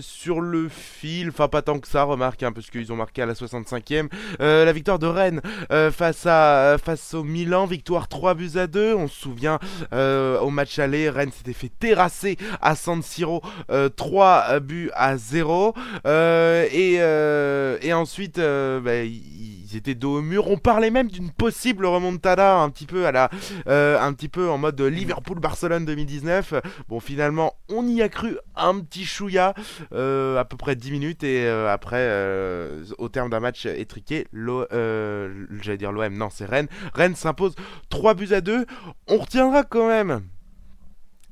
sur 0.00 0.40
le 0.40 0.68
fil, 0.68 1.23
enfin 1.30 1.48
pas 1.48 1.62
tant 1.62 1.78
que 1.78 1.88
ça, 1.88 2.04
remarque, 2.04 2.42
hein, 2.42 2.52
parce 2.52 2.70
qu'ils 2.70 2.92
ont 2.92 2.96
marqué 2.96 3.22
à 3.22 3.26
la 3.26 3.34
65e. 3.34 4.08
Euh, 4.40 4.64
la 4.64 4.72
victoire 4.72 4.98
de 4.98 5.06
Rennes 5.06 5.40
euh, 5.70 5.90
face, 5.90 6.26
à, 6.26 6.76
face 6.82 7.14
au 7.14 7.24
Milan, 7.24 7.66
victoire 7.66 8.08
3 8.08 8.34
buts 8.34 8.50
à 8.56 8.66
2. 8.66 8.94
On 8.94 9.08
se 9.08 9.20
souvient 9.20 9.58
euh, 9.92 10.38
au 10.40 10.50
match 10.50 10.78
aller, 10.78 11.08
Rennes 11.10 11.32
s'était 11.32 11.52
fait 11.52 11.70
terrasser 11.78 12.36
à 12.60 12.74
San 12.76 13.02
Siro 13.02 13.42
euh, 13.70 13.88
3 13.88 14.60
buts 14.60 14.90
à 14.94 15.16
0. 15.16 15.74
Euh, 16.06 16.66
et, 16.72 16.96
euh, 16.98 17.78
ensuite, 17.92 18.38
euh, 18.38 18.80
bah, 18.80 19.02
ils 19.02 19.76
étaient 19.76 19.94
dos 19.94 20.18
au 20.18 20.22
mur. 20.22 20.48
On 20.48 20.56
parlait 20.56 20.90
même 20.90 21.08
d'une 21.08 21.30
possible 21.30 21.86
remontada 21.86 22.56
un 22.56 22.70
petit 22.70 22.86
peu 22.86 23.06
à 23.06 23.12
la, 23.12 23.30
euh, 23.66 23.98
un 24.00 24.12
petit 24.12 24.28
peu 24.28 24.48
en 24.48 24.58
mode 24.58 24.80
Liverpool-Barcelone 24.80 25.84
2019. 25.84 26.54
Bon, 26.88 27.00
finalement, 27.00 27.54
on 27.68 27.86
y 27.86 28.02
a 28.02 28.08
cru 28.08 28.36
un 28.56 28.80
petit 28.80 29.04
chouïa, 29.04 29.54
euh, 29.92 30.38
à 30.38 30.44
peu 30.44 30.56
près 30.56 30.76
10 30.76 30.90
minutes, 30.90 31.13
et 31.22 31.46
euh, 31.46 31.72
après, 31.72 32.00
euh, 32.00 32.84
au 32.98 33.08
terme 33.08 33.30
d'un 33.30 33.40
match 33.40 33.66
étriqué, 33.66 34.26
euh, 34.34 35.46
j'allais 35.60 35.78
dire 35.78 35.92
l'OM, 35.92 36.16
non, 36.16 36.30
c'est 36.30 36.46
Rennes. 36.46 36.68
Rennes 36.94 37.14
s'impose 37.14 37.54
3 37.90 38.14
buts 38.14 38.32
à 38.32 38.40
2. 38.40 38.66
On 39.08 39.18
retiendra 39.18 39.62
quand 39.62 39.88
même 39.88 40.22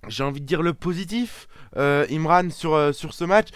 j'ai 0.08 0.24
envie 0.24 0.40
de 0.40 0.46
dire 0.46 0.62
le 0.62 0.74
positif, 0.74 1.46
euh, 1.76 2.04
Imran, 2.10 2.50
sur, 2.50 2.92
sur 2.92 3.14
ce 3.14 3.24
match. 3.24 3.50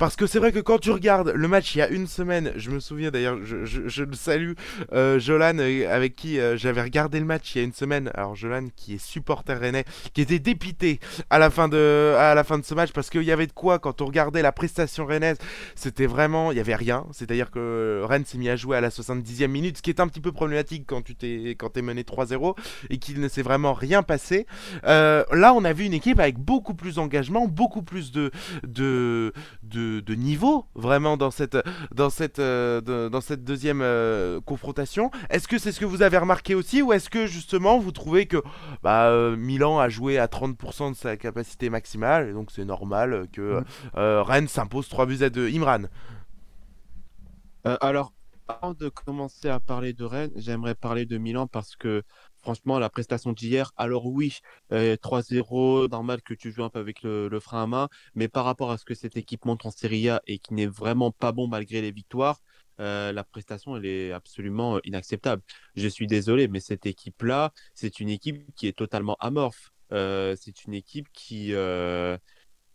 Parce 0.00 0.16
que 0.16 0.26
c'est 0.26 0.38
vrai 0.38 0.50
que 0.50 0.60
quand 0.60 0.78
tu 0.78 0.92
regardes 0.92 1.28
le 1.28 1.46
match 1.46 1.74
il 1.74 1.78
y 1.80 1.82
a 1.82 1.88
une 1.90 2.06
semaine, 2.06 2.54
je 2.56 2.70
me 2.70 2.80
souviens 2.80 3.10
d'ailleurs, 3.10 3.36
je, 3.44 3.66
je, 3.66 3.86
je 3.86 4.02
le 4.02 4.14
salue, 4.14 4.52
euh, 4.94 5.20
Jolan, 5.20 5.58
euh, 5.58 5.94
avec 5.94 6.16
qui 6.16 6.40
euh, 6.40 6.56
j'avais 6.56 6.80
regardé 6.80 7.20
le 7.20 7.26
match 7.26 7.54
il 7.54 7.58
y 7.58 7.60
a 7.60 7.64
une 7.64 7.74
semaine. 7.74 8.10
Alors 8.14 8.34
Jolan, 8.34 8.68
qui 8.74 8.94
est 8.94 8.98
supporter 8.98 9.58
rennais, 9.58 9.84
qui 10.14 10.22
était 10.22 10.38
dépité 10.38 11.00
à 11.28 11.38
la 11.38 11.50
fin 11.50 11.68
de, 11.68 12.14
à 12.16 12.34
la 12.34 12.44
fin 12.44 12.58
de 12.58 12.64
ce 12.64 12.72
match 12.72 12.92
parce 12.92 13.10
qu'il 13.10 13.24
y 13.24 13.30
avait 13.30 13.46
de 13.46 13.52
quoi 13.52 13.78
quand 13.78 14.00
on 14.00 14.06
regardait 14.06 14.40
la 14.40 14.52
prestation 14.52 15.04
rennaise. 15.04 15.36
C'était 15.74 16.06
vraiment, 16.06 16.50
il 16.50 16.56
y 16.56 16.60
avait 16.60 16.76
rien. 16.76 17.04
C'est-à-dire 17.12 17.50
que 17.50 18.02
Rennes 18.08 18.24
s'est 18.24 18.38
mis 18.38 18.48
à 18.48 18.56
jouer 18.56 18.78
à 18.78 18.80
la 18.80 18.88
70e 18.88 19.48
minute, 19.48 19.76
ce 19.76 19.82
qui 19.82 19.90
est 19.90 20.00
un 20.00 20.08
petit 20.08 20.22
peu 20.22 20.32
problématique 20.32 20.84
quand 20.86 21.02
tu 21.02 21.14
t'es, 21.14 21.56
quand 21.58 21.68
t'es 21.68 21.82
mené 21.82 22.04
3-0 22.04 22.56
et 22.88 22.96
qu'il 22.96 23.20
ne 23.20 23.28
s'est 23.28 23.42
vraiment 23.42 23.74
rien 23.74 24.02
passé. 24.02 24.46
Euh, 24.84 25.24
là, 25.30 25.52
on 25.52 25.62
a 25.62 25.74
vu 25.74 25.84
une 25.84 25.92
équipe 25.92 26.20
avec 26.20 26.38
beaucoup 26.38 26.72
plus 26.72 26.94
d'engagement, 26.94 27.46
beaucoup 27.46 27.82
plus 27.82 28.12
de, 28.12 28.30
de, 28.66 29.34
de, 29.62 29.89
de 29.98 30.14
niveau 30.14 30.66
vraiment 30.76 31.16
dans 31.16 31.32
cette, 31.32 31.58
dans 31.92 32.08
cette, 32.10 32.38
euh, 32.38 32.80
de- 32.80 33.08
dans 33.08 33.20
cette 33.20 33.42
deuxième 33.42 33.80
euh, 33.82 34.40
confrontation. 34.40 35.10
Est-ce 35.28 35.48
que 35.48 35.58
c'est 35.58 35.72
ce 35.72 35.80
que 35.80 35.84
vous 35.84 36.02
avez 36.02 36.18
remarqué 36.18 36.54
aussi 36.54 36.80
ou 36.82 36.92
est-ce 36.92 37.10
que 37.10 37.26
justement 37.26 37.80
vous 37.80 37.90
trouvez 37.90 38.26
que 38.26 38.40
bah, 38.84 39.08
euh, 39.10 39.36
Milan 39.36 39.80
a 39.80 39.88
joué 39.88 40.16
à 40.18 40.26
30% 40.28 40.90
de 40.92 40.96
sa 40.96 41.16
capacité 41.16 41.68
maximale 41.70 42.28
et 42.28 42.32
donc 42.32 42.52
c'est 42.52 42.64
normal 42.64 43.26
que 43.32 43.62
euh, 43.96 44.22
Rennes 44.22 44.46
s'impose 44.48 44.88
3 44.88 45.06
buts 45.06 45.22
à 45.22 45.30
2 45.30 45.48
Imran. 45.48 45.82
Euh, 47.66 47.76
alors, 47.80 48.12
avant 48.48 48.74
de 48.74 48.88
commencer 48.88 49.48
à 49.48 49.60
parler 49.60 49.92
de 49.92 50.04
Rennes, 50.04 50.32
j'aimerais 50.36 50.74
parler 50.74 51.06
de 51.06 51.18
Milan 51.18 51.46
parce 51.46 51.76
que 51.76 52.02
franchement, 52.42 52.78
la 52.78 52.90
prestation 52.90 53.32
d'hier, 53.32 53.72
alors 53.76 54.06
oui, 54.06 54.38
euh, 54.72 54.96
3-0, 54.96 55.88
normal 55.90 56.22
que 56.22 56.34
tu 56.34 56.50
joues 56.52 56.64
un 56.64 56.70
peu 56.70 56.78
avec 56.78 57.02
le, 57.02 57.40
frein 57.40 57.64
à 57.64 57.66
main, 57.66 57.88
mais 58.14 58.28
par 58.28 58.44
rapport 58.44 58.70
à 58.70 58.78
ce 58.78 58.84
que 58.84 58.94
cette 58.94 59.16
équipe 59.16 59.44
montre 59.44 59.66
en 59.66 59.70
Serie 59.70 60.08
A 60.08 60.22
et 60.26 60.38
qui 60.38 60.54
n'est 60.54 60.66
vraiment 60.66 61.10
pas 61.10 61.32
bon 61.32 61.48
malgré 61.48 61.80
les 61.80 61.92
victoires, 61.92 62.40
euh, 62.80 63.12
la 63.12 63.24
prestation, 63.24 63.76
elle 63.76 63.86
est 63.86 64.12
absolument 64.12 64.76
euh, 64.76 64.80
inacceptable. 64.84 65.42
Je 65.76 65.88
suis 65.88 66.06
désolé, 66.06 66.48
mais 66.48 66.60
cette 66.60 66.86
équipe-là, 66.86 67.52
c'est 67.74 68.00
une 68.00 68.08
équipe 68.08 68.42
qui 68.54 68.66
est 68.68 68.76
totalement 68.76 69.16
amorphe. 69.20 69.72
Euh, 69.92 70.36
c'est 70.40 70.64
une 70.64 70.74
équipe 70.74 71.08
qui, 71.12 71.52
euh, 71.52 72.16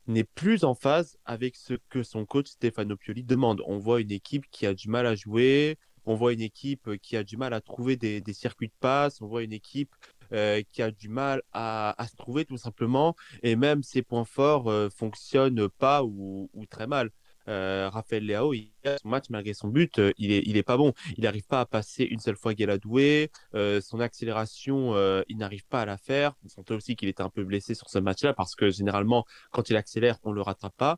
n'est 0.07 0.23
plus 0.23 0.63
en 0.63 0.75
phase 0.75 1.17
avec 1.25 1.55
ce 1.55 1.73
que 1.89 2.03
son 2.03 2.25
coach 2.25 2.47
Stefano 2.47 2.95
Pioli 2.97 3.23
demande. 3.23 3.61
On 3.65 3.77
voit 3.79 4.01
une 4.01 4.11
équipe 4.11 4.45
qui 4.51 4.65
a 4.65 4.73
du 4.73 4.89
mal 4.89 5.05
à 5.07 5.15
jouer, 5.15 5.77
on 6.05 6.15
voit 6.15 6.33
une 6.33 6.41
équipe 6.41 6.97
qui 7.01 7.17
a 7.17 7.23
du 7.23 7.37
mal 7.37 7.53
à 7.53 7.61
trouver 7.61 7.95
des, 7.95 8.21
circuits 8.33 8.67
de 8.67 8.73
passe, 8.79 9.21
on 9.21 9.27
voit 9.27 9.43
une 9.43 9.53
équipe 9.53 9.93
euh, 10.33 10.61
qui 10.71 10.81
a 10.81 10.91
du 10.91 11.09
mal 11.09 11.41
à, 11.53 11.95
se 12.09 12.15
trouver 12.15 12.45
tout 12.45 12.57
simplement, 12.57 13.15
et 13.43 13.55
même 13.55 13.83
ses 13.83 14.01
points 14.01 14.25
forts 14.25 14.69
euh, 14.69 14.89
fonctionnent 14.89 15.69
pas 15.69 16.03
ou, 16.03 16.49
très 16.69 16.87
mal. 16.87 17.11
Euh, 17.47 17.89
Raphaël 17.89 18.25
Leao, 18.25 18.53
il 18.53 18.71
a 18.85 18.97
son 18.97 19.09
match 19.09 19.25
malgré 19.29 19.53
son 19.53 19.67
but, 19.67 19.99
euh, 19.99 20.11
il 20.17 20.57
est, 20.57 20.63
pas 20.63 20.77
bon. 20.77 20.93
Il 21.17 21.23
n'arrive 21.23 21.45
pas 21.45 21.61
à 21.61 21.65
passer 21.65 22.03
une 22.03 22.19
seule 22.19 22.35
fois 22.35 22.53
Guéladoué. 22.53 23.31
Euh, 23.53 23.81
son 23.81 23.99
accélération, 23.99 24.95
euh, 24.95 25.21
il 25.27 25.37
n'arrive 25.37 25.65
pas 25.67 25.81
à 25.81 25.85
la 25.85 25.97
faire. 25.97 26.33
On 26.43 26.49
sentait 26.49 26.73
aussi 26.73 26.95
qu'il 26.95 27.09
était 27.09 27.23
un 27.23 27.29
peu 27.29 27.43
blessé 27.43 27.75
sur 27.75 27.89
ce 27.89 27.99
match-là 27.99 28.33
parce 28.33 28.55
que 28.55 28.69
généralement, 28.69 29.25
quand 29.51 29.69
il 29.69 29.75
accélère, 29.75 30.17
on 30.23 30.31
le 30.31 30.41
rattrape 30.41 30.75
pas. 30.75 30.97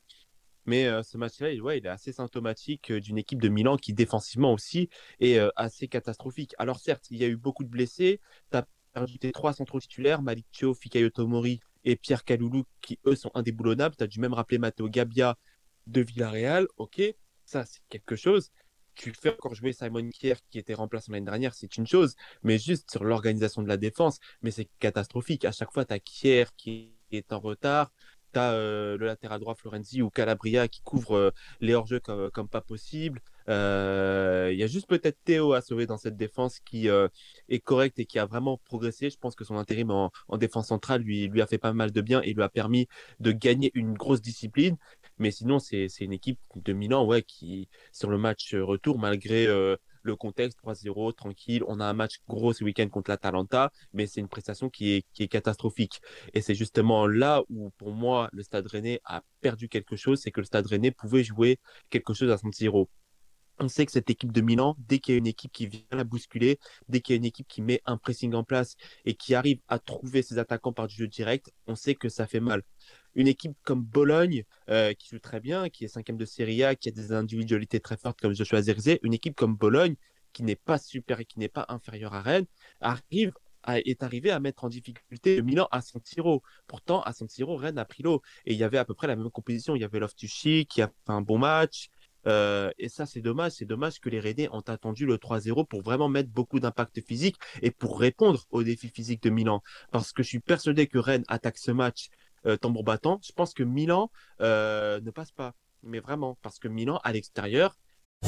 Mais 0.68 0.86
euh, 0.86 1.02
ce 1.02 1.18
match-là, 1.18 1.52
il, 1.52 1.62
ouais, 1.62 1.80
il 1.80 1.86
est 1.86 1.90
assez 1.90 2.12
symptomatique 2.12 2.92
euh, 2.92 3.00
d'une 3.00 3.18
équipe 3.18 3.42
de 3.42 3.48
Milan 3.48 3.78
qui, 3.78 3.94
défensivement 3.94 4.54
aussi, 4.54 4.90
est 5.20 5.40
euh, 5.40 5.50
assez 5.56 5.88
catastrophique. 5.88 6.54
Alors, 6.60 6.80
certes, 6.80 7.06
il 7.10 7.18
y 7.18 7.24
a 7.24 7.28
eu 7.28 7.38
beaucoup 7.38 7.64
de 7.64 7.70
blessés. 7.70 8.20
Tu 8.52 8.58
as 8.58 8.68
perdu 8.94 9.18
tes 9.18 9.32
trois 9.32 9.54
centraux 9.54 9.80
titulaires, 9.80 10.22
Maliccio, 10.22 10.74
Fikayo 10.74 11.10
Tomori 11.10 11.62
et 11.86 11.96
Pierre 11.96 12.26
Kaloulou, 12.26 12.66
qui 12.82 13.00
eux 13.06 13.16
sont 13.16 13.32
indéboulonnables. 13.34 13.96
Tu 13.96 14.04
as 14.04 14.08
dû 14.08 14.20
même 14.20 14.34
rappeler 14.34 14.58
Matteo 14.58 14.90
Gabbia 14.90 15.38
de 15.88 16.02
Villarreal. 16.02 16.68
Ok, 16.76 17.02
ça, 17.46 17.66
c'est 17.66 17.82
quelque 17.88 18.18
chose. 18.18 18.52
Tu 18.96 19.14
fais 19.14 19.30
encore 19.30 19.56
jouer 19.56 19.72
Simon 19.72 20.10
Kier, 20.10 20.36
qui 20.50 20.60
était 20.60 20.74
remplaçant 20.74 21.14
l'année 21.14 21.26
dernière, 21.26 21.54
c'est 21.54 21.78
une 21.78 21.88
chose. 21.88 22.16
Mais 22.44 22.58
juste 22.58 22.92
sur 22.92 23.06
l'organisation 23.06 23.62
de 23.62 23.68
la 23.70 23.78
défense, 23.78 24.20
mais 24.42 24.52
c'est 24.52 24.68
catastrophique. 24.80 25.46
À 25.46 25.52
chaque 25.54 25.72
fois, 25.72 25.86
tu 25.86 25.94
as 25.94 26.00
Kier 26.00 26.46
qui 26.58 26.92
est 27.12 27.32
en 27.32 27.40
retard 27.40 27.94
tu 28.34 28.40
as 28.40 28.52
euh, 28.54 28.98
le 28.98 29.06
latéral 29.06 29.40
droit 29.40 29.56
Florenzi 29.56 30.02
ou 30.02 30.10
Calabria 30.10 30.68
qui 30.68 30.82
couvre 30.82 31.16
euh, 31.16 31.32
les 31.62 31.74
hors-jeux 31.74 32.00
comme, 32.00 32.30
comme, 32.32 32.48
pas 32.48 32.62
possible. 32.62 33.22
Euh, 33.50 34.50
il 34.52 34.60
y 34.60 34.64
a 34.64 34.68
juste 34.68 34.88
peut-être 34.88 35.18
Théo 35.24 35.54
à 35.54 35.62
sauver 35.62 35.86
dans 35.86 35.98
cette 35.98 36.18
défense 36.18 36.60
qui 36.60 36.88
est 36.88 37.60
correct 37.60 37.98
et 38.00 38.06
qui 38.06 38.20
a 38.20 38.26
vraiment 38.26 38.58
progressé. 38.58 39.10
Je 39.10 39.18
pense 39.18 39.36
que 39.36 39.44
son 39.44 39.56
intérim 39.56 39.92
en, 39.92 40.12
en, 40.28 40.38
défense 40.38 40.68
centrale 40.68 41.02
lui, 41.02 41.28
lui 41.28 41.42
a 41.42 41.48
fait 41.48 41.58
pas 41.58 41.74
mal 41.74 41.92
de 41.92 42.02
bien 42.02 42.22
et 42.22 42.34
lui 42.34 42.44
a 42.44 42.50
permis 42.50 42.88
de 43.20 43.32
gagner 43.32 43.72
une 43.74 43.94
grosse 43.94 44.22
discipline. 44.22 44.78
Mais 45.20 45.32
sinon, 45.32 45.60
c'est 45.60 45.88
une 46.00 46.14
équipe 46.14 46.40
de 46.56 46.74
Milan 46.74 47.06
ouais, 47.06 47.24
qui, 47.24 47.70
sur 47.92 48.10
le 48.10 48.18
match 48.18 48.54
retour, 48.54 49.00
malgré 49.00 49.48
le 50.08 50.16
contexte 50.16 50.60
3-0, 50.64 51.14
tranquille. 51.14 51.64
On 51.68 51.80
a 51.80 51.86
un 51.86 51.94
match 51.94 52.16
gros 52.28 52.54
ce 52.54 52.64
week-end 52.64 52.90
contre 52.90 53.12
l'Atalanta, 53.12 53.72
mais 53.94 54.08
c'est 54.08 54.20
une 54.20 54.28
prestation 54.28 54.70
qui 54.70 55.04
est, 55.20 55.28
catastrophique. 55.28 56.02
Et 56.34 56.42
c'est 56.42 56.56
justement 56.56 57.06
là 57.06 57.44
où, 57.50 57.70
pour 57.78 57.92
moi, 57.92 58.30
le 58.32 58.44
Stade 58.44 58.68
Rennais 58.68 59.00
a 59.04 59.22
perdu 59.42 59.70
quelque 59.70 59.96
chose, 59.96 60.20
c'est 60.22 60.32
que 60.32 60.40
le 60.40 60.46
Stade 60.46 60.66
Rennais 60.68 60.92
pouvait 60.92 61.24
jouer 61.24 61.60
quelque 61.90 62.14
chose 62.14 62.32
à 62.32 62.38
San 62.38 62.52
Siro 62.52 62.90
on 63.60 63.68
sait 63.68 63.86
que 63.86 63.92
cette 63.92 64.10
équipe 64.10 64.32
de 64.32 64.42
Milan, 64.42 64.76
dès 64.80 65.00
qu'il 65.00 65.14
y 65.14 65.16
a 65.16 65.20
une 65.20 65.28
équipe 65.28 65.52
qui 65.52 65.68
vient 65.68 65.82
la 65.92 66.04
bousculer, 66.04 66.60
dès 66.90 67.02
qu'il 67.02 67.14
y 67.14 67.18
a 67.18 67.18
une 67.18 67.26
équipe 67.26 67.48
qui 67.48 67.62
met 67.62 67.82
un 67.86 67.98
pressing 67.98 68.34
en 68.34 68.44
place 68.44 68.76
et 69.06 69.16
qui 69.16 69.36
arrive 69.36 69.60
à 69.68 69.80
trouver 69.80 70.22
ses 70.22 70.38
attaquants 70.38 70.74
par 70.74 70.88
du 70.88 70.96
jeu 70.96 71.08
direct, 71.08 71.52
on 71.68 71.76
sait 71.76 71.96
que 71.96 72.10
ça 72.10 72.28
fait 72.28 72.40
mal 72.40 72.64
une 73.18 73.28
équipe 73.28 73.58
comme 73.64 73.82
Bologne, 73.82 74.44
euh, 74.70 74.94
qui 74.94 75.10
joue 75.10 75.20
très 75.20 75.40
bien, 75.40 75.70
qui 75.70 75.84
est 75.84 75.88
cinquième 75.88 76.18
de 76.18 76.26
Serie 76.26 76.64
A, 76.64 76.76
qui 76.76 76.88
a 76.88 76.92
des 76.92 77.12
individualités 77.12 77.80
très 77.80 77.98
fortes 77.98 78.22
comme 78.22 78.36
Joshua 78.36 78.62
Zirze, 78.62 79.00
une 79.02 79.14
équipe 79.14 79.36
comme 79.36 79.56
Bologne, 79.56 79.96
qui 80.34 80.44
n'est 80.44 80.56
pas 80.56 80.78
super 80.78 81.20
et 81.20 81.26
qui 81.26 81.40
n'est 81.40 81.50
pas 81.50 81.66
inférieure 81.68 82.14
à 82.14 82.22
Rennes, 82.22 82.46
arrive 82.80 83.34
est 83.76 84.04
arrivé 84.04 84.32
à 84.32 84.40
mettre 84.40 84.64
en 84.64 84.70
difficulté 84.70 85.42
Milan 85.42 85.68
à 85.72 85.82
San 85.82 86.02
Siro. 86.04 86.42
Pourtant, 86.68 87.02
à 87.02 87.12
San 87.12 87.28
Siro, 87.28 87.58
Rennes 87.58 87.78
a 87.78 87.86
pris 87.86 88.04
l'eau. 88.04 88.22
Et 88.46 88.54
il 88.54 88.58
y 88.58 88.64
avait 88.64 88.78
à 88.78 88.86
peu 88.86 88.94
près 88.94 89.08
la 89.08 89.16
même 89.16 89.30
composition. 89.30 89.76
Il 89.76 89.82
y 89.82 89.84
avait 89.84 90.00
Loftus-Cheek 90.00 90.70
qui 90.70 90.82
a 90.82 90.88
fait 90.88 91.12
un 91.12 91.22
bon 91.22 91.38
match. 91.38 91.90
Euh, 92.26 92.72
et 92.78 92.90
ça, 92.90 93.06
c'est 93.06 93.22
dommage. 93.22 93.54
C'est 93.54 93.66
dommage 93.66 94.00
que 94.00 94.10
les 94.10 94.20
Rennais 94.20 94.50
ont 94.52 94.62
attendu 94.62 95.06
le 95.06 95.18
3-0 95.18 95.68
pour 95.68 95.82
vraiment 95.82 96.10
mettre 96.10 96.30
beaucoup 96.30 96.60
d'impact 96.60 97.02
physique 97.02 97.36
et 97.62 97.72
pour 97.72 98.00
répondre 98.00 98.44
aux 98.52 98.64
défis 98.64 98.90
physiques 98.90 99.24
de 99.24 99.30
Milan. 99.30 99.62
Parce 99.92 100.12
que 100.12 100.24
je 100.24 100.28
suis 100.30 100.40
persuadé 100.40 100.88
que 100.88 100.98
Rennes 100.98 101.26
attaque 101.28 101.58
ce 101.58 101.72
match 101.72 102.08
euh, 102.46 102.58
tambour 102.58 102.84
battant. 102.84 103.20
Je 103.24 103.32
pense 103.32 103.54
que 103.54 103.64
Milan 103.64 104.12
euh, 104.42 105.00
ne 105.02 105.12
passe 105.12 105.32
pas. 105.32 105.54
Mais 105.84 106.00
vraiment, 106.00 106.38
parce 106.42 106.60
que 106.60 106.68
Milan, 106.68 107.00
à 107.04 107.12
l'extérieur, 107.12 107.76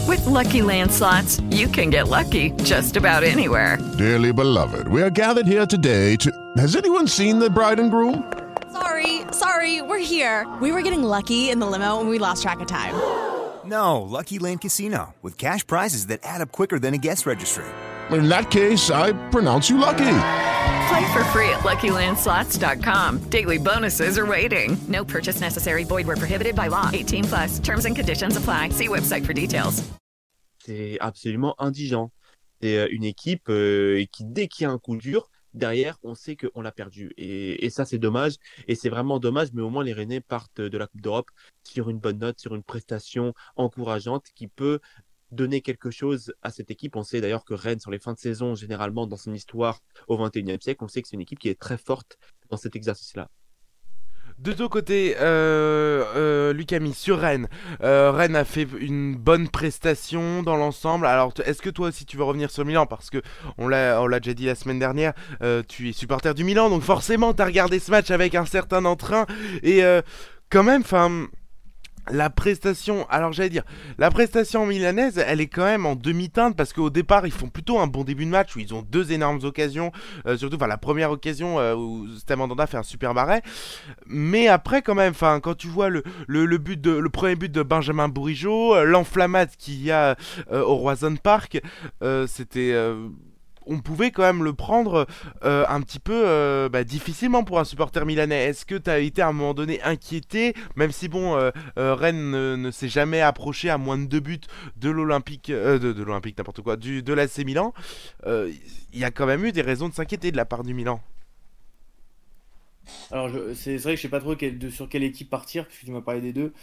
With 0.08 0.24
lucky 0.28 0.62
landslots, 0.62 1.40
you 1.52 1.68
can 1.68 1.90
get 1.90 2.08
lucky 2.08 2.52
just 2.64 2.96
about 2.96 3.24
anywhere. 3.24 3.78
Dearly 3.98 4.32
beloved, 4.32 4.88
we 4.88 5.02
are 5.02 5.10
gathered 5.10 5.48
here 5.48 5.66
today 5.66 6.16
to. 6.18 6.32
Has 6.58 6.76
anyone 6.76 7.08
seen 7.08 7.40
the 7.40 7.50
bride 7.50 7.80
and 7.80 7.90
groom? 7.90 8.32
Sorry, 8.72 9.22
sorry, 9.32 9.82
we're 9.82 9.98
here. 9.98 10.48
We 10.62 10.72
were 10.72 10.84
getting 10.84 11.02
lucky 11.02 11.50
in 11.50 11.60
the 11.60 11.66
limo 11.66 12.00
and 12.00 12.08
we 12.08 12.20
lost 12.20 12.44
track 12.44 12.60
of 12.60 12.68
time. 12.68 12.94
No, 13.66 14.02
Lucky 14.02 14.40
Land 14.40 14.62
Casino, 14.62 15.16
with 15.22 15.38
cash 15.38 15.66
prizes 15.68 16.08
that 16.08 16.22
add 16.24 16.42
up 16.42 16.52
quicker 16.52 16.80
than 16.80 16.94
a 16.94 16.98
guest 16.98 17.26
registry. 17.26 17.66
In 18.12 18.30
that 18.30 18.50
case, 18.50 18.90
I 18.90 19.14
pronounce 19.30 19.70
you 19.70 19.78
lucky. 19.78 20.16
Play 20.90 21.14
for 21.14 21.24
free 21.26 21.50
at 21.50 21.60
LuckyLandSlots.com. 21.60 23.30
Daily 23.30 23.58
bonuses 23.60 24.18
are 24.18 24.26
waiting. 24.26 24.78
No 24.88 25.06
purchase 25.06 25.40
necessary. 25.42 25.84
Void 25.84 26.08
were 26.08 26.16
prohibited 26.16 26.56
by 26.56 26.68
law. 26.68 26.90
18 26.92 27.26
plus. 27.26 27.60
Terms 27.60 27.86
and 27.86 27.96
conditions 27.96 28.38
apply. 28.38 28.70
See 28.70 28.88
website 28.88 29.26
for 29.26 29.34
details. 29.34 29.84
C'est 30.66 30.98
absolument 31.00 31.56
indigent. 31.60 32.12
C'est 32.62 32.78
euh, 32.78 32.88
une 32.92 33.04
équipe 33.04 33.50
euh, 33.50 34.06
qui, 34.12 34.26
dès 34.26 34.48
qu'il 34.48 34.64
y 34.64 34.68
a 34.68 34.72
un 34.72 34.80
coup 34.80 34.98
dur, 34.98 35.30
derrière, 35.54 35.98
on 36.04 36.16
sait 36.16 36.36
qu'on 36.36 36.62
l'a 36.62 36.72
perdu. 36.72 37.12
Et, 37.18 37.70
ça, 37.70 37.86
c'est 37.86 37.98
dommage. 37.98 38.36
Et 38.68 38.76
c'est 38.76 38.90
vraiment 38.90 39.20
dommage, 39.20 39.50
mais 39.54 39.62
au 39.62 39.70
moins 39.70 39.84
les 39.84 39.94
Rennais 39.94 40.22
partent 40.22 40.62
de 40.62 40.78
la 40.78 40.88
Coupe 40.88 41.02
d'Europe 41.02 41.30
sur 41.64 41.90
une 41.90 42.00
bonne 42.00 42.20
note, 42.20 42.40
sur 42.40 42.56
une 42.56 42.64
prestation 42.64 43.34
encourageante 43.56 44.28
qui 44.36 44.48
peut 44.48 44.80
donner 45.32 45.62
quelque 45.62 45.92
chose 45.92 46.34
à 46.42 46.50
cette 46.50 46.72
équipe. 46.72 46.96
On 46.96 47.04
sait 47.04 47.22
d'ailleurs 47.22 47.46
que 47.46 47.54
Rennes, 47.54 47.80
sur 47.80 47.92
les 47.92 48.00
fins 48.00 48.14
de 48.14 48.20
saison, 48.20 48.56
généralement 48.56 49.06
dans 49.08 49.18
son 49.18 49.34
histoire 49.34 49.80
au 50.08 50.18
XXIe 50.18 50.58
siècle, 50.60 50.84
on 50.84 50.88
sait 50.88 51.02
que 51.02 51.08
c'est 51.08 51.16
une 51.16 51.22
équipe 51.22 51.40
qui 51.40 51.50
est 51.50 51.60
très 51.60 51.78
forte 51.78 52.18
dans 52.50 52.58
cet 52.58 52.76
exercice-là. 52.76 53.30
De 54.40 54.54
ton 54.54 54.70
côté, 54.70 55.18
euh, 55.20 56.06
euh, 56.16 56.54
Lucami, 56.54 56.94
sur 56.94 57.20
Rennes, 57.20 57.50
euh, 57.84 58.10
Rennes 58.12 58.38
a 58.38 58.46
fait 58.46 58.66
une 58.80 59.18
bonne 59.18 59.50
prestation 59.50 60.44
dans 60.44 60.56
l'ensemble. 60.56 61.08
Alors, 61.08 61.34
est-ce 61.46 61.62
que 61.62 61.70
toi 61.70 61.90
aussi 61.90 62.06
tu 62.06 62.16
veux 62.16 62.24
revenir 62.24 62.50
sur 62.50 62.64
Milan? 62.64 62.86
Parce 62.86 63.10
que 63.10 63.22
on 63.58 63.68
l'a, 63.68 64.02
l'a 64.08 64.20
déjà 64.22 64.34
dit 64.34 64.46
la 64.46 64.56
semaine 64.56 64.80
dernière, 64.80 65.12
euh, 65.44 65.62
tu 65.68 65.90
es 65.90 65.92
supporter 65.92 66.34
du 66.34 66.46
Milan, 66.46 66.70
donc 66.70 66.84
forcément 66.84 67.34
tu 67.34 67.42
as 67.42 67.46
regardé 67.46 67.80
ce 67.80 67.92
match 67.92 68.12
avec 68.12 68.34
un 68.34 68.46
certain 68.46 68.86
entrain. 68.86 69.26
Et 69.62 69.84
euh, 69.84 70.02
quand 70.50 70.64
même, 70.64 70.84
enfin 70.84 71.28
la 72.10 72.30
prestation, 72.30 73.08
alors 73.10 73.34
j'allais 73.34 73.50
dire, 73.50 73.64
la 73.98 74.10
prestation 74.10 74.66
milanaise, 74.66 75.18
elle 75.18 75.42
est 75.42 75.48
quand 75.48 75.64
même 75.64 75.86
en 75.86 75.96
demi-teinte 75.96 76.56
parce 76.56 76.74
qu'au 76.74 76.90
départ, 76.90 77.26
ils 77.26 77.32
font 77.32 77.50
plutôt 77.50 77.80
un 77.80 77.88
bon 77.88 78.04
début 78.04 78.26
de 78.26 78.32
match 78.32 78.56
où 78.56 78.60
ils 78.60 78.74
ont 78.74 78.82
deux 78.82 79.12
énormes 79.12 79.40
occasions, 79.44 79.92
euh, 80.26 80.38
surtout 80.38 80.56
enfin 80.56 80.68
la 80.68 80.78
première 80.78 81.12
occasion 81.12 81.60
euh, 81.60 81.76
où 81.76 82.08
Stem 82.18 82.40
Mandanda 82.40 82.68
fait 82.68 82.78
un 82.78 82.84
super 82.84 83.14
barret, 83.14 83.42
mais 84.08 84.48
après 84.48 84.82
quand 84.82 84.96
même, 84.96 85.12
enfin 85.12 85.40
quand 85.40 85.56
tu 85.56 85.68
vois 85.68 85.90
le, 85.90 86.04
le, 86.28 86.58
but 86.58 86.80
de 86.80 86.92
le 86.92 87.10
premier 87.10 87.36
but 87.36 87.52
de 87.52 87.64
Benjamin 87.64 88.08
Bourigeau, 88.08 88.76
euh, 88.76 88.84
l'enflammade 88.84 89.50
qu'il 89.58 89.82
y 89.84 89.92
a 89.92 90.16
au 90.52 90.76
Roison 90.76 91.16
Park, 91.16 91.62
c'était 92.28 92.74
on 93.66 93.80
pouvait 93.80 94.12
quand 94.12 94.24
même 94.24 94.44
le 94.44 94.54
prendre 94.54 95.08
euh, 95.44 95.66
un 95.68 95.82
petit 95.82 96.00
peu 96.00 96.24
euh, 96.26 96.70
bah, 96.70 96.84
difficilement 96.84 97.44
pour 97.44 97.60
un 97.60 97.64
supporter 97.64 98.06
milanais. 98.06 98.46
Est-ce 98.46 98.66
que 98.66 98.76
tu 98.76 98.90
as 98.90 99.00
été 99.00 99.22
à 99.22 99.28
un 99.28 99.34
moment 99.34 99.54
donné 99.54 99.82
inquiété, 99.84 100.54
même 100.76 100.92
si 100.92 101.08
bon, 101.08 101.36
euh, 101.36 101.52
Rennes 101.76 102.32
ne, 102.32 102.72
s'est 102.72 102.90
jamais 102.90 103.22
approché 103.22 103.70
à 103.70 103.78
moins 103.78 103.98
de 103.98 104.06
deux 104.06 104.20
buts 104.20 104.40
de 104.78 104.90
l'Olympique, 104.90 105.52
de, 105.52 106.04
l'Olympique 106.04 106.38
n'importe 106.38 106.62
quoi, 106.62 106.78
du, 106.78 107.04
de 107.04 107.14
l'AC 107.14 107.40
Milan, 107.40 107.74
il 108.26 109.00
y 109.00 109.04
a 109.04 109.12
quand 109.12 109.26
même 109.26 109.46
eu 109.46 109.52
des 109.52 109.62
raisons 109.62 109.90
de 109.90 109.94
s'inquiéter 109.94 110.32
de 110.32 110.38
la 110.38 110.46
part 110.46 110.64
du 110.64 110.74
Milan. 110.74 111.02
Alors 113.12 113.30
c'est 113.54 113.78
vrai 113.78 113.94
que 113.94 113.98
je 113.98 114.02
sais 114.02 114.10
pas 114.10 114.20
trop 114.20 114.36
sur 114.72 114.90
quelle 114.90 115.04
équipe 115.04 115.30
partir, 115.30 115.68
puisque 115.68 115.86
tu 115.86 115.92
m'as 115.92 116.02
parlé 116.02 116.22
des 116.22 116.34
deux. 116.34 116.54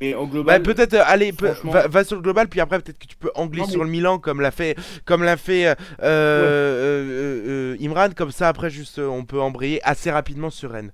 Mais 0.00 0.14
au 0.14 0.26
global. 0.26 0.62
Bah, 0.62 0.64
peut-être, 0.64 0.94
euh, 0.94 1.02
allez, 1.04 1.32
va, 1.32 2.04
sur 2.04 2.16
le 2.16 2.22
global, 2.22 2.48
puis 2.48 2.60
après, 2.60 2.80
peut-être 2.80 2.98
que 2.98 3.06
tu 3.06 3.16
peux 3.16 3.30
angler 3.34 3.64
sur 3.64 3.84
le 3.84 3.90
Milan, 3.90 4.18
comme 4.18 4.40
l'a 4.40 4.50
fait, 4.50 4.76
comme 5.04 5.22
l'a 5.22 5.36
fait 5.36 5.66
euh, 5.66 5.74
euh, 6.02 7.76
Imran. 7.80 8.10
Comme 8.16 8.30
ça, 8.30 8.48
après, 8.48 8.70
juste, 8.70 8.98
on 8.98 9.24
peut 9.24 9.40
embrayer 9.40 9.82
assez 9.82 10.10
rapidement 10.10 10.48
sur 10.48 10.70
Rennes. 10.70 10.92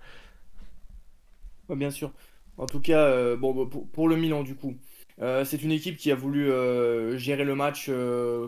Ouais, 1.69 1.77
bien 1.77 1.91
sûr. 1.91 2.13
En 2.59 2.67
tout 2.67 2.81
cas, 2.81 3.37
bon, 3.37 3.67
pour, 3.67 4.09
le 4.09 4.17
Milan, 4.17 4.43
du 4.43 4.57
coup. 4.57 4.75
c'est 5.19 5.63
une 5.63 5.73
équipe 5.73 5.97
qui 5.97 6.11
a 6.11 6.17
voulu 6.17 6.51
gérer 7.17 7.45
le 7.45 7.55
match 7.55 7.91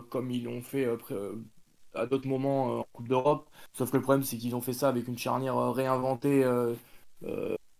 comme 0.09 0.29
ils 0.29 0.43
l'ont 0.43 0.61
fait 0.61 0.87
à 1.95 2.05
d'autres 2.05 2.27
moments 2.27 2.79
en 2.79 2.85
Coupe 2.91 3.07
d'Europe. 3.07 3.49
Sauf 3.71 3.91
que 3.91 3.97
le 3.97 4.03
problème, 4.03 4.23
c'est 4.23 4.35
qu'ils 4.35 4.55
ont 4.55 4.61
fait 4.61 4.73
ça 4.73 4.89
avec 4.89 5.07
une 5.07 5.17
charnière 5.17 5.71
réinventée 5.71 6.43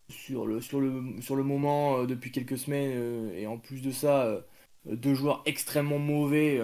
sur 0.10 0.46
le, 0.48 0.62
sur 0.62 0.80
le, 0.82 1.22
sur 1.22 1.36
le 1.36 1.44
moment 1.44 2.00
euh, 2.00 2.06
depuis 2.08 2.32
quelques 2.32 2.58
semaines 2.58 2.92
euh, 2.96 3.34
et 3.34 3.48
en 3.48 3.58
plus 3.58 3.82
de 3.82 3.92
ça, 3.92 4.26
euh, 4.26 4.42
deux 4.86 5.14
joueurs 5.16 5.44
extrêmement 5.46 6.00
mauvais. 6.00 6.60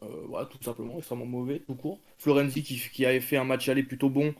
voilà, 0.00 0.46
tout 0.46 0.62
simplement, 0.62 0.98
extrêmement 0.98 1.26
mauvais, 1.26 1.60
tout 1.60 1.74
court. 1.74 2.00
Florenzi 2.18 2.62
qui, 2.62 3.06
avait 3.06 3.20
fait 3.20 3.36
un 3.36 3.44
match 3.44 3.68
aller 3.68 3.82
plutôt 3.82 4.10
bon. 4.10 4.34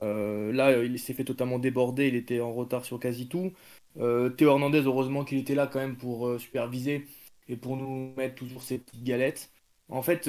là, 0.00 0.82
il 0.82 0.98
s'est 0.98 1.14
fait 1.14 1.24
totalement 1.24 1.58
déborder, 1.58 2.08
il 2.08 2.14
était 2.16 2.40
en 2.40 2.52
retard 2.52 2.84
sur 2.84 3.00
quasi 3.00 3.28
tout. 3.28 3.52
Théo 3.96 4.50
Hernandez, 4.50 4.82
heureusement 4.82 5.24
qu'il 5.24 5.38
était 5.38 5.54
là 5.54 5.66
quand 5.66 5.80
même 5.80 5.96
pour 5.96 6.38
superviser 6.40 7.06
et 7.48 7.56
pour 7.56 7.76
nous 7.76 8.14
mettre 8.16 8.36
toujours 8.36 8.62
ces 8.62 8.78
petites 8.78 9.04
galettes. 9.04 9.50
En 9.88 10.02
fait, 10.02 10.28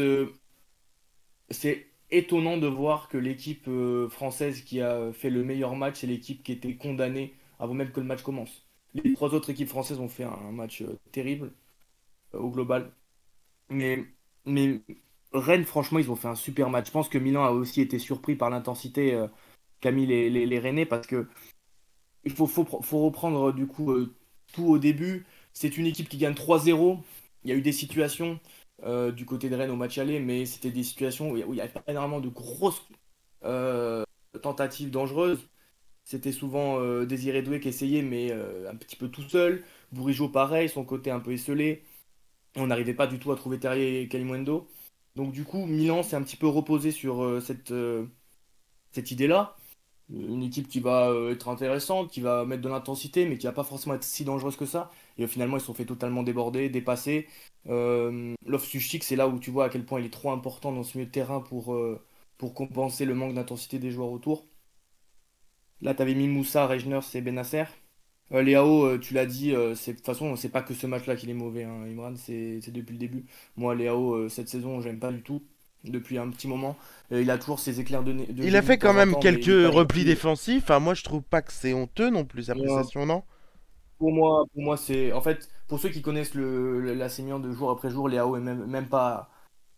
c'est 1.50 1.91
étonnant 2.12 2.58
de 2.58 2.68
voir 2.68 3.08
que 3.08 3.18
l'équipe 3.18 3.68
euh, 3.68 4.10
française 4.10 4.62
qui 4.62 4.82
a 4.82 5.12
fait 5.14 5.30
le 5.30 5.44
meilleur 5.44 5.76
match, 5.76 6.00
c'est 6.02 6.08
l'équipe 6.08 6.44
qui 6.44 6.52
était 6.52 6.76
condamnée 6.76 7.34
avant 7.60 7.74
même 7.74 7.92
que 7.92 8.00
le 8.00 8.06
match 8.06 8.22
commence. 8.22 8.66
Les 8.94 9.14
trois 9.14 9.34
autres 9.34 9.50
équipes 9.50 9.70
françaises 9.70 10.00
ont 10.00 10.10
fait 10.10 10.26
un, 10.26 10.52
match 10.52 10.82
euh, 10.82 11.00
terrible 11.12 11.52
euh, 12.36 12.40
au 12.40 12.50
global. 12.50 12.92
Mais, 13.70 14.04
mais 14.46 14.82
Rennes, 15.34 15.66
franchement, 15.66 16.00
ils 16.00 16.12
ont 16.12 16.16
fait 16.16 16.28
un 16.28 16.36
super 16.36 16.70
match. 16.70 16.88
Je 16.88 16.92
pense 16.92 17.10
que 17.10 17.18
Milan 17.18 17.46
a 17.46 17.52
aussi 17.52 17.82
été 17.82 18.00
surpris 18.00 18.36
par 18.36 18.50
l'intensité 18.50 19.26
qu'a 19.80 19.92
mis 19.92 20.06
les, 20.06 20.30
les, 20.30 20.60
Rennais 20.60 20.86
parce 20.86 21.08
que 21.08 21.28
il 22.26 22.32
faut, 22.34 22.48
faut, 22.48 22.66
faut, 22.66 23.06
reprendre 23.06 23.54
du 23.54 23.66
coup 23.66 23.94
tout 24.54 24.66
au 24.66 24.78
début. 24.78 25.26
C'est 25.54 25.78
une 25.78 25.86
équipe 25.86 26.10
qui 26.10 26.18
gagne 26.18 26.34
3-0. 26.34 27.00
Il 27.44 27.50
y 27.50 27.54
a 27.54 27.56
eu 27.56 27.62
des 27.62 27.72
situations 27.72 28.40
euh, 28.84 29.12
du 29.12 29.26
côté 29.26 29.50
de 29.50 29.56
Rennes 29.56 29.72
au 29.72 29.76
match 29.76 29.98
aller, 29.98 30.20
mais 30.20 30.46
c'était 30.46 30.72
des 30.72 30.84
situations 30.84 31.32
où 31.32 31.38
il 31.38 31.56
y 31.56 31.62
avait 31.62 31.72
pas 31.72 31.84
énormément 31.88 32.20
de 32.20 32.30
grosses 32.30 32.82
euh, 33.44 34.04
tentatives 34.42 34.92
dangereuses. 34.92 35.48
C'était 36.04 36.32
souvent 36.32 36.80
euh, 36.80 37.06
Désiré 37.06 37.42
Doué 37.44 37.60
qui 37.60 37.70
essayait, 37.70 38.02
mais 38.02 38.32
un 38.32 38.76
petit 38.76 38.96
peu 38.96 39.10
tout 39.10 39.24
seul. 39.30 39.64
Bourigeau, 39.92 40.30
pareil, 40.30 40.70
son 40.70 40.86
côté 40.86 41.12
un 41.12 41.20
peu 41.20 41.34
esselé. 41.34 41.84
On 42.56 42.68
n'arrivait 42.68 42.94
pas 42.94 43.08
du 43.08 43.20
tout 43.20 43.32
à 43.32 43.36
trouver 43.36 43.60
Terrier 43.60 44.02
et 44.02 44.08
Kalimundo. 44.08 44.68
Donc, 45.16 45.32
du 45.34 45.44
coup, 45.46 45.66
Milan 45.66 46.04
s'est 46.04 46.16
un 46.16 46.24
petit 46.24 46.38
peu 46.38 46.48
reposé 46.48 46.92
sur 46.92 47.42
cette, 47.42 47.74
cette 48.92 49.12
idée-là. 49.12 49.56
Une 50.14 50.44
équipe 50.44 50.68
qui 50.68 50.80
va 50.82 51.14
être 51.32 51.48
intéressante, 51.50 52.12
qui 52.12 52.20
va 52.22 52.46
mettre 52.46 52.62
de 52.62 52.70
l'intensité, 52.70 53.26
mais 53.26 53.38
qui 53.38 53.46
va 53.48 53.54
pas 53.54 53.64
forcément 53.64 53.96
être 53.96 54.04
si 54.04 54.26
dangereuse 54.26 54.58
que 54.58 54.66
ça. 54.66 54.92
Et 55.18 55.26
finalement, 55.28 55.58
ils 55.58 55.62
sont 55.62 55.74
fait 55.74 55.86
totalement 55.86 56.24
déborder, 56.24 56.70
dépasser. 56.70 57.28
Euh, 57.68 58.34
Loftus-Cheek, 58.46 59.04
c'est 59.04 59.16
là 59.16 59.28
où 59.28 59.40
tu 59.40 59.52
vois 59.52 59.66
à 59.66 59.70
quel 59.70 59.86
point 59.86 60.00
il 60.00 60.06
est 60.08 60.10
trop 60.10 60.32
important 60.32 60.72
dans 60.72 60.84
ce 60.84 60.98
milieu 60.98 61.08
de 61.08 61.12
terrain 61.14 61.40
pour, 61.42 61.74
euh, 61.74 62.02
compenser 62.56 63.06
le 63.06 63.14
manque 63.16 63.36
d'intensité 63.36 63.80
des 63.80 63.92
joueurs 63.92 64.12
autour. 64.12 64.48
Là, 65.82 65.94
tu 65.96 66.02
avais 66.02 66.14
mis 66.16 66.28
Moussa, 66.28 66.66
Regners 66.68 67.00
et 67.16 67.22
Benasser. 67.22 67.66
Euh, 68.34 68.42
Léao, 68.44 68.86
euh, 68.86 69.00
tu 69.00 69.14
l'as 69.14 69.26
dit, 69.26 69.52
de 69.52 69.74
toute 69.76 70.06
façon, 70.06 70.36
c'est 70.36 70.50
pas 70.50 70.62
que 70.64 70.74
ce 70.74 70.88
match-là 70.88 71.16
qu'il 71.16 71.30
est 71.30 71.34
mauvais, 71.34 71.64
hein, 71.66 71.84
Imran, 71.86 72.16
c'est 72.16 72.60
depuis 72.72 72.94
le 72.94 73.00
début. 73.00 73.26
Moi, 73.58 73.76
Léao, 73.76 74.30
cette 74.30 74.50
saison, 74.50 74.82
j'aime 74.82 75.00
pas 75.00 75.12
du 75.12 75.22
tout. 75.24 75.42
Depuis 75.84 76.18
un 76.18 76.30
petit 76.30 76.48
moment, 76.48 76.78
il 77.12 77.30
a 77.32 77.38
toujours 77.38 77.60
ses 77.60 77.80
éclairs 77.80 78.04
de, 78.04 78.14
de 78.14 78.44
Il 78.44 78.56
a 78.58 78.62
fait 78.62 78.78
quand 78.78 78.94
même 78.94 79.16
quelques 79.16 79.46
replis 79.74 80.04
défensifs. 80.06 80.64
Enfin, 80.64 80.80
moi, 80.80 80.94
je 80.94 81.04
trouve 81.04 81.24
pas 81.24 81.42
que 81.42 81.54
c'est 81.54 81.74
honteux 81.74 82.10
non 82.10 82.26
plus 82.26 82.44
sa 82.44 82.56
prestation, 82.56 83.06
non? 83.06 83.24
Pour 83.98 84.12
moi, 84.14 84.46
pour 84.54 84.64
moi 84.64 84.78
c'est. 84.78 85.12
En 85.14 85.22
fait, 85.22 85.50
pour 85.68 85.80
ceux 85.80 85.90
qui 85.90 86.02
connaissent 86.02 86.34
le, 86.34 86.94
la 86.96 87.08
Sémian 87.10 87.40
de 87.40 87.52
jour 87.52 87.70
après 87.70 87.90
jour, 87.92 88.10
Léao 88.10 88.36
est 88.36 88.40
même, 88.40 88.66
même 88.66 88.90
pas 88.90 89.30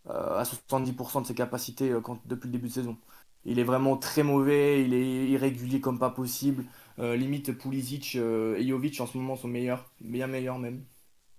euh, 0.08 0.38
à 0.38 0.44
70% 0.44 1.22
de 1.22 1.26
ses 1.26 1.34
capacités 1.34 1.90
euh, 1.90 2.00
quand, 2.00 2.20
depuis 2.26 2.48
le 2.48 2.52
début 2.52 2.68
de 2.68 2.72
saison. 2.72 2.98
Il 3.44 3.58
est 3.58 3.64
vraiment 3.64 3.96
très 3.98 4.22
mauvais, 4.22 4.84
il 4.84 4.94
est 4.94 5.28
irrégulier 5.30 5.80
comme 5.80 5.98
pas 5.98 6.10
possible. 6.10 6.64
Euh, 7.00 7.16
limite, 7.16 7.52
Pulisic 7.58 8.16
et 8.16 8.66
Jovic 8.68 9.00
en 9.00 9.06
ce 9.06 9.18
moment 9.18 9.36
sont 9.36 9.48
meilleurs, 9.48 9.90
bien 10.00 10.26
meilleurs 10.28 10.58
même. 10.58 10.84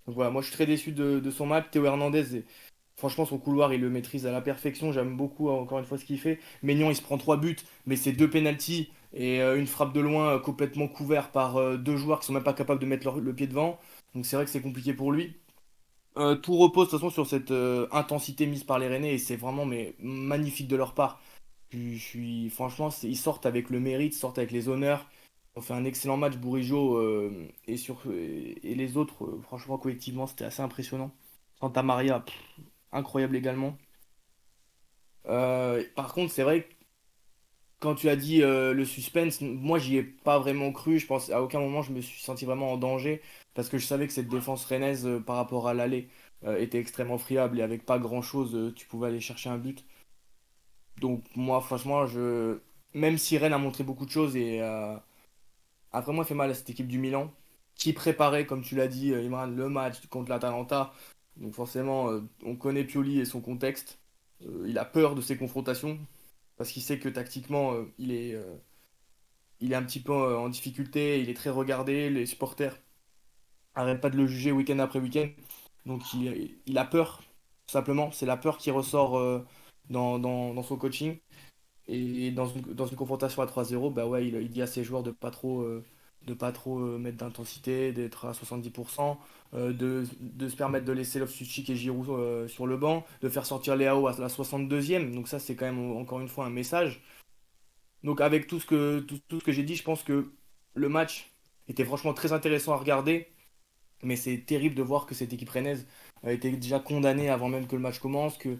Donc 0.06 0.16
voilà, 0.16 0.30
moi 0.30 0.42
je 0.42 0.48
suis 0.48 0.54
très 0.56 0.66
déçu 0.66 0.92
de, 0.92 1.20
de 1.20 1.30
son 1.30 1.46
match. 1.46 1.66
Théo 1.70 1.84
Hernandez, 1.86 2.44
franchement, 2.96 3.26
son 3.26 3.38
couloir, 3.38 3.72
il 3.72 3.80
le 3.80 3.90
maîtrise 3.90 4.26
à 4.26 4.32
la 4.32 4.40
perfection. 4.40 4.92
J'aime 4.92 5.16
beaucoup, 5.16 5.48
encore 5.48 5.78
une 5.78 5.84
fois, 5.84 5.98
ce 5.98 6.04
qu'il 6.04 6.18
fait. 6.18 6.40
Maignan, 6.62 6.90
il 6.90 6.96
se 6.96 7.02
prend 7.02 7.18
trois 7.18 7.36
buts, 7.36 7.56
mais 7.86 7.96
c'est 7.96 8.12
deux 8.12 8.30
pénalties 8.30 8.90
et 9.16 9.40
euh, 9.40 9.58
une 9.58 9.66
frappe 9.66 9.92
de 9.94 10.00
loin 10.00 10.34
euh, 10.34 10.38
complètement 10.38 10.88
couverte 10.88 11.32
par 11.32 11.56
euh, 11.56 11.76
deux 11.76 11.96
joueurs 11.96 12.20
qui 12.20 12.26
sont 12.26 12.32
même 12.32 12.44
pas 12.44 12.52
capables 12.52 12.80
de 12.80 12.86
mettre 12.86 13.18
le 13.18 13.34
pied 13.34 13.46
devant. 13.46 13.78
Donc 14.14 14.26
c'est 14.26 14.36
vrai 14.36 14.44
que 14.44 14.50
c'est 14.50 14.60
compliqué 14.60 14.92
pour 14.94 15.12
lui. 15.12 15.36
tout 16.42 16.56
repose 16.56 16.86
de 16.86 16.90
toute 16.90 17.00
façon 17.00 17.10
sur 17.10 17.26
cette 17.26 17.52
intensité 17.92 18.46
mise 18.46 18.64
par 18.64 18.78
les 18.78 18.88
Rennais 18.88 19.14
et 19.14 19.18
c'est 19.18 19.36
vraiment 19.36 19.66
magnifique 20.00 20.68
de 20.68 20.76
leur 20.76 20.94
part. 20.94 21.20
Je, 21.70 21.96
suis, 21.98 22.50
franchement, 22.50 22.90
ils 23.02 23.16
sortent 23.16 23.46
avec 23.46 23.70
le 23.70 23.80
mérite, 23.80 24.14
ils 24.14 24.18
sortent 24.18 24.38
avec 24.38 24.50
les 24.52 24.68
honneurs. 24.68 25.06
On 25.56 25.60
fait 25.60 25.74
un 25.74 25.84
excellent 25.84 26.16
match, 26.16 26.36
Bourigeau 26.36 27.00
et, 27.66 28.74
les 28.74 28.96
autres, 28.96 29.38
franchement, 29.42 29.78
collectivement, 29.78 30.26
c'était 30.26 30.44
assez 30.44 30.62
impressionnant. 30.62 31.10
Santa 31.60 31.82
Maria, 31.82 32.24
incroyable 32.92 33.36
également. 33.36 33.76
par 35.24 36.12
contre, 36.14 36.32
c'est 36.32 36.42
vrai 36.42 36.62
que 36.64 36.76
quand 37.80 37.94
tu 37.94 38.08
as 38.08 38.16
dit 38.16 38.42
euh, 38.42 38.72
le 38.72 38.84
suspense, 38.84 39.40
moi 39.40 39.78
j'y 39.78 39.96
ai 39.96 40.02
pas 40.02 40.38
vraiment 40.38 40.72
cru. 40.72 40.98
Je 40.98 41.06
pense 41.06 41.30
à 41.30 41.42
aucun 41.42 41.60
moment 41.60 41.82
je 41.82 41.92
me 41.92 42.00
suis 42.00 42.22
senti 42.22 42.44
vraiment 42.44 42.72
en 42.72 42.76
danger 42.76 43.22
parce 43.54 43.68
que 43.68 43.78
je 43.78 43.86
savais 43.86 44.06
que 44.06 44.12
cette 44.12 44.28
défense 44.28 44.64
rennaise 44.64 45.06
euh, 45.06 45.20
par 45.20 45.36
rapport 45.36 45.68
à 45.68 45.74
l'aller 45.74 46.08
euh, 46.44 46.58
était 46.58 46.78
extrêmement 46.78 47.18
friable 47.18 47.58
et 47.60 47.62
avec 47.62 47.84
pas 47.84 47.98
grand 47.98 48.22
chose 48.22 48.72
tu 48.74 48.86
pouvais 48.86 49.08
aller 49.08 49.20
chercher 49.20 49.50
un 49.50 49.58
but. 49.58 49.84
Donc 51.00 51.24
moi 51.36 51.60
franchement 51.60 52.06
je 52.06 52.58
même 52.94 53.18
si 53.18 53.36
Rennes 53.38 53.52
a 53.52 53.58
montré 53.58 53.84
beaucoup 53.84 54.06
de 54.06 54.10
choses 54.10 54.36
et 54.36 54.60
a 54.60 55.02
vraiment 55.92 56.24
fait 56.24 56.34
mal 56.34 56.50
à 56.50 56.54
cette 56.54 56.70
équipe 56.70 56.88
du 56.88 56.98
Milan 56.98 57.32
qui 57.74 57.92
préparait 57.92 58.46
comme 58.46 58.62
tu 58.62 58.76
l'as 58.76 58.88
dit 58.88 59.14
Imran 59.14 59.46
le 59.46 59.68
match 59.68 60.06
contre 60.08 60.30
l'Atalanta. 60.30 60.92
Donc 61.36 61.54
forcément 61.54 62.10
on 62.44 62.56
connaît 62.56 62.84
Pioli 62.84 63.20
et 63.20 63.24
son 63.24 63.40
contexte. 63.40 63.98
il 64.66 64.78
a 64.78 64.84
peur 64.84 65.14
de 65.14 65.20
ces 65.20 65.36
confrontations 65.36 65.98
parce 66.56 66.70
qu'il 66.72 66.82
sait 66.82 66.98
que 66.98 67.08
tactiquement, 67.08 67.74
euh, 67.74 67.84
il, 67.98 68.12
est, 68.12 68.34
euh, 68.34 68.56
il 69.60 69.72
est 69.72 69.76
un 69.76 69.82
petit 69.84 70.00
peu 70.00 70.12
euh, 70.12 70.38
en 70.38 70.48
difficulté, 70.48 71.20
il 71.20 71.30
est 71.30 71.34
très 71.34 71.50
regardé, 71.50 72.10
les 72.10 72.26
supporters 72.26 72.76
n'arrêtent 73.76 74.00
pas 74.00 74.10
de 74.10 74.16
le 74.16 74.26
juger 74.26 74.52
week-end 74.52 74.78
après 74.78 75.00
week-end. 75.00 75.28
Donc 75.86 76.02
il, 76.14 76.78
a 76.78 76.84
peur, 76.84 77.22
simplement. 77.66 78.10
C'est 78.10 78.26
la 78.26 78.36
peur 78.36 78.58
qui 78.58 78.70
ressort 78.70 79.44
dans, 79.90 80.62
son 80.62 80.76
coaching. 80.76 81.18
Et 81.88 82.32
dans 82.32 82.46
une, 82.46 82.62
dans 82.62 82.86
une 82.86 82.96
confrontation 82.96 83.42
à 83.42 83.46
3-0, 83.46 83.92
bah 83.92 84.06
ouais, 84.06 84.26
il, 84.26 84.48
dit 84.48 84.62
à 84.62 84.66
ses 84.66 84.82
joueurs 84.82 85.02
de 85.02 85.10
pas 85.12 85.30
trop, 85.30 85.64
de 86.26 86.34
pas 86.34 86.52
trop 86.52 86.78
mettre 86.78 87.18
d'intensité, 87.18 87.92
d'être 87.92 88.26
à 88.26 88.32
70%, 88.32 89.16
de, 89.54 90.04
se 90.48 90.56
permettre 90.56 90.84
de 90.84 90.92
laisser 90.92 91.18
Loftus-Cheek 91.18 91.70
et 91.70 91.76
Giroud 91.76 92.48
sur 92.48 92.66
le 92.66 92.76
banc, 92.76 93.04
de 93.22 93.28
faire 93.28 93.46
sortir 93.46 93.76
Léao 93.76 94.06
à 94.06 94.18
la 94.18 94.28
62e. 94.28 95.14
Donc 95.14 95.28
ça, 95.28 95.38
c'est 95.38 95.54
quand 95.54 95.66
même 95.66 95.96
encore 95.96 96.20
une 96.20 96.28
fois 96.28 96.46
un 96.46 96.50
message. 96.50 97.02
Donc 98.02 98.20
avec 98.20 98.46
tout 98.46 98.60
ce 98.60 98.66
que, 98.66 99.00
tout, 99.00 99.40
ce 99.40 99.44
que 99.44 99.52
j'ai 99.52 99.64
dit, 99.64 99.74
je 99.74 99.82
pense 99.82 100.02
que 100.02 100.32
le 100.74 100.88
match 100.88 101.32
était 101.68 101.84
franchement 101.84 102.14
très 102.14 102.32
intéressant 102.32 102.72
à 102.72 102.76
regarder. 102.76 103.28
Mais 104.02 104.16
c'est 104.16 104.38
terrible 104.38 104.74
de 104.74 104.82
voir 104.82 105.06
que 105.06 105.14
cette 105.14 105.32
équipe 105.32 105.50
rennaise 105.50 105.86
a 106.22 106.32
été 106.32 106.50
déjà 106.50 106.78
condamnée 106.78 107.30
avant 107.30 107.48
même 107.48 107.66
que 107.66 107.74
le 107.74 107.82
match 107.82 107.98
commence, 107.98 108.36
que, 108.36 108.56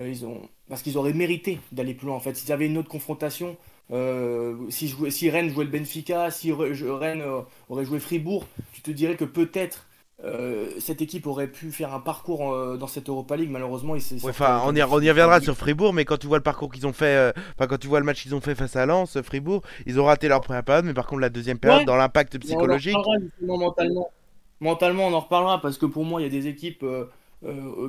ils 0.00 0.24
ont... 0.24 0.48
parce 0.68 0.82
qu'ils 0.82 0.96
auraient 0.96 1.12
mérité 1.12 1.60
d'aller 1.72 1.92
plus 1.92 2.06
loin. 2.06 2.16
En 2.16 2.20
fait, 2.20 2.34
s'ils 2.34 2.52
avaient 2.52 2.66
une 2.66 2.78
autre 2.78 2.88
confrontation, 2.88 3.56
euh, 3.92 4.56
si, 4.68 4.92
si, 5.10 5.30
Rennes 5.30 5.50
jouait 5.50 5.64
le 5.64 5.70
Benfica, 5.70 6.30
si 6.30 6.52
Rennes 6.52 7.22
euh, 7.22 7.42
aurait 7.68 7.84
joué 7.84 8.00
Fribourg, 8.00 8.44
tu 8.72 8.82
te 8.82 8.90
dirais 8.90 9.14
que 9.16 9.24
peut-être 9.24 9.86
euh, 10.24 10.70
cette 10.80 11.02
équipe 11.02 11.26
aurait 11.26 11.46
pu 11.46 11.70
faire 11.70 11.94
un 11.94 12.00
parcours 12.00 12.76
dans 12.78 12.86
cette 12.88 13.08
Europa 13.08 13.36
League. 13.36 13.50
Malheureusement, 13.50 13.94
enfin, 14.24 14.62
on 14.64 14.74
y, 14.74 14.82
on 14.82 15.00
y 15.00 15.10
reviendra 15.10 15.40
sur 15.40 15.56
Fribourg, 15.56 15.92
mais 15.92 16.04
quand 16.04 16.16
tu 16.16 16.26
vois 16.26 16.38
le 16.38 16.42
parcours 16.42 16.72
qu'ils 16.72 16.86
ont 16.86 16.92
fait, 16.92 17.32
enfin 17.54 17.68
quand 17.68 17.78
tu 17.78 17.86
vois 17.86 18.00
le 18.00 18.06
match 18.06 18.22
qu'ils 18.22 18.34
ont 18.34 18.40
fait 18.40 18.56
face 18.56 18.74
à 18.74 18.86
Lens, 18.86 19.20
Fribourg, 19.22 19.62
ils 19.86 20.00
ont 20.00 20.04
raté 20.04 20.26
leur 20.26 20.40
première 20.40 20.64
période, 20.64 20.84
mais 20.84 20.94
par 20.94 21.06
contre 21.06 21.20
la 21.20 21.30
deuxième 21.30 21.58
période, 21.58 21.86
dans 21.86 21.96
l'impact 21.96 22.38
psychologique. 22.38 22.96
mentalement. 23.40 24.10
mentalement, 24.60 25.06
on 25.06 25.12
en 25.12 25.20
reparlera 25.20 25.60
parce 25.60 25.78
que 25.78 25.86
pour 25.86 26.04
moi, 26.04 26.20
il 26.20 26.24
y 26.24 26.26
a 26.26 26.30
des 26.30 26.48
équipes 26.48 26.84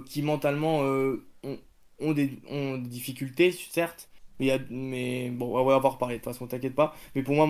qui 0.05 0.21
mentalement 0.21 0.81
ont, 0.81 2.11
des, 2.11 2.39
ont 2.51 2.77
des 2.77 2.89
difficultés, 2.89 3.51
certes, 3.51 4.09
mais, 4.39 5.29
bon, 5.29 5.57
on 5.57 5.63
va 5.63 5.75
avoir 5.75 5.93
reparler, 5.93 6.15
de 6.15 6.23
toute 6.23 6.31
façon, 6.33 6.47
t'inquiète 6.47 6.75
pas. 6.75 6.95
Mais 7.15 7.23
pour 7.23 7.35
moi, 7.35 7.49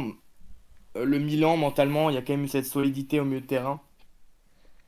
euh, 0.96 1.06
le 1.06 1.20
Milan, 1.20 1.58
mentalement, 1.58 2.10
il 2.10 2.16
y 2.16 2.18
a 2.18 2.22
quand 2.22 2.36
même 2.36 2.48
cette 2.48 2.66
solidité 2.66 3.20
au 3.20 3.26
milieu 3.26 3.42
de 3.42 3.46
terrain. 3.46 3.82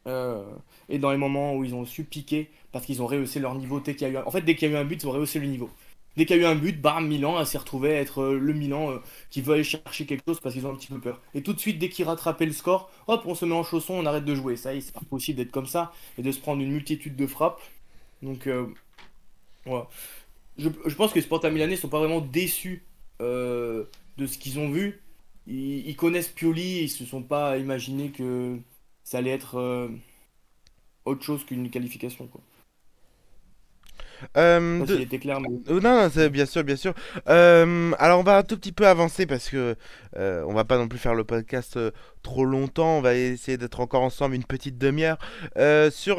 Euh, 0.08 0.44
et 0.88 0.98
dans 0.98 1.12
les 1.12 1.18
moments 1.18 1.56
où 1.56 1.64
ils 1.64 1.76
ont 1.76 1.86
su 1.86 2.04
piquer, 2.04 2.50
parce 2.72 2.86
qu'ils 2.86 3.02
ont 3.02 3.08
rehaussé 3.08 3.40
leur 3.40 3.56
niveau 3.56 3.80
dès 3.80 3.96
qu'il 3.96 4.08
y 4.08 4.16
a 4.16 4.22
eu 4.22 4.24
En 4.26 4.32
fait, 4.32 4.42
dès 4.42 4.56
qu'il 4.56 4.70
y 4.72 4.74
a 4.74 4.78
eu 4.78 4.82
un 4.82 4.86
but, 4.86 5.04
ils 5.04 5.08
ont 5.08 5.12
rehaussé 5.12 5.40
le 5.40 5.48
niveau. 5.48 5.70
Dès 6.18 6.26
qu'il 6.26 6.38
y 6.38 6.40
a 6.40 6.44
eu 6.44 6.46
un 6.46 6.56
but, 6.56 6.80
bam, 6.82 7.08
Milan 7.08 7.44
s'est 7.46 7.58
retrouvé 7.58 7.96
à 7.96 8.02
être 8.02 8.22
euh, 8.22 8.40
le 8.40 8.54
Milan 8.54 9.00
qui 9.30 9.42
veut 9.42 9.54
aller 9.56 9.64
chercher 9.64 10.06
quelque 10.06 10.24
chose 10.28 10.40
parce 10.40 10.56
qu'ils 10.56 10.66
ont 10.66 10.72
un 10.72 10.76
petit 10.76 10.88
peu 10.88 11.00
peur. 11.00 11.22
Et 11.34 11.44
tout 11.44 11.54
de 11.54 11.60
suite, 11.60 11.80
dès 11.80 11.90
qu'ils 11.90 12.06
rattrapaient 12.06 12.46
le 12.46 12.54
score, 12.54 12.90
hop, 13.08 13.24
on 13.26 13.36
se 13.36 13.46
met 13.46 13.56
en 13.56 13.64
chausson, 13.64 13.94
on 13.94 14.06
arrête 14.06 14.26
de 14.26 14.36
jouer. 14.36 14.56
Ça 14.56 14.74
y 14.74 14.78
est, 14.80 14.82
c'est 14.82 14.94
pas 14.94 15.02
possible 15.10 15.38
d'être 15.38 15.52
comme 15.52 15.68
ça 15.68 15.94
et 16.18 16.22
de 16.24 16.32
se 16.32 16.40
prendre 16.40 16.62
une 16.62 16.72
multitude 16.72 17.16
de 17.16 17.28
frappes. 17.28 17.62
Donc, 18.22 18.50
voilà 19.66 19.88
je, 20.60 20.96
pense 20.96 21.12
que 21.12 21.16
les 21.16 21.22
supporters 21.22 21.52
milanais 21.52 21.76
sont 21.76 21.88
pas 21.88 22.00
vraiment 22.00 22.22
déçus 22.22 22.84
euh, 23.22 23.86
de 24.18 24.28
ce 24.28 24.38
qu'ils 24.38 24.60
ont 24.60 24.70
vu. 24.70 25.02
Ils, 25.48 25.96
connaissent 25.96 26.28
Pioli, 26.28 26.84
ils 26.84 26.90
se 26.90 27.06
sont 27.06 27.24
pas 27.24 27.58
imaginés 27.58 28.10
que 28.10 28.58
ça 29.04 29.18
allait 29.18 29.32
être 29.32 29.56
euh, 29.56 29.88
autre 31.06 31.24
chose 31.24 31.44
qu'une 31.44 31.70
qualification. 31.72 32.30
Euh, 34.38 34.86
clair, 35.20 35.38
euh, 35.38 35.80
Non, 35.80 36.10
non 36.10 36.28
bien 36.30 36.46
sûr, 36.46 36.64
bien 36.64 36.76
sûr. 36.76 36.94
Euh, 37.28 37.92
alors 38.00 38.20
on 38.20 38.24
va 38.24 38.38
un 38.38 38.44
tout 38.44 38.58
petit 38.58 38.72
peu 38.72 38.88
avancer 38.88 39.26
parce 39.26 39.50
que 39.50 39.76
euh, 40.18 40.44
on 40.48 40.54
va 40.54 40.66
pas 40.66 40.78
non 40.78 40.88
plus 40.88 41.00
faire 41.00 41.16
le 41.16 41.24
podcast 41.24 41.80
trop 42.24 42.46
longtemps. 42.46 42.98
On 42.98 43.02
va 43.02 43.16
essayer 43.16 43.58
d'être 43.58 43.80
encore 43.80 44.02
ensemble 44.02 44.36
une 44.36 44.44
petite 44.44 44.78
demi-heure 44.78 45.18
sur, 45.92 46.18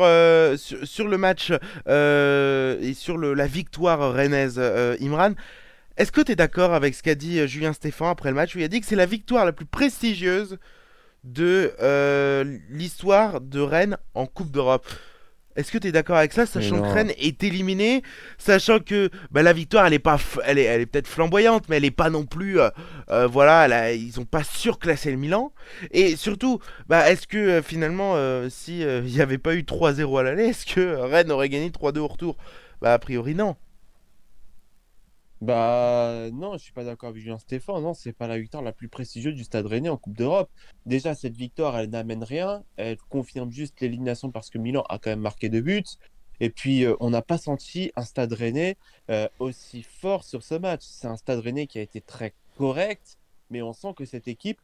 sur, 0.56 1.08
le 1.08 1.16
match 1.18 1.50
et 1.50 2.94
sur 2.94 3.16
le, 3.16 3.34
la 3.34 3.46
victoire 3.46 4.12
rennaise. 4.12 4.58
Imran, 5.00 5.32
est-ce 5.96 6.12
que 6.12 6.20
tu 6.20 6.32
es 6.32 6.36
d'accord 6.36 6.74
avec 6.74 6.94
ce 6.94 7.02
qu'a 7.02 7.14
dit 7.14 7.46
Julien 7.46 7.72
Stéphan 7.72 8.08
après 8.08 8.30
le 8.30 8.36
match 8.36 8.54
où 8.54 8.58
il 8.58 8.64
a 8.64 8.68
dit 8.68 8.80
que 8.80 8.86
c'est 8.86 8.96
la 8.96 9.06
victoire 9.06 9.44
la 9.44 9.52
plus 9.52 9.66
prestigieuse 9.66 10.58
de 11.24 11.72
l'histoire 12.70 13.40
de 13.40 13.60
Rennes 13.60 13.96
en 14.14 14.26
Coupe 14.26 14.50
d'Europe? 14.50 14.86
Est-ce 15.60 15.70
que 15.72 15.78
tu 15.78 15.88
es 15.88 15.92
d'accord 15.92 16.16
avec 16.16 16.32
ça, 16.32 16.46
sachant 16.46 16.76
que. 16.82 16.86
Rennes 16.94 17.12
est 17.18 17.42
éliminé, 17.44 18.02
sachant 18.38 18.78
que 18.80 19.10
bah, 19.30 19.42
la 19.42 19.52
victoire, 19.52 19.86
elle 19.86 19.92
est 19.94 19.98
pas, 19.98 20.18
elle 20.44 20.58
est, 20.58 20.64
elle 20.64 20.80
est 20.80 20.86
peut-être 20.86 21.06
flamboyante, 21.06 21.68
mais 21.68 21.76
elle 21.76 21.84
est 21.84 21.90
pas 21.90 22.10
non 22.10 22.24
plus, 22.26 22.58
euh, 22.60 22.68
euh, 23.10 23.26
voilà, 23.26 23.64
elle 23.66 23.72
a- 23.72 23.92
ils 23.92 24.18
ont 24.20 24.24
pas 24.24 24.42
surclassé 24.42 25.10
le 25.10 25.16
Milan. 25.16 25.52
Et 25.92 26.16
surtout, 26.16 26.58
bah, 26.88 27.10
est-ce 27.10 27.26
que 27.26 27.38
euh, 27.38 27.62
finalement, 27.62 28.16
si 28.50 28.80
il 28.80 29.02
n'y 29.04 29.20
avait 29.20 29.38
pas 29.38 29.54
eu 29.54 29.62
3-0 29.62 30.18
à 30.18 30.22
l'aller, 30.22 30.44
est-ce 30.46 30.66
que 30.66 30.94
Rennes 30.96 31.30
aurait 31.30 31.48
gagné 31.48 31.70
3-2 31.70 32.00
au 32.00 32.08
retour? 32.08 32.36
Bah, 32.82 32.92
a 32.94 32.98
priori 32.98 33.34
non. 33.34 33.56
Bah 35.40 36.28
non, 36.32 36.52
je 36.54 36.64
suis 36.64 36.72
pas 36.72 36.84
d'accord 36.84 37.08
avec 37.10 37.22
Julien 37.22 37.38
Stéphane. 37.38 37.82
Non, 37.82 37.94
c'est 37.94 38.12
pas 38.12 38.26
la 38.26 38.38
victoire 38.38 38.62
la 38.62 38.72
plus 38.72 38.88
prestigieuse 38.88 39.34
du 39.34 39.44
Stade 39.44 39.66
Rennais 39.66 39.88
en 39.88 39.96
Coupe 39.96 40.16
d'Europe. 40.16 40.50
Déjà, 40.84 41.14
cette 41.14 41.36
victoire, 41.36 41.78
elle 41.78 41.88
n'amène 41.88 42.22
rien. 42.24 42.62
Elle 42.76 42.98
confirme 43.08 43.50
juste 43.50 43.80
l'élimination 43.80 44.30
parce 44.30 44.50
que 44.50 44.58
Milan 44.58 44.84
a 44.90 44.98
quand 44.98 45.10
même 45.10 45.20
marqué 45.20 45.48
deux 45.48 45.62
buts. 45.62 45.82
Et 46.40 46.50
puis, 46.50 46.84
euh, 46.84 46.94
on 47.00 47.10
n'a 47.10 47.22
pas 47.22 47.38
senti 47.38 47.90
un 47.96 48.02
Stade 48.02 48.32
Rennais 48.34 48.76
euh, 49.10 49.28
aussi 49.38 49.82
fort 49.82 50.24
sur 50.24 50.42
ce 50.42 50.54
match. 50.54 50.82
C'est 50.82 51.08
un 51.08 51.16
Stade 51.16 51.40
Rennais 51.40 51.66
qui 51.66 51.78
a 51.78 51.82
été 51.82 52.02
très 52.02 52.34
correct, 52.58 53.18
mais 53.48 53.62
on 53.62 53.72
sent 53.72 53.94
que 53.96 54.04
cette 54.04 54.28
équipe 54.28 54.58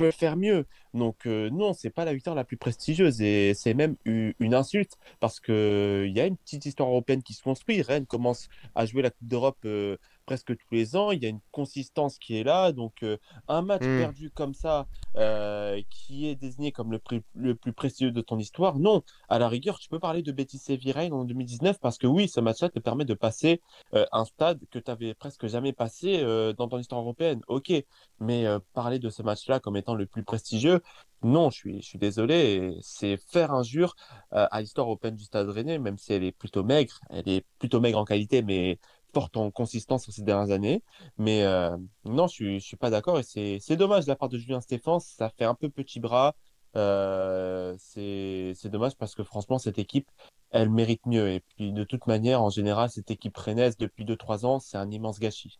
peut 0.00 0.10
faire 0.10 0.36
mieux. 0.36 0.64
Donc 0.94 1.26
euh, 1.26 1.50
non, 1.50 1.74
c'est 1.74 1.90
pas 1.90 2.06
la 2.06 2.14
victoire 2.14 2.34
la 2.34 2.44
plus 2.44 2.56
prestigieuse 2.56 3.20
et 3.20 3.52
c'est 3.54 3.74
même 3.74 3.96
une 4.06 4.54
insulte 4.54 4.96
parce 5.20 5.40
que 5.40 6.06
il 6.08 6.16
y 6.16 6.20
a 6.20 6.26
une 6.26 6.38
petite 6.38 6.64
histoire 6.64 6.88
européenne 6.88 7.22
qui 7.22 7.34
se 7.34 7.42
construit. 7.42 7.82
Rennes 7.82 8.06
commence 8.06 8.48
à 8.74 8.86
jouer 8.86 9.02
la 9.02 9.10
Coupe 9.10 9.28
d'Europe 9.28 9.58
euh, 9.66 9.98
presque 10.26 10.56
tous 10.56 10.66
les 10.74 10.96
ans. 10.96 11.10
Il 11.10 11.22
y 11.22 11.26
a 11.26 11.28
une 11.28 11.40
consistance 11.52 12.18
qui 12.18 12.36
est 12.36 12.44
là. 12.44 12.72
Donc 12.72 13.02
euh, 13.02 13.16
un 13.48 13.62
match 13.62 13.82
Mm. 13.82 13.96
perdu 13.96 14.30
comme 14.30 14.54
ça, 14.54 14.86
euh, 15.16 15.80
qui 15.90 16.26
est 16.28 16.34
désigné 16.36 16.72
comme 16.72 16.92
le, 16.92 16.98
plus- 16.98 17.22
le 17.34 17.54
plus 17.54 17.72
prestigieux 17.72 18.12
de 18.12 18.20
ton 18.20 18.38
histoire, 18.38 18.78
non. 18.78 19.02
À 19.28 19.38
la 19.38 19.48
rigueur, 19.48 19.78
tu 19.78 19.88
peux 19.88 19.98
parler 19.98 20.22
de 20.22 20.32
Betis 20.32 20.58
Séville 20.58 20.94
en 21.12 21.24
2019 21.24 21.78
parce 21.80 21.98
que 21.98 22.06
oui, 22.06 22.28
ce 22.28 22.40
match-là 22.40 22.68
te 22.68 22.78
permet 22.78 23.04
de 23.04 23.14
passer 23.14 23.60
euh, 23.94 24.06
un 24.12 24.24
stade 24.24 24.60
que 24.70 24.78
tu 24.78 24.90
avais 24.90 25.14
presque 25.14 25.46
jamais 25.46 25.72
passé 25.72 26.22
dans 26.56 26.68
ton 26.68 26.78
histoire 26.78 27.00
européenne. 27.00 27.40
Ok, 27.48 27.72
mais 28.20 28.44
parler 28.74 28.98
de 28.98 29.08
ce 29.10 29.22
match-là 29.22 29.60
comme 29.60 29.76
étant 29.76 29.94
le 29.94 30.06
plus 30.06 30.22
prestigieux, 30.24 30.80
non, 31.22 31.50
je 31.50 31.56
suis, 31.56 31.82
je 31.82 31.86
suis 31.86 31.98
désolé. 31.98 32.76
C'est 32.80 33.16
faire 33.16 33.52
injure 33.52 33.94
à 34.30 34.60
l'histoire 34.60 34.86
européenne 34.86 35.16
du 35.16 35.24
Stade 35.24 35.48
Rennais, 35.48 35.78
même 35.78 35.98
si 35.98 36.12
elle 36.12 36.24
est 36.24 36.32
plutôt 36.32 36.64
maigre. 36.64 36.98
Elle 37.10 37.28
est 37.28 37.44
plutôt 37.58 37.80
maigre 37.80 37.98
en 37.98 38.04
qualité, 38.04 38.42
mais 38.42 38.78
forte 39.12 39.36
en 39.36 39.50
consistance 39.50 40.10
ces 40.10 40.22
dernières 40.22 40.52
années. 40.54 40.82
Mais 41.18 41.42
euh, 41.44 41.76
non, 42.04 42.26
je 42.26 42.58
je 42.58 42.64
suis 42.64 42.76
pas 42.76 42.90
d'accord 42.90 43.18
et 43.18 43.22
c'est, 43.22 43.76
dommage 43.76 44.04
de 44.04 44.10
la 44.10 44.16
part 44.16 44.28
de 44.28 44.38
Julien 44.38 44.60
Stéphane. 44.60 45.00
Ça 45.00 45.28
fait 45.30 45.44
un 45.44 45.54
peu 45.54 45.68
petit 45.70 46.00
bras. 46.00 46.34
Euh, 46.76 47.74
c'est, 47.78 48.52
c'est 48.54 48.68
dommage 48.68 48.96
parce 48.96 49.14
que 49.14 49.24
franchement, 49.24 49.58
cette 49.58 49.78
équipe, 49.78 50.08
elle 50.50 50.70
mérite 50.70 51.04
mieux. 51.06 51.30
Et 51.30 51.40
puis, 51.40 51.72
de 51.72 51.84
toute 51.84 52.06
manière, 52.06 52.42
en 52.42 52.50
général, 52.50 52.90
cette 52.90 53.10
équipe 53.10 53.36
rennaise, 53.36 53.76
depuis 53.76 54.04
2-3 54.04 54.46
ans, 54.46 54.60
c'est 54.60 54.76
un 54.78 54.90
immense 54.90 55.18
gâchis. 55.20 55.58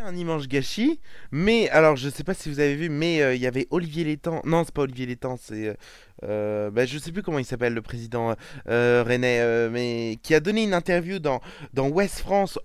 Un 0.00 0.14
immense 0.14 0.46
gâchis, 0.46 1.00
mais 1.32 1.68
alors 1.70 1.96
je 1.96 2.08
sais 2.08 2.22
pas 2.22 2.32
si 2.32 2.48
vous 2.48 2.60
avez 2.60 2.76
vu, 2.76 2.88
mais 2.88 3.20
euh, 3.20 3.34
il 3.34 3.40
y 3.40 3.48
avait 3.48 3.66
Olivier 3.70 4.04
Létang, 4.04 4.40
non 4.44 4.62
c'est 4.62 4.72
pas 4.72 4.82
Olivier 4.82 5.06
Létang, 5.06 5.36
c'est, 5.42 5.68
euh, 5.68 5.74
euh, 6.22 6.70
bah, 6.70 6.86
je 6.86 6.98
sais 6.98 7.10
plus 7.10 7.22
comment 7.22 7.40
il 7.40 7.44
s'appelle 7.44 7.74
le 7.74 7.82
président 7.82 8.36
euh, 8.68 9.04
euh, 9.08 9.70
mais 9.72 10.18
qui 10.22 10.34
a 10.36 10.40
donné 10.40 10.62
une 10.62 10.72
interview 10.72 11.18
dans, 11.18 11.40
dans 11.74 11.88
Ouest 11.88 12.20
France 12.20 12.60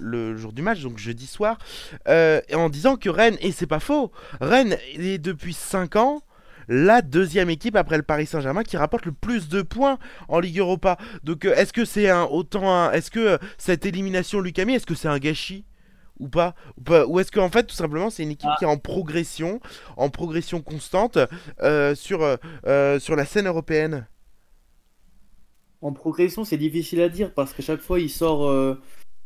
le 0.00 0.34
jour 0.38 0.54
du 0.54 0.62
match, 0.62 0.80
donc 0.80 0.96
jeudi 0.96 1.26
soir, 1.26 1.58
en 2.08 2.68
disant 2.70 2.96
que 2.96 3.10
Rennes, 3.10 3.36
et 3.42 3.52
c'est 3.52 3.66
pas 3.66 3.80
faux, 3.80 4.10
Rennes 4.40 4.78
est 4.94 5.18
depuis 5.18 5.52
5 5.52 5.96
ans 5.96 6.22
la 6.68 7.02
deuxième 7.02 7.50
équipe 7.50 7.76
après 7.76 7.98
le 7.98 8.02
Paris 8.02 8.24
Saint-Germain 8.24 8.62
qui 8.62 8.78
rapporte 8.78 9.04
le 9.04 9.12
plus 9.12 9.48
de 9.48 9.60
points 9.60 9.98
en 10.28 10.40
Ligue 10.40 10.60
Europa. 10.60 10.96
Donc 11.22 11.44
est-ce 11.44 11.72
que 11.72 11.84
c'est 11.84 12.08
un 12.08 12.22
autant 12.22 12.90
est-ce 12.92 13.10
que 13.10 13.38
cette 13.58 13.84
élimination 13.84 14.40
Lucami, 14.40 14.74
est-ce 14.74 14.86
que 14.86 14.94
c'est 14.94 15.08
un 15.08 15.18
gâchis? 15.18 15.64
Ou 16.22 16.28
pas 16.28 16.54
ou, 16.78 16.82
pas 16.82 17.06
Ou 17.06 17.20
est-ce 17.20 17.32
qu'en 17.32 17.50
fait 17.50 17.64
tout 17.64 17.74
simplement 17.74 18.08
c'est 18.08 18.22
une 18.22 18.30
équipe 18.30 18.50
qui 18.58 18.64
est 18.64 18.68
en 18.68 18.78
progression, 18.78 19.60
en 19.96 20.08
progression 20.08 20.62
constante 20.62 21.18
euh, 21.60 21.94
sur 21.94 22.22
euh, 22.22 22.36
euh, 22.66 22.98
sur 22.98 23.16
la 23.16 23.26
scène 23.26 23.46
européenne? 23.46 24.06
En 25.80 25.92
progression, 25.92 26.44
c'est 26.44 26.58
difficile 26.58 27.00
à 27.00 27.08
dire 27.08 27.34
parce 27.34 27.52
qu'à 27.52 27.62
chaque 27.62 27.80
fois, 27.80 27.98
il 27.98 28.08
sort 28.08 28.48
euh, 28.48 28.80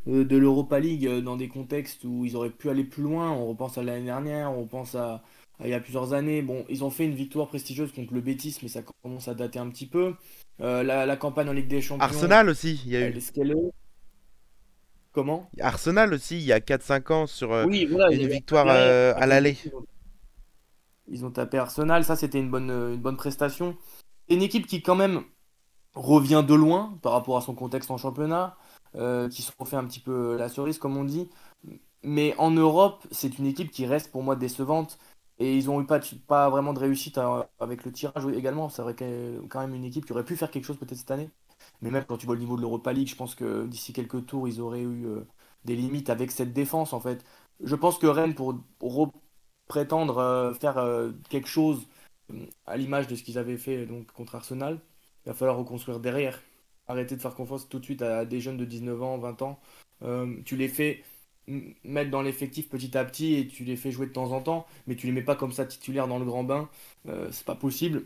de 0.07 0.37
l'Europa 0.37 0.79
League 0.79 1.07
dans 1.19 1.37
des 1.37 1.49
contextes 1.49 2.03
où 2.03 2.25
ils 2.25 2.35
auraient 2.35 2.49
pu 2.49 2.69
aller 2.71 2.83
plus 2.83 3.03
loin. 3.03 3.31
On 3.31 3.45
repense 3.45 3.77
à 3.77 3.83
l'année 3.83 4.05
dernière, 4.05 4.51
on 4.51 4.61
repense 4.61 4.95
à, 4.95 5.21
à 5.59 5.67
il 5.67 5.69
y 5.69 5.75
a 5.75 5.79
plusieurs 5.79 6.13
années. 6.13 6.41
Bon, 6.41 6.65
ils 6.67 6.83
ont 6.83 6.89
fait 6.89 7.05
une 7.05 7.13
victoire 7.13 7.47
prestigieuse 7.47 7.91
contre 7.91 8.15
le 8.15 8.21
Betis, 8.21 8.57
mais 8.63 8.69
ça 8.69 8.81
commence 9.03 9.27
à 9.27 9.35
dater 9.35 9.59
un 9.59 9.69
petit 9.69 9.85
peu. 9.85 10.15
La, 10.59 11.05
la 11.05 11.15
campagne 11.15 11.49
en 11.49 11.53
Ligue 11.53 11.67
des 11.67 11.81
Champions. 11.81 12.03
Arsenal 12.03 12.49
aussi, 12.49 12.81
il 12.87 12.91
y 12.91 12.95
a 12.97 13.07
eu 13.07 13.15
est 13.15 13.19
ce 13.19 13.31
qu'elle 13.31 13.51
est. 13.51 13.71
Comment? 15.17 15.49
Arsenal 15.59 16.13
aussi 16.13 16.37
il 16.37 16.43
y 16.43 16.53
a 16.53 16.59
4-5 16.59 17.09
ans 17.09 17.25
sur 17.25 17.51
euh, 17.51 17.65
Oui, 17.65 17.85
voilà, 17.85 18.11
une 18.11 18.27
victoire 18.27 18.67
euh, 18.69 19.13
après, 19.13 19.23
à 19.23 19.25
l'aller. 19.25 19.57
ils 21.07 21.25
ont- 21.25 21.31
tapé 21.31 21.57
Arsenal, 21.57 22.05
ça 22.05 22.15
c'était 22.15 22.39
une 22.39 22.51
bonne, 22.51 22.69
une 22.69 23.01
bonne 23.01 23.17
prestation. 23.17 23.75
C'est 24.29 24.35
une 24.35 24.43
équipe 24.43 24.67
qui 24.67 24.83
quand 24.83 24.93
même 24.93 25.23
revient 25.95 26.43
de 26.47 26.53
loin 26.53 26.99
par 27.01 27.13
rapport 27.13 27.35
à 27.35 27.41
son 27.41 27.55
contexte 27.55 27.89
en 27.89 27.97
championnat, 27.97 28.57
euh, 28.93 29.27
qui 29.27 29.41
se 29.41 29.51
refait 29.57 29.75
un 29.77 29.85
petit 29.85 30.01
peu 30.01 30.37
la 30.37 30.49
cerise 30.49 30.77
comme 30.77 30.97
on 30.97 31.03
dit. 31.03 31.27
Mais 32.03 32.35
en 32.37 32.51
Europe, 32.51 33.03
c'est 33.09 33.39
une 33.39 33.47
équipe 33.47 33.71
qui 33.71 33.87
reste 33.87 34.11
pour 34.11 34.21
moi 34.21 34.35
décevante. 34.35 34.99
Et 35.39 35.57
ils 35.57 35.67
ont 35.71 35.81
eu 35.81 35.85
pas, 35.87 35.97
de- 35.97 36.05
pas 36.27 36.47
vraiment 36.51 36.73
de 36.73 36.79
réussite 36.79 37.17
euh, 37.17 37.41
avec 37.59 37.85
le 37.85 37.91
tirage 37.91 38.23
également. 38.35 38.69
C'est 38.69 38.83
quand 39.49 39.61
même 39.61 39.73
une 39.73 39.85
équipe 39.85 40.05
qui 40.05 40.11
aurait 40.13 40.23
pu 40.25 40.35
faire 40.37 40.51
quelque 40.51 40.65
chose 40.65 40.77
peut-être 40.77 40.95
cette 40.99 41.09
année. 41.09 41.31
Mais 41.81 41.91
même 41.91 42.05
quand 42.05 42.17
tu 42.17 42.25
vois 42.25 42.35
le 42.35 42.41
niveau 42.41 42.55
de 42.57 42.61
l'Europa 42.61 42.93
League, 42.93 43.07
je 43.07 43.15
pense 43.15 43.35
que 43.35 43.65
d'ici 43.67 43.93
quelques 43.93 44.25
tours, 44.25 44.47
ils 44.47 44.59
auraient 44.61 44.81
eu 44.81 45.05
euh, 45.07 45.27
des 45.65 45.75
limites 45.75 46.09
avec 46.09 46.31
cette 46.31 46.53
défense 46.53 46.93
en 46.93 46.99
fait. 46.99 47.23
Je 47.63 47.75
pense 47.75 47.97
que 47.99 48.07
Rennes, 48.07 48.35
pour, 48.35 48.55
pour 48.79 48.93
re- 49.07 49.11
prétendre 49.67 50.17
euh, 50.17 50.53
faire 50.53 50.77
euh, 50.77 51.11
quelque 51.29 51.47
chose 51.47 51.87
à 52.65 52.77
l'image 52.77 53.07
de 53.07 53.15
ce 53.15 53.23
qu'ils 53.23 53.37
avaient 53.37 53.57
fait 53.57 53.87
contre 54.13 54.35
Arsenal, 54.35 54.79
il 55.25 55.29
va 55.29 55.33
falloir 55.35 55.57
reconstruire 55.57 55.99
derrière. 55.99 56.41
Arrêter 56.87 57.15
de 57.15 57.21
faire 57.21 57.35
confiance 57.35 57.67
tout 57.69 57.79
de 57.79 57.83
suite 57.85 58.01
à 58.01 58.25
des 58.25 58.39
jeunes 58.41 58.57
de 58.57 58.65
19 58.65 59.01
ans, 59.01 59.17
20 59.17 59.41
ans. 59.41 59.59
Tu 60.45 60.55
les 60.55 60.67
fais 60.69 61.03
mettre 61.83 62.11
dans 62.11 62.21
l'effectif 62.21 62.69
petit 62.69 62.97
à 62.97 63.05
petit 63.05 63.35
et 63.35 63.47
tu 63.47 63.63
les 63.63 63.75
fais 63.77 63.91
jouer 63.91 64.07
de 64.07 64.11
temps 64.13 64.31
en 64.31 64.41
temps, 64.41 64.65
mais 64.85 64.95
tu 64.95 65.05
les 65.07 65.13
mets 65.13 65.21
pas 65.23 65.35
comme 65.35 65.51
ça 65.53 65.65
titulaires 65.65 66.07
dans 66.07 66.19
le 66.19 66.25
grand 66.25 66.43
bain. 66.43 66.69
C'est 67.31 67.45
pas 67.45 67.55
possible. 67.55 68.05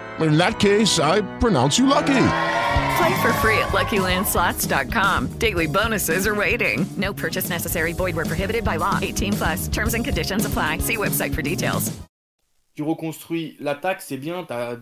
In 0.21 0.37
that 0.37 0.59
case, 0.59 0.99
I 0.99 1.21
pronounce 1.39 1.77
you 1.77 1.85
lucky. 1.87 2.27
Play 2.97 3.21
for 3.21 3.33
free 3.41 3.57
at 3.57 3.69
LuckyLandSlots.com. 3.69 5.27
Daily 5.39 5.67
bonuses 5.67 6.27
are 6.27 6.35
waiting. 6.35 6.85
No 6.97 7.13
purchase 7.13 7.49
necessary. 7.49 7.93
Void 7.93 8.15
where 8.15 8.25
prohibited 8.25 8.63
by 8.63 8.77
law. 8.77 8.99
18 9.01 9.33
plus. 9.33 9.67
Terms 9.67 9.93
and 9.93 10.03
conditions 10.03 10.45
apply. 10.45 10.79
See 10.79 10.97
website 10.97 11.33
for 11.33 11.41
details. 11.41 11.91
Tu 12.75 12.83
reconstruis 12.83 13.57
l'attaque, 13.59 14.01
c'est 14.01 14.17
bien, 14.17 14.45
tu 14.45 14.53
as 14.53 14.77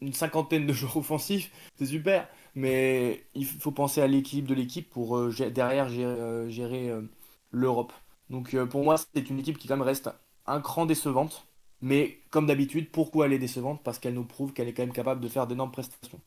une 0.00 0.12
cinquantaine 0.12 0.66
de 0.66 0.72
joueurs 0.72 0.96
offensifs, 0.96 1.50
c'est 1.76 1.86
super, 1.86 2.26
mais 2.54 3.26
il 3.34 3.44
faut 3.44 3.72
penser 3.72 4.00
à 4.00 4.06
l'équilibre 4.06 4.48
de 4.48 4.54
l'équipe 4.54 4.88
pour 4.88 5.18
euh, 5.18 5.34
derrière 5.50 5.88
gérer, 5.88 6.20
euh, 6.20 6.48
gérer, 6.48 6.88
euh, 6.88 7.02
l'Europe. 7.50 7.92
Donc 8.30 8.54
euh, 8.54 8.66
pour 8.66 8.84
moi, 8.84 8.96
c'est 8.96 9.30
une 9.30 9.38
équipe 9.38 9.58
qui 9.58 9.68
quand 9.68 9.76
même 9.76 9.86
reste 9.86 10.10
un 10.46 10.60
cran 10.60 10.86
décevante, 10.86 11.46
mais 11.80 12.18
comme 12.30 12.46
d'habitude, 12.46 12.90
pourquoi 12.90 13.26
elle 13.26 13.32
est 13.32 13.38
décevante? 13.38 13.82
Parce 13.84 13.98
qu'elle 13.98 14.14
nous 14.14 14.24
prouve 14.24 14.52
qu'elle 14.52 14.68
est 14.68 14.72
quand 14.72 14.82
même 14.82 14.92
capable 14.92 15.20
de 15.20 15.28
faire 15.28 15.46
d'énormes 15.46 15.72
prestations. 15.72 16.20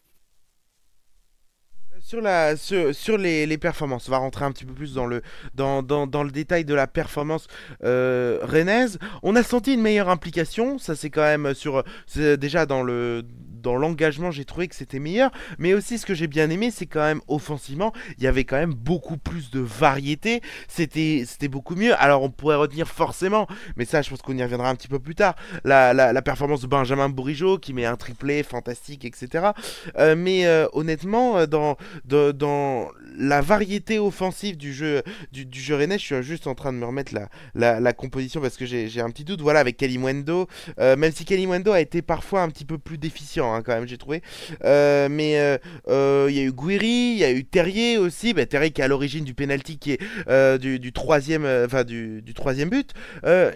Sur, 2.02 2.22
la, 2.22 2.56
sur, 2.56 3.18
les, 3.18 3.58
performances, 3.58 4.08
on 4.08 4.12
va 4.12 4.20
rentrer 4.20 4.46
un 4.46 4.54
petit 4.54 4.64
peu 4.64 4.74
plus 4.74 4.94
dans 4.94 5.06
le, 5.06 5.22
dans 5.54 5.82
le 6.24 6.32
détail 6.32 6.64
de 6.64 6.74
la 6.74 6.88
performance 6.88 7.48
euh, 7.84 8.40
rennaise. 8.42 9.00
On 9.22 9.36
a 9.36 9.44
senti 9.44 9.74
une 9.74 9.82
meilleure 9.82 10.08
implication, 10.08 10.78
ça 10.78 10.96
c'est 10.96 11.10
quand 11.10 11.24
même 11.24 11.54
sur 11.54 11.84
déjà 12.16 12.66
dans 12.66 12.84
le 12.84 13.26
dans 13.62 13.76
l'engagement, 13.76 14.32
j'ai 14.32 14.46
trouvé 14.46 14.68
que 14.68 14.76
c'était 14.76 15.00
meilleur. 15.00 15.32
Mais 15.58 15.74
aussi, 15.74 15.98
ce 15.98 16.06
que 16.06 16.14
j'ai 16.14 16.28
bien 16.28 16.50
aimé, 16.50 16.72
c'est 16.72 16.86
quand 16.86 17.02
même 17.02 17.22
offensivement, 17.28 17.94
il 18.18 18.24
y 18.24 18.28
avait 18.28 18.44
quand 18.44 18.58
même 18.58 18.74
beaucoup 18.74 19.18
plus 19.18 19.52
de 19.52 19.60
variété. 19.60 20.42
C'était, 20.68 21.26
beaucoup 21.50 21.76
mieux. 21.76 21.94
Alors, 22.02 22.24
on 22.24 22.30
pourrait 22.30 22.56
retenir 22.56 22.88
forcément, 22.88 23.48
mais 23.76 23.86
ça, 23.86 24.02
je 24.02 24.10
pense 24.10 24.22
qu'on 24.22 24.38
y 24.38 24.44
reviendra 24.44 24.70
un 24.70 24.76
petit 24.76 24.88
peu 24.88 25.00
plus 25.00 25.16
tard, 25.16 25.36
la, 25.64 26.22
performance 26.22 26.62
de 26.62 26.68
Benjamin 26.68 27.10
Bourigeau 27.10 27.58
qui 27.58 27.74
met 27.74 27.86
un 27.86 27.96
triplé 27.96 28.44
fantastique, 28.44 29.06
etc. 29.06 29.50
Euh, 29.98 30.16
mais 30.18 30.46
euh, 30.46 30.68
honnêtement, 30.74 31.40
euh, 31.40 31.46
dans, 31.46 32.88
la 33.18 33.42
variété 33.42 34.00
offensive 34.00 34.58
du 34.58 34.74
jeu, 34.74 35.02
du, 35.32 35.48
jeu 35.60 35.76
Rennes, 35.76 35.94
je 35.94 35.98
suis 35.98 36.24
juste 36.24 36.48
en 36.48 36.56
train 36.56 36.72
de 36.72 36.78
me 36.78 36.86
remettre 36.86 37.14
la, 37.54 37.80
la, 37.80 37.94
composition 37.94 38.40
parce 38.42 38.58
que 38.58 38.66
j'ai 38.66 39.02
un 39.02 39.10
petit 39.10 39.24
doute. 39.24 39.42
Voilà, 39.42 39.60
avec 39.60 39.78
Kalimwendo, 39.78 40.48
même 40.78 41.12
si 41.12 41.26
Kalimwendo 41.26 41.72
a 41.72 41.82
été 41.82 42.02
parfois 42.02 42.42
un 42.42 42.50
petit 42.50 42.66
peu 42.66 42.78
plus 42.78 42.98
déficient 42.98 43.49
Hein, 43.54 43.62
quand 43.64 43.74
même, 43.74 43.88
j'ai 43.88 43.98
trouvé. 43.98 44.22
Euh, 44.64 45.08
mais 45.10 45.40
euh, 45.40 45.58
euh, 45.88 46.28
il 46.30 46.36
y 46.36 46.40
a 46.40 46.44
eu 46.44 46.52
Guiri, 46.52 46.88
il 46.88 47.18
y 47.18 47.24
a 47.24 47.32
eu 47.32 47.44
Terrier 47.44 47.98
aussi. 47.98 48.34
Bah, 48.34 48.46
Terrier 48.46 48.72
qui 48.72 48.82
est 48.82 48.84
à 48.84 48.88
l'origine 48.88 49.24
du 49.24 49.34
penalty 49.34 49.78
qui 49.78 49.94
est 49.94 50.58
du, 50.60 50.92
troisième, 50.94 51.46
enfin 51.66 51.84
du, 51.84 52.24
troisième 52.36 52.70
but. 52.70 52.94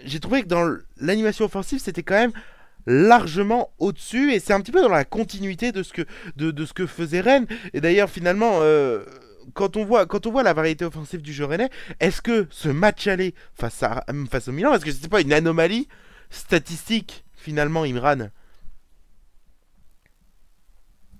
j'ai 0.06 0.20
trouvé 0.20 0.44
que 0.44 0.48
dans 0.48 0.76
l'animation 1.00 1.46
offensive, 1.46 1.80
c'était 1.80 2.04
quand 2.04 2.16
même 2.16 2.32
largement 2.86 3.70
au-dessus 3.80 4.34
et 4.34 4.40
c'est 4.40 4.52
un 4.52 4.60
petit 4.60 4.74
peu 4.74 4.82
dans 4.82 4.90
la 4.90 5.06
continuité 5.06 5.72
de 5.72 5.84
ce 5.84 5.94
que, 5.94 6.02
de, 6.36 6.66
ce 6.66 6.74
que 6.74 6.86
faisait 6.86 7.22
Rennes. 7.22 7.48
Et 7.74 7.82
d'ailleurs, 7.82 8.10
finalement, 8.10 8.60
quand 9.54 9.78
on 9.78 9.86
voit 9.86 10.06
quand 10.06 10.26
on 10.26 10.32
voit 10.32 10.44
la 10.44 10.54
variété 10.54 10.86
offensive 10.86 11.22
du 11.22 11.34
jeu 11.34 11.46
rennais, 11.46 11.70
est-ce 12.00 12.22
que 12.22 12.48
ce 12.50 12.70
match 12.70 13.08
aller 13.08 13.34
face 13.54 13.84
à 13.84 14.04
face 14.30 14.48
au 14.48 14.52
Milan, 14.52 14.74
est-ce 14.74 14.86
que 14.86 14.92
c'est 14.92 15.10
pas 15.10 15.22
une 15.22 15.34
anomalie 15.34 15.88
statistique 16.30 17.24
finalement, 17.36 17.84
Imran? 17.84 18.30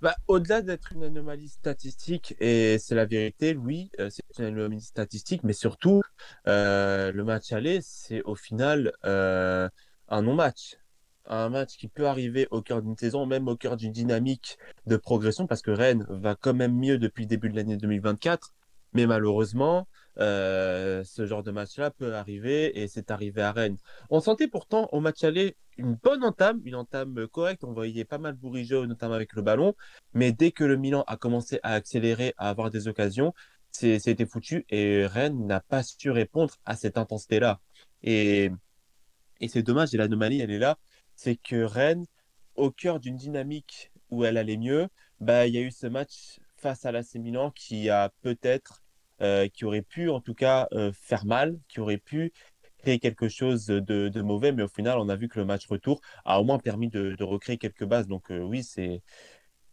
Bah, 0.04 0.16
Au-delà 0.28 0.62
d'être 0.62 0.92
une 0.92 1.04
anomalie 1.06 1.48
statistique, 1.48 2.36
et 2.42 2.78
c'est 2.78 2.94
la 2.94 3.06
vérité, 3.06 3.56
oui, 3.56 3.90
euh, 4.00 4.10
c'est 4.10 4.24
une 4.38 4.46
anomalie 4.46 4.82
statistique, 4.82 5.44
mais 5.44 5.54
surtout, 5.54 6.02
euh, 6.48 7.12
le 7.14 7.24
match 7.24 7.54
aller, 7.54 7.80
c'est 7.82 8.22
au 8.24 8.36
final 8.36 8.92
euh, 9.06 9.70
un 10.10 10.22
non-match. 10.22 10.78
Un 11.26 11.50
match 11.50 11.78
qui 11.78 11.88
peut 11.88 12.06
arriver 12.08 12.50
au 12.52 12.62
cœur 12.62 12.82
d'une 12.82 12.98
saison, 12.98 13.26
même 13.26 13.48
au 13.48 13.56
cœur 13.56 13.78
d'une 13.78 13.94
dynamique 13.94 14.58
de 14.88 14.98
progression, 14.98 15.48
parce 15.48 15.62
que 15.62 15.72
Rennes 15.72 16.06
va 16.10 16.36
quand 16.36 16.54
même 16.54 16.78
mieux 16.78 16.98
depuis 16.98 17.24
le 17.24 17.30
début 17.30 17.50
de 17.50 17.56
l'année 17.56 17.78
2024. 17.78 18.54
Mais 18.92 19.08
malheureusement, 19.08 19.88
ce 20.18 21.26
genre 21.26 21.44
de 21.44 21.52
match-là 21.52 21.92
peut 21.92 22.14
arriver 22.14 22.82
et 22.82 22.88
c'est 22.90 23.10
arrivé 23.10 23.42
à 23.42 23.54
Rennes. 23.54 23.78
On 24.10 24.20
sentait 24.20 24.50
pourtant 24.50 24.90
au 24.92 25.00
match 25.00 25.24
aller 25.24 25.56
une 25.78 25.96
bonne 25.96 26.24
entame, 26.24 26.62
une 26.66 26.76
entame 26.76 27.28
correcte. 27.28 27.64
On 27.64 27.74
voyait 27.74 28.06
pas 28.06 28.18
mal 28.18 28.36
Bourigeau, 28.36 28.86
notamment 28.86 29.16
avec 29.16 29.34
le 29.34 29.42
ballon. 29.42 29.76
Mais 30.14 30.32
dès 30.32 30.52
que 30.52 30.64
le 30.64 30.78
Milan 30.78 31.04
a 31.08 31.18
commencé 31.18 31.60
à 31.64 31.74
accélérer, 31.74 32.34
à 32.38 32.50
avoir 32.50 32.70
des 32.70 32.88
occasions, 32.88 33.34
c'était 33.72 34.26
foutu 34.26 34.66
et 34.70 35.06
Rennes 35.08 35.48
n'a 35.48 35.60
pas 35.60 35.84
su 35.84 36.12
répondre 36.12 36.56
à 36.66 36.76
cette 36.76 36.98
intensité-là. 36.98 37.60
Et, 38.04 38.52
et 39.40 39.48
c'est 39.48 39.64
dommage, 39.64 39.94
et 39.94 39.98
l'anomalie, 39.98 40.42
elle 40.42 40.52
est 40.52 40.60
là. 40.60 40.78
C'est 41.16 41.36
que 41.36 41.64
Rennes, 41.64 42.06
au 42.56 42.72
cœur 42.72 43.00
d'une 43.00 43.18
dynamique 43.18 43.92
où 44.10 44.26
elle 44.26 44.38
allait 44.38 44.58
mieux, 44.58 44.88
bah, 45.20 45.48
il 45.48 45.56
y 45.56 45.58
a 45.58 45.62
eu 45.62 45.72
ce 45.72 45.88
match 45.88 46.40
face 46.56 46.86
à 46.86 46.92
l'AC 46.92 47.16
Milan 47.16 47.52
qui 47.52 47.90
a 47.90 48.12
peut-être 48.22 48.84
euh, 49.22 49.48
qui 49.48 49.64
aurait 49.64 49.82
pu 49.84 50.10
en 50.10 50.20
tout 50.20 50.34
cas 50.34 50.68
euh, 50.74 50.92
faire 50.94 51.26
mal, 51.26 51.58
qui 51.68 51.80
aurait 51.80 51.98
pu 51.98 52.34
créer 52.84 53.00
quelque 53.00 53.30
chose 53.30 53.68
de, 53.68 54.22
mauvais, 54.22 54.52
mais 54.52 54.64
au 54.64 54.68
final, 54.68 54.98
on 55.00 55.10
a 55.10 55.16
vu 55.16 55.30
que 55.30 55.40
le 55.40 55.46
match 55.46 55.66
retour 55.68 56.02
a 56.26 56.42
au 56.42 56.44
moins 56.44 56.60
permis 56.60 56.90
de, 56.90 57.24
recréer 57.24 57.58
quelques 57.58 57.86
bases. 57.86 58.08
Donc 58.08 58.30
euh, 58.32 58.40
oui, 58.40 58.64
c'est 58.64 59.02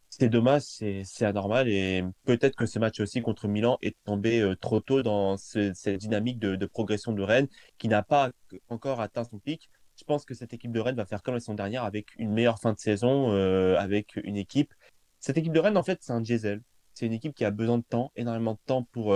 c'est 0.08 0.28
dommage, 0.28 0.62
c'est 0.62 1.24
anormal 1.24 1.68
et 1.68 2.02
peut-être 2.24 2.56
que 2.56 2.66
ce 2.66 2.80
match 2.80 2.98
aussi 2.98 3.22
contre 3.22 3.46
Milan 3.46 3.78
est 3.80 3.96
tombé 4.04 4.54
trop 4.60 4.80
tôt 4.80 5.02
dans 5.04 5.36
cette 5.36 5.88
dynamique 5.88 6.40
de, 6.40 6.66
progression 6.66 7.12
de 7.12 7.22
Rennes 7.22 7.46
qui 7.78 7.86
n'a 7.86 8.02
pas 8.02 8.32
encore 8.68 9.00
atteint 9.00 9.22
son 9.22 9.38
pic. 9.38 9.70
Je 9.96 10.02
pense 10.04 10.24
que 10.24 10.34
cette 10.34 10.52
équipe 10.52 10.72
de 10.72 10.80
Rennes 10.80 10.96
va 10.96 11.06
faire 11.06 11.22
comme 11.22 11.34
la 11.34 11.40
saison 11.40 11.54
dernière 11.54 11.84
avec 11.84 12.08
une 12.18 12.32
meilleure 12.32 12.58
fin 12.58 12.72
de 12.72 12.78
saison, 12.80 13.30
avec 13.76 14.16
une 14.24 14.36
équipe. 14.36 14.74
Cette 15.20 15.38
équipe 15.38 15.52
de 15.52 15.60
Rennes, 15.60 15.76
en 15.76 15.84
fait, 15.84 15.98
c'est 16.02 16.12
un 16.12 16.20
diesel 16.20 16.60
c'est 16.94 17.06
une 17.06 17.12
équipe 17.14 17.34
qui 17.34 17.46
a 17.46 17.50
besoin 17.50 17.78
de 17.78 17.82
temps, 17.82 18.12
énormément 18.14 18.52
de 18.52 18.58
temps 18.66 18.82
pour 18.92 19.14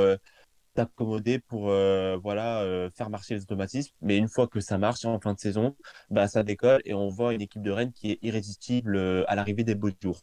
euh, 0.79 0.83
s'accommoder, 0.83 1.39
pour 1.39 1.71
euh, 1.71 2.17
voilà, 2.23 2.63
euh, 2.63 2.91
faire 2.91 3.11
marcher 3.11 3.35
les 3.35 3.43
automatismes. 3.43 3.93
Mais 4.03 4.17
une 4.17 4.29
fois 4.29 4.47
que 4.49 4.61
ça 4.61 4.79
marche 4.79 5.05
en 5.05 5.21
fin 5.21 5.35
de 5.35 5.39
saison, 5.39 5.77
bah, 6.11 6.29
ça 6.29 6.43
décolle 6.43 6.83
et 6.85 6.95
on 6.95 7.09
voit 7.09 7.35
une 7.35 7.43
équipe 7.43 7.63
de 7.63 7.71
Rennes 7.71 7.93
qui 7.93 8.13
est 8.13 8.19
irrésistible 8.23 8.99
à 9.29 9.35
l'arrivée 9.35 9.65
des 9.65 9.75
beaux 9.75 9.91
jours. 10.03 10.21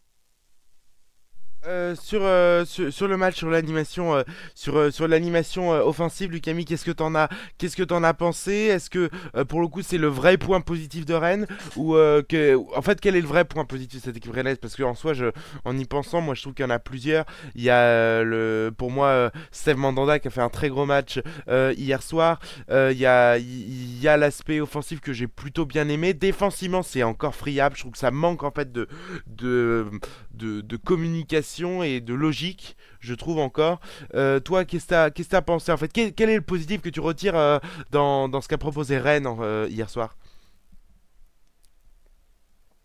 Euh, 1.68 1.96
euh, 2.14 2.66
sur, 2.66 2.92
sur, 2.92 3.08
le 3.08 3.18
match, 3.18 3.36
sur 3.36 3.50
l'animation, 3.50 4.16
euh, 4.16 4.24
sur, 4.56 4.92
sur 4.92 5.08
l'animation 5.08 5.70
offensive, 5.70 6.32
Lucami, 6.32 6.66
qu'est-ce 6.66 6.86
que 6.86 6.92
t'en 6.92 7.14
as, 7.16 7.30
qu'est-ce 7.58 7.76
que 7.76 7.84
t'en 7.84 8.04
as 8.04 8.14
pensé? 8.14 8.54
Est-ce 8.54 8.90
que 8.90 9.10
pour 9.44 9.62
le 9.62 9.68
coup 9.68 9.82
c'est 9.82 9.98
le 9.98 10.08
vrai 10.08 10.38
point 10.38 10.62
positif 10.62 11.06
de 11.06 11.14
Rennes? 11.14 11.48
Ou 11.76 11.94
que, 12.28 12.58
en 12.76 12.82
fait 12.82 13.00
quel 13.00 13.16
est 13.16 13.22
le 13.22 13.28
vrai 13.28 13.46
point 13.46 13.66
positif 13.66 14.00
de 14.00 14.06
cette 14.06 14.18
équipe 14.18 14.34
rennaise? 14.34 14.58
Parce 14.58 14.76
que 14.76 14.84
en 14.84 14.96
soi, 14.96 15.14
je, 15.14 15.26
en 15.66 15.78
y 15.78 15.86
pensant, 15.86 16.22
moi 16.22 16.34
je 16.34 16.42
trouve 16.42 16.54
qu'il 16.54 16.64
y 16.64 16.68
en 16.68 16.72
a 16.72 16.80
plusieurs. 16.80 17.26
Il 17.56 17.62
y 17.62 17.70
a 17.70 18.24
le, 18.24 18.72
pour 18.76 18.92
moi, 18.92 19.32
Steve 19.52 19.78
Mandanda 19.78 20.20
qui 20.20 20.28
a 20.28 20.32
fait 20.32 20.42
un 20.42 20.50
très 20.50 20.70
gros 20.70 20.86
match 20.86 21.20
hier 21.48 22.02
soir. 22.02 22.40
il 22.70 22.98
y 22.98 23.06
a, 23.06 23.38
il 23.38 24.02
y 24.02 24.08
a 24.08 24.18
l'aspect 24.18 24.60
offensif 24.60 25.00
que 25.00 25.14
j'ai 25.14 25.28
plutôt 25.28 25.66
bien 25.66 25.88
aimé. 25.90 26.14
Défensivement, 26.14 26.84
c'est 26.84 27.04
encore 27.04 27.36
friable. 27.36 27.76
Je 27.76 27.82
trouve 27.82 27.94
que 27.94 27.98
ça 27.98 28.12
manque 28.12 28.44
en 28.44 28.52
fait 28.52 28.72
de, 28.72 28.88
de, 29.28 29.88
de, 30.34 30.62
de 30.62 30.78
communication 30.78 31.51
et 31.60 32.02
de 32.02 32.14
logique, 32.14 32.76
je 33.00 33.14
trouve 33.14 33.40
encore. 33.40 33.80
Euh, 34.14 34.40
toi, 34.40 34.66
qu'est-ce 34.66 34.88
que 34.88 35.24
tu 35.24 35.36
as, 35.36 35.42
pensé 35.42 35.72
en 35.72 35.78
fait? 35.78 35.92
Quel, 35.92 36.30
est 36.30 36.36
le 36.36 36.42
positif 36.42 36.82
que 36.82 36.90
tu 36.90 37.00
retires 37.00 37.36
euh, 37.36 37.60
dans, 37.92 38.42
ce 38.42 38.48
qu'a 38.48 38.58
proposé 38.58 38.98
Rennes 38.98 39.28
euh, 39.28 39.68
hier 39.70 39.90
soir? 39.90 40.18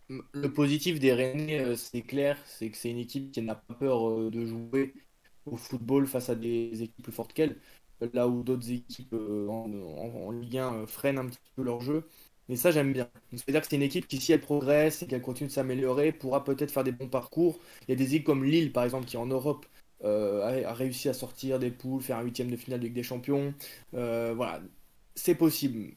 Le 0.09 0.53
positif 0.53 1.01
des 1.01 1.13
Rennes, 1.13 1.75
c'est 1.77 2.03
clair, 2.03 2.39
c'est 2.45 2.71
que 2.71 2.77
c'est 2.77 2.91
une 2.91 2.99
équipe 2.99 3.33
qui 3.33 3.43
n'a 3.43 3.57
pas 3.57 3.75
peur 3.75 4.31
de 4.31 4.47
jouer 4.47 4.95
au 5.47 5.57
football 5.57 6.07
face 6.07 6.29
à 6.29 6.37
des 6.37 6.83
équipes 6.83 7.03
plus 7.03 7.13
fortes 7.13 7.33
qu'elle. 7.33 7.57
Là 8.13 8.29
où 8.29 8.43
d'autres 8.43 8.71
équipes 8.71 9.15
en, 9.15 9.71
en, 9.73 10.31
Ligue 10.31 10.59
1 10.59 10.87
freinent 10.87 11.19
un 11.19 11.27
petit 11.27 11.41
peu 11.57 11.63
leur 11.63 11.81
jeu. 11.81 12.07
Et 12.49 12.57
ça, 12.57 12.71
j'aime 12.71 12.93
bien. 12.93 13.09
C'est-à-dire 13.33 13.61
que 13.61 13.67
c'est 13.69 13.77
une 13.77 13.83
équipe 13.83 14.07
qui, 14.07 14.21
si 14.21 14.33
elle 14.33 14.41
progresse 14.41 15.03
et 15.03 15.07
qu'elle 15.07 15.23
continue 15.23 15.49
de 15.49 15.53
s'améliorer, 15.53 16.13
pourra 16.13 16.45
peut-être 16.45 16.71
faire 16.71 16.85
des 16.85 16.93
bons 16.93 17.09
parcours. 17.09 17.59
Il 17.83 17.91
y 17.91 17.95
a 17.95 17.97
des 17.97 18.15
équipes 18.15 18.25
comme 18.25 18.45
Lille, 18.45 18.73
par 18.73 18.85
exemple, 18.85 19.07
qui 19.07 19.17
en 19.17 19.27
Europe 19.27 19.67
euh, 20.05 20.65
a, 20.67 20.73
réussi 20.75 21.09
à 21.09 21.15
sortir 21.15 21.59
des 21.59 21.71
poules, 21.71 22.03
faire 22.03 22.19
un 22.19 22.23
huitième 22.23 22.51
de 22.51 22.57
finale 22.57 22.81
de 22.81 22.85
Ligue 22.85 22.95
des 22.95 23.03
Champions. 23.03 23.55
Euh, 23.95 24.33
voilà, 24.37 24.61
c'est 25.15 25.35
possible. 25.35 25.95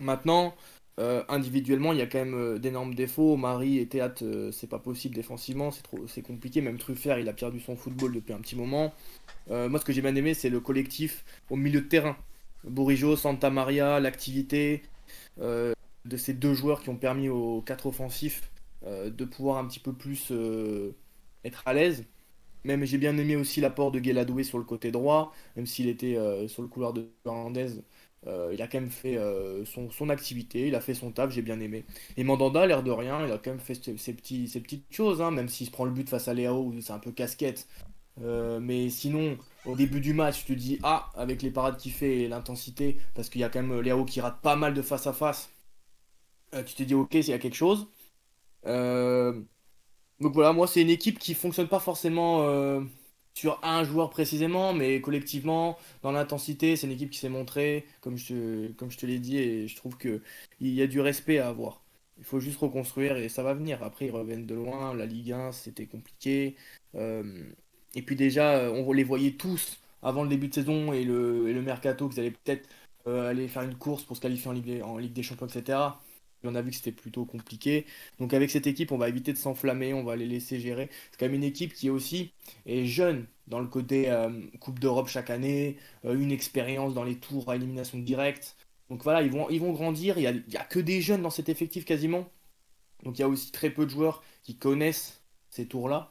Maintenant, 0.00 0.54
euh, 1.00 1.24
individuellement, 1.28 1.92
il 1.92 1.98
y 1.98 2.02
a 2.02 2.06
quand 2.06 2.24
même 2.24 2.58
d'énormes 2.58 2.94
défauts. 2.94 3.36
Marie 3.36 3.78
et 3.78 3.88
Théâtre, 3.88 4.50
c'est 4.52 4.68
pas 4.68 4.78
possible 4.78 5.14
défensivement, 5.14 5.70
c'est 5.72 5.82
trop, 5.82 6.06
c'est 6.06 6.22
compliqué. 6.22 6.60
Même 6.60 6.78
Truffert, 6.78 7.18
il 7.18 7.28
a 7.28 7.32
perdu 7.32 7.60
son 7.60 7.76
football 7.76 8.12
depuis 8.14 8.32
un 8.32 8.40
petit 8.40 8.56
moment. 8.56 8.92
moi, 9.48 9.78
ce 9.80 9.84
que 9.84 9.92
j'ai 9.92 10.02
bien 10.02 10.14
aimé, 10.14 10.34
c'est 10.34 10.50
le 10.50 10.60
collectif 10.60 11.24
au 11.50 11.56
milieu 11.56 11.80
de 11.80 11.88
terrain. 11.88 12.16
Bourigeau, 12.64 13.16
Santa 13.16 13.50
Maria, 13.50 14.00
l'activité, 14.00 14.82
de 15.38 16.16
ces 16.16 16.32
deux 16.34 16.54
joueurs 16.54 16.82
qui 16.82 16.88
ont 16.88 16.96
permis 16.96 17.28
aux 17.28 17.62
quatre 17.62 17.86
offensifs 17.86 18.50
euh, 18.86 19.10
de 19.10 19.24
pouvoir 19.24 19.58
un 19.58 19.66
petit 19.66 19.80
peu 19.80 19.92
plus 19.92 20.28
euh, 20.30 20.92
être 21.44 21.62
à 21.66 21.74
l'aise. 21.74 22.04
Même 22.64 22.84
j'ai 22.84 22.98
bien 22.98 23.16
aimé 23.18 23.36
aussi 23.36 23.60
l'apport 23.60 23.92
de 23.92 24.00
Guéladoué 24.00 24.44
sur 24.44 24.58
le 24.58 24.64
côté 24.64 24.90
droit, 24.90 25.32
même 25.56 25.66
s'il 25.66 25.88
était 25.88 26.18
sur 26.48 26.62
le 26.62 26.68
couloir 26.68 26.92
de 26.92 27.08
Hernandez. 27.24 27.68
il 28.26 28.60
a 28.60 28.66
quand 28.66 28.80
même 28.80 28.90
fait 28.90 29.16
son, 29.64 30.10
activité, 30.10 30.66
il 30.66 30.74
a 30.74 30.80
fait 30.80 30.94
son 30.94 31.12
taf, 31.12 31.30
j'ai 31.30 31.40
bien 31.40 31.60
aimé. 31.60 31.84
Et 32.16 32.24
Mandanda, 32.24 32.66
l'air 32.66 32.82
de 32.82 32.90
rien, 32.90 33.24
il 33.24 33.32
a 33.32 33.38
quand 33.38 33.50
même 33.50 33.60
fait 33.60 33.74
ses, 33.74 34.12
petites 34.12 34.92
choses, 34.92 35.22
hein, 35.22 35.30
même 35.30 35.48
s'il 35.48 35.68
se 35.68 35.70
prend 35.70 35.84
le 35.84 35.92
but 35.92 36.08
face 36.10 36.26
à 36.28 36.34
Léo, 36.34 36.74
c'est 36.80 36.92
un 36.92 36.98
peu 36.98 37.12
casquette. 37.12 37.68
mais 38.20 38.90
sinon, 38.90 39.38
au 39.66 39.76
début 39.76 40.00
du 40.00 40.14
match, 40.14 40.44
tu 40.44 40.54
te 40.54 40.60
dis 40.60 40.78
ah 40.82 41.10
avec 41.16 41.42
les 41.42 41.50
parades 41.50 41.76
qu'il 41.76 41.92
fait 41.92 42.20
et 42.20 42.28
l'intensité, 42.28 42.98
parce 43.14 43.28
qu'il 43.28 43.40
y 43.40 43.44
a 43.44 43.48
quand 43.48 43.62
même 43.62 43.80
Léo 43.80 44.04
qui 44.04 44.20
rate 44.20 44.40
pas 44.40 44.56
mal 44.56 44.74
de 44.74 44.82
face 44.82 45.06
à 45.06 45.12
face. 45.12 45.50
tu 46.66 46.74
te 46.74 46.82
dis 46.82 46.94
ok, 46.94 47.10
s'il 47.12 47.28
y 47.28 47.32
a 47.32 47.38
quelque 47.38 47.54
chose. 47.56 47.88
Euh, 48.66 49.40
donc 50.20 50.34
voilà, 50.34 50.52
moi 50.52 50.66
c'est 50.66 50.82
une 50.82 50.90
équipe 50.90 51.18
qui 51.18 51.34
fonctionne 51.34 51.68
pas 51.68 51.80
forcément 51.80 52.42
euh, 52.42 52.82
sur 53.34 53.60
un 53.62 53.84
joueur 53.84 54.10
précisément, 54.10 54.72
mais 54.74 55.00
collectivement 55.00 55.78
dans 56.02 56.12
l'intensité, 56.12 56.76
c'est 56.76 56.86
une 56.86 56.92
équipe 56.92 57.10
qui 57.10 57.18
s'est 57.18 57.28
montrée, 57.28 57.86
comme 58.00 58.16
je, 58.16 58.68
comme 58.72 58.90
je 58.90 58.98
te 58.98 59.06
l'ai 59.06 59.18
dit, 59.20 59.38
et 59.38 59.68
je 59.68 59.76
trouve 59.76 59.96
que 59.96 60.22
il 60.60 60.74
y 60.74 60.82
a 60.82 60.86
du 60.86 61.00
respect 61.00 61.38
à 61.38 61.48
avoir. 61.48 61.82
Il 62.18 62.24
faut 62.24 62.40
juste 62.40 62.58
reconstruire 62.58 63.16
et 63.16 63.28
ça 63.28 63.42
va 63.42 63.54
venir. 63.54 63.82
Après, 63.82 64.06
ils 64.06 64.10
reviennent 64.10 64.46
de 64.46 64.54
loin. 64.54 64.94
La 64.94 65.06
Ligue 65.06 65.32
1, 65.32 65.52
c'était 65.52 65.86
compliqué. 65.86 66.56
Euh, 66.96 67.44
Et 67.94 68.02
puis 68.02 68.16
déjà, 68.16 68.70
on 68.72 68.92
les 68.92 69.04
voyait 69.04 69.32
tous 69.32 69.78
avant 70.02 70.22
le 70.22 70.28
début 70.28 70.48
de 70.48 70.54
saison 70.54 70.92
et 70.92 71.04
le, 71.04 71.48
et 71.48 71.52
le 71.52 71.62
mercato 71.62 72.08
qu'ils 72.08 72.20
allaient 72.20 72.30
peut-être 72.30 72.68
aller 73.06 73.48
faire 73.48 73.62
une 73.62 73.76
course 73.76 74.04
pour 74.04 74.16
se 74.16 74.20
qualifier 74.20 74.82
en 74.82 74.98
Ligue, 74.98 75.12
des 75.12 75.22
Champions, 75.22 75.46
etc. 75.46 75.78
On 76.44 76.54
a 76.54 76.62
vu 76.62 76.70
que 76.70 76.76
c'était 76.76 76.92
plutôt 76.92 77.24
compliqué. 77.24 77.86
Donc 78.18 78.32
avec 78.32 78.50
cette 78.50 78.66
équipe, 78.66 78.92
on 78.92 78.98
va 78.98 79.08
éviter 79.08 79.32
de 79.32 79.38
s'enflammer, 79.38 79.92
on 79.94 80.04
va 80.04 80.16
les 80.16 80.26
laisser 80.26 80.60
gérer. 80.60 80.88
C'est 81.10 81.18
quand 81.18 81.26
même 81.26 81.34
une 81.34 81.44
équipe 81.44 81.72
qui 81.74 81.90
aussi 81.90 82.32
est 82.66 82.84
jeune 82.86 83.26
dans 83.48 83.60
le 83.60 83.66
côté 83.66 84.10
euh, 84.10 84.30
Coupe 84.60 84.78
d'Europe 84.78 85.08
chaque 85.08 85.30
année, 85.30 85.78
euh, 86.04 86.14
une 86.18 86.30
expérience 86.30 86.94
dans 86.94 87.04
les 87.04 87.16
tours 87.16 87.50
à 87.50 87.56
élimination 87.56 87.98
directe. 87.98 88.56
Donc 88.90 89.02
voilà, 89.02 89.22
ils 89.22 89.30
vont, 89.30 89.48
ils 89.50 89.60
vont 89.60 89.72
grandir. 89.72 90.18
Il 90.18 90.44
n'y 90.48 90.56
a, 90.56 90.60
a, 90.60 90.64
que 90.64 90.78
des 90.78 91.00
jeunes 91.00 91.22
dans 91.22 91.30
cet 91.30 91.48
effectif 91.48 91.84
quasiment. 91.84 92.28
Donc 93.04 93.18
il 93.18 93.22
y 93.22 93.24
a 93.24 93.28
aussi 93.28 93.50
très 93.52 93.70
peu 93.70 93.84
de 93.84 93.90
joueurs 93.90 94.22
qui 94.42 94.56
connaissent 94.56 95.22
ces 95.50 95.66
tours-là. 95.66 96.10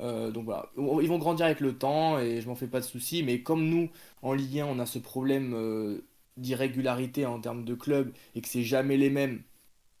Euh, 0.00 0.30
donc 0.30 0.44
voilà, 0.44 0.70
ils 0.76 1.08
vont 1.08 1.18
grandir 1.18 1.46
avec 1.46 1.60
le 1.60 1.76
temps 1.76 2.18
et 2.18 2.40
je 2.40 2.48
m'en 2.48 2.54
fais 2.54 2.68
pas 2.68 2.80
de 2.80 2.84
soucis. 2.84 3.22
Mais 3.22 3.42
comme 3.42 3.68
nous, 3.68 3.90
en 4.22 4.32
Ligue 4.34 4.60
1, 4.60 4.66
on 4.66 4.78
a 4.78 4.86
ce 4.86 4.98
problème 4.98 6.00
d'irrégularité 6.36 7.26
en 7.26 7.40
termes 7.40 7.64
de 7.64 7.74
club 7.74 8.12
et 8.34 8.40
que 8.40 8.48
c'est 8.48 8.62
jamais 8.62 8.96
les 8.96 9.10
mêmes 9.10 9.42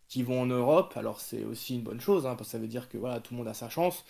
qui 0.08 0.22
vont 0.22 0.42
en 0.42 0.46
Europe, 0.46 0.94
alors 0.96 1.20
c'est 1.20 1.44
aussi 1.44 1.74
une 1.74 1.82
bonne 1.82 2.00
chose, 2.00 2.26
hein, 2.26 2.34
parce 2.34 2.48
que 2.48 2.52
ça 2.52 2.58
veut 2.58 2.66
dire 2.66 2.88
que 2.88 2.96
voilà, 2.98 3.20
tout 3.20 3.34
le 3.34 3.38
monde 3.38 3.48
a 3.48 3.54
sa 3.54 3.68
chance. 3.68 4.04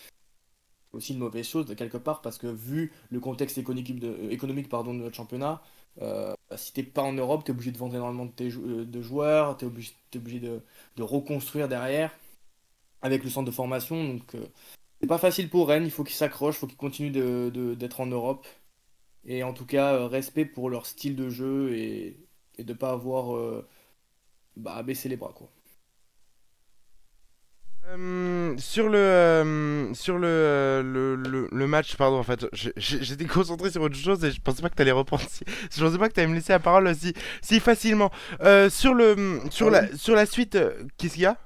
C'est 0.91 0.97
aussi 0.97 1.13
une 1.13 1.19
mauvaise 1.19 1.47
chose 1.47 1.67
de 1.67 1.75
quelque 1.75 1.99
part, 1.99 2.23
parce 2.23 2.39
que 2.39 2.47
vu 2.47 2.93
le 3.11 3.21
contexte 3.21 3.59
économique 3.59 3.99
de, 4.01 4.09
euh, 4.09 4.93
notre 4.93 5.17
championnat, 5.17 5.63
euh, 6.01 6.35
si 6.57 6.73
t'es 6.73 6.83
pas 6.83 7.03
en 7.03 7.13
Europe, 7.13 7.45
tu 7.45 7.51
es 7.51 7.55
obligé 7.55 7.73
de 7.73 7.79
vendre 7.79 7.95
énormément 7.97 8.27
de, 8.27 8.31
tes, 8.31 8.49
euh, 8.49 9.03
joueurs, 9.03 9.57
tu 9.57 9.65
es 9.65 9.69
obligé, 9.69 10.41
de, 10.41 11.03
reconstruire 11.03 11.69
derrière 11.69 12.13
avec 13.03 13.25
le 13.25 13.31
centre 13.31 13.47
de 13.47 13.55
formation. 13.55 14.05
Donc 14.15 14.35
euh, 14.35 14.47
c'est 15.01 15.07
pas 15.07 15.19
facile 15.19 15.49
pour 15.49 15.69
Rennes, 15.69 15.85
il 15.85 15.91
faut 15.91 16.05
qu'ils 16.05 16.17
s'accrochent, 16.17 16.57
il 16.57 16.59
faut 16.61 16.67
qu'ils 16.67 16.77
continuent 16.77 17.13
d'être 17.77 18.01
en 18.01 18.07
Europe. 18.07 18.47
Et 19.25 19.43
en 19.43 19.53
tout 19.55 19.67
cas, 19.67 20.07
respect 20.09 20.45
pour 20.47 20.71
leur 20.71 20.87
style 20.87 21.17
de 21.17 21.29
jeu 21.29 21.75
et, 21.75 22.17
et 22.59 22.65
de 22.65 22.73
pas 22.73 22.93
avoir 22.93 23.63
bah, 24.57 24.83
baissé 24.83 25.09
les 25.09 25.17
bras. 25.17 25.33
quoi. 25.35 25.51
Euh, 27.91 28.55
sur 28.59 28.91
le, 28.91 28.99
euh, 28.99 29.95
sur 29.95 30.19
le, 30.19 30.83
le, 30.85 31.49
le, 31.51 31.67
match, 31.67 31.97
pardon, 31.97 32.19
en 32.19 32.23
fait, 32.23 32.45
j'étais 32.53 33.25
concentré 33.25 33.71
sur 33.71 33.81
autre 33.81 33.97
chose 33.97 34.23
et 34.25 34.31
je 34.31 34.41
pensais 34.43 34.61
pas 34.61 34.69
que 34.69 34.75
t'allais 34.75 34.93
reprendre. 34.93 35.23
Si, 35.29 35.43
je 35.75 35.83
pensais 35.83 35.97
pas 35.99 36.09
que 36.09 36.15
t'allais 36.15 36.29
me 36.29 36.35
laisser 36.35 36.53
la 36.53 36.59
parole 36.59 36.87
aussi 36.87 37.15
si 37.41 37.61
facilement. 37.61 38.11
Euh, 38.43 38.69
sur 38.69 38.93
le, 38.93 39.41
sur 39.51 39.71
la, 39.71 39.97
sur 39.97 40.15
la 40.15 40.27
suite, 40.27 40.59
qu'est-ce 40.99 41.15
qu'il 41.15 41.23
y 41.23 41.27
a? 41.27 41.39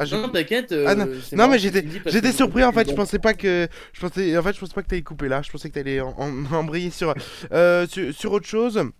Ah, 0.00 0.16
non, 0.16 0.28
t'inquiète. 0.28 0.74
Ah, 0.86 0.94
non. 0.94 1.48
mais 1.48 1.58
j'étais, 1.58 1.84
j'étais 2.06 2.32
surpris 2.32 2.64
en 2.64 2.72
fait. 2.72 2.88
Je 2.90 2.94
pensais 2.94 3.18
pas 3.18 3.34
que, 3.34 3.68
je 3.92 4.00
pensais, 4.00 4.36
en 4.36 4.42
fait, 4.42 4.54
je 4.54 4.60
pensais 4.60 4.74
pas 4.74 4.82
que 4.82 4.88
t'allais 4.88 5.02
couper 5.02 5.28
là. 5.28 5.42
Je 5.42 5.50
pensais 5.50 5.68
que 5.68 5.74
t'allais 5.74 6.00
en, 6.00 6.14
en, 6.18 6.52
embrayer 6.52 6.90
sur, 6.90 7.14
sur, 7.88 8.14
sur 8.14 8.32
autre 8.32 8.46
chose. 8.46 8.90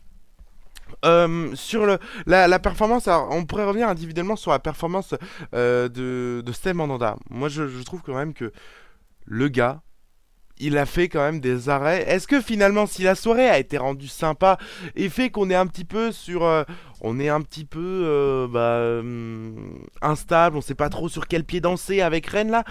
Euh, 1.05 1.55
sur 1.55 1.87
le, 1.87 1.99
la, 2.27 2.59
performance, 2.59 3.09
on 3.09 3.45
pourrait 3.45 3.65
revenir 3.65 3.89
individuellement 3.89 4.37
sur 4.37 4.51
la 4.51 4.59
performance 4.59 5.15
euh, 5.55 5.89
de, 5.89 6.43
de 6.45 6.53
Steve 6.53 6.75
Mandanda. 6.75 7.17
Moi, 7.31 7.49
je, 7.49 7.83
trouve 7.85 8.03
quand 8.03 8.15
même 8.15 8.35
que 8.35 8.53
le 9.25 9.49
gars, 9.49 9.81
il 10.61 10.79
a 10.79 10.87
fait 10.87 11.09
quand 11.09 11.21
même 11.21 11.41
des 11.41 11.69
arrêts. 11.69 12.05
Est-ce 12.09 12.29
que 12.29 12.41
finalement, 12.41 12.87
si 12.87 13.03
la 13.03 13.15
soirée 13.15 13.49
a 13.49 13.59
été 13.59 13.79
rendue 13.79 14.09
sympa 14.09 14.59
et 14.95 15.09
fait 15.09 15.31
qu'on 15.31 15.51
est 15.51 15.55
un 15.55 15.67
petit 15.67 15.85
peu 15.85 16.13
sur, 16.13 16.45
euh, 16.45 16.63
on 17.01 17.19
est 17.19 17.29
un 17.29 17.41
petit 17.41 17.65
peu 17.65 18.49
bah, 18.51 19.03
instable, 20.03 20.57
on 20.57 20.61
sait 20.61 20.75
pas 20.75 20.89
trop 20.89 21.09
sur 21.09 21.27
quel 21.27 21.45
pied 21.45 21.61
danser 21.61 22.01
avec 22.01 22.27
Rennes 22.27 22.51
là. 22.51 22.65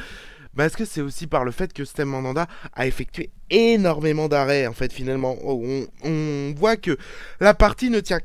Bah, 0.53 0.66
est-ce 0.66 0.78
que 0.78 0.86
c'est 0.86 1.02
aussi 1.02 1.28
par 1.28 1.45
le 1.45 1.52
fait 1.52 1.74
que 1.74 1.86
Stem 1.86 2.10
Mandanda 2.10 2.48
a 2.74 2.88
effectué 2.88 3.32
énormément 3.49 4.28
d'arrêts 4.28 4.68
en 4.68 4.74
fait 4.74 4.91
finalement? 4.91 5.38
On, 5.44 5.86
on, 6.03 6.53
voit 6.57 6.76
que 6.76 6.98
la 7.40 7.53
partie 7.53 7.90
ne 7.90 7.99
tient 7.99 8.20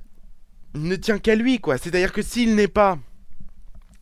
ne 0.74 0.96
tient 0.96 1.18
qu'à 1.18 1.36
lui 1.36 1.60
quoi 1.60 1.78
c'est-à-dire 1.78 2.12
que 2.12 2.22
s'il 2.22 2.56
n'est 2.56 2.66
pas 2.66 2.98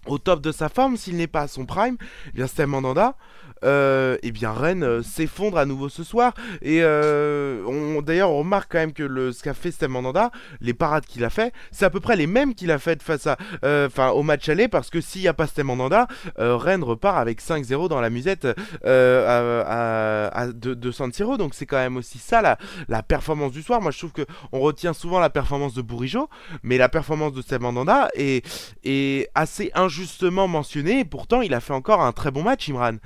au 0.07 0.19
top 0.19 0.41
de 0.41 0.53
sa 0.53 0.69
forme, 0.69 0.97
s'il 0.97 1.17
n'est 1.17 1.27
pas 1.27 1.43
à 1.43 1.49
son 1.49 1.65
prime, 1.65 1.97
eh 2.29 2.33
bien 2.33 2.47
Stem 2.47 2.71
Mandanda 2.71 3.17
euh, 3.65 4.17
eh 4.23 4.33
bien 4.33 4.53
Rennes 4.53 4.83
euh, 4.83 5.03
s'effondre 5.03 5.57
à 5.57 5.67
nouveau 5.67 5.89
ce 5.89 6.03
soir. 6.05 6.35
Et 6.63 6.81
euh, 6.83 8.01
d'ailleurs, 8.03 8.31
on 8.31 8.39
remarque 8.39 8.73
quand 8.73 8.79
même 8.79 8.93
que 8.93 9.03
le, 9.03 9.33
ce 9.33 9.43
qu'a 9.43 9.55
fait 9.55 9.71
Steve 9.71 9.89
Mandanda, 9.89 10.31
les 10.61 10.75
parades 10.75 11.07
qu'il 11.07 11.25
a 11.25 11.31
fait, 11.31 11.53
c'est 11.71 11.85
à 11.85 11.91
peu 11.91 12.01
près 12.01 12.17
les 12.17 12.27
mêmes 12.27 12.55
qu'il 12.55 12.71
a 12.71 12.79
fait 12.79 13.03
face 13.03 13.27
à, 13.27 13.37
enfin, 13.63 14.11
au 14.11 14.23
match 14.23 14.49
aller, 14.49 14.69
parce 14.69 14.91
que 14.91 15.01
s'il 15.01 15.23
n'y 15.23 15.29
a 15.29 15.35
pas 15.35 15.47
Steve 15.47 15.65
Mandanda, 15.65 16.09
Rennes 16.37 16.83
repart 16.83 17.19
avec 17.19 17.41
5-0 17.41 17.89
dans 17.89 18.01
la 18.01 18.11
musette 18.11 18.47
à, 18.85 20.47
de, 20.53 20.75
de, 20.75 20.91
San 20.91 21.13
Siro. 21.13 21.37
Donc 21.37 21.55
c'est 21.55 21.67
quand 21.67 21.77
même 21.77 21.97
aussi 21.97 22.19
ça 22.19 22.43
la, 22.43 22.59
la 22.89 23.03
performance 23.03 23.53
du 23.53 23.63
soir. 23.63 23.81
Moi, 23.81 23.91
je 23.91 23.99
trouve 23.99 24.13
que 24.13 24.27
on 24.53 24.61
retient 24.61 24.93
souvent 24.93 25.21
la 25.21 25.31
performance 25.31 25.75
de 25.75 25.83
Bourigeau, 25.83 26.29
mais 26.63 26.79
la 26.79 26.89
performance 26.89 27.33
de 27.33 27.43
Steve 27.43 27.61
Mandanda 27.61 28.09
est, 28.15 28.45
est 28.85 29.29
assez 29.35 29.71
injustement 29.93 30.49
mentionnée. 30.49 31.01
Et 31.01 31.05
pourtant, 31.05 31.43
il 31.43 31.53
a 31.55 31.61
fait 31.61 31.75
encore 31.75 32.01
un 32.01 32.13
très 32.13 32.31
bon 32.31 32.43
match, 32.43 32.69
Imran. 32.69 32.97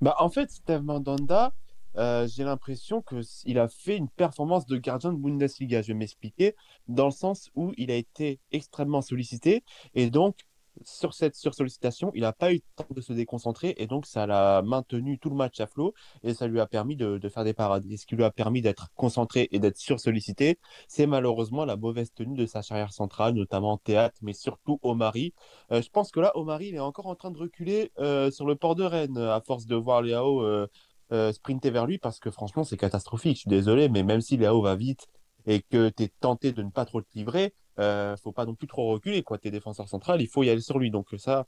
Bah, 0.00 0.14
en 0.18 0.28
fait, 0.28 0.50
Steve 0.50 0.82
Mandanda, 0.82 1.52
euh, 1.96 2.28
j'ai 2.28 2.44
l'impression 2.44 3.02
qu'il 3.02 3.58
a 3.58 3.68
fait 3.68 3.96
une 3.96 4.08
performance 4.08 4.66
de 4.66 4.76
gardien 4.76 5.12
de 5.12 5.18
Bundesliga. 5.18 5.82
Je 5.82 5.88
vais 5.88 5.98
m'expliquer, 5.98 6.54
dans 6.86 7.06
le 7.06 7.10
sens 7.10 7.50
où 7.54 7.72
il 7.76 7.90
a 7.90 7.94
été 7.96 8.38
extrêmement 8.52 9.02
sollicité 9.02 9.64
et 9.94 10.10
donc 10.10 10.36
sur 10.84 11.14
cette 11.14 11.34
sursollicitation, 11.34 12.10
il 12.14 12.22
n'a 12.22 12.32
pas 12.32 12.52
eu 12.52 12.56
le 12.56 12.62
temps 12.76 12.86
de 12.90 13.00
se 13.00 13.12
déconcentrer 13.12 13.74
et 13.78 13.86
donc 13.86 14.06
ça 14.06 14.26
l'a 14.26 14.62
maintenu 14.62 15.18
tout 15.18 15.30
le 15.30 15.36
match 15.36 15.60
à 15.60 15.66
flot 15.66 15.94
et 16.22 16.34
ça 16.34 16.46
lui 16.46 16.60
a 16.60 16.66
permis 16.66 16.96
de, 16.96 17.20
faire 17.28 17.44
des 17.44 17.54
parades. 17.54 17.84
Et 17.90 17.96
ce 17.96 18.06
qui 18.06 18.16
lui 18.16 18.24
a 18.24 18.30
permis 18.30 18.62
d'être 18.62 18.88
concentré 18.94 19.48
et 19.52 19.58
d'être 19.58 19.76
sursollicité, 19.76 20.58
c'est 20.88 21.06
malheureusement 21.06 21.64
la 21.64 21.76
mauvaise 21.76 22.12
tenue 22.12 22.36
de 22.36 22.46
sa 22.46 22.62
charrière 22.62 22.92
centrale, 22.92 23.34
notamment 23.34 23.78
Théâtre, 23.78 24.18
mais 24.22 24.32
surtout 24.32 24.78
Omari. 24.82 25.34
Euh, 25.72 25.82
je 25.82 25.90
pense 25.90 26.10
que 26.10 26.20
là, 26.20 26.36
Omari, 26.36 26.68
il 26.68 26.74
est 26.74 26.80
encore 26.80 27.06
en 27.06 27.14
train 27.14 27.30
de 27.30 27.38
reculer 27.38 27.92
euh, 27.98 28.30
sur 28.30 28.46
le 28.46 28.56
port 28.56 28.74
de 28.74 28.84
Rennes 28.84 29.18
à 29.18 29.40
force 29.40 29.66
de 29.66 29.76
voir 29.76 30.02
Léao 30.02 30.42
euh, 30.42 31.32
sprinter 31.32 31.70
vers 31.70 31.86
lui 31.86 31.98
parce 31.98 32.18
que 32.18 32.30
franchement, 32.30 32.64
c'est 32.64 32.76
catastrophique. 32.76 33.36
Je 33.36 33.40
suis 33.40 33.50
désolé, 33.50 33.88
mais 33.88 34.02
même 34.02 34.20
si 34.20 34.36
Léao 34.36 34.60
va 34.60 34.76
vite 34.76 35.06
et 35.46 35.62
que 35.62 35.88
tu 35.88 36.04
es 36.04 36.12
tenté 36.20 36.52
de 36.52 36.62
ne 36.62 36.70
pas 36.70 36.84
trop 36.84 37.00
te 37.00 37.08
livrer, 37.14 37.54
euh, 37.78 38.16
faut 38.16 38.32
pas 38.32 38.46
non 38.46 38.54
plus 38.54 38.66
trop 38.66 38.90
reculer, 38.92 39.22
quoi. 39.22 39.38
T'es 39.38 39.50
défenseur 39.50 39.88
central, 39.88 40.20
il 40.20 40.28
faut 40.28 40.42
y 40.42 40.50
aller 40.50 40.60
sur 40.60 40.78
lui. 40.78 40.90
Donc 40.90 41.08
ça, 41.18 41.46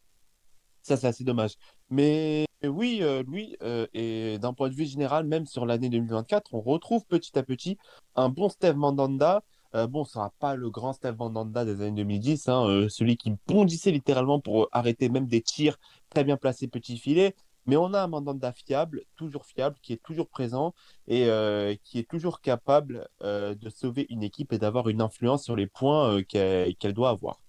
ça 0.83 0.97
c'est 0.97 1.07
assez 1.07 1.25
dommage. 1.25 1.55
Mais 1.91 2.47
oui, 2.65 3.01
euh, 3.03 3.23
lui, 3.27 3.57
euh, 3.63 3.87
et 3.95 4.39
d'un 4.39 4.53
point 4.53 4.69
de 4.69 4.75
vue 4.75 4.87
général, 4.87 5.27
même 5.27 5.47
sur 5.47 5.67
l'année 5.67 5.89
2024, 5.89 6.55
on 6.55 6.61
retrouve 6.61 7.05
petit 7.07 7.39
à 7.39 7.43
petit 7.43 7.79
un 8.17 8.29
bon 8.29 8.49
Steve 8.49 8.77
Mandanda. 8.77 9.43
Bon, 9.89 10.05
ce 10.05 10.15
sera 10.15 10.33
pas 10.41 10.57
le 10.57 10.69
grand 10.69 10.93
Steve 10.93 11.15
Mandanda 11.17 11.65
des 11.65 11.81
années 11.81 12.03
2010, 12.03 12.49
hein, 12.49 12.87
celui 12.89 13.17
qui 13.17 13.33
bondissait 13.47 13.93
littéralement 13.93 14.41
pour 14.41 14.69
arrêter 14.73 15.09
même 15.09 15.29
des 15.29 15.43
tirs 15.43 15.79
très 16.09 16.25
bien 16.25 16.37
placés 16.37 16.67
petit 16.67 16.99
filet. 16.99 17.37
Mais 17.67 17.77
on 17.77 17.93
a 17.95 18.03
un 18.03 18.07
Mandanda 18.07 18.53
fiable, 18.53 19.05
toujours 19.17 19.45
fiable, 19.45 19.77
qui 19.83 19.93
est 19.93 20.03
toujours 20.03 20.29
présent 20.29 20.75
et 21.07 21.27
euh, 21.27 21.75
qui 21.85 21.99
est 21.99 22.09
toujours 22.09 22.41
capable 22.41 23.09
euh, 23.23 23.55
de 23.55 23.69
sauver 23.69 24.07
une 24.11 24.23
équipe 24.23 24.53
et 24.53 24.59
d'avoir 24.59 24.89
une 24.89 25.01
influence 25.01 25.45
sur 25.45 25.57
les 25.57 25.67
points 25.67 26.21
euh, 26.35 26.75
qu'elle 26.79 26.95
doit 26.95 27.11
avoir. 27.11 27.41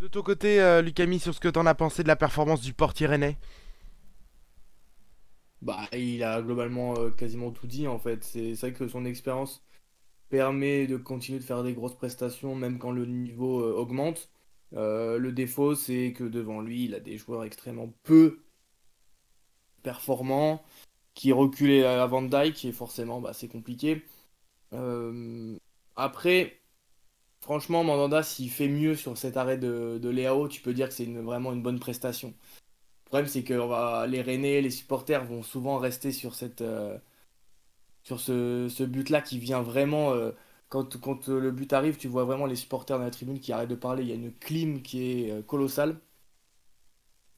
De 0.00 0.06
ton 0.06 0.22
côté, 0.22 0.80
Lucami, 0.82 1.18
sur 1.18 1.34
ce 1.34 1.40
que 1.40 1.48
tu 1.48 1.58
en 1.58 1.66
as 1.66 1.74
pensé 1.74 2.04
de 2.04 2.08
la 2.08 2.14
performance 2.14 2.60
du 2.60 2.72
portier 2.72 3.06
rennais 3.06 3.36
bah, 5.60 5.88
il 5.92 6.22
a 6.22 6.40
globalement 6.40 7.10
quasiment 7.10 7.50
tout 7.50 7.66
dit 7.66 7.88
en 7.88 7.98
fait. 7.98 8.22
C'est 8.22 8.54
vrai 8.54 8.72
que 8.72 8.86
son 8.86 9.04
expérience 9.04 9.64
permet 10.28 10.86
de 10.86 10.96
continuer 10.96 11.40
de 11.40 11.44
faire 11.44 11.64
des 11.64 11.74
grosses 11.74 11.96
prestations 11.96 12.54
même 12.54 12.78
quand 12.78 12.92
le 12.92 13.06
niveau 13.06 13.60
augmente. 13.74 14.30
Euh, 14.74 15.18
le 15.18 15.32
défaut, 15.32 15.74
c'est 15.74 16.12
que 16.12 16.24
devant 16.24 16.60
lui, 16.60 16.84
il 16.84 16.94
a 16.94 17.00
des 17.00 17.16
joueurs 17.16 17.44
extrêmement 17.44 17.92
peu 18.02 18.40
performants 19.82 20.62
qui 21.14 21.32
reculaient 21.32 21.84
à 21.84 22.06
Van 22.06 22.22
Dyke 22.22 22.64
et 22.64 22.72
forcément, 22.72 23.20
bah, 23.20 23.32
c'est 23.32 23.48
compliqué. 23.48 24.04
Euh, 24.74 25.56
après, 25.96 26.60
franchement, 27.40 27.84
Mandanda, 27.84 28.22
s'il 28.22 28.50
fait 28.50 28.68
mieux 28.68 28.94
sur 28.96 29.16
cet 29.18 29.36
arrêt 29.36 29.58
de, 29.58 29.98
de 30.00 30.08
Léao, 30.08 30.48
tu 30.48 30.60
peux 30.60 30.74
dire 30.74 30.88
que 30.88 30.94
c'est 30.94 31.06
vraiment 31.06 31.52
une 31.52 31.62
bonne 31.62 31.80
prestation. 31.80 32.28
Le 33.06 33.08
problème, 33.10 33.28
c'est 33.28 33.44
que 33.44 33.54
va, 33.54 34.06
les 34.06 34.22
Rennais, 34.22 34.60
les 34.60 34.70
supporters 34.70 35.24
vont 35.24 35.42
souvent 35.42 35.78
rester 35.78 36.12
sur, 36.12 36.34
euh, 36.60 36.98
ce 38.04 38.84
but-là 38.84 39.22
qui 39.22 39.38
vient 39.38 39.62
vraiment 39.62 40.12
quand, 40.68 41.00
quand 41.00 41.28
euh, 41.28 41.40
le 41.40 41.50
but 41.50 41.72
arrive, 41.72 41.96
tu 41.96 42.08
vois 42.08 42.24
vraiment 42.24 42.46
les 42.46 42.56
supporters 42.56 42.98
dans 42.98 43.04
la 43.04 43.10
tribune 43.10 43.40
qui 43.40 43.52
arrêtent 43.52 43.70
de 43.70 43.74
parler. 43.74 44.02
Il 44.02 44.08
y 44.08 44.12
a 44.12 44.16
une 44.16 44.32
clim 44.32 44.82
qui 44.82 45.10
est 45.10 45.30
euh, 45.30 45.42
colossale. 45.42 45.96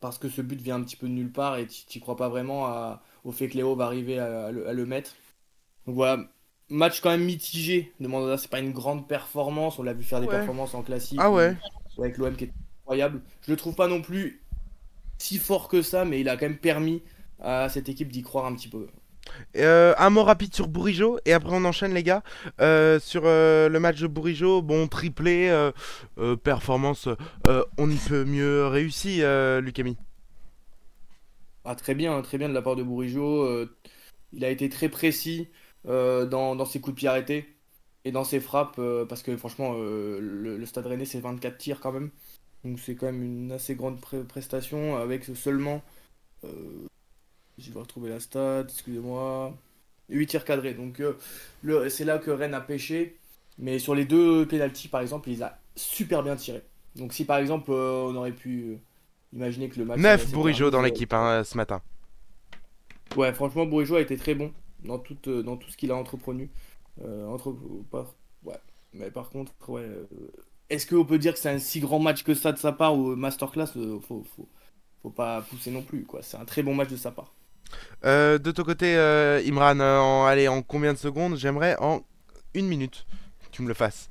Parce 0.01 0.19
que 0.19 0.29
ce 0.29 0.41
but 0.41 0.61
vient 0.61 0.77
un 0.77 0.83
petit 0.83 0.97
peu 0.97 1.07
de 1.07 1.13
nulle 1.13 1.31
part 1.31 1.59
et 1.59 1.67
tu 1.67 1.85
n'y 1.95 2.01
crois 2.01 2.17
pas 2.17 2.31
vraiment 2.31 2.99
au 3.23 3.33
fait 3.33 3.51
que 3.51 3.57
Léo 3.59 3.75
va 3.75 3.85
arriver 3.85 4.19
à, 4.19 4.51
le, 4.51 4.87
mettre. 4.87 5.15
Donc 5.87 5.95
voilà, 5.95 6.25
match 6.71 7.03
quand 7.03 7.11
même 7.11 7.25
mitigé 7.25 7.93
de 8.01 8.09
Mandanda. 8.09 8.39
C'est 8.39 8.49
pas 8.49 8.61
une 8.61 8.73
grande 8.73 9.07
performance. 9.07 9.79
On 9.79 9.83
l'a 9.83 9.93
vu 9.93 10.03
faire 10.03 10.23
des 10.23 10.27
performances 10.27 10.73
en 10.73 10.83
classique. 10.83 11.19
Ah 11.21 11.31
ouais. 11.31 11.55
Avec 11.99 12.17
l'OM 12.17 12.35
qui 12.35 12.45
est 12.45 12.53
incroyable. 12.81 13.21
Je 13.43 13.51
le 13.51 13.59
trouve 13.59 13.75
pas 13.75 13.89
non 13.89 14.01
plus 14.01 14.41
si 15.19 15.37
fort 15.37 15.69
que 15.69 15.83
ça, 15.83 16.07
mais 16.07 16.19
il 16.21 16.31
a 16.31 16.39
quand 16.39 16.47
même 16.47 16.57
permis 16.57 17.03
à 17.39 17.69
cette 17.69 17.91
équipe 17.91 18.11
d'y 18.11 18.23
croire 18.23 18.47
un 18.47 18.55
petit 18.55 18.69
peu. 18.69 18.87
Euh, 19.57 19.95
un 19.99 20.11
mot 20.11 20.23
rapide 20.23 20.55
sur 20.55 20.69
Bourigeau 20.69 21.19
et 21.25 21.33
après 21.33 21.51
on 21.53 21.65
enchaîne 21.65 21.93
les 21.95 22.03
gars 22.03 22.23
Euh, 22.61 23.01
sur 23.01 23.23
euh, 23.25 23.69
le 23.69 23.81
match 23.81 24.01
de 24.01 24.07
Bourigeau 24.07 24.63
bon 24.63 24.87
triplé 24.89 25.51
performance 26.43 27.09
on 27.79 27.87
ne 27.87 28.09
peut 28.09 28.25
mieux 28.25 28.67
réussi 28.67 29.23
euh, 29.23 29.61
Lucami 29.61 29.97
Ah, 31.65 31.75
très 31.75 31.95
bien, 31.95 32.21
très 32.23 32.39
bien 32.39 32.49
de 32.49 32.55
la 32.55 32.63
part 32.63 32.77
de 32.77 32.83
Bourigeau. 32.83 33.67
il 34.33 34.45
a 34.45 34.51
été 34.51 34.69
très 34.69 34.89
précis 34.89 35.49
dans, 35.85 36.65
ses 36.65 36.81
coups 36.81 36.95
de 36.95 36.99
pied 37.01 37.09
arrêtés 37.09 37.57
et 38.05 38.13
dans 38.13 38.25
ses 38.25 38.41
frappes, 38.41 38.81
parce 39.09 39.23
que 39.23 39.37
franchement, 39.37 39.75
le, 39.75 40.57
le 40.57 40.67
Stade 40.67 40.87
Rennais, 40.87 41.05
c'est 41.05 41.21
24 41.21 41.59
tirs 41.59 41.81
quand 41.81 41.93
même. 41.93 42.11
Donc 42.65 42.79
c'est 42.79 42.95
quand 42.95 43.07
même 43.07 43.23
une 43.23 43.53
assez 43.53 43.75
grande 43.75 44.01
prestation 44.01 44.97
avec 44.97 45.25
seulement. 45.25 45.83
Euh, 47.61 47.65
je 47.65 47.73
vais 47.73 47.81
retrouver 47.81 48.11
la 48.11 48.21
stat, 48.21 48.63
excusez-moi. 48.69 49.55
8 50.09 50.27
tirs 50.27 50.45
cadrés. 50.45 50.75
Donc 50.75 51.01
euh, 51.01 51.15
c'est 51.89 52.05
là 52.05 52.19
que 52.19 52.31
Rennes 52.31 52.55
a 52.55 52.61
pêché. 52.61 53.17
Mais 53.59 53.79
sur 53.79 53.95
les 53.95 54.05
deux 54.07 54.47
pénalties, 54.47 54.89
par 54.89 55.01
exemple, 55.03 55.29
il 55.29 55.37
les 55.37 55.43
a 55.43 55.59
super 55.77 56.23
bien 56.23 56.37
tirés. 56.37 56.63
Donc 56.97 57.13
si 57.13 57.25
par 57.25 57.39
exemple, 57.39 57.71
euh, 57.73 58.05
on 58.11 58.17
aurait 58.17 58.33
pu 58.33 58.63
euh, 58.73 58.77
imaginer 59.33 59.69
que 59.69 59.79
le 59.79 59.85
match. 59.85 59.99
9 59.99 60.21
s'était 60.21 60.33
Bourigeau 60.33 60.71
dans 60.71 60.79
terminé, 60.79 60.87
l'équipe 60.93 61.13
hein, 61.13 61.43
ce 61.45 61.57
matin 61.57 61.83
Ouais, 63.17 63.33
franchement, 63.33 63.67
Bourigeau 63.67 63.97
a 63.97 64.01
été 64.01 64.17
très 64.17 64.35
bon 64.35 64.53
dans 64.85 64.99
tout, 64.99 65.17
euh, 65.29 65.43
dans 65.43 65.57
tout 65.57 65.69
ce 65.71 65.77
qu'il 65.77 65.91
a 65.91 65.97
entreprenu. 65.97 66.51
Euh, 67.03 67.27
entre... 67.27 67.53
par- 67.91 68.15
Ouais. 68.45 68.59
Mais 68.95 69.11
par 69.11 69.29
contre, 69.31 69.53
ouais, 69.69 69.83
euh, 69.83 70.07
est-ce 70.71 70.87
qu'on 70.87 71.05
peut 71.05 71.19
dire 71.19 71.35
que 71.35 71.39
c'est 71.39 71.51
un 71.51 71.59
si 71.59 71.81
grand 71.81 71.99
match 71.99 72.23
que 72.25 72.35
ça 72.35 72.53
de 72.53 72.59
sa 72.59 72.73
part 72.73 72.97
ou 72.97 73.15
masterclass 73.17 73.67
euh, 73.77 74.01
faut, 74.01 74.25
faut, 74.37 74.49
faut 75.03 75.11
pas 75.11 75.43
pousser 75.43 75.71
non 75.71 75.83
plus, 75.83 76.05
quoi. 76.05 76.23
C'est 76.23 76.37
un 76.39 76.45
très 76.47 76.63
bon 76.63 76.75
match 76.75 76.89
de 76.91 76.97
sa 76.97 77.11
part. 77.11 77.33
Euh, 78.05 78.39
de 78.39 78.51
ton 78.51 78.65
côté 78.65 78.97
euh, 78.97 79.43
Imran 79.47 79.79
euh, 79.81 79.99
en, 79.99 80.25
allez, 80.25 80.49
en 80.49 80.63
combien 80.63 80.93
de 80.93 80.99
secondes? 80.99 81.37
J'aimerais 81.37 81.77
en 81.79 82.03
une 82.55 82.67
minute 82.67 83.07
que 83.45 83.51
tu 83.51 83.63
me 83.63 83.69
le 83.69 83.75
fasses 83.75 84.09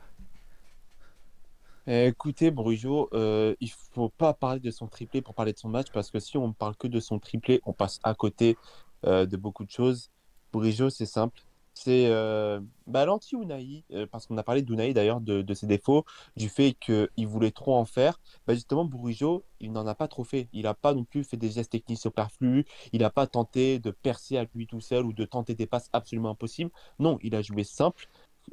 Euh, 1.87 2.07
Écoutez, 2.07 2.51
Brujo, 2.51 3.09
il 3.13 3.71
faut 3.93 4.09
pas 4.09 4.33
parler 4.33 4.59
de 4.59 4.71
son 4.71 4.87
triplé 4.87 5.21
pour 5.21 5.33
parler 5.33 5.53
de 5.53 5.57
son 5.57 5.69
match 5.69 5.87
parce 5.91 6.11
que 6.11 6.19
si 6.19 6.37
on 6.37 6.53
parle 6.53 6.75
que 6.75 6.87
de 6.87 6.99
son 6.99 7.19
triplé, 7.19 7.61
on 7.65 7.73
passe 7.73 7.99
à 8.03 8.13
côté 8.13 8.57
de 9.03 9.37
beaucoup 9.37 9.65
de 9.65 9.71
choses. 9.71 10.11
Brujo, 10.53 10.89
c'est 10.89 11.05
simple. 11.07 11.39
C'est 11.81 12.07
euh, 12.07 12.59
bah, 12.87 13.05
l'anti-Unai, 13.05 13.85
euh, 13.93 14.05
parce 14.05 14.27
qu'on 14.27 14.37
a 14.37 14.43
parlé 14.43 14.61
d'Unai 14.61 14.93
d'ailleurs, 14.93 15.21
de, 15.21 15.53
ses 15.53 15.65
défauts, 15.65 16.03
du 16.35 16.49
fait 16.49 16.73
qu'il 16.73 17.25
voulait 17.25 17.51
trop 17.51 17.73
en 17.73 17.85
faire. 17.85 18.19
Bah, 18.45 18.53
justement, 18.53 18.83
Bourigeau, 18.83 19.45
il 19.61 19.71
n'en 19.71 19.87
a 19.87 19.95
pas 19.95 20.09
trop 20.09 20.25
fait. 20.25 20.49
Il 20.51 20.63
n'a 20.63 20.73
pas 20.73 20.93
non 20.93 21.05
plus 21.05 21.23
fait 21.23 21.37
des 21.37 21.51
gestes 21.51 21.71
techniques 21.71 21.99
superflus. 21.99 22.65
Il 22.91 22.99
n'a 22.99 23.09
pas 23.09 23.27
tenté 23.27 23.79
de 23.79 23.91
percer 23.91 24.35
à 24.35 24.45
lui 24.53 24.67
tout 24.67 24.81
seul 24.81 25.05
ou 25.05 25.13
de 25.13 25.23
tenter 25.23 25.55
des 25.55 25.67
passes 25.67 25.89
absolument 25.93 26.31
impossibles. 26.31 26.71
Non, 26.99 27.17
il 27.23 27.33
a 27.33 27.41
joué 27.41 27.63
simple, 27.63 28.09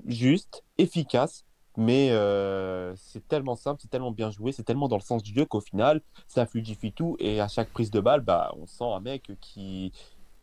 juste, 0.06 0.62
efficace. 0.78 1.44
Mais 1.76 2.10
euh, 2.10 2.94
c'est 2.96 3.26
tellement 3.28 3.54
simple, 3.54 3.82
c'est 3.82 3.90
tellement 3.90 4.10
bien 4.10 4.30
joué, 4.30 4.50
c'est 4.52 4.62
tellement 4.62 4.88
dans 4.88 4.96
le 4.96 5.02
sens 5.02 5.22
du 5.22 5.34
jeu 5.34 5.44
qu'au 5.44 5.60
final, 5.60 6.00
ça 6.26 6.46
fluidifie 6.46 6.92
tout. 6.92 7.16
Et 7.18 7.40
à 7.40 7.48
chaque 7.48 7.70
prise 7.70 7.90
de 7.90 8.00
balle, 8.00 8.22
bah, 8.22 8.54
on 8.56 8.66
sent 8.66 8.84
un 8.84 9.00
mec 9.00 9.32
qui, 9.40 9.92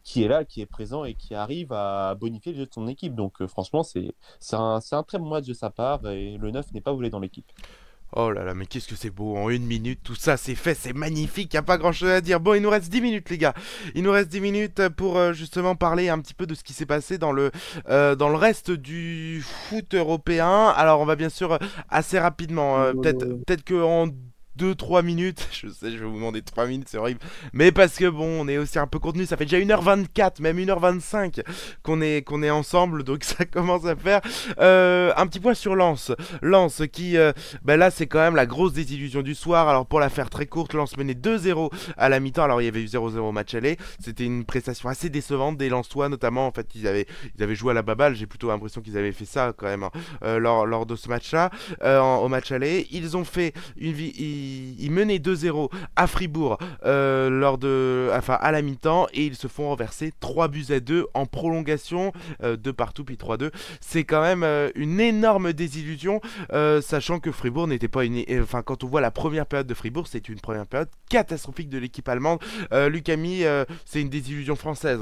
qui 0.04 0.24
est 0.24 0.28
là, 0.28 0.46
qui 0.46 0.62
est 0.62 0.66
présent 0.66 1.04
et 1.06 1.14
qui 1.14 1.34
arrive 1.36 1.72
à 1.72 2.16
bonifier 2.16 2.52
le 2.52 2.60
jeu 2.60 2.66
de 2.66 2.74
son 2.74 2.88
équipe. 2.88 3.16
Donc 3.16 3.42
euh, 3.42 3.48
franchement, 3.48 3.84
c'est 3.84 4.14
c'est 4.40 4.56
un, 4.56 4.82
c'est 4.82 4.96
un 4.96 5.04
très 5.04 5.20
bon 5.20 5.30
match 5.30 5.46
de 5.46 5.54
sa 5.54 5.70
part 5.70 6.08
et 6.08 6.38
le 6.38 6.52
9 6.52 6.74
n'est 6.74 6.82
pas 6.82 6.94
volé 6.94 7.10
dans 7.10 7.20
l'équipe. 7.20 7.52
Oh 8.16 8.30
là 8.32 8.44
là, 8.44 8.54
mais 8.54 8.68
qu'est-ce 8.68 8.88
que 8.88 8.96
c'est 8.96 9.10
beau, 9.10 9.36
en 9.36 9.50
une 9.50 9.66
minute, 9.66 10.02
tout 10.04 10.14
ça 10.14 10.38
c'est 10.38 10.54
fait, 10.54 10.76
c'est 10.76 10.94
magnifique, 10.94 11.52
y 11.56 11.58
a 11.58 11.64
pas 11.64 11.80
grand 11.80 11.92
chose 11.92 12.10
à 12.10 12.22
dire. 12.22 12.40
Bon, 12.40 12.54
il 12.54 12.62
nous 12.62 12.70
reste 12.70 12.92
10 12.92 13.02
minutes 13.02 13.28
les 13.32 13.40
gars, 13.40 13.56
il 13.96 14.04
nous 14.04 14.12
reste 14.12 14.30
10 14.30 14.40
minutes 14.40 14.90
pour 14.90 15.18
euh, 15.18 15.34
justement 15.34 15.76
parler 15.76 16.10
un 16.10 16.20
petit 16.20 16.36
peu 16.36 16.46
de 16.46 16.54
ce 16.54 16.64
qui 16.64 16.74
s'est 16.74 16.86
passé 16.86 17.18
dans 17.18 17.32
le, 17.32 17.50
euh, 17.90 18.14
dans 18.14 18.30
le 18.30 18.36
reste 18.36 18.70
du 18.70 19.42
foot 19.42 19.96
européen. 19.96 20.68
Alors 20.76 21.02
on 21.02 21.06
va 21.06 21.16
bien 21.16 21.30
sûr 21.30 21.58
assez 21.90 22.20
rapidement, 22.20 22.80
euh, 22.82 22.94
peut-être 22.94 23.26
peut-être 23.26 23.64
que 23.64 23.82
en 23.82 24.10
2-3 24.60 25.04
minutes, 25.04 25.48
je 25.52 25.68
sais, 25.68 25.92
je 25.92 25.98
vais 25.98 26.06
vous 26.06 26.16
demander 26.16 26.42
3 26.42 26.68
minutes, 26.68 26.88
c'est 26.90 26.98
horrible, 26.98 27.20
mais 27.54 27.72
parce 27.72 27.96
que 27.96 28.08
bon, 28.10 28.42
on 28.42 28.48
est 28.48 28.58
aussi 28.58 28.80
un 28.80 28.88
peu 28.88 29.00
contenu, 29.00 29.26
ça 29.26 29.38
fait 29.38 29.46
déjà 29.46 29.60
1h24, 29.60 30.42
même 30.42 30.58
1h25 30.58 31.42
qu'on 31.82 32.02
est, 32.02 32.24
qu'on 32.24 32.44
est 32.44 32.50
ensemble, 32.50 33.04
donc 33.04 33.24
ça 33.24 33.46
commence 33.46 33.86
à 33.86 33.96
faire. 33.96 34.22
Euh, 34.60 35.12
un 35.18 35.28
petit 35.28 35.40
point 35.40 35.54
sur 35.54 35.76
Lens, 35.76 36.12
Lens 36.42 36.84
qui, 36.92 37.18
euh, 37.18 37.32
bah 37.64 37.78
là 37.78 37.92
c'est 37.92 38.08
quand 38.08 38.20
même 38.20 38.36
la 38.36 38.46
grosse 38.46 38.74
désillusion 38.74 39.22
du 39.22 39.36
soir, 39.36 39.68
alors 39.68 39.86
pour 39.86 40.00
la 40.00 40.10
faire 40.10 40.30
très 40.30 40.46
courte, 40.46 40.74
Lens 40.74 40.98
menait 40.98 41.14
2-0 41.14 41.72
à 41.98 42.10
la 42.10 42.20
mi-temps, 42.20 42.44
alors 42.44 42.62
il 42.62 42.66
y 42.66 42.68
avait 42.68 42.82
eu 42.82 42.88
0-0 42.88 43.18
au 43.18 43.32
match 43.32 43.54
aller, 43.56 43.78
c'était 44.00 44.26
une 44.26 44.46
prestation 44.46 44.90
assez 44.90 45.10
décevante 45.10 45.58
des 45.58 45.70
Lensois 45.70 46.10
notamment, 46.10 46.48
en 46.48 46.52
fait 46.52 46.68
ils 46.76 46.88
avaient, 46.88 47.08
ils 47.38 47.44
avaient 47.44 47.56
joué 47.56 47.72
à 47.72 47.74
la 47.74 47.82
baballe, 47.82 48.16
j'ai 48.16 48.28
plutôt 48.28 48.50
l'impression 48.50 48.82
qu'ils 48.82 48.98
avaient 48.98 49.12
fait 49.12 49.26
ça 49.26 49.54
quand 49.56 49.68
même 49.68 49.84
hein, 49.84 49.92
euh, 50.24 50.38
lors, 50.38 50.66
lors 50.66 50.86
de 50.86 50.96
ce 50.96 51.10
match-là, 51.10 51.50
au 51.84 52.28
match 52.28 52.52
aller, 52.52 52.88
ils 52.92 53.18
ont 53.18 53.24
fait 53.24 53.54
une 53.78 53.94
vie, 53.94 54.12
ils, 54.44 54.82
ils 54.84 54.92
menaient 54.92 55.18
2-0 55.18 55.70
à 55.96 56.08
Fribourg 56.08 56.58
euh, 56.86 57.30
lors 57.30 57.58
de, 57.58 58.10
enfin 58.14 58.38
à 58.42 58.52
la 58.52 58.62
mi-temps 58.62 59.08
et 59.14 59.26
ils 59.26 59.36
se 59.36 59.48
font 59.48 59.70
renverser 59.70 60.14
3 60.20 60.48
buts 60.48 60.66
à 60.70 60.80
2 60.80 61.08
en 61.14 61.26
prolongation, 61.26 62.12
euh, 62.44 62.58
2 62.58 62.74
partout 62.74 63.04
puis 63.04 63.16
3-2. 63.16 63.52
C'est 63.82 64.04
quand 64.04 64.22
même 64.22 64.44
euh, 64.44 64.70
une 64.76 65.00
énorme 65.00 65.54
désillusion, 65.54 66.22
euh, 66.52 66.82
sachant 66.82 67.20
que 67.20 67.32
Fribourg 67.32 67.68
n'était 67.68 67.88
pas 67.88 68.06
une, 68.06 68.24
euh, 68.30 68.44
enfin 68.44 68.62
quand 68.62 68.84
on 68.84 68.88
voit 68.88 69.02
la 69.02 69.12
première 69.12 69.46
période 69.46 69.68
de 69.68 69.74
Fribourg, 69.74 70.08
c'est 70.08 70.30
une 70.30 70.40
première 70.40 70.66
période 70.66 70.90
catastrophique 71.10 71.70
de 71.70 71.78
l'équipe 71.78 72.08
allemande. 72.08 72.40
Euh, 72.72 72.90
Lucami, 72.90 73.44
euh, 73.44 73.66
c'est 73.86 74.02
une 74.02 74.10
désillusion 74.10 74.56
française. 74.56 75.02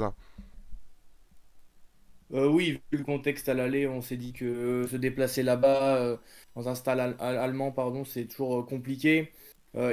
Euh, 2.32 2.48
oui, 2.48 2.80
vu 2.90 2.98
le 2.98 3.04
contexte 3.04 3.48
à 3.50 3.54
l'aller, 3.54 3.86
on 3.86 4.00
s'est 4.00 4.16
dit 4.16 4.32
que 4.32 4.44
euh, 4.46 4.86
se 4.88 4.96
déplacer 4.96 5.42
là-bas, 5.42 5.96
euh, 5.98 6.16
dans 6.56 6.68
un 6.68 6.74
stade 6.74 6.98
al- 6.98 7.16
al- 7.18 7.36
allemand, 7.36 7.72
pardon, 7.72 8.04
c'est 8.04 8.24
toujours 8.26 8.64
compliqué. 8.66 9.32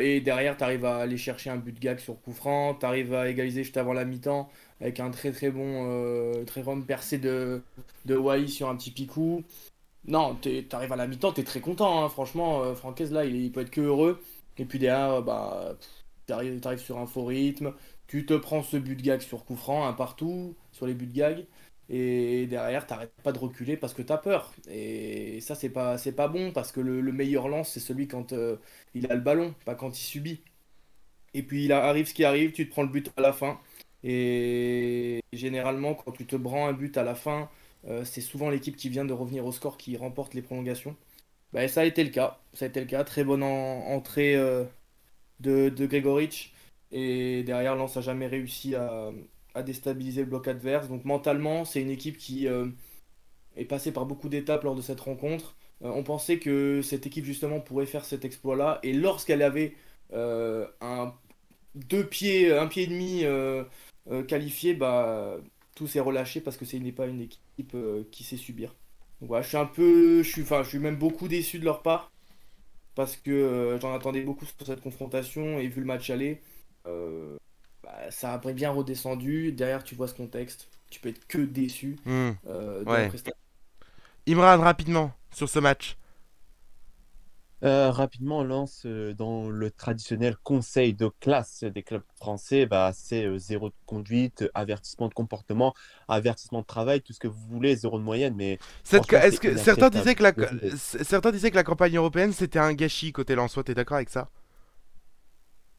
Et 0.02 0.20
derrière, 0.20 0.58
tu 0.58 0.64
arrives 0.66 0.84
à 0.84 0.98
aller 0.98 1.16
chercher 1.18 1.50
un 1.50 1.56
but 1.58 1.72
de 1.72 1.80
gag 1.80 2.00
sur 2.00 2.22
coup 2.22 2.34
franc, 2.34 2.76
tu 2.76 2.86
à 2.86 3.30
égaliser 3.30 3.64
juste 3.64 3.78
avant 3.78 3.94
la 3.94 4.04
mi-temps 4.04 4.50
avec 4.82 5.00
un 5.00 5.10
très 5.10 5.32
très 5.32 5.52
bon, 5.52 6.44
très 6.46 6.64
bon 6.64 6.82
percé 6.82 7.18
de, 7.18 7.62
de 8.06 8.18
Wai 8.18 8.48
sur 8.50 8.68
un 8.70 8.76
petit 8.76 8.92
picou. 8.92 9.42
Non, 10.06 10.36
tu 10.42 10.66
arrives 10.72 10.92
à 10.94 10.96
la 10.96 11.08
mi-temps, 11.08 11.34
tu 11.34 11.42
es 11.42 11.44
très 11.44 11.62
content, 11.62 12.04
hein, 12.04 12.10
franchement. 12.10 12.74
Francaise, 12.76 13.12
là, 13.12 13.26
il, 13.26 13.52
peut 13.52 13.62
être 13.62 13.70
que 13.72 13.82
heureux. 13.82 14.22
Et 14.58 14.66
puis 14.66 14.80
derrière, 14.80 15.22
bah, 15.22 15.78
tu 16.28 16.34
arrives, 16.34 16.60
sur 16.80 16.98
un 16.98 17.06
faux 17.08 17.26
rythme, 17.26 17.74
tu 18.08 18.26
te 18.26 18.34
prends 18.34 18.64
ce 18.64 18.78
but 18.78 18.96
de 18.96 19.02
gag 19.02 19.22
sur 19.22 19.46
coup 19.46 19.56
franc, 19.56 19.88
un 19.88 19.94
partout, 19.94 20.56
sur 20.72 20.88
les 20.88 20.94
buts 20.94 21.08
de 21.08 21.14
gag. 21.14 21.46
Et 21.90 22.46
derrière, 22.48 22.86
t'arrêtes 22.88 23.14
pas 23.24 23.32
de 23.32 23.40
reculer 23.40 23.76
parce 23.78 23.94
que 23.96 24.02
t'as 24.04 24.18
peur. 24.18 24.54
Et 24.70 25.42
ça, 25.42 25.56
c'est 25.56 25.70
pas, 25.70 25.98
c'est 25.98 26.12
pas 26.14 26.28
bon 26.28 26.52
parce 26.52 26.72
que 26.72 26.80
le, 26.82 27.02
le 27.02 27.12
meilleur 27.12 27.48
lance, 27.48 27.72
c'est 27.74 27.80
celui 27.80 28.08
quand 28.08 28.34
euh, 28.34 28.58
il 28.94 29.12
a 29.12 29.16
le 29.16 29.22
ballon, 29.22 29.56
pas 29.66 29.76
quand 29.76 29.90
il 30.00 30.04
subit. 30.04 30.42
Et 31.34 31.44
puis 31.44 31.66
il 31.66 31.72
arrive 31.72 32.08
ce 32.08 32.14
qui 32.14 32.24
arrive, 32.26 32.52
tu 32.52 32.66
te 32.68 32.72
prends 32.72 32.84
le 32.84 32.90
but 32.90 33.12
à 33.18 33.22
la 33.22 33.34
fin. 33.34 33.60
Et 34.04 35.22
généralement, 35.34 35.94
quand 35.96 36.12
tu 36.12 36.26
te 36.26 36.36
prends 36.36 36.68
un 36.68 36.74
but 36.74 36.98
à 36.98 37.04
la 37.04 37.16
fin, 37.16 37.50
euh, 37.88 38.04
c'est 38.06 38.22
souvent 38.22 38.50
l'équipe 38.50 38.76
qui 38.76 38.90
vient 38.90 39.06
de 39.06 39.14
revenir 39.14 39.46
au 39.46 39.52
score 39.52 39.78
qui 39.78 39.96
remporte 39.98 40.34
les 40.34 40.42
prolongations. 40.42 40.96
Bah, 41.54 41.68
ça 41.70 41.82
a 41.82 41.86
été 41.86 42.04
le 42.04 42.12
cas. 42.12 42.40
Ça 42.54 42.66
a 42.66 42.68
été 42.70 42.80
le 42.82 42.88
cas. 42.88 43.04
Très 43.06 43.24
bonne 43.26 43.44
en- 43.44 43.88
entrée 43.88 44.36
euh, 44.36 44.66
de, 45.40 45.70
de 45.70 45.86
Gregoric. 45.86 46.54
Et 46.92 47.44
derrière, 47.44 47.76
Lens 47.76 47.96
n'a 47.96 48.02
jamais 48.02 48.28
réussi 48.28 48.76
à, 48.76 49.12
à 49.54 49.64
déstabiliser 49.64 50.22
le 50.22 50.28
bloc 50.28 50.48
adverse. 50.48 50.88
Donc 50.88 51.06
mentalement, 51.06 51.66
c'est 51.66 51.82
une 51.82 51.90
équipe 51.90 52.18
qui 52.18 52.48
euh, 52.48 52.68
est 53.56 53.66
passée 53.66 53.92
par 53.92 54.06
beaucoup 54.06 54.30
d'étapes 54.30 54.64
lors 54.64 54.76
de 54.76 54.82
cette 54.82 55.00
rencontre. 55.00 55.56
Euh, 55.84 55.90
on 55.90 56.04
pensait 56.04 56.40
que 56.40 56.82
cette 56.82 57.08
équipe 57.08 57.26
justement 57.26 57.60
pourrait 57.60 57.86
faire 57.86 58.06
cet 58.06 58.26
exploit-là. 58.26 58.80
Et 58.84 58.94
lorsqu'elle 58.94 59.42
avait 59.42 59.76
euh, 60.14 60.68
un 60.82 61.14
deux 61.76 62.06
pieds, 62.06 62.52
un 62.52 62.68
pied 62.68 62.84
et 62.84 62.88
demi 62.88 63.24
qualifié, 64.28 64.74
bah 64.74 65.38
tout 65.76 65.88
s'est 65.88 66.00
relâché 66.00 66.42
parce 66.42 66.58
que 66.58 66.66
ce 66.66 66.78
n'est 66.78 66.92
pas 66.92 67.06
une 67.06 67.22
équipe 67.22 67.78
qui 68.12 68.24
sait 68.24 68.38
subir. 68.38 68.76
Donc 69.22 69.30
voilà, 69.30 69.44
je 69.44 69.50
suis 69.50 69.58
un 69.58 69.66
peu, 69.66 70.24
je 70.24 70.30
suis, 70.30 70.42
enfin, 70.42 70.64
je 70.64 70.70
suis 70.70 70.80
même 70.80 70.98
beaucoup 70.98 71.28
déçu 71.28 71.60
de 71.60 71.66
leur 71.66 71.84
part 71.84 72.12
parce 72.96 73.16
que 73.16 73.78
j'en 73.82 73.94
attendais 73.94 74.22
beaucoup 74.22 74.46
sur 74.46 74.66
cette 74.66 74.82
confrontation 74.82 75.60
et 75.60 75.68
vu 75.68 75.82
le 75.82 75.88
match 75.88 76.10
aller, 76.10 76.42
bah, 77.90 78.12
ça 78.12 78.34
a 78.34 78.54
bien 78.54 78.72
redescendu. 78.72 79.52
Derrière, 79.52 79.84
tu 79.84 79.96
vois 79.96 80.08
ce 80.08 80.14
contexte, 80.14 80.70
tu 80.90 81.00
peux 81.00 81.10
être 81.10 81.28
que 81.28 81.40
déçu. 81.40 81.98
Hmm. 82.06 82.32
euh, 82.48 82.82
de 82.86 82.86
Ouais. 82.90 83.12
Imran, 84.28 84.60
rapidement, 84.62 85.12
sur 85.32 85.50
ce 85.50 85.60
match. 85.60 85.98
Euh, 87.62 87.92
rapidement, 87.92 88.42
lance 88.46 88.84
euh, 88.86 89.14
dans 89.14 89.50
le 89.50 89.70
traditionnel 89.70 90.38
conseil 90.44 90.94
de 90.94 91.10
classe 91.20 91.66
des 91.66 91.84
clubs 91.84 92.04
français, 92.16 92.66
bah, 92.66 92.92
c'est 92.96 93.26
euh, 93.26 93.38
zéro 93.38 93.70
de 93.70 93.76
conduite, 93.86 94.46
avertissement 94.54 95.10
de 95.10 95.14
comportement, 95.14 95.74
avertissement 96.08 96.62
de 96.62 96.66
travail, 96.66 97.02
tout 97.02 97.12
ce 97.12 97.20
que 97.20 97.28
vous 97.28 97.46
voulez, 97.50 97.76
zéro 97.76 98.00
de 98.00 98.04
moyenne. 98.06 98.34
Mais 98.38 98.60
Cette 98.84 99.04
franchement, 99.04 99.10
ca- 99.10 99.26
Est-ce 99.28 99.40
c'est 99.42 99.52
que 99.52 99.58
certains 99.58 99.90
disaient 99.90 100.16
que 100.16 100.24
la 100.24 100.34
Le- 100.36 100.78
c- 100.78 101.04
certains 101.04 101.32
disaient 101.32 101.52
que 101.52 101.56
la 101.56 101.64
campagne 101.64 101.98
européenne 101.98 102.32
c'était 102.34 102.60
un 102.60 102.74
gâchis 102.74 103.12
côté 103.12 103.36
Lensois, 103.36 103.64
t'es 103.64 103.74
d'accord 103.76 103.98
avec 103.98 104.10
ça? 104.10 104.30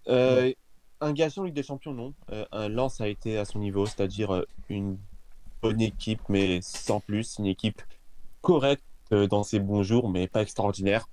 Euh, 0.08 0.52
un 1.00 1.12
gage 1.12 1.38
en 1.38 1.44
Ligue 1.44 1.54
des 1.54 1.62
Champions, 1.62 1.92
non. 1.92 2.14
Euh, 2.30 2.44
un 2.52 2.68
Lens 2.68 3.00
a 3.00 3.08
été 3.08 3.38
à 3.38 3.44
son 3.44 3.58
niveau, 3.58 3.86
c'est-à-dire 3.86 4.34
euh, 4.34 4.46
une 4.68 4.98
bonne 5.62 5.80
équipe, 5.80 6.20
mais 6.28 6.60
sans 6.62 7.00
plus. 7.00 7.36
Une 7.38 7.46
équipe 7.46 7.82
correcte 8.42 8.84
euh, 9.12 9.26
dans 9.26 9.42
ses 9.42 9.58
bons 9.58 9.82
jours, 9.82 10.10
mais 10.10 10.28
pas 10.28 10.42
extraordinaire. 10.42 11.08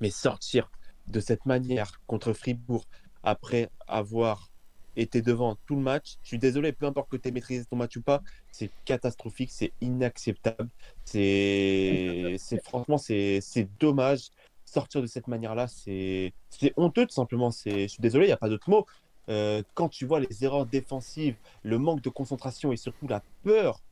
Mais 0.00 0.10
sortir 0.10 0.70
de 1.08 1.20
cette 1.20 1.46
manière 1.46 2.00
contre 2.06 2.32
Fribourg 2.32 2.84
après 3.22 3.70
avoir 3.86 4.50
été 4.96 5.20
devant 5.22 5.56
tout 5.66 5.76
le 5.76 5.82
match, 5.82 6.16
je 6.22 6.28
suis 6.28 6.38
désolé, 6.38 6.72
peu 6.72 6.86
importe 6.86 7.10
que 7.10 7.16
tu 7.16 7.28
aies 7.28 7.30
maîtrisé 7.30 7.64
ton 7.66 7.76
match 7.76 7.96
ou 7.96 8.02
pas, 8.02 8.22
c'est 8.50 8.70
catastrophique, 8.84 9.50
c'est 9.52 9.72
inacceptable. 9.82 10.68
C'est 11.04 12.38
franchement, 12.64 12.96
c'est 12.96 13.68
dommage. 13.78 14.30
Sortir 14.64 15.00
de 15.00 15.06
cette 15.06 15.28
manière-là, 15.28 15.68
c'est 15.68 16.32
honteux 16.76 17.06
tout 17.06 17.14
simplement. 17.14 17.50
Je 17.50 17.86
suis 17.86 18.00
désolé, 18.00 18.24
il 18.24 18.28
n'y 18.28 18.32
a 18.32 18.38
pas 18.38 18.48
d'autre 18.48 18.68
mot. 18.70 18.86
Euh, 19.28 19.62
quand 19.74 19.88
tu 19.88 20.06
vois 20.06 20.20
les 20.20 20.44
erreurs 20.44 20.66
défensives, 20.66 21.36
le 21.62 21.78
manque 21.78 22.00
de 22.00 22.08
concentration 22.10 22.72
et 22.72 22.76
surtout 22.76 23.08
la 23.08 23.22
peur, 23.42 23.82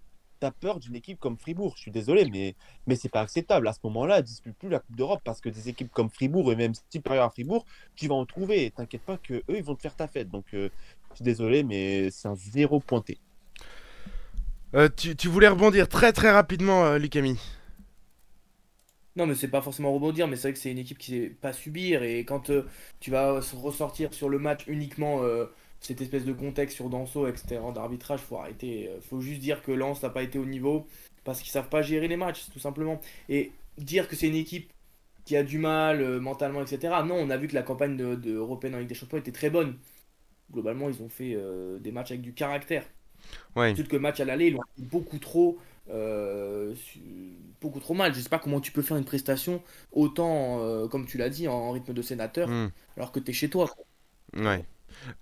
tu 0.40 0.46
as 0.46 0.50
peur 0.50 0.78
d'une 0.78 0.94
équipe 0.94 1.18
comme 1.18 1.36
Fribourg. 1.36 1.74
Je 1.76 1.82
suis 1.82 1.90
désolé, 1.90 2.28
mais, 2.30 2.54
mais 2.86 2.96
c'est 2.96 3.08
pas 3.08 3.20
acceptable. 3.20 3.66
À 3.68 3.72
ce 3.72 3.80
moment-là, 3.84 4.22
dispute 4.22 4.56
plus 4.56 4.68
la 4.68 4.80
Coupe 4.80 4.96
d'Europe 4.96 5.20
parce 5.24 5.40
que 5.40 5.48
des 5.48 5.68
équipes 5.68 5.92
comme 5.92 6.10
Fribourg 6.10 6.52
et 6.52 6.56
même 6.56 6.72
supérieures 6.90 7.24
à 7.24 7.30
Fribourg, 7.30 7.64
tu 7.96 8.08
vas 8.08 8.14
en 8.14 8.26
trouver. 8.26 8.70
T'inquiète 8.70 9.02
pas 9.02 9.16
que 9.16 9.34
eux 9.34 9.56
ils 9.56 9.64
vont 9.64 9.74
te 9.74 9.82
faire 9.82 9.96
ta 9.96 10.06
fête. 10.06 10.30
Donc, 10.30 10.46
euh, 10.54 10.68
je 11.10 11.16
suis 11.16 11.24
désolé, 11.24 11.62
mais 11.62 12.10
c'est 12.10 12.28
un 12.28 12.36
zéro 12.36 12.80
pointé. 12.80 13.18
Euh, 14.74 14.88
tu, 14.94 15.14
tu 15.14 15.28
voulais 15.28 15.48
rebondir 15.48 15.88
très 15.88 16.12
très 16.12 16.32
rapidement, 16.32 16.94
Lucami. 16.96 17.38
Non, 19.16 19.26
mais 19.26 19.34
c'est 19.36 19.48
pas 19.48 19.62
forcément 19.62 19.92
rebondir, 19.92 20.26
mais 20.26 20.34
c'est 20.36 20.48
vrai 20.48 20.52
que 20.54 20.58
c'est 20.58 20.72
une 20.72 20.78
équipe 20.78 20.98
qui 20.98 21.12
sait 21.12 21.28
pas 21.30 21.52
subir. 21.52 22.02
Et 22.02 22.24
quand 22.24 22.50
euh, 22.50 22.66
tu 22.98 23.10
vas 23.12 23.40
ressortir 23.52 24.12
sur 24.12 24.28
le 24.28 24.38
match 24.40 24.66
uniquement 24.66 25.22
euh, 25.22 25.46
cette 25.80 26.00
espèce 26.00 26.24
de 26.24 26.32
contexte 26.32 26.74
sur 26.74 26.88
Danso, 26.90 27.28
etc., 27.28 27.72
d'arbitrage, 27.72 28.20
faut 28.20 28.36
arrêter. 28.38 28.88
Euh, 28.88 29.00
Faut 29.00 29.20
juste 29.20 29.40
dire 29.40 29.62
que 29.62 29.70
Lens 29.70 30.02
n'a 30.02 30.10
pas 30.10 30.22
été 30.24 30.38
au 30.38 30.44
niveau 30.44 30.86
parce 31.22 31.40
qu'ils 31.40 31.52
savent 31.52 31.68
pas 31.68 31.80
gérer 31.82 32.08
les 32.08 32.16
matchs, 32.16 32.46
tout 32.52 32.58
simplement. 32.58 33.00
Et 33.28 33.52
dire 33.78 34.08
que 34.08 34.16
c'est 34.16 34.26
une 34.28 34.34
équipe 34.34 34.72
qui 35.24 35.36
a 35.36 35.44
du 35.44 35.58
mal 35.58 36.02
euh, 36.02 36.20
mentalement, 36.20 36.62
etc. 36.62 37.04
Non, 37.04 37.16
on 37.16 37.30
a 37.30 37.36
vu 37.36 37.48
que 37.48 37.54
la 37.54 37.62
campagne 37.62 37.96
de, 37.96 38.16
de 38.16 38.32
européenne 38.34 38.74
en 38.76 38.78
Ligue 38.78 38.88
des 38.88 38.94
Champions 38.96 39.18
était 39.18 39.32
très 39.32 39.50
bonne. 39.50 39.78
Globalement, 40.52 40.88
ils 40.90 41.02
ont 41.02 41.08
fait 41.08 41.36
des 41.80 41.92
matchs 41.92 42.12
avec 42.12 42.22
du 42.22 42.34
caractère. 42.34 42.84
Ouais. 43.56 43.74
Surtout 43.74 43.90
que 43.90 43.96
le 43.96 44.00
match 44.00 44.20
à 44.20 44.24
l'aller, 44.24 44.48
ils 44.48 44.54
l'ont 44.54 44.60
beaucoup 44.78 45.18
trop, 45.18 45.58
euh, 45.90 46.74
beaucoup 47.60 47.80
trop 47.80 47.94
mal. 47.94 48.14
Je 48.14 48.20
sais 48.20 48.28
pas 48.28 48.38
comment 48.38 48.60
tu 48.60 48.72
peux 48.72 48.82
faire 48.82 48.96
une 48.96 49.04
prestation 49.04 49.62
autant, 49.92 50.60
euh, 50.62 50.88
comme 50.88 51.06
tu 51.06 51.18
l'as 51.18 51.30
dit, 51.30 51.48
en, 51.48 51.54
en 51.54 51.70
rythme 51.72 51.92
de 51.94 52.02
sénateur, 52.02 52.48
Hmm. 52.48 52.68
alors 52.96 53.12
que 53.12 53.20
tu 53.20 53.30
es 53.30 53.34
chez 53.34 53.50
toi. 53.50 53.68
quoi. 53.68 53.84
Ouais. 54.34 54.64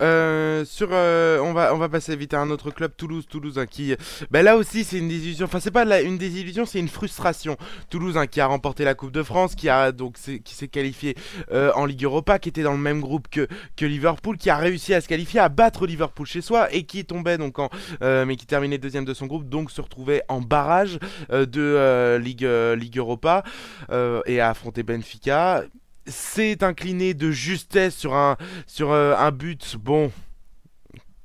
Euh, 0.00 0.64
euh, 0.82 1.38
on 1.40 1.52
va, 1.52 1.88
passer 1.88 2.16
vite 2.16 2.34
à 2.34 2.40
un 2.40 2.50
autre 2.50 2.70
club, 2.70 2.92
Toulouse, 2.96 3.26
Toulouse, 3.28 3.60
qui, 3.70 3.94
ben 4.30 4.42
là 4.42 4.56
aussi 4.56 4.84
c'est 4.84 4.98
une 4.98 5.08
désillusion. 5.08 5.46
Enfin 5.46 5.60
c'est 5.60 5.70
pas 5.70 6.00
une 6.00 6.18
désillusion, 6.18 6.66
c'est 6.66 6.78
une 6.78 6.88
frustration. 6.88 7.56
Toulouse, 7.90 8.18
qui 8.30 8.40
a 8.40 8.46
remporté 8.46 8.84
la 8.84 8.94
Coupe 8.94 9.12
de 9.12 9.22
France, 9.22 9.54
qui 9.54 9.68
a 9.68 9.92
donc 9.92 10.16
qui 10.16 10.54
s'est 10.54 10.68
qualifié 10.68 11.16
euh, 11.50 11.72
en 11.74 11.86
Ligue 11.86 12.04
Europa, 12.04 12.38
qui 12.38 12.48
était 12.48 12.62
dans 12.62 12.72
le 12.72 12.78
même 12.78 13.00
groupe 13.00 13.28
que 13.28 13.46
Liverpool, 13.84 14.36
qui 14.36 14.50
a 14.50 14.56
réussi 14.56 14.94
à 14.94 15.00
se 15.00 15.08
qualifier, 15.08 15.40
à 15.40 15.48
battre 15.48 15.86
Liverpool 15.86 16.26
chez 16.26 16.40
soi 16.40 16.72
et 16.72 16.84
qui 16.84 17.04
tombait 17.04 17.38
donc 17.38 17.58
en, 17.58 17.68
mais 18.00 18.36
qui 18.36 18.46
terminait 18.46 18.78
deuxième 18.78 19.04
de 19.04 19.14
son 19.14 19.26
groupe, 19.26 19.48
donc 19.48 19.70
se 19.70 19.80
retrouvait 19.80 20.22
en 20.28 20.40
barrage 20.40 20.98
de 21.30 22.16
Ligue 22.18 22.48
Ligue 22.76 22.98
Europa 22.98 23.42
et 23.90 24.40
a 24.40 24.50
affronté 24.50 24.82
Benfica 24.82 25.64
s'est 26.06 26.62
incliné 26.64 27.14
de 27.14 27.30
justesse 27.30 27.96
sur 27.96 28.14
un, 28.14 28.36
sur 28.66 28.92
euh, 28.92 29.14
un 29.16 29.30
but, 29.30 29.76
bon, 29.76 30.10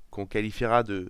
qu'on 0.10 0.26
qualifiera 0.26 0.84
de 0.84 1.10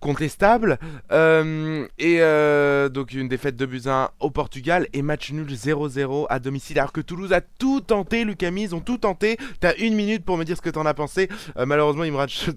contestable. 0.00 0.78
Euh, 1.12 1.86
et 1.98 2.18
euh, 2.20 2.90
donc 2.90 3.12
une 3.12 3.28
défaite 3.28 3.56
de 3.56 3.88
1 3.88 4.10
au 4.20 4.30
Portugal 4.30 4.86
et 4.92 5.00
match 5.00 5.32
nul 5.32 5.46
0-0 5.46 6.26
à 6.28 6.38
domicile. 6.38 6.78
Alors 6.78 6.92
que 6.92 7.00
Toulouse 7.00 7.32
a 7.32 7.40
tout 7.40 7.80
tenté, 7.80 8.24
Lucami, 8.24 8.64
ils 8.64 8.74
ont 8.74 8.80
tout 8.80 8.98
tenté. 8.98 9.38
T'as 9.60 9.74
une 9.76 9.94
minute 9.94 10.24
pour 10.24 10.36
me 10.36 10.44
dire 10.44 10.56
ce 10.56 10.62
que 10.62 10.70
t'en 10.70 10.84
as 10.84 10.94
pensé. 10.94 11.28
Malheureusement, 11.56 12.02
Imran, 12.02 12.26
je 12.28 12.50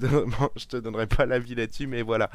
je 0.57 0.65
te 0.65 0.77
donnerai 0.77 1.07
pas 1.07 1.25
l'avis 1.25 1.55
là-dessus, 1.55 1.87
mais 1.87 2.01
voilà. 2.01 2.29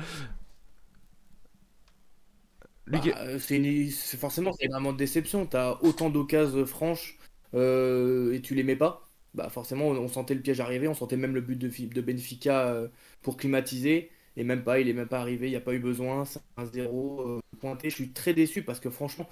Bah, 2.86 3.00
c'est 3.38 4.16
forcément 4.18 4.52
c'est 4.58 4.66
vraiment 4.66 4.92
de 4.92 4.98
déception. 4.98 5.46
Tu 5.46 5.56
as 5.56 5.82
autant 5.82 6.10
d'occasions 6.10 6.66
franches 6.66 7.16
et 7.54 8.40
tu 8.42 8.54
les 8.54 8.62
mets 8.62 8.76
pas. 8.76 9.08
Bah 9.34 9.48
forcément 9.48 9.86
on, 9.88 10.08
sentait 10.08 10.34
le 10.34 10.42
piège 10.42 10.60
arriver, 10.60 10.88
on 10.88 10.94
sentait 10.94 11.16
même 11.16 11.34
le 11.34 11.40
but 11.40 11.56
de, 11.56 11.68
de 11.68 12.00
Benfica 12.02 12.68
euh, 12.68 12.88
pour 13.22 13.36
climatiser. 13.36 14.10
Et 14.36 14.44
même 14.44 14.62
pas, 14.64 14.80
il 14.80 14.88
est 14.88 14.92
même 14.94 15.08
pas 15.08 15.20
arrivé, 15.20 15.46
il 15.48 15.50
n'y 15.50 15.56
a 15.56 15.60
pas 15.60 15.74
eu 15.74 15.78
besoin, 15.78 16.24
c'est 16.24 16.40
un 16.56 16.64
0 16.66 17.20
euh, 17.20 17.40
pointé. 17.60 17.90
Je 17.90 17.94
suis 17.96 18.10
très 18.12 18.32
déçu 18.34 18.62
parce 18.62 18.80
que 18.80 18.88
franchement, 18.90 19.28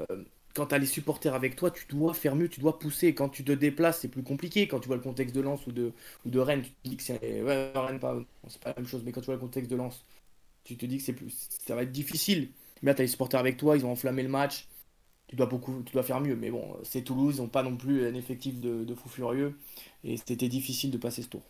euh, 0.00 0.24
quand 0.54 0.66
tu 0.66 0.74
as 0.74 0.78
les 0.78 0.86
supporters 0.86 1.34
avec 1.34 1.56
toi, 1.56 1.70
tu 1.70 1.86
dois 1.88 2.14
faire 2.14 2.36
mieux, 2.36 2.48
tu 2.48 2.60
dois 2.60 2.78
pousser. 2.78 3.14
Quand 3.14 3.28
tu 3.28 3.44
te 3.44 3.52
déplaces, 3.52 4.00
c'est 4.00 4.08
plus 4.08 4.22
compliqué. 4.22 4.68
Quand 4.68 4.80
tu 4.80 4.86
vois 4.88 4.96
le 4.96 5.02
contexte 5.02 5.34
de 5.34 5.40
Lens 5.40 5.66
ou 5.66 5.72
de, 5.72 5.92
ou 6.24 6.30
de 6.30 6.38
Rennes, 6.38 6.62
tu 6.62 6.70
te 6.70 6.88
dis 6.88 6.96
que 6.96 7.02
c'est 7.02 7.42
ouais, 7.42 7.72
Rennes, 7.74 7.98
pas, 8.00 8.16
c'est 8.48 8.60
pas 8.62 8.70
la 8.70 8.76
même 8.76 8.86
chose, 8.86 9.02
mais 9.04 9.12
quand 9.12 9.20
tu 9.20 9.26
vois 9.26 9.34
le 9.34 9.40
contexte 9.40 9.70
de 9.70 9.76
Lens, 9.76 10.04
tu 10.64 10.76
te 10.76 10.86
dis 10.86 10.98
que 10.98 11.04
c'est 11.04 11.12
plus, 11.14 11.48
ça 11.66 11.74
va 11.74 11.82
être 11.82 11.92
difficile. 11.92 12.50
Mais 12.82 12.90
là, 12.90 12.94
tu 12.94 13.02
as 13.02 13.04
les 13.04 13.08
supporters 13.08 13.40
avec 13.40 13.56
toi, 13.56 13.76
ils 13.76 13.86
ont 13.86 13.92
enflammé 13.92 14.22
le 14.22 14.28
match. 14.28 14.68
Tu 15.34 15.36
dois, 15.36 15.46
beaucoup, 15.46 15.82
tu 15.84 15.92
dois 15.92 16.04
faire 16.04 16.20
mieux. 16.20 16.36
Mais 16.36 16.50
bon, 16.50 16.76
c'est 16.84 17.02
Toulouse, 17.02 17.36
ils 17.38 17.42
n'ont 17.42 17.48
pas 17.48 17.64
non 17.64 17.76
plus 17.76 18.06
un 18.06 18.14
effectif 18.14 18.60
de, 18.60 18.84
de 18.84 18.94
fou 18.94 19.08
furieux. 19.08 19.58
Et 20.04 20.16
c'était 20.16 20.48
difficile 20.48 20.92
de 20.92 20.98
passer 20.98 21.22
ce 21.22 21.28
tour. 21.28 21.42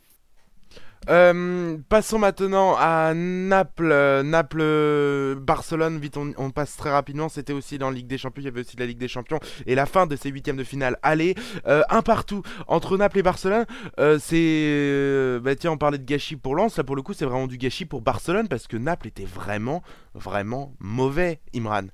Euh, 1.11 1.77
passons 1.91 2.19
maintenant 2.19 2.77
à 2.79 3.13
Naples, 3.15 4.23
Naples, 4.25 5.37
Barcelone. 5.39 5.99
Vite, 5.99 6.17
on, 6.17 6.51
passe 6.51 6.79
très 6.79 6.91
rapidement. 6.91 7.29
C'était 7.29 7.53
aussi 7.53 7.77
dans 7.77 7.91
la 7.91 7.97
Ligue 7.97 8.07
des 8.07 8.17
Champions. 8.17 8.41
Il 8.41 8.47
y 8.47 8.49
avait 8.49 8.61
aussi 8.61 8.79
la 8.79 8.87
Ligue 8.87 8.97
des 8.97 9.09
Champions 9.09 9.39
et 9.67 9.75
la 9.75 9.85
fin 9.85 10.07
de 10.07 10.17
ces 10.17 10.31
huitièmes 10.31 10.57
de 10.57 10.65
finale. 10.65 10.99
Allez, 11.03 11.35
euh, 11.67 11.83
un 11.91 12.01
partout 12.01 12.43
entre 12.69 12.97
Naples 12.97 13.19
et 13.19 13.23
Barcelone. 13.23 13.67
Euh, 14.01 14.19
c'est, 14.19 15.43
bah 15.43 15.55
tiens, 15.57 15.73
on 15.73 15.79
parlait 15.79 15.99
de 15.99 16.05
gâchis 16.05 16.37
pour 16.37 16.55
Lens. 16.55 16.79
Là, 16.79 16.85
pour 16.85 16.97
le 16.97 17.03
coup, 17.03 17.13
c'est 17.13 17.27
vraiment 17.27 17.47
du 17.47 17.59
gâchis 17.59 17.85
pour 17.85 18.01
Barcelone 18.01 18.49
parce 18.49 18.67
que 18.67 18.79
Naples 18.79 19.09
était 19.09 19.27
vraiment, 19.27 19.83
vraiment 20.15 20.75
mauvais. 20.81 21.41
Imran. 21.55 21.89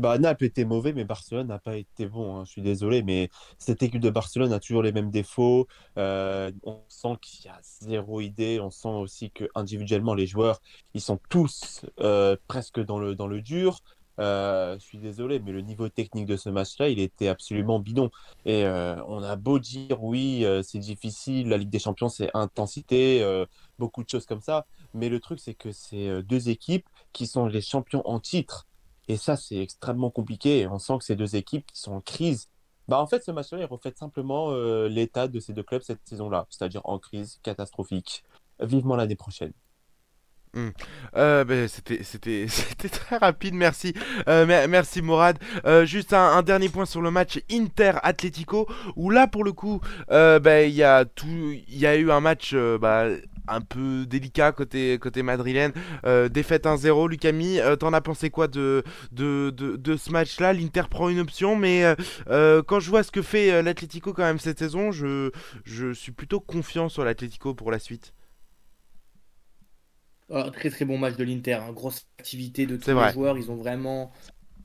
Bah, 0.00 0.18
Naples 0.18 0.44
était 0.46 0.64
mauvais, 0.64 0.92
mais 0.94 1.04
Barcelone 1.04 1.48
n'a 1.48 1.58
pas 1.58 1.76
été 1.76 2.06
bon. 2.06 2.36
hein. 2.38 2.44
Je 2.46 2.50
suis 2.52 2.62
désolé, 2.62 3.02
mais 3.02 3.28
cette 3.58 3.82
équipe 3.82 4.00
de 4.00 4.08
Barcelone 4.10 4.52
a 4.52 4.58
toujours 4.58 4.82
les 4.82 4.92
mêmes 4.92 5.10
défauts. 5.10 5.66
Euh, 5.98 6.50
on 6.64 6.80
sent 6.88 7.16
qu'il 7.20 7.44
y 7.44 7.48
a 7.48 7.58
zéro 7.62 8.20
idée. 8.22 8.60
On 8.60 8.70
sent 8.70 8.88
aussi 8.88 9.30
que 9.30 9.44
individuellement, 9.54 10.14
les 10.14 10.26
joueurs, 10.26 10.60
ils 10.94 11.02
sont 11.02 11.20
tous 11.28 11.84
euh, 12.00 12.36
presque 12.48 12.80
dans 12.80 12.98
le, 12.98 13.14
dans 13.14 13.26
le 13.26 13.42
dur. 13.42 13.80
Euh, 14.18 14.74
je 14.78 14.84
suis 14.84 14.98
désolé, 14.98 15.38
mais 15.38 15.52
le 15.52 15.60
niveau 15.60 15.88
technique 15.90 16.26
de 16.26 16.36
ce 16.36 16.48
match-là, 16.48 16.88
il 16.88 16.98
était 16.98 17.28
absolument 17.28 17.78
bidon. 17.78 18.10
Et 18.46 18.64
on 18.66 19.22
a 19.22 19.36
beau 19.36 19.58
dire, 19.58 20.02
oui, 20.02 20.46
c'est 20.62 20.78
difficile, 20.78 21.48
la 21.48 21.58
Ligue 21.58 21.70
des 21.70 21.78
Champions, 21.78 22.08
c'est 22.08 22.30
intensité, 22.34 23.22
beaucoup 23.78 24.02
de 24.02 24.08
choses 24.08 24.26
comme 24.26 24.40
ça. 24.42 24.66
Mais 24.94 25.08
le 25.08 25.20
truc, 25.20 25.40
c'est 25.40 25.54
que 25.54 25.72
c'est 25.72 26.22
deux 26.22 26.48
équipes 26.48 26.86
qui 27.12 27.26
sont 27.26 27.46
les 27.46 27.60
champions 27.62 28.02
en 28.06 28.20
titre. 28.20 28.66
Et 29.10 29.16
ça, 29.16 29.34
c'est 29.34 29.56
extrêmement 29.56 30.08
compliqué. 30.08 30.68
On 30.68 30.78
sent 30.78 30.98
que 30.98 31.04
ces 31.04 31.16
deux 31.16 31.34
équipes 31.34 31.66
qui 31.66 31.80
sont 31.80 31.94
en 31.94 32.00
crise. 32.00 32.48
Bah, 32.86 33.00
en 33.00 33.08
fait, 33.08 33.24
ce 33.24 33.32
match-là, 33.32 33.58
il 33.58 33.64
reflète 33.64 33.98
simplement 33.98 34.52
euh, 34.52 34.88
l'état 34.88 35.26
de 35.26 35.40
ces 35.40 35.52
deux 35.52 35.64
clubs 35.64 35.82
cette 35.82 35.98
saison-là, 36.04 36.46
c'est-à-dire 36.48 36.82
en 36.84 37.00
crise 37.00 37.40
catastrophique. 37.42 38.22
Vivement 38.60 38.94
l'année 38.94 39.16
prochaine. 39.16 39.52
Hmm. 40.54 40.68
Euh, 41.16 41.42
ben, 41.42 41.66
c'était, 41.66 42.46
très 42.88 43.16
rapide, 43.16 43.54
merci. 43.54 43.94
Euh, 44.28 44.46
mer- 44.46 44.68
merci 44.68 45.02
Morad. 45.02 45.40
Juste 45.86 46.12
un, 46.12 46.42
dernier 46.42 46.68
point 46.68 46.86
sur 46.86 47.02
le 47.02 47.10
match 47.10 47.40
Inter-Atlético, 47.50 48.68
où 48.94 49.10
là 49.10 49.26
pour 49.26 49.42
le 49.42 49.52
coup, 49.52 49.80
ben, 50.08 50.70
il 50.70 50.74
y 50.76 50.84
a 50.84 51.96
eu 51.96 52.10
un 52.12 52.20
match 52.20 52.54
bah, 52.54 53.08
un 53.50 53.60
peu 53.60 54.06
délicat 54.06 54.52
côté, 54.52 54.98
côté 54.98 55.22
madrilène. 55.22 55.72
Euh, 56.04 56.28
défaite 56.28 56.66
1-0, 56.66 57.08
Lucami, 57.08 57.58
euh, 57.58 57.76
t'en 57.76 57.92
as 57.92 58.00
pensé 58.00 58.30
quoi 58.30 58.48
de, 58.48 58.82
de, 59.12 59.50
de, 59.50 59.76
de 59.76 59.96
ce 59.96 60.10
match-là? 60.10 60.52
L'Inter 60.52 60.84
prend 60.88 61.08
une 61.08 61.20
option, 61.20 61.56
mais 61.56 61.94
euh, 62.28 62.62
quand 62.62 62.80
je 62.80 62.88
vois 62.90 63.02
ce 63.02 63.10
que 63.10 63.22
fait 63.22 63.62
l'Atlético 63.62 64.12
quand 64.12 64.22
même 64.22 64.38
cette 64.38 64.58
saison, 64.58 64.92
je, 64.92 65.30
je 65.64 65.92
suis 65.92 66.12
plutôt 66.12 66.40
confiant 66.40 66.88
sur 66.88 67.04
l'Atlético 67.04 67.54
pour 67.54 67.70
la 67.70 67.78
suite. 67.78 68.14
Ah, 70.32 70.48
très 70.52 70.70
très 70.70 70.84
bon 70.84 70.96
match 70.96 71.16
de 71.16 71.24
l'Inter, 71.24 71.54
hein. 71.54 71.72
grosse 71.72 72.06
activité 72.18 72.64
de 72.66 72.76
tous 72.76 72.90
les 72.90 73.12
joueurs. 73.12 73.36
Ils 73.36 73.50
ont 73.50 73.56
vraiment 73.56 74.12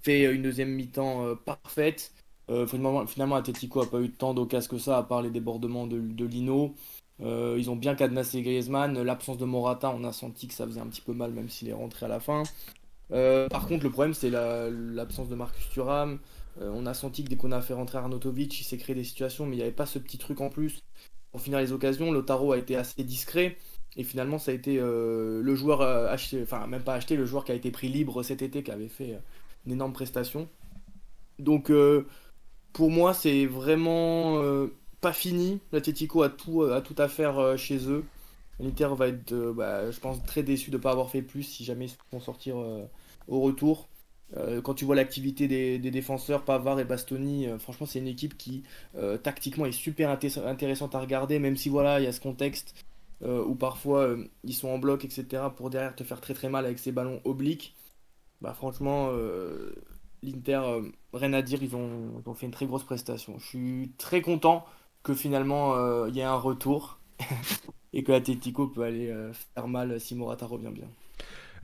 fait 0.04 0.32
une 0.32 0.44
deuxième 0.44 0.70
mi-temps 0.70 1.36
parfaite. 1.38 2.14
Finalement, 2.48 3.08
finalement, 3.08 3.36
Atletico 3.36 3.82
a 3.82 3.90
pas 3.90 4.00
eu 4.00 4.12
tant 4.12 4.36
d'occasions 4.36 4.70
que 4.70 4.78
ça, 4.78 5.00
à 5.00 5.04
part 5.04 5.24
les 5.24 5.32
débordements 5.32 5.88
de, 5.88 6.00
de 6.00 6.26
Lino. 6.26 6.76
Euh, 7.22 7.56
ils 7.58 7.70
ont 7.70 7.76
bien 7.76 7.96
cadenassé 7.96 8.42
Griezmann. 8.42 9.02
L'absence 9.02 9.38
de 9.38 9.46
Morata, 9.46 9.90
on 9.90 10.04
a 10.04 10.12
senti 10.14 10.48
que 10.48 10.54
ça 10.54 10.66
faisait 10.66 10.82
un 10.82 10.88
petit 10.88 11.02
peu 11.02 11.14
mal, 11.14 11.32
même 11.32 11.50
s'il 11.50 11.70
est 11.70 11.74
rentré 11.74 12.06
à 12.06 12.10
la 12.10 12.20
fin. 12.20 12.44
Euh, 13.12 13.48
par 13.50 13.68
contre, 13.68 13.84
le 13.84 13.92
problème, 13.92 14.14
c'est 14.14 14.30
la- 14.30 14.70
l'absence 14.70 15.30
de 15.30 15.36
Marcus 15.36 15.70
Thuram. 15.70 16.20
Euh, 16.62 16.72
on 16.74 16.86
a 16.86 16.94
senti 16.94 17.24
que 17.24 17.30
dès 17.30 17.36
qu'on 17.38 17.52
a 17.52 17.62
fait 17.62 17.74
rentrer 17.74 17.98
Arnautovic, 18.00 18.60
il 18.60 18.64
s'est 18.64 18.78
créé 18.78 18.96
des 18.96 19.04
situations, 19.04 19.46
mais 19.46 19.54
il 19.54 19.58
n'y 19.58 19.64
avait 19.64 19.72
pas 19.72 19.86
ce 19.86 20.00
petit 20.00 20.18
truc 20.18 20.42
en 20.42 20.50
plus. 20.50 20.84
pour 21.32 21.42
finir 21.42 21.60
les 21.60 21.74
occasions. 21.74 22.12
Lotaro 22.14 22.54
a 22.54 22.58
été 22.58 22.78
assez 22.78 23.04
discret. 23.04 23.58
Et 23.98 24.04
finalement, 24.06 24.40
ça 24.40 24.52
a 24.52 24.54
été 24.54 24.78
le 24.78 25.56
joueur 25.56 25.82
acheté, 25.82 26.42
enfin 26.44 26.66
même 26.68 26.84
pas 26.84 26.96
acheté, 26.96 27.16
le 27.18 27.26
joueur 27.26 27.44
qui 27.46 27.52
a 27.52 27.56
été 27.56 27.72
pris 27.72 27.90
libre 27.90 28.24
cet 28.24 28.42
été, 28.42 28.64
qui 28.64 28.72
avait 28.72 28.88
fait 28.88 29.20
une 29.66 29.74
énorme 29.74 29.94
prestation. 29.94 30.48
Donc 31.40 31.72
pour 32.74 32.92
moi, 32.92 33.14
c'est 33.14 33.46
vraiment 33.46 34.42
pas 35.06 35.14
fini. 35.14 35.60
L'Atletico 35.72 36.24
a 36.24 36.30
tout, 36.30 36.64
a 36.64 36.82
tout 36.82 36.96
à 36.98 37.08
faire 37.08 37.58
chez 37.58 37.90
eux. 37.90 38.04
L'Inter 38.60 38.90
va 38.98 39.08
être, 39.08 39.34
bah, 39.54 39.92
je 39.92 40.00
pense, 40.00 40.24
très 40.24 40.44
déçu 40.44 40.72
de 40.72 40.78
ne 40.78 40.82
pas 40.82 40.92
avoir 40.92 41.10
fait 41.10 41.22
plus 41.22 41.44
si 41.44 41.64
jamais 41.64 41.86
ils 41.86 41.90
se 41.90 41.96
font 42.10 42.20
sortir 42.20 42.56
au 43.28 43.42
retour. 43.42 43.88
Euh, 44.38 44.62
quand 44.62 44.74
tu 44.74 44.86
vois 44.86 44.96
l'activité 44.96 45.48
des, 45.48 45.92
défenseurs, 45.92 46.44
Pavard 46.44 46.80
et 46.80 46.86
Bastoni, 46.86 47.48
euh, 47.48 47.60
franchement, 47.60 47.86
c'est 47.86 48.00
une 48.00 48.08
équipe 48.08 48.38
qui 48.38 48.64
euh, 48.96 49.18
tactiquement 49.18 49.66
est 49.66 49.72
super 49.72 50.10
intéressante 50.10 50.96
à 50.96 51.00
regarder, 51.00 51.40
même 51.40 51.56
si 51.56 51.70
voilà, 51.70 52.00
il 52.00 52.04
y 52.04 52.08
a 52.08 52.12
ce 52.12 52.22
contexte 52.22 52.76
où 53.22 53.56
parfois 53.56 54.16
ils 54.44 54.54
sont 54.54 54.68
en 54.68 54.78
bloc, 54.78 55.04
etc., 55.04 55.44
pour 55.56 55.72
derrière 55.72 55.96
te 55.96 56.04
faire 56.04 56.22
très 56.22 56.36
très 56.36 56.50
mal 56.50 56.64
avec 56.66 56.78
ces 56.78 56.92
ballons 56.92 57.22
obliques. 57.24 57.74
Bah, 58.42 58.54
franchement, 58.54 59.10
l'Inter, 60.22 60.62
rien 61.14 61.34
à 61.34 61.42
dire, 61.42 61.64
ils 61.64 61.76
ont, 61.76 62.22
fait 62.36 62.46
une 62.46 62.52
très 62.52 62.68
grosse 62.68 62.84
prestation. 62.84 63.40
Je 63.40 63.46
suis 63.46 63.92
très 63.98 64.22
content 64.22 64.66
que 65.06 65.14
finalement 65.14 66.06
il 66.08 66.16
y 66.16 66.20
ait 66.20 66.24
un 66.24 66.36
retour 66.36 67.00
et 67.94 68.04
que 68.04 68.12
l'Atletico 68.12 68.68
peut 68.68 68.84
aller 68.84 69.14
faire 69.54 69.70
mal 69.70 70.00
si 70.02 70.16
Morata 70.16 70.46
revient 70.46 70.72
bien. 70.74 70.88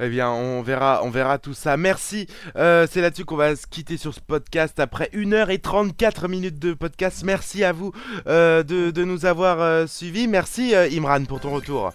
Eh 0.03 0.09
bien, 0.09 0.31
on 0.31 0.63
verra, 0.63 1.01
on 1.03 1.11
verra 1.11 1.38
tout 1.38 1.53
ça. 1.53 1.77
Merci. 1.77 2.26
Euh, 2.55 2.88
c'est 2.89 3.01
là-dessus 3.01 3.23
qu'on 3.23 3.35
va 3.35 3.55
se 3.55 3.68
quitter 3.68 3.97
sur 3.97 4.15
ce 4.15 4.19
podcast 4.19 4.80
après 4.80 5.11
1h34 5.13 6.27
minutes 6.27 6.57
de 6.57 6.73
podcast. 6.73 7.23
Merci 7.23 7.63
à 7.63 7.72
vous 7.72 7.91
euh, 8.26 8.63
de, 8.63 9.03
nous 9.03 9.26
avoir 9.27 9.61
euh, 9.61 9.85
suivis. 9.85 10.27
Merci 10.27 10.73
Imran 10.73 11.26
pour 11.26 11.39
ton 11.39 11.51
retour. 11.51 11.93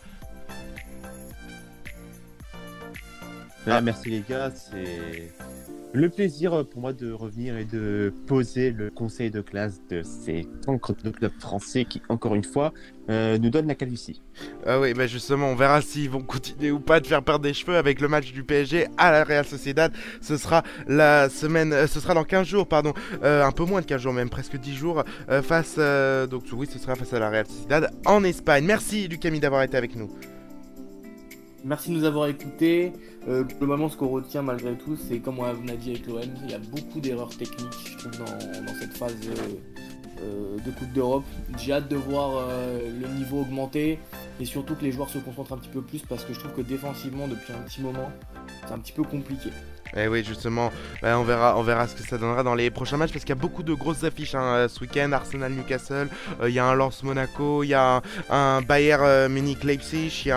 Ah. 3.66 3.80
Merci 3.80 4.10
les 4.10 4.22
gars, 4.28 4.52
c'est 4.52 5.32
le 5.96 6.10
plaisir 6.10 6.66
pour 6.68 6.82
moi 6.82 6.92
de 6.92 7.10
revenir 7.10 7.56
et 7.56 7.64
de 7.64 8.12
poser 8.26 8.70
le 8.70 8.90
conseil 8.90 9.30
de 9.30 9.40
classe 9.40 9.80
de 9.88 10.02
ces 10.02 10.46
cancres 10.66 10.94
de 11.02 11.08
clubs 11.08 11.32
français 11.40 11.86
qui, 11.86 12.02
encore 12.10 12.34
une 12.34 12.44
fois, 12.44 12.74
euh, 13.08 13.38
nous 13.38 13.48
donnent 13.48 13.66
la 13.66 13.74
calvitie. 13.74 14.22
Ah 14.66 14.78
oui, 14.78 14.92
bah 14.92 15.06
justement, 15.06 15.48
on 15.48 15.54
verra 15.54 15.80
s'ils 15.80 16.10
vont 16.10 16.20
continuer 16.20 16.70
ou 16.70 16.80
pas 16.80 17.00
de 17.00 17.06
faire 17.06 17.22
perdre 17.22 17.44
des 17.44 17.54
cheveux 17.54 17.76
avec 17.76 18.02
le 18.02 18.08
match 18.08 18.30
du 18.32 18.44
PSG 18.44 18.88
à 18.98 19.10
la 19.10 19.24
Real 19.24 19.46
Sociedad. 19.46 19.90
Ce 20.20 20.36
sera 20.36 20.64
la 20.86 21.30
semaine, 21.30 21.72
euh, 21.72 21.86
ce 21.86 21.98
sera 21.98 22.12
dans 22.12 22.24
15 22.24 22.46
jours, 22.46 22.68
pardon, 22.68 22.92
euh, 23.22 23.42
un 23.42 23.52
peu 23.52 23.64
moins 23.64 23.80
de 23.80 23.86
15 23.86 24.02
jours, 24.02 24.12
même 24.12 24.28
presque 24.28 24.58
10 24.58 24.74
jours, 24.74 25.02
face, 25.42 25.78
donc 26.28 26.42
oui, 26.52 26.68
ce 26.70 26.78
sera 26.78 26.94
face 26.94 27.14
à 27.14 27.18
la 27.18 27.30
Real 27.30 27.46
Sociedad 27.46 27.90
en 28.04 28.22
Espagne. 28.22 28.66
Merci 28.66 29.08
Lucami 29.08 29.40
d'avoir 29.40 29.62
été 29.62 29.78
avec 29.78 29.96
nous. 29.96 30.10
Merci 31.66 31.90
de 31.90 31.96
nous 31.96 32.04
avoir 32.04 32.28
écoutés. 32.28 32.92
Euh, 33.26 33.42
moment, 33.60 33.88
ce 33.88 33.96
qu'on 33.96 34.06
retient 34.06 34.40
malgré 34.40 34.78
tout, 34.78 34.96
c'est 34.96 35.18
comme 35.18 35.40
on 35.40 35.44
a 35.44 35.74
dit 35.74 35.90
avec 35.90 36.06
l'OM, 36.06 36.20
il 36.44 36.50
y 36.52 36.54
a 36.54 36.60
beaucoup 36.60 37.00
d'erreurs 37.00 37.36
techniques, 37.36 37.96
dans, 38.20 38.74
cette 38.78 38.96
phase 38.96 39.16
euh, 39.26 39.56
euh, 40.22 40.58
de 40.64 40.70
Coupe 40.70 40.92
d'Europe. 40.92 41.24
J'ai 41.58 41.72
hâte 41.72 41.88
de 41.88 41.96
voir 41.96 42.36
euh, 42.36 42.88
le 43.00 43.08
niveau 43.18 43.40
augmenter 43.40 43.98
et 44.38 44.44
surtout 44.44 44.76
que 44.76 44.84
les 44.84 44.92
joueurs 44.92 45.10
se 45.10 45.18
concentrent 45.18 45.54
un 45.54 45.58
petit 45.58 45.70
peu 45.70 45.82
plus 45.82 46.02
parce 46.02 46.24
que 46.24 46.32
je 46.32 46.38
trouve 46.38 46.52
que 46.52 46.60
défensivement, 46.60 47.26
depuis 47.26 47.52
un 47.52 47.62
petit 47.62 47.82
moment, 47.82 48.12
c'est 48.64 48.72
un 48.72 48.78
petit 48.78 48.92
peu 48.92 49.02
compliqué. 49.02 49.50
Et 49.94 50.02
eh 50.04 50.08
oui, 50.08 50.24
justement, 50.24 50.72
on, 51.02 51.22
verra, 51.22 51.58
on 51.58 51.62
verra 51.62 51.86
ce 51.86 51.94
que 51.94 52.02
ça 52.02 52.18
donnera 52.18 52.42
dans 52.42 52.54
les 52.54 52.70
prochains 52.70 52.96
matchs 52.96 53.12
parce 53.12 53.24
qu'il 53.24 53.34
y 53.34 53.38
a 53.38 53.40
beaucoup 53.40 53.62
de 53.62 53.72
grosses 53.72 54.04
affiches 54.04 54.34
hein, 54.34 54.42
euh, 54.42 54.68
ce 54.68 54.80
week-end. 54.80 55.12
Arsenal-Newcastle, 55.12 56.08
euh, 56.40 56.48
il 56.48 56.54
y 56.54 56.58
a 56.58 56.64
un 56.64 56.74
Lens-Monaco, 56.74 57.62
il 57.62 57.68
y 57.68 57.74
a 57.74 58.02
un, 58.30 58.62
Bayern 58.62 59.02
euh, 59.04 59.28
Munich-Leipzig, 59.28 60.30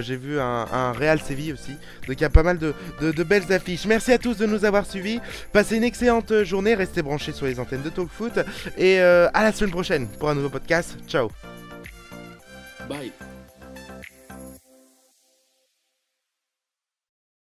j'ai 0.00 0.16
vu 0.16 0.40
un, 0.40 0.92
Real-Séville 0.92 1.52
aussi. 1.52 1.72
Donc 2.06 2.18
il 2.18 2.20
y 2.20 2.24
a 2.24 2.30
pas 2.30 2.42
mal 2.42 2.58
de, 2.58 2.74
belles 3.22 3.52
affiches. 3.52 3.86
Merci 3.86 4.12
à 4.12 4.18
tous 4.18 4.36
de 4.36 4.46
nous 4.46 4.64
avoir 4.64 4.86
suivis. 4.86 5.20
Passez 5.52 5.76
une 5.76 5.84
excellente 5.84 6.44
journée, 6.44 6.74
restez 6.74 7.02
branchés 7.02 7.32
sur 7.32 7.46
les 7.46 7.58
antennes 7.58 7.82
de 7.82 7.90
Talk 7.90 8.08
Foot 8.08 8.38
et 8.78 9.00
à 9.00 9.42
la 9.42 9.52
semaine 9.52 9.70
prochaine 9.70 10.06
pour 10.06 10.30
un 10.30 10.34
nouveau 10.34 10.50
podcast. 10.50 10.96
Ciao. 11.06 11.30
Bye. 12.88 13.33